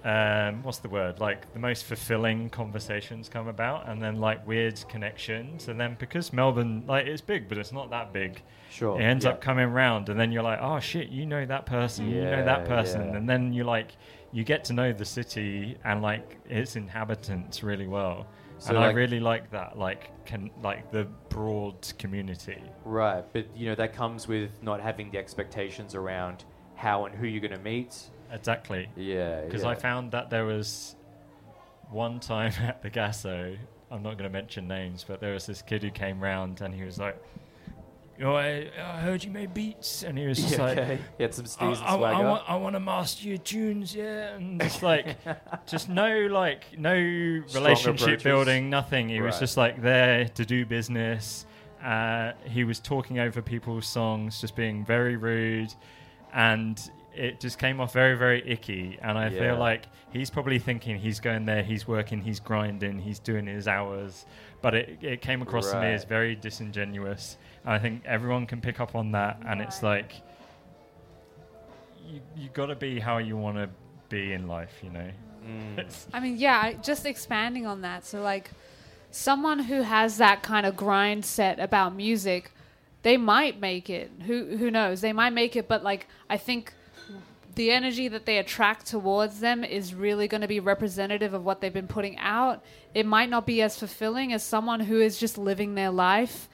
um, 0.06 0.62
what's 0.62 0.78
the 0.78 0.88
word? 0.88 1.18
Like 1.18 1.52
the 1.52 1.58
most 1.58 1.84
fulfilling 1.84 2.48
conversations 2.48 3.28
come 3.28 3.48
about, 3.48 3.88
and 3.88 4.00
then 4.00 4.20
like 4.20 4.46
weird 4.46 4.82
connections, 4.88 5.66
and 5.66 5.80
then 5.80 5.96
because 5.98 6.32
Melbourne, 6.32 6.84
like 6.86 7.06
it's 7.06 7.20
big, 7.20 7.48
but 7.48 7.58
it's 7.58 7.72
not 7.72 7.90
that 7.90 8.12
big. 8.12 8.40
Sure. 8.70 9.00
It 9.00 9.04
ends 9.04 9.24
yeah. 9.24 9.32
up 9.32 9.40
coming 9.40 9.68
round, 9.68 10.08
and 10.08 10.18
then 10.18 10.30
you're 10.30 10.44
like, 10.44 10.60
oh 10.62 10.78
shit, 10.78 11.08
you 11.08 11.26
know 11.26 11.44
that 11.44 11.66
person, 11.66 12.08
you 12.08 12.22
know 12.22 12.44
that 12.44 12.66
person, 12.66 13.08
yeah. 13.08 13.16
and 13.16 13.28
then 13.28 13.52
you 13.52 13.64
like 13.64 13.96
you 14.30 14.44
get 14.44 14.62
to 14.66 14.72
know 14.72 14.92
the 14.92 15.04
city 15.04 15.76
and 15.84 16.02
like 16.02 16.38
its 16.48 16.76
inhabitants 16.76 17.64
really 17.64 17.88
well. 17.88 18.28
So, 18.58 18.70
and 18.70 18.78
I 18.78 18.90
really 18.92 19.20
like 19.20 19.50
that, 19.50 19.78
like 19.78 20.24
can 20.24 20.50
like 20.62 20.90
the 20.90 21.04
broad 21.28 21.92
community. 21.98 22.62
Right, 22.84 23.24
but 23.32 23.46
you 23.54 23.68
know 23.68 23.74
that 23.74 23.92
comes 23.92 24.26
with 24.26 24.50
not 24.62 24.80
having 24.80 25.10
the 25.10 25.18
expectations 25.18 25.94
around 25.94 26.44
how 26.74 27.06
and 27.06 27.14
who 27.14 27.26
you're 27.26 27.40
going 27.40 27.52
to 27.52 27.64
meet. 27.64 27.96
Exactly. 28.32 28.88
Yeah, 28.96 29.42
Because 29.42 29.62
yeah. 29.62 29.70
I 29.70 29.74
found 29.74 30.12
that 30.12 30.30
there 30.30 30.44
was 30.44 30.96
one 31.90 32.20
time 32.20 32.52
at 32.60 32.82
the 32.82 32.90
Gasso, 32.90 33.56
I'm 33.90 34.02
not 34.02 34.18
going 34.18 34.30
to 34.30 34.32
mention 34.32 34.68
names, 34.68 35.04
but 35.06 35.20
there 35.20 35.32
was 35.32 35.46
this 35.46 35.62
kid 35.62 35.82
who 35.82 35.90
came 35.90 36.20
round 36.20 36.60
and 36.60 36.74
he 36.74 36.82
was 36.82 36.98
like, 36.98 37.20
you 38.18 38.24
know, 38.24 38.36
I, 38.36 38.68
I 38.78 39.00
heard 39.00 39.22
you 39.24 39.30
made 39.30 39.52
beats. 39.54 40.02
And 40.02 40.18
he 40.18 40.26
was 40.26 40.38
just 40.38 40.52
Yeah, 40.58 40.62
like, 40.62 40.78
okay. 40.78 40.98
He 41.16 41.22
had 41.22 41.34
some 41.34 41.44
I, 41.44 41.48
steez 41.48 41.82
I, 41.82 41.94
I 41.94 41.96
swagger. 41.96 42.28
want, 42.28 42.50
I 42.50 42.56
want 42.56 42.74
to 42.76 42.80
master 42.80 43.28
your 43.28 43.38
tunes, 43.38 43.94
yeah. 43.94 44.34
And 44.34 44.60
just 44.60 44.82
like, 44.82 45.16
just 45.66 45.88
no, 45.88 46.26
like, 46.26 46.78
no 46.78 46.92
relationship 46.94 48.22
building, 48.22 48.70
nothing. 48.70 49.08
He 49.08 49.20
was 49.20 49.38
just 49.38 49.56
like 49.56 49.82
there 49.82 50.28
to 50.28 50.44
do 50.44 50.64
business. 50.66 51.46
Uh, 51.82 52.32
he 52.44 52.64
was 52.64 52.80
talking 52.80 53.18
over 53.18 53.42
people's 53.42 53.86
songs, 53.86 54.40
just 54.40 54.56
being 54.56 54.84
very 54.84 55.16
rude. 55.16 55.72
And 56.34 56.78
it 57.16 57.40
just 57.40 57.58
came 57.58 57.80
off 57.80 57.92
very, 57.92 58.16
very 58.16 58.42
icky. 58.48 58.98
And 59.02 59.16
I 59.18 59.28
Yeah. 59.28 59.38
feel 59.40 59.56
like 59.56 59.86
he's 60.10 60.30
probably 60.30 60.58
thinking 60.58 60.98
he's 60.98 61.20
going 61.20 61.46
there, 61.46 61.62
he's 61.62 61.88
working, 61.88 62.20
he's 62.20 62.40
grinding, 62.40 62.98
he's 62.98 63.18
doing 63.18 63.46
his 63.46 63.66
hours. 63.66 64.26
But 64.62 64.74
it, 64.74 64.98
it 65.02 65.22
came 65.22 65.42
across 65.42 65.70
to 65.72 65.80
me 65.80 65.92
as 65.94 66.04
very 66.04 66.34
disingenuous. 66.34 67.36
And 67.64 67.72
I 67.74 67.78
think 67.78 68.02
everyone 68.04 68.46
can 68.46 68.60
pick 68.60 68.80
up 68.80 68.94
on 68.94 69.12
that. 69.12 69.40
And 69.46 69.60
it's 69.60 69.82
like, 69.82 70.12
you 72.06 72.20
you 72.36 72.48
got 72.50 72.66
to 72.66 72.76
be 72.76 72.98
how 73.00 73.18
you 73.18 73.36
want 73.36 73.56
to 73.56 73.68
be 74.08 74.32
in 74.32 74.46
life, 74.46 74.80
you 74.82 74.90
know. 74.90 75.10
Mm. 75.46 76.06
I 76.12 76.20
mean, 76.20 76.36
yeah, 76.36 76.72
just 76.72 77.06
expanding 77.06 77.66
on 77.66 77.80
that. 77.82 78.04
So, 78.04 78.22
like, 78.22 78.50
someone 79.10 79.58
who 79.60 79.82
has 79.82 80.18
that 80.18 80.42
kind 80.42 80.66
of 80.66 80.76
grind 80.76 81.24
set 81.24 81.58
about 81.58 81.94
music, 81.94 82.52
they 83.02 83.16
might 83.16 83.60
make 83.60 83.88
it. 83.90 84.10
Who 84.26 84.56
who 84.56 84.70
knows? 84.70 85.00
They 85.00 85.12
might 85.12 85.30
make 85.32 85.56
it, 85.56 85.68
but 85.68 85.82
like, 85.82 86.06
I 86.30 86.36
think 86.36 86.72
the 87.56 87.70
energy 87.70 88.06
that 88.08 88.26
they 88.26 88.38
attract 88.38 88.86
towards 88.86 89.40
them 89.40 89.64
is 89.64 89.94
really 89.94 90.28
going 90.28 90.42
to 90.42 90.48
be 90.48 90.60
representative 90.60 91.34
of 91.34 91.44
what 91.44 91.60
they've 91.60 91.72
been 91.72 91.88
putting 91.88 92.16
out. 92.18 92.62
It 92.94 93.04
might 93.06 93.28
not 93.28 93.46
be 93.46 93.60
as 93.62 93.78
fulfilling 93.78 94.32
as 94.32 94.42
someone 94.42 94.80
who 94.80 95.00
is 95.00 95.18
just 95.18 95.36
living 95.36 95.74
their 95.74 95.90
life. 95.90 96.48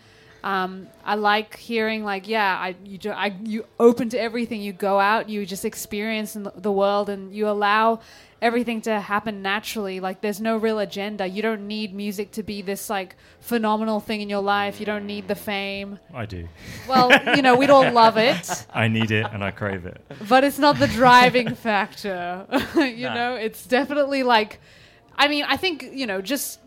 Um, 0.44 0.88
I 1.05 1.14
like 1.16 1.57
hearing 1.57 2.03
like, 2.05 2.26
yeah, 2.26 2.57
I 2.57 2.74
you 2.84 2.98
do, 2.98 3.11
I 3.11 3.36
you 3.44 3.64
open 3.78 4.09
to 4.11 4.20
everything. 4.20 4.61
You 4.61 4.72
go 4.72 4.98
out, 4.98 5.28
you 5.28 5.46
just 5.46 5.64
experience 5.64 6.32
the- 6.32 6.53
the 6.57 6.72
world, 6.72 7.09
and 7.09 7.32
you 7.34 7.48
allow 7.48 8.00
everything 8.43 8.82
to 8.82 9.01
happen 9.01 9.40
naturally. 9.40 10.01
Like, 10.01 10.20
there's 10.20 10.40
no 10.40 10.57
real 10.59 10.78
agenda. 10.80 11.26
You 11.26 11.40
don't 11.40 11.66
need 11.66 11.95
music 11.95 12.32
to 12.32 12.43
be 12.43 12.61
this 12.61 12.90
like 12.90 13.16
phenomenal 13.40 14.01
thing 14.01 14.20
in 14.20 14.28
your 14.28 14.43
life. 14.43 14.80
You 14.80 14.86
don't 14.86 15.07
need 15.07 15.29
the 15.29 15.34
fame. 15.34 15.99
I 16.12 16.26
do. 16.26 16.49
Well, 16.88 17.11
you 17.37 17.41
know, 17.42 17.57
we'd 17.57 17.71
all 17.71 17.91
love 17.91 18.18
it 18.18 18.66
I 18.75 18.88
need 18.88 19.11
it 19.11 19.25
and 19.33 19.42
I 19.42 19.50
crave 19.53 19.87
it. 19.87 20.00
but 20.29 20.45
it's 20.45 20.58
not 20.58 20.79
the 20.79 20.88
driving 20.88 21.54
factor. 21.68 22.46
you 22.76 23.07
Nah. 23.07 23.14
know, 23.14 23.34
it's 23.37 23.64
definitely 23.66 24.22
like, 24.25 24.58
I 25.16 25.29
mean, 25.29 25.45
I 25.46 25.57
think 25.57 25.88
you 25.92 26.07
know, 26.07 26.21
just 26.21 26.58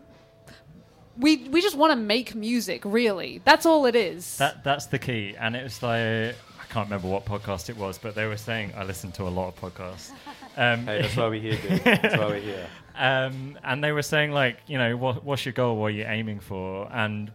we 1.18 1.48
we 1.48 1.60
just 1.62 1.76
want 1.76 1.92
to 1.92 1.96
make 1.96 2.34
music. 2.34 2.82
Really, 2.84 3.40
that's 3.44 3.64
all 3.66 3.86
it 3.86 3.96
is. 3.96 4.36
That 4.38 4.62
that's 4.64 4.86
the 4.86 4.98
key. 4.98 5.34
And 5.38 5.56
it 5.56 5.62
was 5.62 5.82
like 5.82 6.34
can't 6.76 6.90
remember 6.90 7.08
what 7.08 7.24
podcast 7.24 7.70
it 7.70 7.76
was, 7.78 7.96
but 7.96 8.14
they 8.14 8.26
were 8.26 8.36
saying 8.36 8.70
I 8.76 8.84
listen 8.84 9.10
to 9.12 9.22
a 9.22 9.30
lot 9.30 9.48
of 9.48 9.56
podcasts. 9.58 10.10
Um, 10.58 10.86
Hey, 10.86 11.02
that's 11.02 11.14
why 11.14 11.28
we're 11.28 11.40
here, 11.40 11.58
dude. 11.58 11.84
That's 11.84 12.16
why 12.16 12.26
we're 12.28 12.40
here. 12.40 12.66
um, 12.96 13.58
and 13.62 13.84
they 13.84 13.92
were 13.92 14.02
saying 14.02 14.32
like, 14.32 14.56
you 14.66 14.78
know, 14.78 14.96
what, 14.96 15.22
what's 15.22 15.44
your 15.44 15.52
goal? 15.52 15.76
What 15.76 15.88
are 15.88 15.90
you 15.90 16.04
aiming 16.04 16.40
for? 16.40 16.90
And 16.90 17.30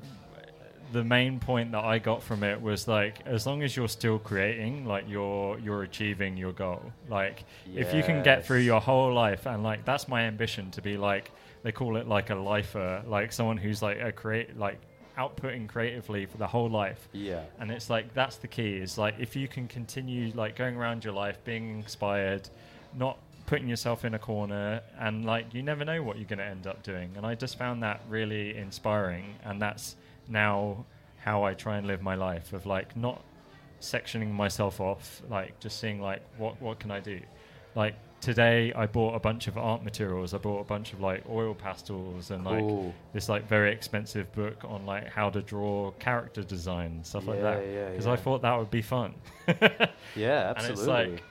the 0.91 1.03
main 1.03 1.39
point 1.39 1.71
that 1.73 1.83
I 1.83 1.99
got 1.99 2.23
from 2.23 2.43
it 2.43 2.59
was 2.59 2.87
like, 2.87 3.19
as 3.27 3.45
long 3.45 3.61
as 3.61 3.77
you're 3.77 3.87
still 3.87 4.17
creating, 4.17 4.87
like 4.87 5.05
you're 5.07 5.59
you're 5.59 5.83
achieving 5.83 6.35
your 6.35 6.51
goal. 6.51 6.81
Like 7.09 7.43
if 7.75 7.93
you 7.93 8.01
can 8.01 8.23
get 8.23 8.43
through 8.43 8.61
your 8.61 8.81
whole 8.81 9.13
life, 9.13 9.45
and 9.45 9.61
like 9.61 9.85
that's 9.85 10.07
my 10.07 10.21
ambition 10.23 10.71
to 10.71 10.81
be 10.81 10.97
like 10.97 11.29
they 11.61 11.71
call 11.71 11.97
it 11.97 12.07
like 12.07 12.31
a 12.31 12.35
lifer, 12.35 13.03
like 13.05 13.31
someone 13.31 13.57
who's 13.57 13.83
like 13.83 13.99
a 14.01 14.11
create 14.11 14.57
like 14.57 14.79
outputting 15.21 15.67
creatively 15.67 16.25
for 16.25 16.37
the 16.37 16.47
whole 16.47 16.69
life. 16.69 17.07
Yeah. 17.11 17.43
And 17.59 17.71
it's 17.71 17.89
like 17.89 18.13
that's 18.13 18.37
the 18.37 18.47
key. 18.47 18.77
Is 18.77 18.97
like 18.97 19.15
if 19.19 19.35
you 19.35 19.47
can 19.47 19.67
continue 19.67 20.31
like 20.33 20.55
going 20.55 20.75
around 20.75 21.03
your 21.03 21.13
life 21.13 21.37
being 21.43 21.79
inspired, 21.79 22.49
not 22.97 23.17
putting 23.45 23.67
yourself 23.67 24.05
in 24.05 24.13
a 24.13 24.19
corner 24.19 24.81
and 24.97 25.25
like 25.25 25.53
you 25.53 25.61
never 25.61 25.83
know 25.83 26.01
what 26.01 26.17
you're 26.17 26.27
going 26.27 26.39
to 26.39 26.45
end 26.45 26.67
up 26.67 26.83
doing. 26.83 27.11
And 27.17 27.25
I 27.25 27.35
just 27.35 27.57
found 27.57 27.83
that 27.83 28.01
really 28.09 28.55
inspiring, 28.57 29.35
and 29.43 29.61
that's 29.61 29.95
now 30.27 30.85
how 31.17 31.43
I 31.43 31.53
try 31.53 31.77
and 31.77 31.85
live 31.85 32.01
my 32.01 32.15
life 32.15 32.53
of 32.53 32.65
like 32.65 32.95
not 32.97 33.21
sectioning 33.79 34.31
myself 34.31 34.79
off, 34.79 35.21
like 35.29 35.59
just 35.59 35.79
seeing 35.79 36.01
like 36.01 36.21
what 36.37 36.61
what 36.61 36.79
can 36.79 36.91
I 36.91 36.99
do, 36.99 37.19
like. 37.75 37.95
Today 38.21 38.71
I 38.75 38.85
bought 38.85 39.15
a 39.15 39.19
bunch 39.19 39.47
of 39.47 39.57
art 39.57 39.83
materials. 39.83 40.35
I 40.35 40.37
bought 40.37 40.59
a 40.59 40.63
bunch 40.63 40.93
of 40.93 41.01
like 41.01 41.23
oil 41.27 41.55
pastels 41.55 42.29
and 42.29 42.45
like 42.45 42.59
Cool. 42.59 42.93
this 43.13 43.27
like 43.27 43.47
very 43.47 43.71
expensive 43.73 44.31
book 44.33 44.63
on 44.63 44.85
like 44.85 45.07
how 45.09 45.31
to 45.31 45.41
draw 45.41 45.89
character 45.97 46.43
design 46.43 47.03
stuff 47.03 47.25
like 47.25 47.41
that 47.41 47.65
Yeah, 47.65 47.71
yeah, 47.71 47.89
because 47.89 48.05
yeah. 48.05 48.11
I 48.11 48.15
thought 48.17 48.43
that 48.43 48.55
would 48.57 48.69
be 48.69 48.83
fun. 48.83 49.15
Yeah, 49.47 49.53
absolutely. 50.15 50.55
And 50.55 50.65
it's 50.69 50.85
like 50.87 51.23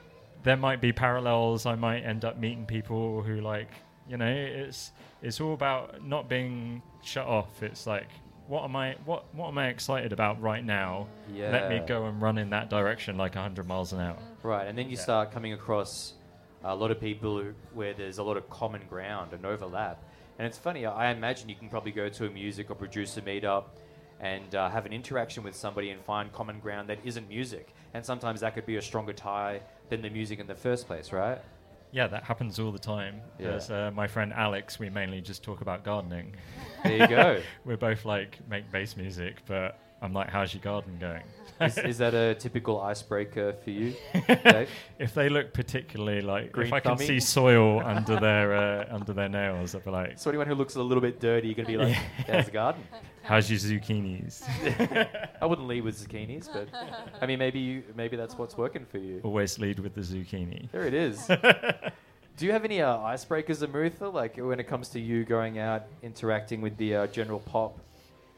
there 0.43 0.57
might 0.57 0.81
be 0.81 0.91
parallels. 0.91 1.65
I 1.65 1.75
might 1.75 2.01
end 2.01 2.25
up 2.25 2.37
meeting 2.37 2.65
people 2.65 3.21
who 3.21 3.39
like 3.39 3.69
you 4.09 4.17
know 4.17 4.27
it's 4.29 4.91
it's 5.21 5.39
all 5.39 5.53
about 5.53 6.03
not 6.05 6.27
being 6.27 6.81
shut 7.03 7.25
off. 7.25 7.63
It's 7.63 7.87
like 7.87 8.09
what 8.47 8.65
am 8.65 8.75
I 8.75 8.95
what 9.05 9.33
what 9.33 9.47
am 9.47 9.57
I 9.57 9.67
excited 9.69 10.11
about 10.11 10.41
right 10.41 10.65
now? 10.65 11.07
Let 11.33 11.69
me 11.69 11.81
go 11.87 12.07
and 12.07 12.21
run 12.21 12.37
in 12.37 12.49
that 12.49 12.69
direction 12.69 13.15
like 13.17 13.35
100 13.35 13.65
miles 13.65 13.93
an 13.93 14.01
hour. 14.01 14.17
Right, 14.43 14.67
and 14.67 14.77
then 14.77 14.89
you 14.89 14.97
Yeah. 14.97 15.03
start 15.03 15.31
coming 15.31 15.53
across 15.53 16.15
a 16.63 16.75
lot 16.75 16.91
of 16.91 16.99
people 16.99 17.39
who, 17.39 17.53
where 17.73 17.93
there's 17.93 18.17
a 18.17 18.23
lot 18.23 18.37
of 18.37 18.49
common 18.49 18.81
ground 18.89 19.33
and 19.33 19.45
overlap. 19.45 20.03
And 20.37 20.47
it's 20.47 20.57
funny, 20.57 20.85
I 20.85 21.11
imagine 21.11 21.49
you 21.49 21.55
can 21.55 21.69
probably 21.69 21.91
go 21.91 22.09
to 22.09 22.25
a 22.25 22.29
music 22.29 22.71
or 22.71 22.75
producer 22.75 23.21
meetup 23.21 23.65
and 24.19 24.53
uh, 24.55 24.69
have 24.69 24.85
an 24.85 24.93
interaction 24.93 25.43
with 25.43 25.55
somebody 25.55 25.89
and 25.89 26.03
find 26.03 26.31
common 26.31 26.59
ground 26.59 26.89
that 26.89 26.99
isn't 27.03 27.27
music. 27.27 27.73
And 27.93 28.05
sometimes 28.05 28.41
that 28.41 28.53
could 28.53 28.65
be 28.65 28.77
a 28.77 28.81
stronger 28.81 29.13
tie 29.13 29.61
than 29.89 30.01
the 30.01 30.09
music 30.09 30.39
in 30.39 30.47
the 30.47 30.55
first 30.55 30.87
place, 30.87 31.11
right? 31.11 31.39
Yeah, 31.91 32.07
that 32.07 32.23
happens 32.23 32.59
all 32.59 32.71
the 32.71 32.79
time. 32.79 33.21
Yeah. 33.37 33.49
There's 33.49 33.69
uh, 33.69 33.91
my 33.93 34.07
friend 34.07 34.31
Alex. 34.33 34.79
We 34.79 34.89
mainly 34.89 35.21
just 35.21 35.43
talk 35.43 35.61
about 35.61 35.83
gardening. 35.83 36.35
There 36.83 36.97
you 36.97 37.07
go. 37.07 37.41
We're 37.65 37.77
both 37.77 38.05
like 38.05 38.39
make 38.49 38.71
bass 38.71 38.95
music, 38.95 39.41
but 39.45 39.77
I'm 40.01 40.13
like, 40.13 40.29
how's 40.29 40.53
your 40.53 40.61
garden 40.63 40.97
going? 40.99 41.23
is, 41.61 41.77
is 41.77 41.97
that 41.99 42.13
a 42.13 42.33
typical 42.35 42.81
icebreaker 42.81 43.53
for 43.63 43.69
you, 43.69 43.93
if 44.99 45.13
they 45.13 45.29
look 45.29 45.53
particularly 45.53 46.21
like, 46.21 46.51
Green 46.51 46.67
if 46.67 46.73
I 46.73 46.79
can 46.79 46.97
thummy? 46.97 47.05
see 47.05 47.19
soil 47.19 47.81
under 47.85 48.19
their 48.19 48.53
uh, 48.55 48.87
under 48.95 49.13
their 49.13 49.29
nails, 49.29 49.75
I'd 49.75 49.85
be 49.85 49.91
like, 49.91 50.17
So 50.19 50.29
anyone 50.31 50.47
who 50.47 50.55
looks 50.55 50.75
a 50.75 50.81
little 50.81 51.01
bit 51.01 51.19
dirty, 51.19 51.49
you're 51.49 51.55
going 51.55 51.67
to 51.67 51.71
be 51.71 51.77
like, 51.77 51.97
there's 52.25 52.47
a 52.47 52.51
garden. 52.51 52.83
how's 53.21 53.49
your 53.49 53.59
zucchinis? 53.59 54.43
I 55.41 55.45
wouldn't 55.45 55.67
lead 55.67 55.83
with 55.83 55.95
zucchinis, 56.03 56.51
but 56.51 56.67
I 57.21 57.25
mean, 57.27 57.37
maybe 57.37 57.59
you, 57.59 57.83
maybe 57.95 58.17
that's 58.17 58.37
what's 58.37 58.57
working 58.57 58.85
for 58.85 58.97
you. 58.97 59.21
Always 59.23 59.59
lead 59.59 59.79
with 59.79 59.93
the 59.93 60.01
zucchini. 60.01 60.71
There 60.71 60.85
it 60.85 60.95
is. 60.95 61.27
Do 62.37 62.45
you 62.47 62.53
have 62.53 62.65
any 62.65 62.81
uh, 62.81 62.97
icebreakers, 62.97 63.65
Amutha? 63.67 64.11
Like 64.11 64.37
when 64.37 64.59
it 64.59 64.67
comes 64.67 64.89
to 64.89 64.99
you 64.99 65.25
going 65.25 65.59
out 65.59 65.83
interacting 66.01 66.59
with 66.61 66.75
the 66.77 66.95
uh, 66.95 67.07
general 67.07 67.39
pop? 67.39 67.77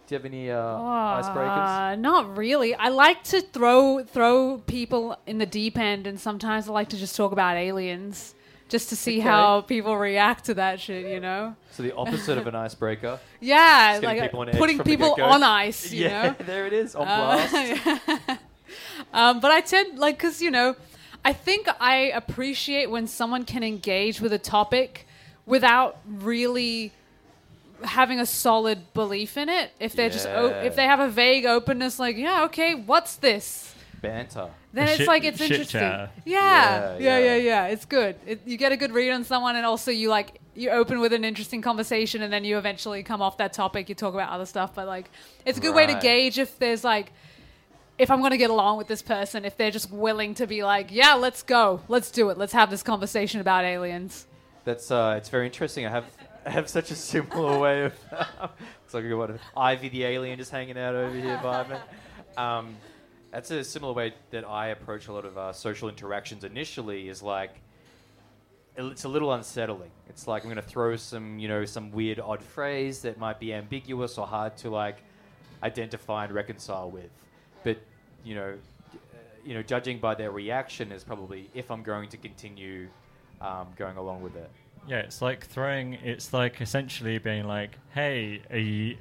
Do 0.06 0.16
you 0.16 0.20
have 0.20 0.26
any 0.26 0.52
uh, 0.52 0.58
icebreakers? 0.58 1.94
Uh, 1.94 1.96
not 1.96 2.36
really. 2.38 2.76
I 2.76 2.90
like 2.90 3.24
to 3.26 3.40
throw 3.42 4.04
throw 4.04 4.58
people 4.68 5.18
in 5.26 5.38
the 5.38 5.46
deep 5.46 5.78
end, 5.78 6.08
and 6.08 6.20
sometimes 6.20 6.68
I 6.68 6.74
like 6.74 6.90
to 6.90 6.98
just 6.98 7.16
talk 7.16 7.32
about 7.32 7.56
aliens, 7.56 8.36
just 8.68 8.90
to 8.90 8.96
see 8.98 9.20
Okay. 9.20 9.22
how 9.30 9.62
people 9.62 9.96
react 9.98 10.46
to 10.46 10.56
that 10.56 10.82
shit. 10.82 11.06
You 11.10 11.22
know? 11.22 11.56
So 11.72 11.84
the 11.84 11.96
opposite 11.96 12.38
of 12.38 12.48
an 12.48 12.56
icebreaker. 12.56 13.20
Yeah, 13.40 13.94
Just 13.94 14.02
getting 14.02 14.20
like 14.20 14.30
people 14.30 14.40
on 14.42 14.50
edge 14.50 14.58
putting 14.58 14.78
from 14.78 14.84
the 14.86 14.92
people 14.92 15.16
get-go. 15.16 15.24
on 15.32 15.44
ice. 15.44 15.92
You 15.92 16.02
yeah, 16.06 16.22
know? 16.24 16.36
there 16.46 16.68
it 16.68 16.74
is 16.74 16.96
on 16.96 17.08
Uh, 17.08 17.16
blast. 17.18 18.40
um, 19.14 19.40
but 19.40 19.52
I 19.52 19.62
tend 19.62 20.00
like 20.00 20.18
because 20.18 20.42
you 20.42 20.52
know, 20.52 20.76
I 21.24 21.32
think 21.34 21.68
I 21.80 22.12
appreciate 22.14 22.90
when 22.92 23.08
someone 23.08 23.46
can 23.46 23.64
engage 23.64 24.20
with 24.20 24.34
a 24.34 24.38
topic 24.40 25.08
without 25.46 25.98
really 26.06 26.92
having 27.84 28.20
a 28.20 28.26
solid 28.26 28.94
belief 28.94 29.38
in 29.38 29.50
it. 29.50 29.72
If 29.80 29.94
they're 29.94 30.10
just 30.10 30.28
o- 30.28 30.50
Yeah. 30.50 30.62
if 30.64 30.76
they 30.76 30.86
have 30.86 31.00
a 31.00 31.10
vague 31.10 31.46
openness, 31.46 32.00
like 32.00 32.18
yeah, 32.18 32.44
okay, 32.46 32.76
what's 32.76 33.16
this? 33.18 33.74
Banter. 34.02 34.50
Then 34.74 34.88
A 34.88 34.92
it's 34.92 34.98
shit- 35.00 35.08
like 35.08 35.24
it's 35.24 35.38
shit 35.38 35.52
interesting. 35.52 35.80
chatter. 35.80 36.10
Yeah, 36.26 36.98
Yeah, 36.98 36.98
yeah, 37.00 37.18
yeah. 37.18 37.20
yeah, 37.20 37.36
yeah. 37.36 37.66
It's 37.68 37.86
good. 37.86 38.16
It, 38.26 38.42
you 38.46 38.58
get 38.58 38.72
a 38.72 38.78
good 38.78 38.92
read 38.92 39.12
on 39.12 39.24
someone, 39.24 39.56
and 39.56 39.66
also 39.66 39.92
you 39.92 40.10
like 40.10 40.40
you 40.56 40.70
open 40.70 41.00
with 41.00 41.14
an 41.14 41.24
interesting 41.24 41.62
conversation, 41.62 42.22
and 42.22 42.32
then 42.32 42.44
you 42.44 42.58
eventually 42.58 43.02
come 43.04 43.22
off 43.22 43.38
that 43.38 43.54
topic. 43.54 43.90
You 43.90 43.96
talk 43.96 44.14
about 44.14 44.30
other 44.30 44.46
stuff, 44.46 44.76
but 44.76 44.88
like 44.88 45.10
it's 45.46 45.58
a 45.58 45.62
good 45.62 45.74
way 45.76 45.86
to 45.88 45.94
Right. 45.94 46.02
gauge 46.02 46.38
if 46.40 46.60
there's 46.60 46.84
like 46.84 47.12
if 47.98 48.10
I'm 48.10 48.20
going 48.20 48.32
to 48.32 48.38
get 48.38 48.50
along 48.50 48.78
with 48.80 48.88
this 48.88 49.04
person, 49.04 49.46
if 49.46 49.56
they're 49.56 49.70
just 49.72 49.92
willing 49.92 50.34
to 50.34 50.48
be 50.48 50.64
like, 50.64 50.88
yeah, 50.92 51.14
let's 51.14 51.44
go, 51.44 51.82
let's 51.88 52.10
do 52.10 52.30
it, 52.32 52.40
let's 52.40 52.52
have 52.54 52.72
this 52.72 52.82
conversation 52.82 53.40
about 53.40 53.64
aliens. 53.66 54.26
That's 54.66 54.90
uh, 54.92 55.14
it's 55.18 55.30
very 55.30 55.46
interesting. 55.46 55.86
I 55.86 55.90
have 55.92 56.06
I 56.20 56.23
have 56.46 56.70
such 56.70 56.92
a 56.92 56.96
similar 56.96 57.60
way 57.60 57.86
of. 57.86 57.94
looks 58.12 58.94
like 58.94 59.06
what 59.12 59.40
Ivy 59.56 59.90
the 59.90 60.04
alien 60.04 60.38
just 60.38 60.52
hanging 60.52 60.78
out 60.78 60.96
over 60.96 61.16
here 61.16 61.38
vibing. 61.38 61.82
Um, 62.38 62.76
that's 63.32 63.50
a 63.52 63.64
similar 63.64 63.94
way 63.94 64.14
that 64.32 64.48
I 64.48 64.68
approach 64.68 65.08
a 65.08 65.14
lot 65.14 65.26
of 65.26 65.38
uh, 65.38 65.54
social 65.54 65.90
interactions. 65.90 66.44
Initially, 66.44 67.10
is 67.10 67.22
like 67.22 67.52
it's 68.76 69.04
a 69.04 69.10
little 69.10 69.34
unsettling. 69.34 69.92
It's 70.10 70.28
like 70.28 70.44
I'm 70.44 70.50
going 70.50 70.62
to 70.62 70.68
throw 70.68 70.96
some 70.96 71.40
you 71.40 71.48
know 71.48 71.66
some 71.66 71.92
weird 71.92 72.20
odd 72.20 72.44
phrase 72.44 73.02
that 73.02 73.18
might 73.18 73.40
be 73.40 73.54
ambiguous 73.54 74.18
or 74.18 74.28
hard 74.28 74.58
to 74.58 74.70
like 74.70 74.98
identify 75.62 76.26
and 76.26 76.34
reconcile 76.34 76.90
with. 76.90 77.10
But 77.64 77.80
you 78.24 78.36
know, 78.36 78.56
uh, 78.94 78.98
you 79.46 79.54
know, 79.54 79.64
judging 79.64 80.00
by 80.00 80.16
their 80.16 80.32
reaction 80.32 80.92
is 80.92 81.04
probably 81.04 81.50
if 81.54 81.72
I'm 81.72 81.84
going 81.84 82.10
to 82.10 82.18
continue 82.18 82.88
um, 83.42 83.68
going 83.76 83.98
along 83.98 84.22
with 84.22 84.36
it. 84.36 84.50
Yeah, 84.88 84.98
it's 84.98 85.22
like 85.22 85.46
throwing. 85.48 85.94
It's 85.96 86.34
like 86.34 86.60
essentially 86.62 87.18
being 87.18 87.46
like, 87.48 87.78
"Hey, 87.94 88.42
are 88.52 88.58
you?" 88.58 88.98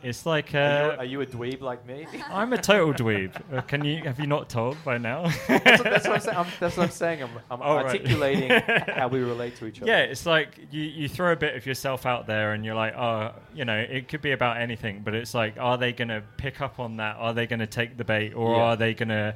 It's 0.00 0.24
like 0.24 0.54
Are 0.54 0.58
you, 0.58 0.64
uh, 0.92 0.96
are 1.00 1.04
you 1.04 1.20
a 1.22 1.26
dweeb 1.26 1.60
like 1.60 1.84
me? 1.84 2.06
I'm 2.30 2.52
a 2.52 2.58
total 2.58 2.94
dweeb. 2.94 3.32
Uh, 3.52 3.62
Can 3.62 3.84
you 3.84 4.00
have 4.04 4.20
you 4.20 4.28
not 4.28 4.48
told 4.48 4.76
by 4.84 4.96
now? 4.96 5.22
that's, 5.48 5.48
what, 5.48 5.82
that's 5.82 6.06
what 6.06 6.12
I'm 6.14 6.20
saying. 6.20 6.36
I'm, 6.36 6.46
that's 6.60 6.76
what 6.76 6.84
I'm 6.84 6.90
saying. 6.90 7.22
I'm, 7.24 7.30
I'm 7.50 7.60
Oh, 7.60 7.74
right. 7.74 7.84
articulating 7.86 8.50
how 8.94 9.08
we 9.08 9.18
relate 9.18 9.56
to 9.56 9.66
each 9.66 9.82
other. 9.82 9.90
Yeah, 9.90 10.02
it's 10.02 10.24
like 10.24 10.56
you, 10.70 10.82
you 10.82 11.08
throw 11.08 11.32
a 11.32 11.36
bit 11.36 11.56
of 11.56 11.66
yourself 11.66 12.06
out 12.06 12.28
there 12.28 12.52
and 12.52 12.64
you're 12.64 12.76
like, 12.76 12.94
oh, 12.94 13.32
you 13.56 13.64
know, 13.64 13.76
it 13.76 14.06
could 14.06 14.22
be 14.22 14.30
about 14.30 14.58
anything, 14.58 15.02
but 15.04 15.14
it's 15.16 15.34
like, 15.34 15.56
are 15.58 15.76
they 15.76 15.92
going 15.92 16.08
to 16.08 16.22
pick 16.36 16.60
up 16.60 16.78
on 16.78 16.98
that? 16.98 17.16
Are 17.16 17.34
they 17.34 17.48
going 17.48 17.58
to 17.60 17.66
take 17.66 17.96
the 17.96 18.04
bait? 18.04 18.34
Or 18.34 18.54
Yeah. 18.54 18.62
are 18.62 18.76
they 18.76 18.94
going 18.94 19.08
to, 19.08 19.34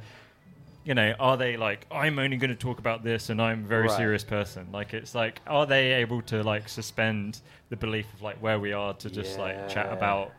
you 0.84 0.94
know, 0.94 1.14
are 1.20 1.36
they 1.36 1.56
like, 1.56 1.86
I'm 1.90 2.18
only 2.18 2.36
going 2.36 2.50
to 2.50 2.56
talk 2.56 2.78
about 2.78 3.04
this 3.04 3.30
and 3.30 3.40
I'm 3.40 3.64
a 3.64 3.68
very 3.68 3.86
Right. 3.86 3.96
serious 3.96 4.24
person? 4.24 4.68
Like, 4.72 4.94
it's 4.94 5.14
like, 5.14 5.40
are 5.46 5.66
they 5.66 5.92
able 5.94 6.22
to 6.22 6.42
like 6.42 6.68
suspend 6.68 7.40
the 7.70 7.76
belief 7.76 8.12
of 8.14 8.22
like 8.22 8.36
where 8.42 8.58
we 8.58 8.72
are 8.72 8.92
to 8.94 9.10
just 9.10 9.38
like 9.38 9.68
chat 9.68 9.92
about, 9.92 10.32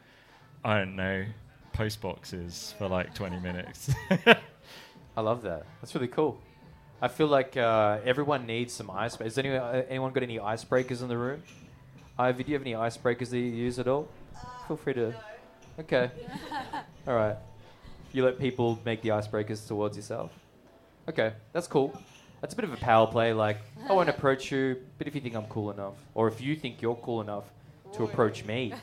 I 0.64 0.80
don't 0.80 0.95
know, 0.95 1.26
post 1.72 2.02
boxes 2.02 2.76
for 2.78 2.88
like 2.88 3.14
20 3.14 3.40
minutes? 3.40 3.90
I 5.15 5.22
love 5.22 5.44
that. 5.44 5.65
That's 5.82 5.94
really 5.95 6.07
cool. 6.07 6.40
I 7.02 7.07
feel 7.07 7.28
like 7.28 7.56
uh, 7.57 7.99
everyone 8.06 8.45
needs 8.45 8.74
some 8.74 8.90
ice. 8.90 9.15
Has 9.15 9.38
anyone, 9.38 9.60
uh, 9.60 9.84
anyone 9.90 10.11
got 10.14 10.24
any 10.24 10.40
icebreakers 10.40 11.02
in 11.02 11.07
the 11.07 11.18
room? 11.18 11.41
Ivy, 12.18 12.44
do 12.44 12.52
you 12.52 12.56
have 12.56 12.61
any 12.61 12.74
icebreakers 12.74 13.30
that 13.30 13.38
you 13.40 13.45
use 13.45 13.80
at 13.80 13.88
all? 13.88 14.07
Feel 14.68 14.78
free 14.78 14.94
to. 14.94 15.14
Okay. 15.80 16.11
all 17.07 17.15
right. 17.15 17.36
You 18.14 18.23
let 18.23 18.38
people 18.38 18.80
make 18.85 19.02
the 19.02 19.10
icebreakers 19.10 19.68
towards 19.68 19.98
yourself. 19.98 20.31
Okay, 21.10 21.34
that's 21.52 21.68
cool. 21.68 21.99
That's 22.41 22.53
a 22.53 22.56
bit 22.56 22.64
of 22.64 22.72
a 22.73 22.77
power 22.77 23.07
play. 23.07 23.34
Like, 23.34 23.57
I 23.90 23.94
won't 23.94 24.07
approach 24.07 24.52
you, 24.52 24.77
but 24.99 25.07
if 25.07 25.15
you 25.15 25.22
think 25.22 25.35
I'm 25.35 25.48
cool 25.48 25.72
enough, 25.72 25.95
or 26.14 26.27
if 26.27 26.40
you 26.40 26.56
think 26.56 26.81
you're 26.81 26.95
cool 26.95 27.22
enough 27.22 27.45
to 27.94 28.03
approach 28.03 28.45
me, 28.45 28.73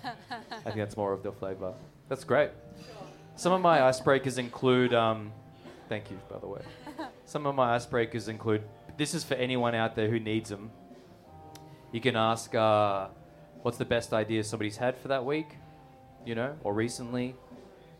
I 0.51 0.57
think 0.65 0.77
that's 0.83 0.97
more 0.97 1.13
of 1.13 1.23
the 1.23 1.31
flavor. 1.31 1.73
That's 2.09 2.25
great. 2.25 2.51
Some 3.37 3.53
of 3.53 3.61
my 3.61 3.79
icebreakers 3.79 4.39
include. 4.39 4.93
Um, 4.93 5.33
thank 5.89 6.11
you, 6.11 6.19
by 6.29 6.39
the 6.39 6.49
way. 6.49 6.63
Some 7.25 7.47
of 7.47 7.55
my 7.55 7.77
icebreakers 7.77 8.29
include. 8.29 8.65
This 8.97 9.15
is 9.15 9.23
for 9.23 9.35
anyone 9.35 9.77
out 9.77 9.95
there 9.95 10.09
who 10.09 10.19
needs 10.19 10.51
them. 10.51 10.73
You 11.93 12.01
can 12.01 12.17
ask, 12.17 12.53
uh, 12.55 13.07
"What's 13.63 13.79
the 13.79 13.85
best 13.85 14.13
idea 14.13 14.43
somebody's 14.43 14.77
had 14.77 14.97
for 14.97 15.09
that 15.09 15.25
week?" 15.25 15.57
You 16.27 16.35
know, 16.35 16.57
or 16.65 16.75
recently. 16.75 17.37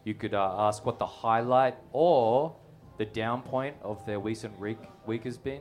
You 0.05 0.15
could 0.15 0.35
uh, 0.35 0.55
ask 0.59 0.87
what 0.87 0.99
the 0.99 1.07
highlight 1.07 1.77
or 1.93 2.55
the 2.99 3.05
down 3.05 3.43
point 3.43 3.77
of 3.83 4.05
their 4.07 4.19
recent 4.19 4.59
week, 4.59 4.79
week 5.07 5.25
has 5.25 5.39
been. 5.39 5.61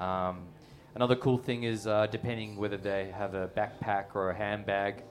Um, 0.00 0.46
another 0.94 1.16
cool 1.16 1.38
thing 1.38 1.64
is 1.64 1.86
uh, 1.86 2.06
depending 2.10 2.56
whether 2.56 2.76
they 2.76 3.12
have 3.16 3.34
a 3.34 3.48
backpack 3.48 4.14
or 4.14 4.30
a 4.30 4.36
handbag. 4.36 5.02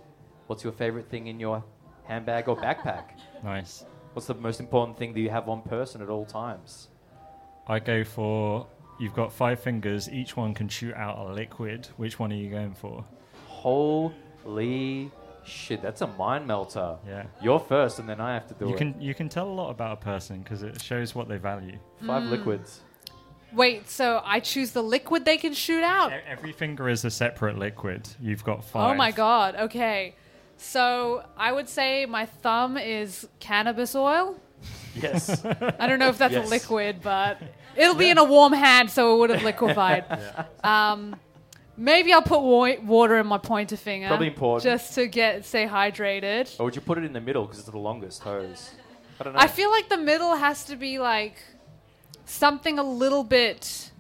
What's 0.47 0.63
your 0.63 0.73
favorite 0.73 1.09
thing 1.09 1.27
in 1.27 1.39
your 1.39 1.63
handbag 2.03 2.49
or 2.49 2.57
backpack? 2.57 3.05
nice. 3.43 3.85
What's 4.13 4.27
the 4.27 4.35
most 4.35 4.59
important 4.59 4.97
thing 4.97 5.13
that 5.13 5.19
you 5.19 5.29
have 5.29 5.49
on 5.49 5.61
person 5.61 6.01
at 6.01 6.09
all 6.09 6.25
times? 6.25 6.89
I 7.67 7.79
go 7.79 8.03
for, 8.03 8.67
you've 8.99 9.13
got 9.13 9.31
five 9.31 9.59
fingers, 9.59 10.09
each 10.09 10.35
one 10.35 10.53
can 10.53 10.67
shoot 10.67 10.93
out 10.95 11.17
a 11.17 11.33
liquid. 11.33 11.87
Which 11.97 12.19
one 12.19 12.31
are 12.31 12.35
you 12.35 12.49
going 12.49 12.73
for? 12.73 13.05
Holy 13.47 15.09
shit, 15.45 15.81
that's 15.81 16.01
a 16.01 16.07
mind 16.07 16.47
melter. 16.47 16.95
Yeah. 17.07 17.23
You're 17.41 17.59
first, 17.59 17.99
and 17.99 18.07
then 18.07 18.19
I 18.21 18.33
have 18.33 18.47
to 18.47 18.53
do 18.53 18.67
You 18.69 18.75
it. 18.75 18.77
can 18.77 19.01
you 19.01 19.13
can 19.13 19.29
tell 19.29 19.47
a 19.47 19.53
lot 19.53 19.69
about 19.69 19.93
a 19.93 20.01
person 20.01 20.41
because 20.41 20.63
it 20.63 20.81
shows 20.81 21.13
what 21.15 21.27
they 21.27 21.37
value. 21.37 21.77
Five 22.05 22.23
liquids. 22.23 22.81
Wait, 23.53 23.87
so 23.89 24.19
I 24.25 24.39
choose 24.39 24.71
the 24.71 24.81
liquid 24.81 25.25
they 25.25 25.37
can 25.37 25.53
shoot 25.53 25.83
out? 25.83 26.11
E- 26.11 26.15
Every 26.27 26.51
finger 26.53 26.89
is 26.89 27.05
a 27.05 27.11
separate 27.11 27.57
liquid. 27.59 28.07
You've 28.19 28.43
got 28.43 28.63
five. 28.65 28.91
Oh 28.91 28.95
my 28.95 29.11
god. 29.11 29.55
Okay. 29.55 30.15
So 30.57 31.23
I 31.37 31.51
would 31.51 31.69
say 31.69 32.05
my 32.07 32.25
thumb 32.25 32.77
is 32.77 33.27
cannabis 33.39 33.95
oil. 33.95 34.37
Yes. 34.95 35.43
I 35.79 35.87
don't 35.87 35.99
know 35.99 36.09
if 36.09 36.17
that's 36.17 36.33
Yes. 36.33 36.47
a 36.47 36.49
liquid, 36.49 37.01
but 37.03 37.39
it'll 37.75 37.95
be 37.95 38.09
in 38.09 38.17
a 38.17 38.23
warm 38.23 38.53
hand, 38.53 38.89
so 38.89 39.15
it 39.15 39.19
would 39.19 39.29
have 39.29 39.43
liquefied. 39.43 40.05
Um, 40.63 41.15
maybe 41.77 42.13
I'll 42.13 42.21
put 42.21 42.41
wa- 42.41 42.75
water 42.83 43.17
in 43.19 43.27
my 43.27 43.37
pointer 43.37 43.77
finger. 43.77 44.07
Probably 44.07 44.27
important. 44.27 44.63
Just 44.63 44.93
to 44.95 45.07
get 45.07 45.45
stay 45.45 45.65
hydrated. 45.67 46.59
or 46.59 46.65
would 46.65 46.75
you 46.75 46.81
put 46.81 46.97
it 46.97 47.03
in 47.03 47.13
the 47.13 47.21
middle 47.21 47.43
because 47.43 47.59
it's 47.59 47.69
the 47.69 47.77
longest 47.77 48.21
hose? 48.23 48.71
I 49.19 49.23
don't 49.23 49.33
know. 49.33 49.39
I 49.39 49.47
feel 49.47 49.69
like 49.71 49.89
the 49.89 49.97
middle 49.97 50.35
has 50.35 50.65
to 50.65 50.75
be 50.75 50.99
like 50.99 51.35
something 52.25 52.79
a 52.79 52.83
little 52.83 53.23
bit. 53.23 53.91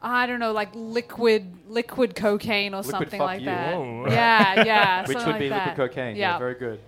I 0.00 0.26
don't 0.26 0.38
know, 0.38 0.52
like 0.52 0.68
liquid, 0.74 1.52
liquid 1.68 2.14
cocaine 2.14 2.72
or 2.72 2.78
Liquid 2.78 2.90
something 2.92 3.18
fuck 3.18 3.26
like 3.26 3.40
you. 3.40 3.46
that. 3.46 3.74
Whoa. 3.76 4.06
Yeah, 4.08 4.62
yeah. 4.64 5.00
Which 5.08 5.16
something 5.18 5.26
would 5.26 5.32
like 5.32 5.40
be 5.40 5.48
that. 5.48 5.68
liquid 5.70 5.90
cocaine. 5.90 6.16
Yeah. 6.16 6.38
very 6.38 6.54
good. 6.54 6.78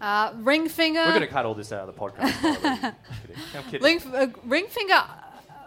Uh, 0.00 0.32
ring 0.36 0.68
finger. 0.68 1.00
We're 1.00 1.08
going 1.08 1.20
to 1.22 1.26
cut 1.26 1.46
all 1.46 1.54
this 1.54 1.72
out 1.72 1.88
of 1.88 1.94
the 1.94 2.00
podcast. 2.00 2.42
by 2.42 2.50
the 2.52 2.68
way. 2.68 2.92
I'm 2.92 2.94
kidding. 3.22 3.36
I'm 3.56 3.62
kidding. 3.64 3.82
Ring, 3.82 4.00
uh, 4.14 4.26
ring 4.44 4.66
finger. 4.68 5.02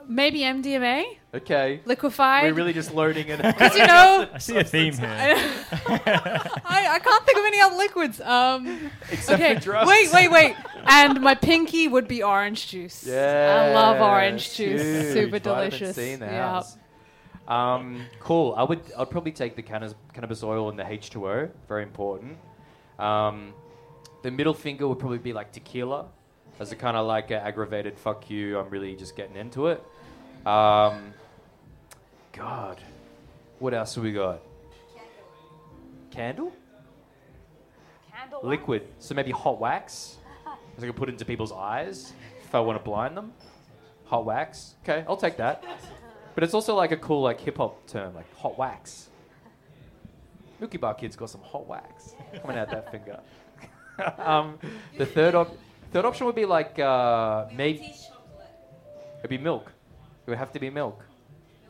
Maybe 0.08 0.40
MDMA, 0.40 1.04
Okay. 1.34 1.82
liquefied. 1.86 2.44
We're 2.46 2.54
really 2.54 2.74
just 2.74 2.94
loading 2.94 3.28
it. 3.28 3.42
Because 3.42 3.76
you 3.76 3.86
know, 3.86 4.28
I 4.34 4.38
see 4.38 4.56
a 4.58 4.64
theme 4.64 4.94
here. 4.94 5.08
I, 5.86 6.88
I 6.96 7.00
can't 7.00 7.26
think 7.26 7.38
of 7.38 7.46
any 7.46 7.60
other 7.60 7.76
liquids. 7.76 8.22
Um, 8.22 8.90
Except 9.12 9.42
okay, 9.42 9.56
for 9.56 9.62
drugs. 9.62 9.88
wait, 9.90 10.14
wait, 10.14 10.32
wait. 10.32 10.56
And 10.86 11.20
my 11.22 11.36
pinky 11.36 11.88
would 11.88 12.08
be 12.08 12.24
orange 12.24 12.68
juice. 12.70 13.06
Yeah. 13.06 13.70
I 13.70 13.74
love 13.74 14.02
orange 14.02 14.56
juice. 14.56 14.82
Huge. 14.82 15.14
Super 15.14 15.40
delicious. 15.40 15.96
C 15.96 16.12
in 16.14 16.22
the 16.22 16.26
Yeah. 16.28 16.64
Um, 17.48 18.06
cool. 18.20 18.54
I 18.58 18.64
would. 18.64 18.82
I'd 18.98 19.10
probably 19.10 19.32
take 19.32 19.56
the 19.56 19.62
cannabis, 19.62 19.96
cannabis 20.14 20.44
oil 20.44 20.70
and 20.70 20.78
the 20.78 20.84
H2O. 20.84 21.50
Very 21.68 21.84
important. 21.84 22.38
Um, 23.00 23.54
the 24.24 24.32
middle 24.32 24.54
finger 24.54 24.88
would 24.88 25.00
probably 25.00 25.18
be 25.20 25.32
like 25.34 25.52
tequila, 25.52 26.08
as 26.60 26.72
a 26.72 26.76
kind 26.76 26.98
of 26.98 27.06
like 27.08 27.32
a 27.32 27.40
aggravated 27.42 27.98
fuck 27.98 28.30
you. 28.30 28.58
I'm 28.60 28.70
really 28.70 28.96
just 28.96 29.16
getting 29.16 29.36
into 29.36 29.68
it. 29.68 29.84
Um, 30.48 31.14
God, 32.32 32.80
what 33.60 33.74
else 33.74 33.96
have 33.96 34.04
we 34.06 34.14
got? 34.14 34.40
Candle. 36.10 36.54
Candle? 38.10 38.40
Liquid. 38.44 38.88
So 39.00 39.14
maybe 39.14 39.32
hot 39.32 39.60
wax. 39.60 40.16
I 40.46 40.80
can 40.80 40.94
put 40.94 41.10
into 41.10 41.26
people's 41.26 41.52
eyes 41.52 42.14
if 42.46 42.56
I 42.56 42.62
want 42.62 42.80
to 42.80 42.84
blind 42.84 43.18
them. 43.18 43.34
Hot 44.06 44.24
wax. 44.24 44.76
Okay, 44.84 45.04
I'll 45.06 45.18
take 45.18 45.36
that. 45.36 45.66
But 46.34 46.46
it's 46.46 46.54
also 46.54 46.76
like 46.76 46.94
a 46.94 46.98
cool 46.98 47.24
like 47.24 47.42
hip 47.42 47.58
hop 47.58 47.86
term, 47.86 48.16
like 48.16 48.34
hot 48.38 48.58
wax. 48.58 49.10
Milky 50.62 50.78
Bar 50.78 50.94
Kids 50.94 51.18
got 51.18 51.30
some 51.30 51.42
hot 51.42 51.68
wax 51.68 52.16
coming 52.42 52.58
out 52.58 52.70
that 52.70 52.90
finger. 52.90 53.20
um, 54.18 54.60
the 54.98 55.06
third 55.06 55.36
op- 55.36 55.58
third 55.92 56.06
option 56.06 56.26
would 56.26 56.36
be 56.36 56.46
like 56.46 56.80
uh, 56.80 57.48
maybe 57.54 57.94
it'd 59.20 59.30
be 59.30 59.38
milk. 59.38 59.74
It 60.28 60.32
would 60.32 60.40
have 60.40 60.52
to 60.52 60.60
be 60.60 60.70
milk. 60.70 61.06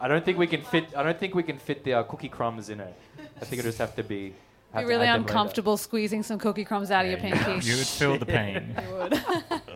I 0.02 0.08
don't 0.08 0.26
think 0.26 0.40
we 0.40 0.48
can 0.48 0.64
fit. 0.64 0.86
I 0.98 1.04
don't 1.04 1.18
think 1.20 1.36
we 1.36 1.44
can 1.44 1.60
fit 1.60 1.84
the 1.84 1.94
uh, 1.94 2.04
cookie 2.04 2.28
crumbs 2.30 2.70
in 2.70 2.80
it. 2.80 2.94
I 3.40 3.46
think 3.46 3.60
it 3.60 3.64
just 3.64 3.78
have 3.78 3.96
to 3.96 4.04
be. 4.04 4.34
have 4.74 4.82
Be 4.82 4.86
to 4.86 4.88
really 4.88 5.06
add 5.06 5.14
them 5.16 5.22
later. 5.22 5.32
uncomfortable 5.32 5.78
squeezing 5.78 6.24
some 6.24 6.40
cookie 6.40 6.66
crumbs 6.66 6.90
out 6.90 7.06
of 7.06 7.12
your 7.12 7.20
Yeah, 7.20 7.44
pinky. 7.46 7.68
You 7.68 7.78
would 7.78 7.86
feel 7.88 8.18
the 8.18 8.26
pain. 8.26 8.76
You 8.90 8.96
would. 8.96 9.22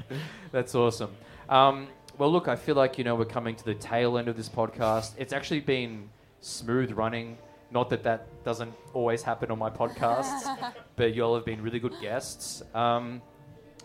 That's 0.51 0.73
awesome. 0.73 1.11
Um, 1.47 1.87
well, 2.17 2.31
look, 2.31 2.47
I 2.47 2.55
feel 2.55 2.73
like 2.75 2.97
you 2.97 3.03
know 3.03 3.13
we're 3.15 3.25
coming 3.25 3.55
to 3.55 3.63
the 3.63 3.75
tail 3.75 4.17
end 4.17 4.27
of 4.27 4.35
this 4.35 4.49
podcast. 4.49 5.13
It's 5.17 5.31
actually 5.31 5.59
been 5.61 6.09
smooth 6.39 6.91
running. 6.91 7.37
Not 7.69 7.89
that 7.91 8.01
that 8.03 8.43
doesn't 8.43 8.73
always 8.93 9.21
happen 9.21 9.51
on 9.51 9.59
my 9.59 9.69
podcasts, 9.69 10.73
but 10.95 11.13
y'all 11.13 11.35
have 11.35 11.45
been 11.45 11.61
really 11.61 11.79
good 11.79 11.93
guests. 12.01 12.63
Um, 12.73 13.21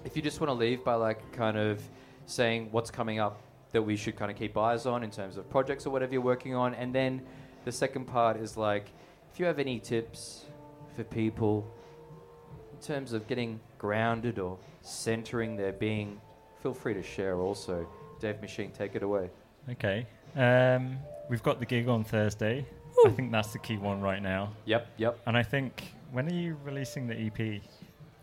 if 0.06 0.16
you 0.16 0.22
just 0.22 0.40
want 0.40 0.48
to 0.48 0.54
leave 0.54 0.82
by 0.84 0.94
like 0.94 1.32
kind 1.32 1.56
of 1.58 1.82
saying 2.24 2.68
what's 2.72 2.90
coming 2.90 3.20
up 3.20 3.40
that 3.72 3.82
we 3.82 3.96
should 3.96 4.16
kind 4.16 4.30
of 4.30 4.36
keep 4.36 4.56
eyes 4.56 4.86
on 4.86 5.02
in 5.02 5.10
terms 5.10 5.36
of 5.36 5.48
projects 5.50 5.86
or 5.86 5.90
whatever 5.90 6.12
you're 6.12 6.22
working 6.22 6.54
on, 6.54 6.74
and 6.74 6.94
then 6.94 7.22
the 7.64 7.72
second 7.72 8.06
part 8.06 8.36
is 8.36 8.56
like 8.56 8.90
if 9.32 9.40
you 9.40 9.46
have 9.46 9.58
any 9.58 9.78
tips 9.78 10.46
for 10.94 11.04
people 11.04 11.66
in 12.72 12.78
terms 12.78 13.12
of 13.12 13.26
getting 13.26 13.60
grounded 13.78 14.38
or 14.38 14.58
centering 14.80 15.56
their 15.56 15.72
being, 15.72 16.20
feel 16.62 16.72
free 16.72 16.94
to 16.94 17.02
share 17.02 17.40
also. 17.40 17.86
Dave 18.20 18.40
Machine, 18.40 18.70
take 18.70 18.94
it 18.94 19.02
away. 19.02 19.28
Okay. 19.70 20.06
Um, 20.36 20.98
we've 21.28 21.42
got 21.42 21.60
the 21.60 21.66
gig 21.66 21.88
on 21.88 22.04
Thursday. 22.04 22.64
I 23.04 23.10
think 23.10 23.30
that's 23.30 23.52
the 23.52 23.58
key 23.58 23.76
one 23.76 24.00
right 24.00 24.22
now. 24.22 24.52
Yep, 24.64 24.86
yep. 24.96 25.18
And 25.26 25.36
I 25.36 25.42
think 25.42 25.92
when 26.12 26.26
are 26.26 26.34
you 26.34 26.56
releasing 26.64 27.06
the 27.06 27.14
E 27.14 27.30
EP? 27.34 27.62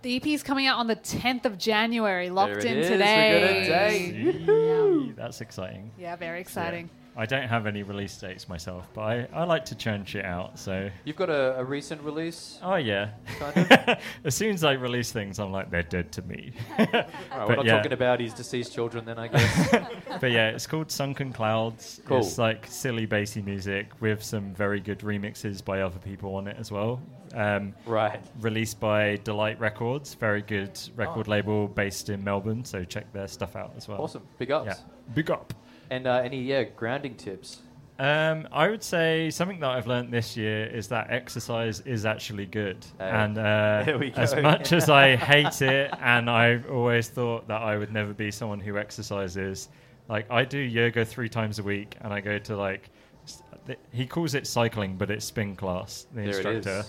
The 0.03 0.17
EP 0.17 0.27
is 0.27 0.43
coming 0.43 0.67
out 0.67 0.79
on 0.79 0.87
the 0.87 0.97
10th 0.97 1.45
of 1.45 1.57
January, 1.57 2.29
locked 2.29 2.55
There 2.55 2.59
it 2.59 2.65
in 2.65 2.77
is. 2.79 2.89
We 2.89 2.93
today. 2.97 3.69
got 3.69 4.35
a 4.35 5.05
date. 5.05 5.15
That's 5.15 5.39
exciting. 5.39 5.91
Yeah, 5.97 6.17
very 6.17 6.41
exciting. 6.41 6.89
I 7.15 7.25
don't 7.25 7.47
have 7.47 7.67
any 7.67 7.83
release 7.83 8.17
dates 8.17 8.49
myself, 8.49 8.89
but 8.93 9.01
I, 9.01 9.27
I 9.31 9.43
like 9.45 9.63
to 9.65 9.75
churn 9.75 10.03
shit 10.03 10.25
out. 10.25 10.59
So, 10.59 10.89
You've 11.05 11.15
got 11.15 11.29
a, 11.29 11.57
a 11.57 11.63
recent 11.63 12.01
release, 12.01 12.59
oh 12.61 12.75
yeah. 12.75 13.11
kind 13.39 13.71
of. 13.71 13.97
as 14.25 14.35
soon 14.35 14.53
as 14.53 14.65
I 14.65 14.73
release 14.73 15.11
things, 15.11 15.39
I'm 15.39 15.51
like 15.51 15.69
they're 15.69 15.83
dead 15.83 16.11
to 16.13 16.21
me. 16.23 16.53
All 16.77 16.85
right, 16.91 17.47
we're 17.47 17.55
not 17.55 17.65
yeah. 17.65 17.75
talking 17.77 17.93
about 17.93 18.19
his 18.19 18.33
deceased 18.33 18.73
children 18.73 19.05
then, 19.05 19.19
I 19.19 19.27
guess. 19.27 19.69
but 20.19 20.31
yeah, 20.31 20.49
it's 20.49 20.65
called 20.65 20.91
Sunken 20.91 21.31
Clouds. 21.31 22.01
Cool. 22.05 22.17
It's 22.17 22.37
like 22.39 22.65
silly 22.67 23.05
bassy 23.05 23.43
music 23.43 23.87
with 23.99 24.23
some 24.23 24.53
very 24.55 24.79
good 24.79 24.99
remixes 24.99 25.63
by 25.63 25.81
other 25.81 25.99
people 25.99 26.35
on 26.35 26.47
it 26.47 26.57
as 26.59 26.71
well. 26.71 26.99
Um, 27.33 27.73
right. 27.85 28.19
released 28.41 28.79
by 28.79 29.17
Delight 29.23 29.59
Records, 29.59 30.13
very 30.13 30.41
good 30.41 30.79
record 30.95 31.27
Oh. 31.27 31.31
label 31.31 31.67
based 31.67 32.09
in 32.09 32.23
Melbourne. 32.23 32.63
So 32.63 32.83
check 32.83 33.11
their 33.13 33.27
stuff 33.27 33.55
out 33.55 33.73
as 33.75 33.87
well. 33.87 34.01
Awesome. 34.01 34.21
Big 34.37 34.51
ups. 34.51 34.67
Yeah, 34.67 34.75
big 35.15 35.31
up. 35.31 35.53
And 35.89 36.05
uh, 36.07 36.21
any, 36.23 36.41
yeah, 36.41 36.63
grounding 36.63 37.15
tips? 37.15 37.59
Um, 37.99 38.47
I 38.51 38.69
would 38.69 38.81
say 38.83 39.29
something 39.29 39.59
that 39.59 39.69
I've 39.69 39.85
learned 39.87 40.11
this 40.11 40.35
year 40.35 40.65
is 40.65 40.87
that 40.87 41.11
exercise 41.11 41.79
is 41.81 42.05
actually 42.05 42.47
good. 42.47 42.83
And 42.99 43.37
uh, 43.37 43.83
There 43.85 43.97
we 43.99 44.09
go. 44.09 44.21
as 44.21 44.35
much 44.35 44.71
as 44.73 44.89
I 44.89 45.15
hate 45.31 45.61
it, 45.61 45.93
and 46.01 46.29
I've 46.29 46.69
always 46.71 47.07
thought 47.09 47.47
that 47.49 47.61
I 47.61 47.77
would 47.77 47.91
never 47.93 48.13
be 48.13 48.31
someone 48.31 48.59
who 48.59 48.77
exercises, 48.77 49.69
like 50.09 50.29
I 50.31 50.43
do 50.43 50.57
yoga 50.57 51.05
three 51.05 51.29
times 51.29 51.59
a 51.59 51.63
week, 51.63 51.95
and 52.01 52.11
I 52.11 52.19
go 52.19 52.37
to 52.39 52.57
like 52.57 52.89
he 53.91 54.05
calls 54.05 54.33
it 54.35 54.45
cycling, 54.45 54.97
but 54.97 55.09
it's 55.09 55.23
spin 55.23 55.55
class. 55.55 56.05
The 56.13 56.21
There 56.21 56.39
it 56.39 56.45
instructor. 56.57 56.83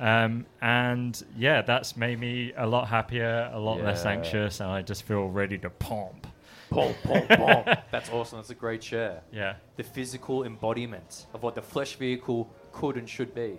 Is. 0.00 0.06
Um, 0.06 0.46
and 0.60 1.22
yeah, 1.36 1.62
that's 1.62 1.96
made 1.96 2.18
me 2.18 2.52
a 2.56 2.66
lot 2.66 2.88
happier, 2.88 3.50
a 3.52 3.58
lot 3.58 3.80
less 3.82 4.04
anxious, 4.06 4.60
and 4.60 4.70
I 4.70 4.82
just 4.82 5.02
feel 5.04 5.28
ready 5.28 5.58
to 5.58 5.70
pomp. 5.70 6.26
Pom, 6.70 6.94
pom, 7.02 7.26
pom. 7.26 7.64
That's 7.90 8.10
awesome. 8.10 8.38
That's 8.38 8.50
a 8.50 8.54
great 8.54 8.80
share. 8.84 9.22
Yeah, 9.32 9.54
The 9.74 9.82
physical 9.82 10.44
embodiment 10.44 11.26
of 11.34 11.42
what 11.42 11.56
the 11.56 11.62
flesh 11.62 11.96
vehicle 11.96 12.48
could 12.70 12.96
and 12.96 13.08
should 13.08 13.34
be. 13.34 13.58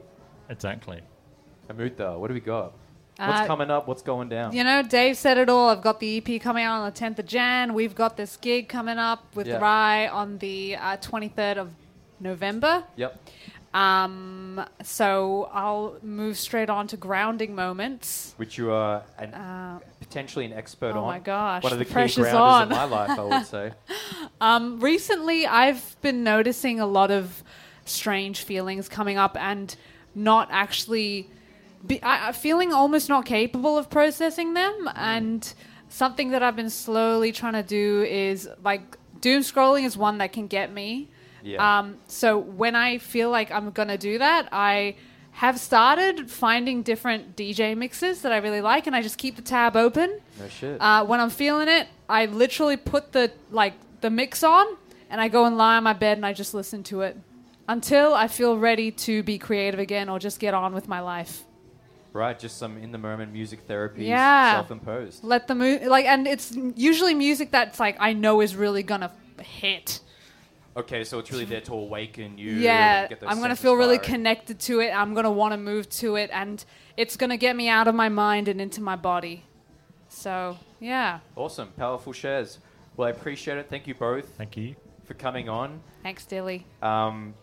exactly. 0.49 1.01
Amutha, 1.69 2.17
what 2.17 2.29
do 2.29 2.33
we 2.33 2.39
got? 2.39 2.71
What's 3.17 3.41
Uh, 3.41 3.45
coming 3.47 3.69
up? 3.69 3.85
What's 3.85 4.01
going 4.01 4.29
down? 4.29 4.53
You 4.55 4.63
know, 4.63 4.81
Dave 4.81 5.17
said 5.17 5.37
it 5.37 5.49
all. 5.49 5.67
I've 5.69 5.81
got 5.81 5.99
the 5.99 6.17
EP 6.25 6.41
coming 6.41 6.63
out 6.63 6.79
on 6.81 6.85
the 6.85 6.97
10th 6.97 7.19
of 7.19 7.25
Jan. 7.25 7.73
We've 7.73 7.93
got 7.93 8.15
this 8.15 8.37
gig 8.37 8.69
coming 8.69 8.97
up 8.97 9.35
with 9.35 9.45
Yeah. 9.47 9.57
Rye 9.57 10.07
on 10.07 10.37
the 10.37 10.77
uh, 10.77 10.95
23rd 10.97 11.57
of 11.57 11.71
November. 12.21 12.85
Yep. 12.95 13.19
Um, 13.73 14.63
so 14.83 15.49
I'll 15.53 15.95
move 16.03 16.37
straight 16.37 16.69
on 16.69 16.87
to 16.87 16.97
grounding 16.97 17.55
moments. 17.55 18.33
Which 18.37 18.57
you 18.57 18.71
are 18.71 19.03
an, 19.17 19.33
Uh, 19.33 19.79
potentially 19.99 20.45
an 20.45 20.53
expert 20.53 20.93
oh 20.95 20.99
on. 20.99 21.05
my 21.07 21.19
gosh, 21.19 21.63
One 21.63 21.71
of 21.73 21.79
the, 21.79 21.85
the 21.85 21.89
key 21.89 21.93
grounders 21.93 22.33
on. 22.33 22.63
of 22.63 22.69
my 22.69 22.83
life, 22.83 23.17
I 23.17 23.23
would 23.23 23.45
say. 23.45 23.71
Um, 24.41 24.79
recently, 24.79 25.45
I've 25.45 25.95
been 26.01 26.23
noticing 26.23 26.79
a 26.79 26.85
lot 26.87 27.11
of 27.11 27.43
strange 27.85 28.43
feelings 28.43 28.89
coming 28.89 29.17
up 29.17 29.37
and 29.39 29.75
not 30.15 30.47
actually 30.51 31.29
be, 31.85 32.01
I, 32.01 32.29
I- 32.29 32.31
feeling 32.31 32.73
almost 32.73 33.07
not 33.07 33.25
capable 33.25 33.77
of 33.77 33.89
processing 33.89 34.53
them. 34.55 34.89
And 34.95 35.53
something 35.89 36.31
that 36.31 36.41
I've 36.41 36.55
been 36.55 36.69
slowly 36.71 37.31
trying 37.31 37.53
to 37.53 37.63
do 37.63 38.03
is 38.03 38.49
like 38.63 38.97
doom 39.21 39.43
scrolling 39.43 39.85
is 39.85 39.95
one 39.95 40.17
that 40.17 40.33
can 40.33 40.47
get 40.47 40.73
me. 40.73 41.09
Yeah. 41.43 41.79
Um, 41.79 41.97
so 42.07 42.37
when 42.37 42.75
I 42.75 42.97
feel 42.97 43.29
like 43.29 43.51
I'm 43.51 43.71
gonna 43.71 43.97
do 43.97 44.17
that, 44.19 44.49
I 44.51 44.95
have 45.33 45.59
started 45.59 46.29
finding 46.29 46.83
different 46.83 47.35
DJ 47.35 47.75
mixes 47.75 48.21
that 48.23 48.31
I 48.31 48.37
really 48.37 48.61
like, 48.61 48.85
and 48.87 48.95
I 48.95 49.01
just 49.01 49.17
keep 49.17 49.35
the 49.37 49.41
tab 49.41 49.75
open. 49.77 50.19
no 50.39 50.47
shit. 50.49 50.79
Uh, 50.81 51.05
when 51.05 51.19
I'm 51.19 51.29
feeling 51.29 51.67
it, 51.69 51.87
I 52.09 52.25
literally 52.25 52.77
put 52.77 53.11
the 53.13 53.31
like 53.49 53.73
the 54.01 54.09
mix 54.09 54.43
on, 54.43 54.65
and 55.09 55.21
I 55.21 55.27
go 55.29 55.45
and 55.45 55.57
lie 55.57 55.77
on 55.77 55.83
my 55.83 55.93
bed 55.93 56.17
and 56.17 56.25
I 56.25 56.33
just 56.33 56.53
listen 56.53 56.83
to 56.83 57.01
it 57.01 57.17
until 57.67 58.13
I 58.13 58.27
feel 58.27 58.57
ready 58.57 58.91
to 58.91 59.23
be 59.23 59.37
creative 59.37 59.79
again 59.79 60.09
or 60.09 60.19
just 60.19 60.39
get 60.39 60.53
on 60.53 60.73
with 60.73 60.87
my 60.87 60.99
life. 60.99 61.43
right, 62.13 62.37
just 62.37 62.57
some 62.57 62.77
in 62.77 62.91
the 62.91 62.97
moment 62.97 63.31
music 63.31 63.61
therapy, 63.67 64.03
Yeah. 64.03 64.55
self 64.55 64.69
imposed. 64.71 65.23
Let 65.23 65.47
the 65.47 65.55
mu- 65.55 65.79
like, 65.87 66.05
and 66.05 66.27
it's 66.27 66.51
usually 66.75 67.13
music 67.13 67.51
that's 67.51 67.79
like 67.79 67.95
I 68.01 68.11
know 68.11 68.41
is 68.41 68.53
really 68.53 68.83
gonna 68.83 69.11
hit. 69.41 70.01
Okay, 70.77 71.03
so 71.03 71.19
it's 71.19 71.29
really 71.31 71.43
there 71.45 71.59
to 71.61 71.73
awaken 71.73 72.37
you. 72.37 72.51
yeah, 72.53 73.01
and 73.01 73.09
get 73.09 73.19
those 73.19 73.29
I'm 73.29 73.41
gonna 73.41 73.55
feel 73.57 73.75
really 73.75 73.97
firing. 73.97 74.11
connected 74.11 74.59
to 74.61 74.79
it. 74.79 74.91
I'm 74.91 75.13
gonna 75.13 75.31
want 75.31 75.51
to 75.53 75.57
move 75.57 75.89
to 75.89 76.15
it, 76.15 76.29
and 76.31 76.63
it's 76.95 77.17
gonna 77.17 77.35
get 77.37 77.55
me 77.55 77.67
out 77.67 77.87
of 77.89 77.95
my 77.95 78.07
mind 78.09 78.47
and 78.47 78.61
into 78.61 78.81
my 78.81 78.95
body. 78.95 79.43
So 80.07 80.57
yeah, 80.79 81.19
Awesome, 81.35 81.69
powerful 81.77 82.13
shares. 82.13 82.59
Well, 82.95 83.07
I 83.07 83.11
appreciate 83.11 83.57
it. 83.57 83.67
Thank 83.69 83.87
you 83.87 83.95
both 83.95 84.27
Thank 84.37 84.55
you. 84.57 84.75
for 85.05 85.13
coming 85.13 85.49
on. 85.49 85.81
thanks, 86.03 86.25
Dilly. 86.25 86.65
Um, 86.81 87.33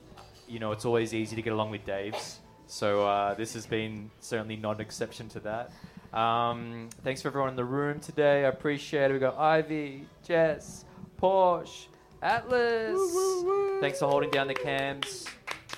you 0.46 0.58
know, 0.58 0.72
it's 0.72 0.84
always 0.84 1.12
easy 1.14 1.36
to 1.36 1.42
get 1.42 1.52
along 1.52 1.70
with 1.70 1.84
Dave's, 1.84 2.38
so 2.66 3.06
uh, 3.06 3.34
this 3.34 3.52
has 3.54 3.66
been 3.66 4.10
certainly 4.20 4.56
not 4.56 4.76
an 4.76 4.80
exception 4.80 5.28
to 5.30 5.40
that. 5.40 5.70
Um, 6.18 6.88
thanks 7.04 7.20
for 7.20 7.28
everyone 7.28 7.50
in 7.50 7.56
the 7.56 7.64
room 7.64 8.00
today. 8.00 8.46
I 8.46 8.48
appreciate 8.48 9.10
it. 9.10 9.12
We 9.14 9.18
got 9.18 9.36
Ivy, 9.38 10.06
Jess, 10.26 10.86
Porsche, 11.20 11.86
Atlas. 12.22 13.80
Thanks 13.80 13.98
for 14.00 14.06
holding 14.08 14.30
down 14.30 14.48
the 14.48 14.54
cams. 14.54 15.26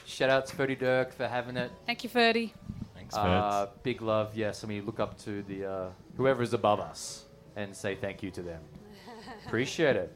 Shout 0.06 0.30
out 0.30 0.46
to 0.46 0.56
Ferdydurke 0.56 1.12
for 1.12 1.26
having 1.28 1.56
it. 1.56 1.70
Thank 1.86 2.04
you, 2.04 2.10
Ferdy. 2.10 2.54
Thanks, 2.94 3.14
Uh, 3.14 3.68
big 3.82 4.02
love, 4.02 4.36
yes. 4.36 4.64
I 4.64 4.66
mean, 4.66 4.84
look 4.86 5.00
up 5.00 5.18
to 5.24 5.42
the 5.42 5.64
uh, 5.70 5.88
whoever 6.16 6.42
is 6.42 6.52
above 6.54 6.80
us 6.80 7.24
and 7.56 7.74
say 7.74 7.94
thank 7.94 8.22
you 8.22 8.30
to 8.32 8.42
them. 8.42 8.60
Appreciate 9.46 9.96
it. 9.96 10.14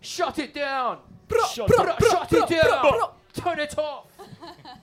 Shut 0.00 0.38
it 0.38 0.52
down. 0.54 0.98
Shut 1.52 1.70
it 1.70 2.48
down. 2.48 3.10
Turn 3.34 3.58
it 3.60 3.78
off. 3.78 4.06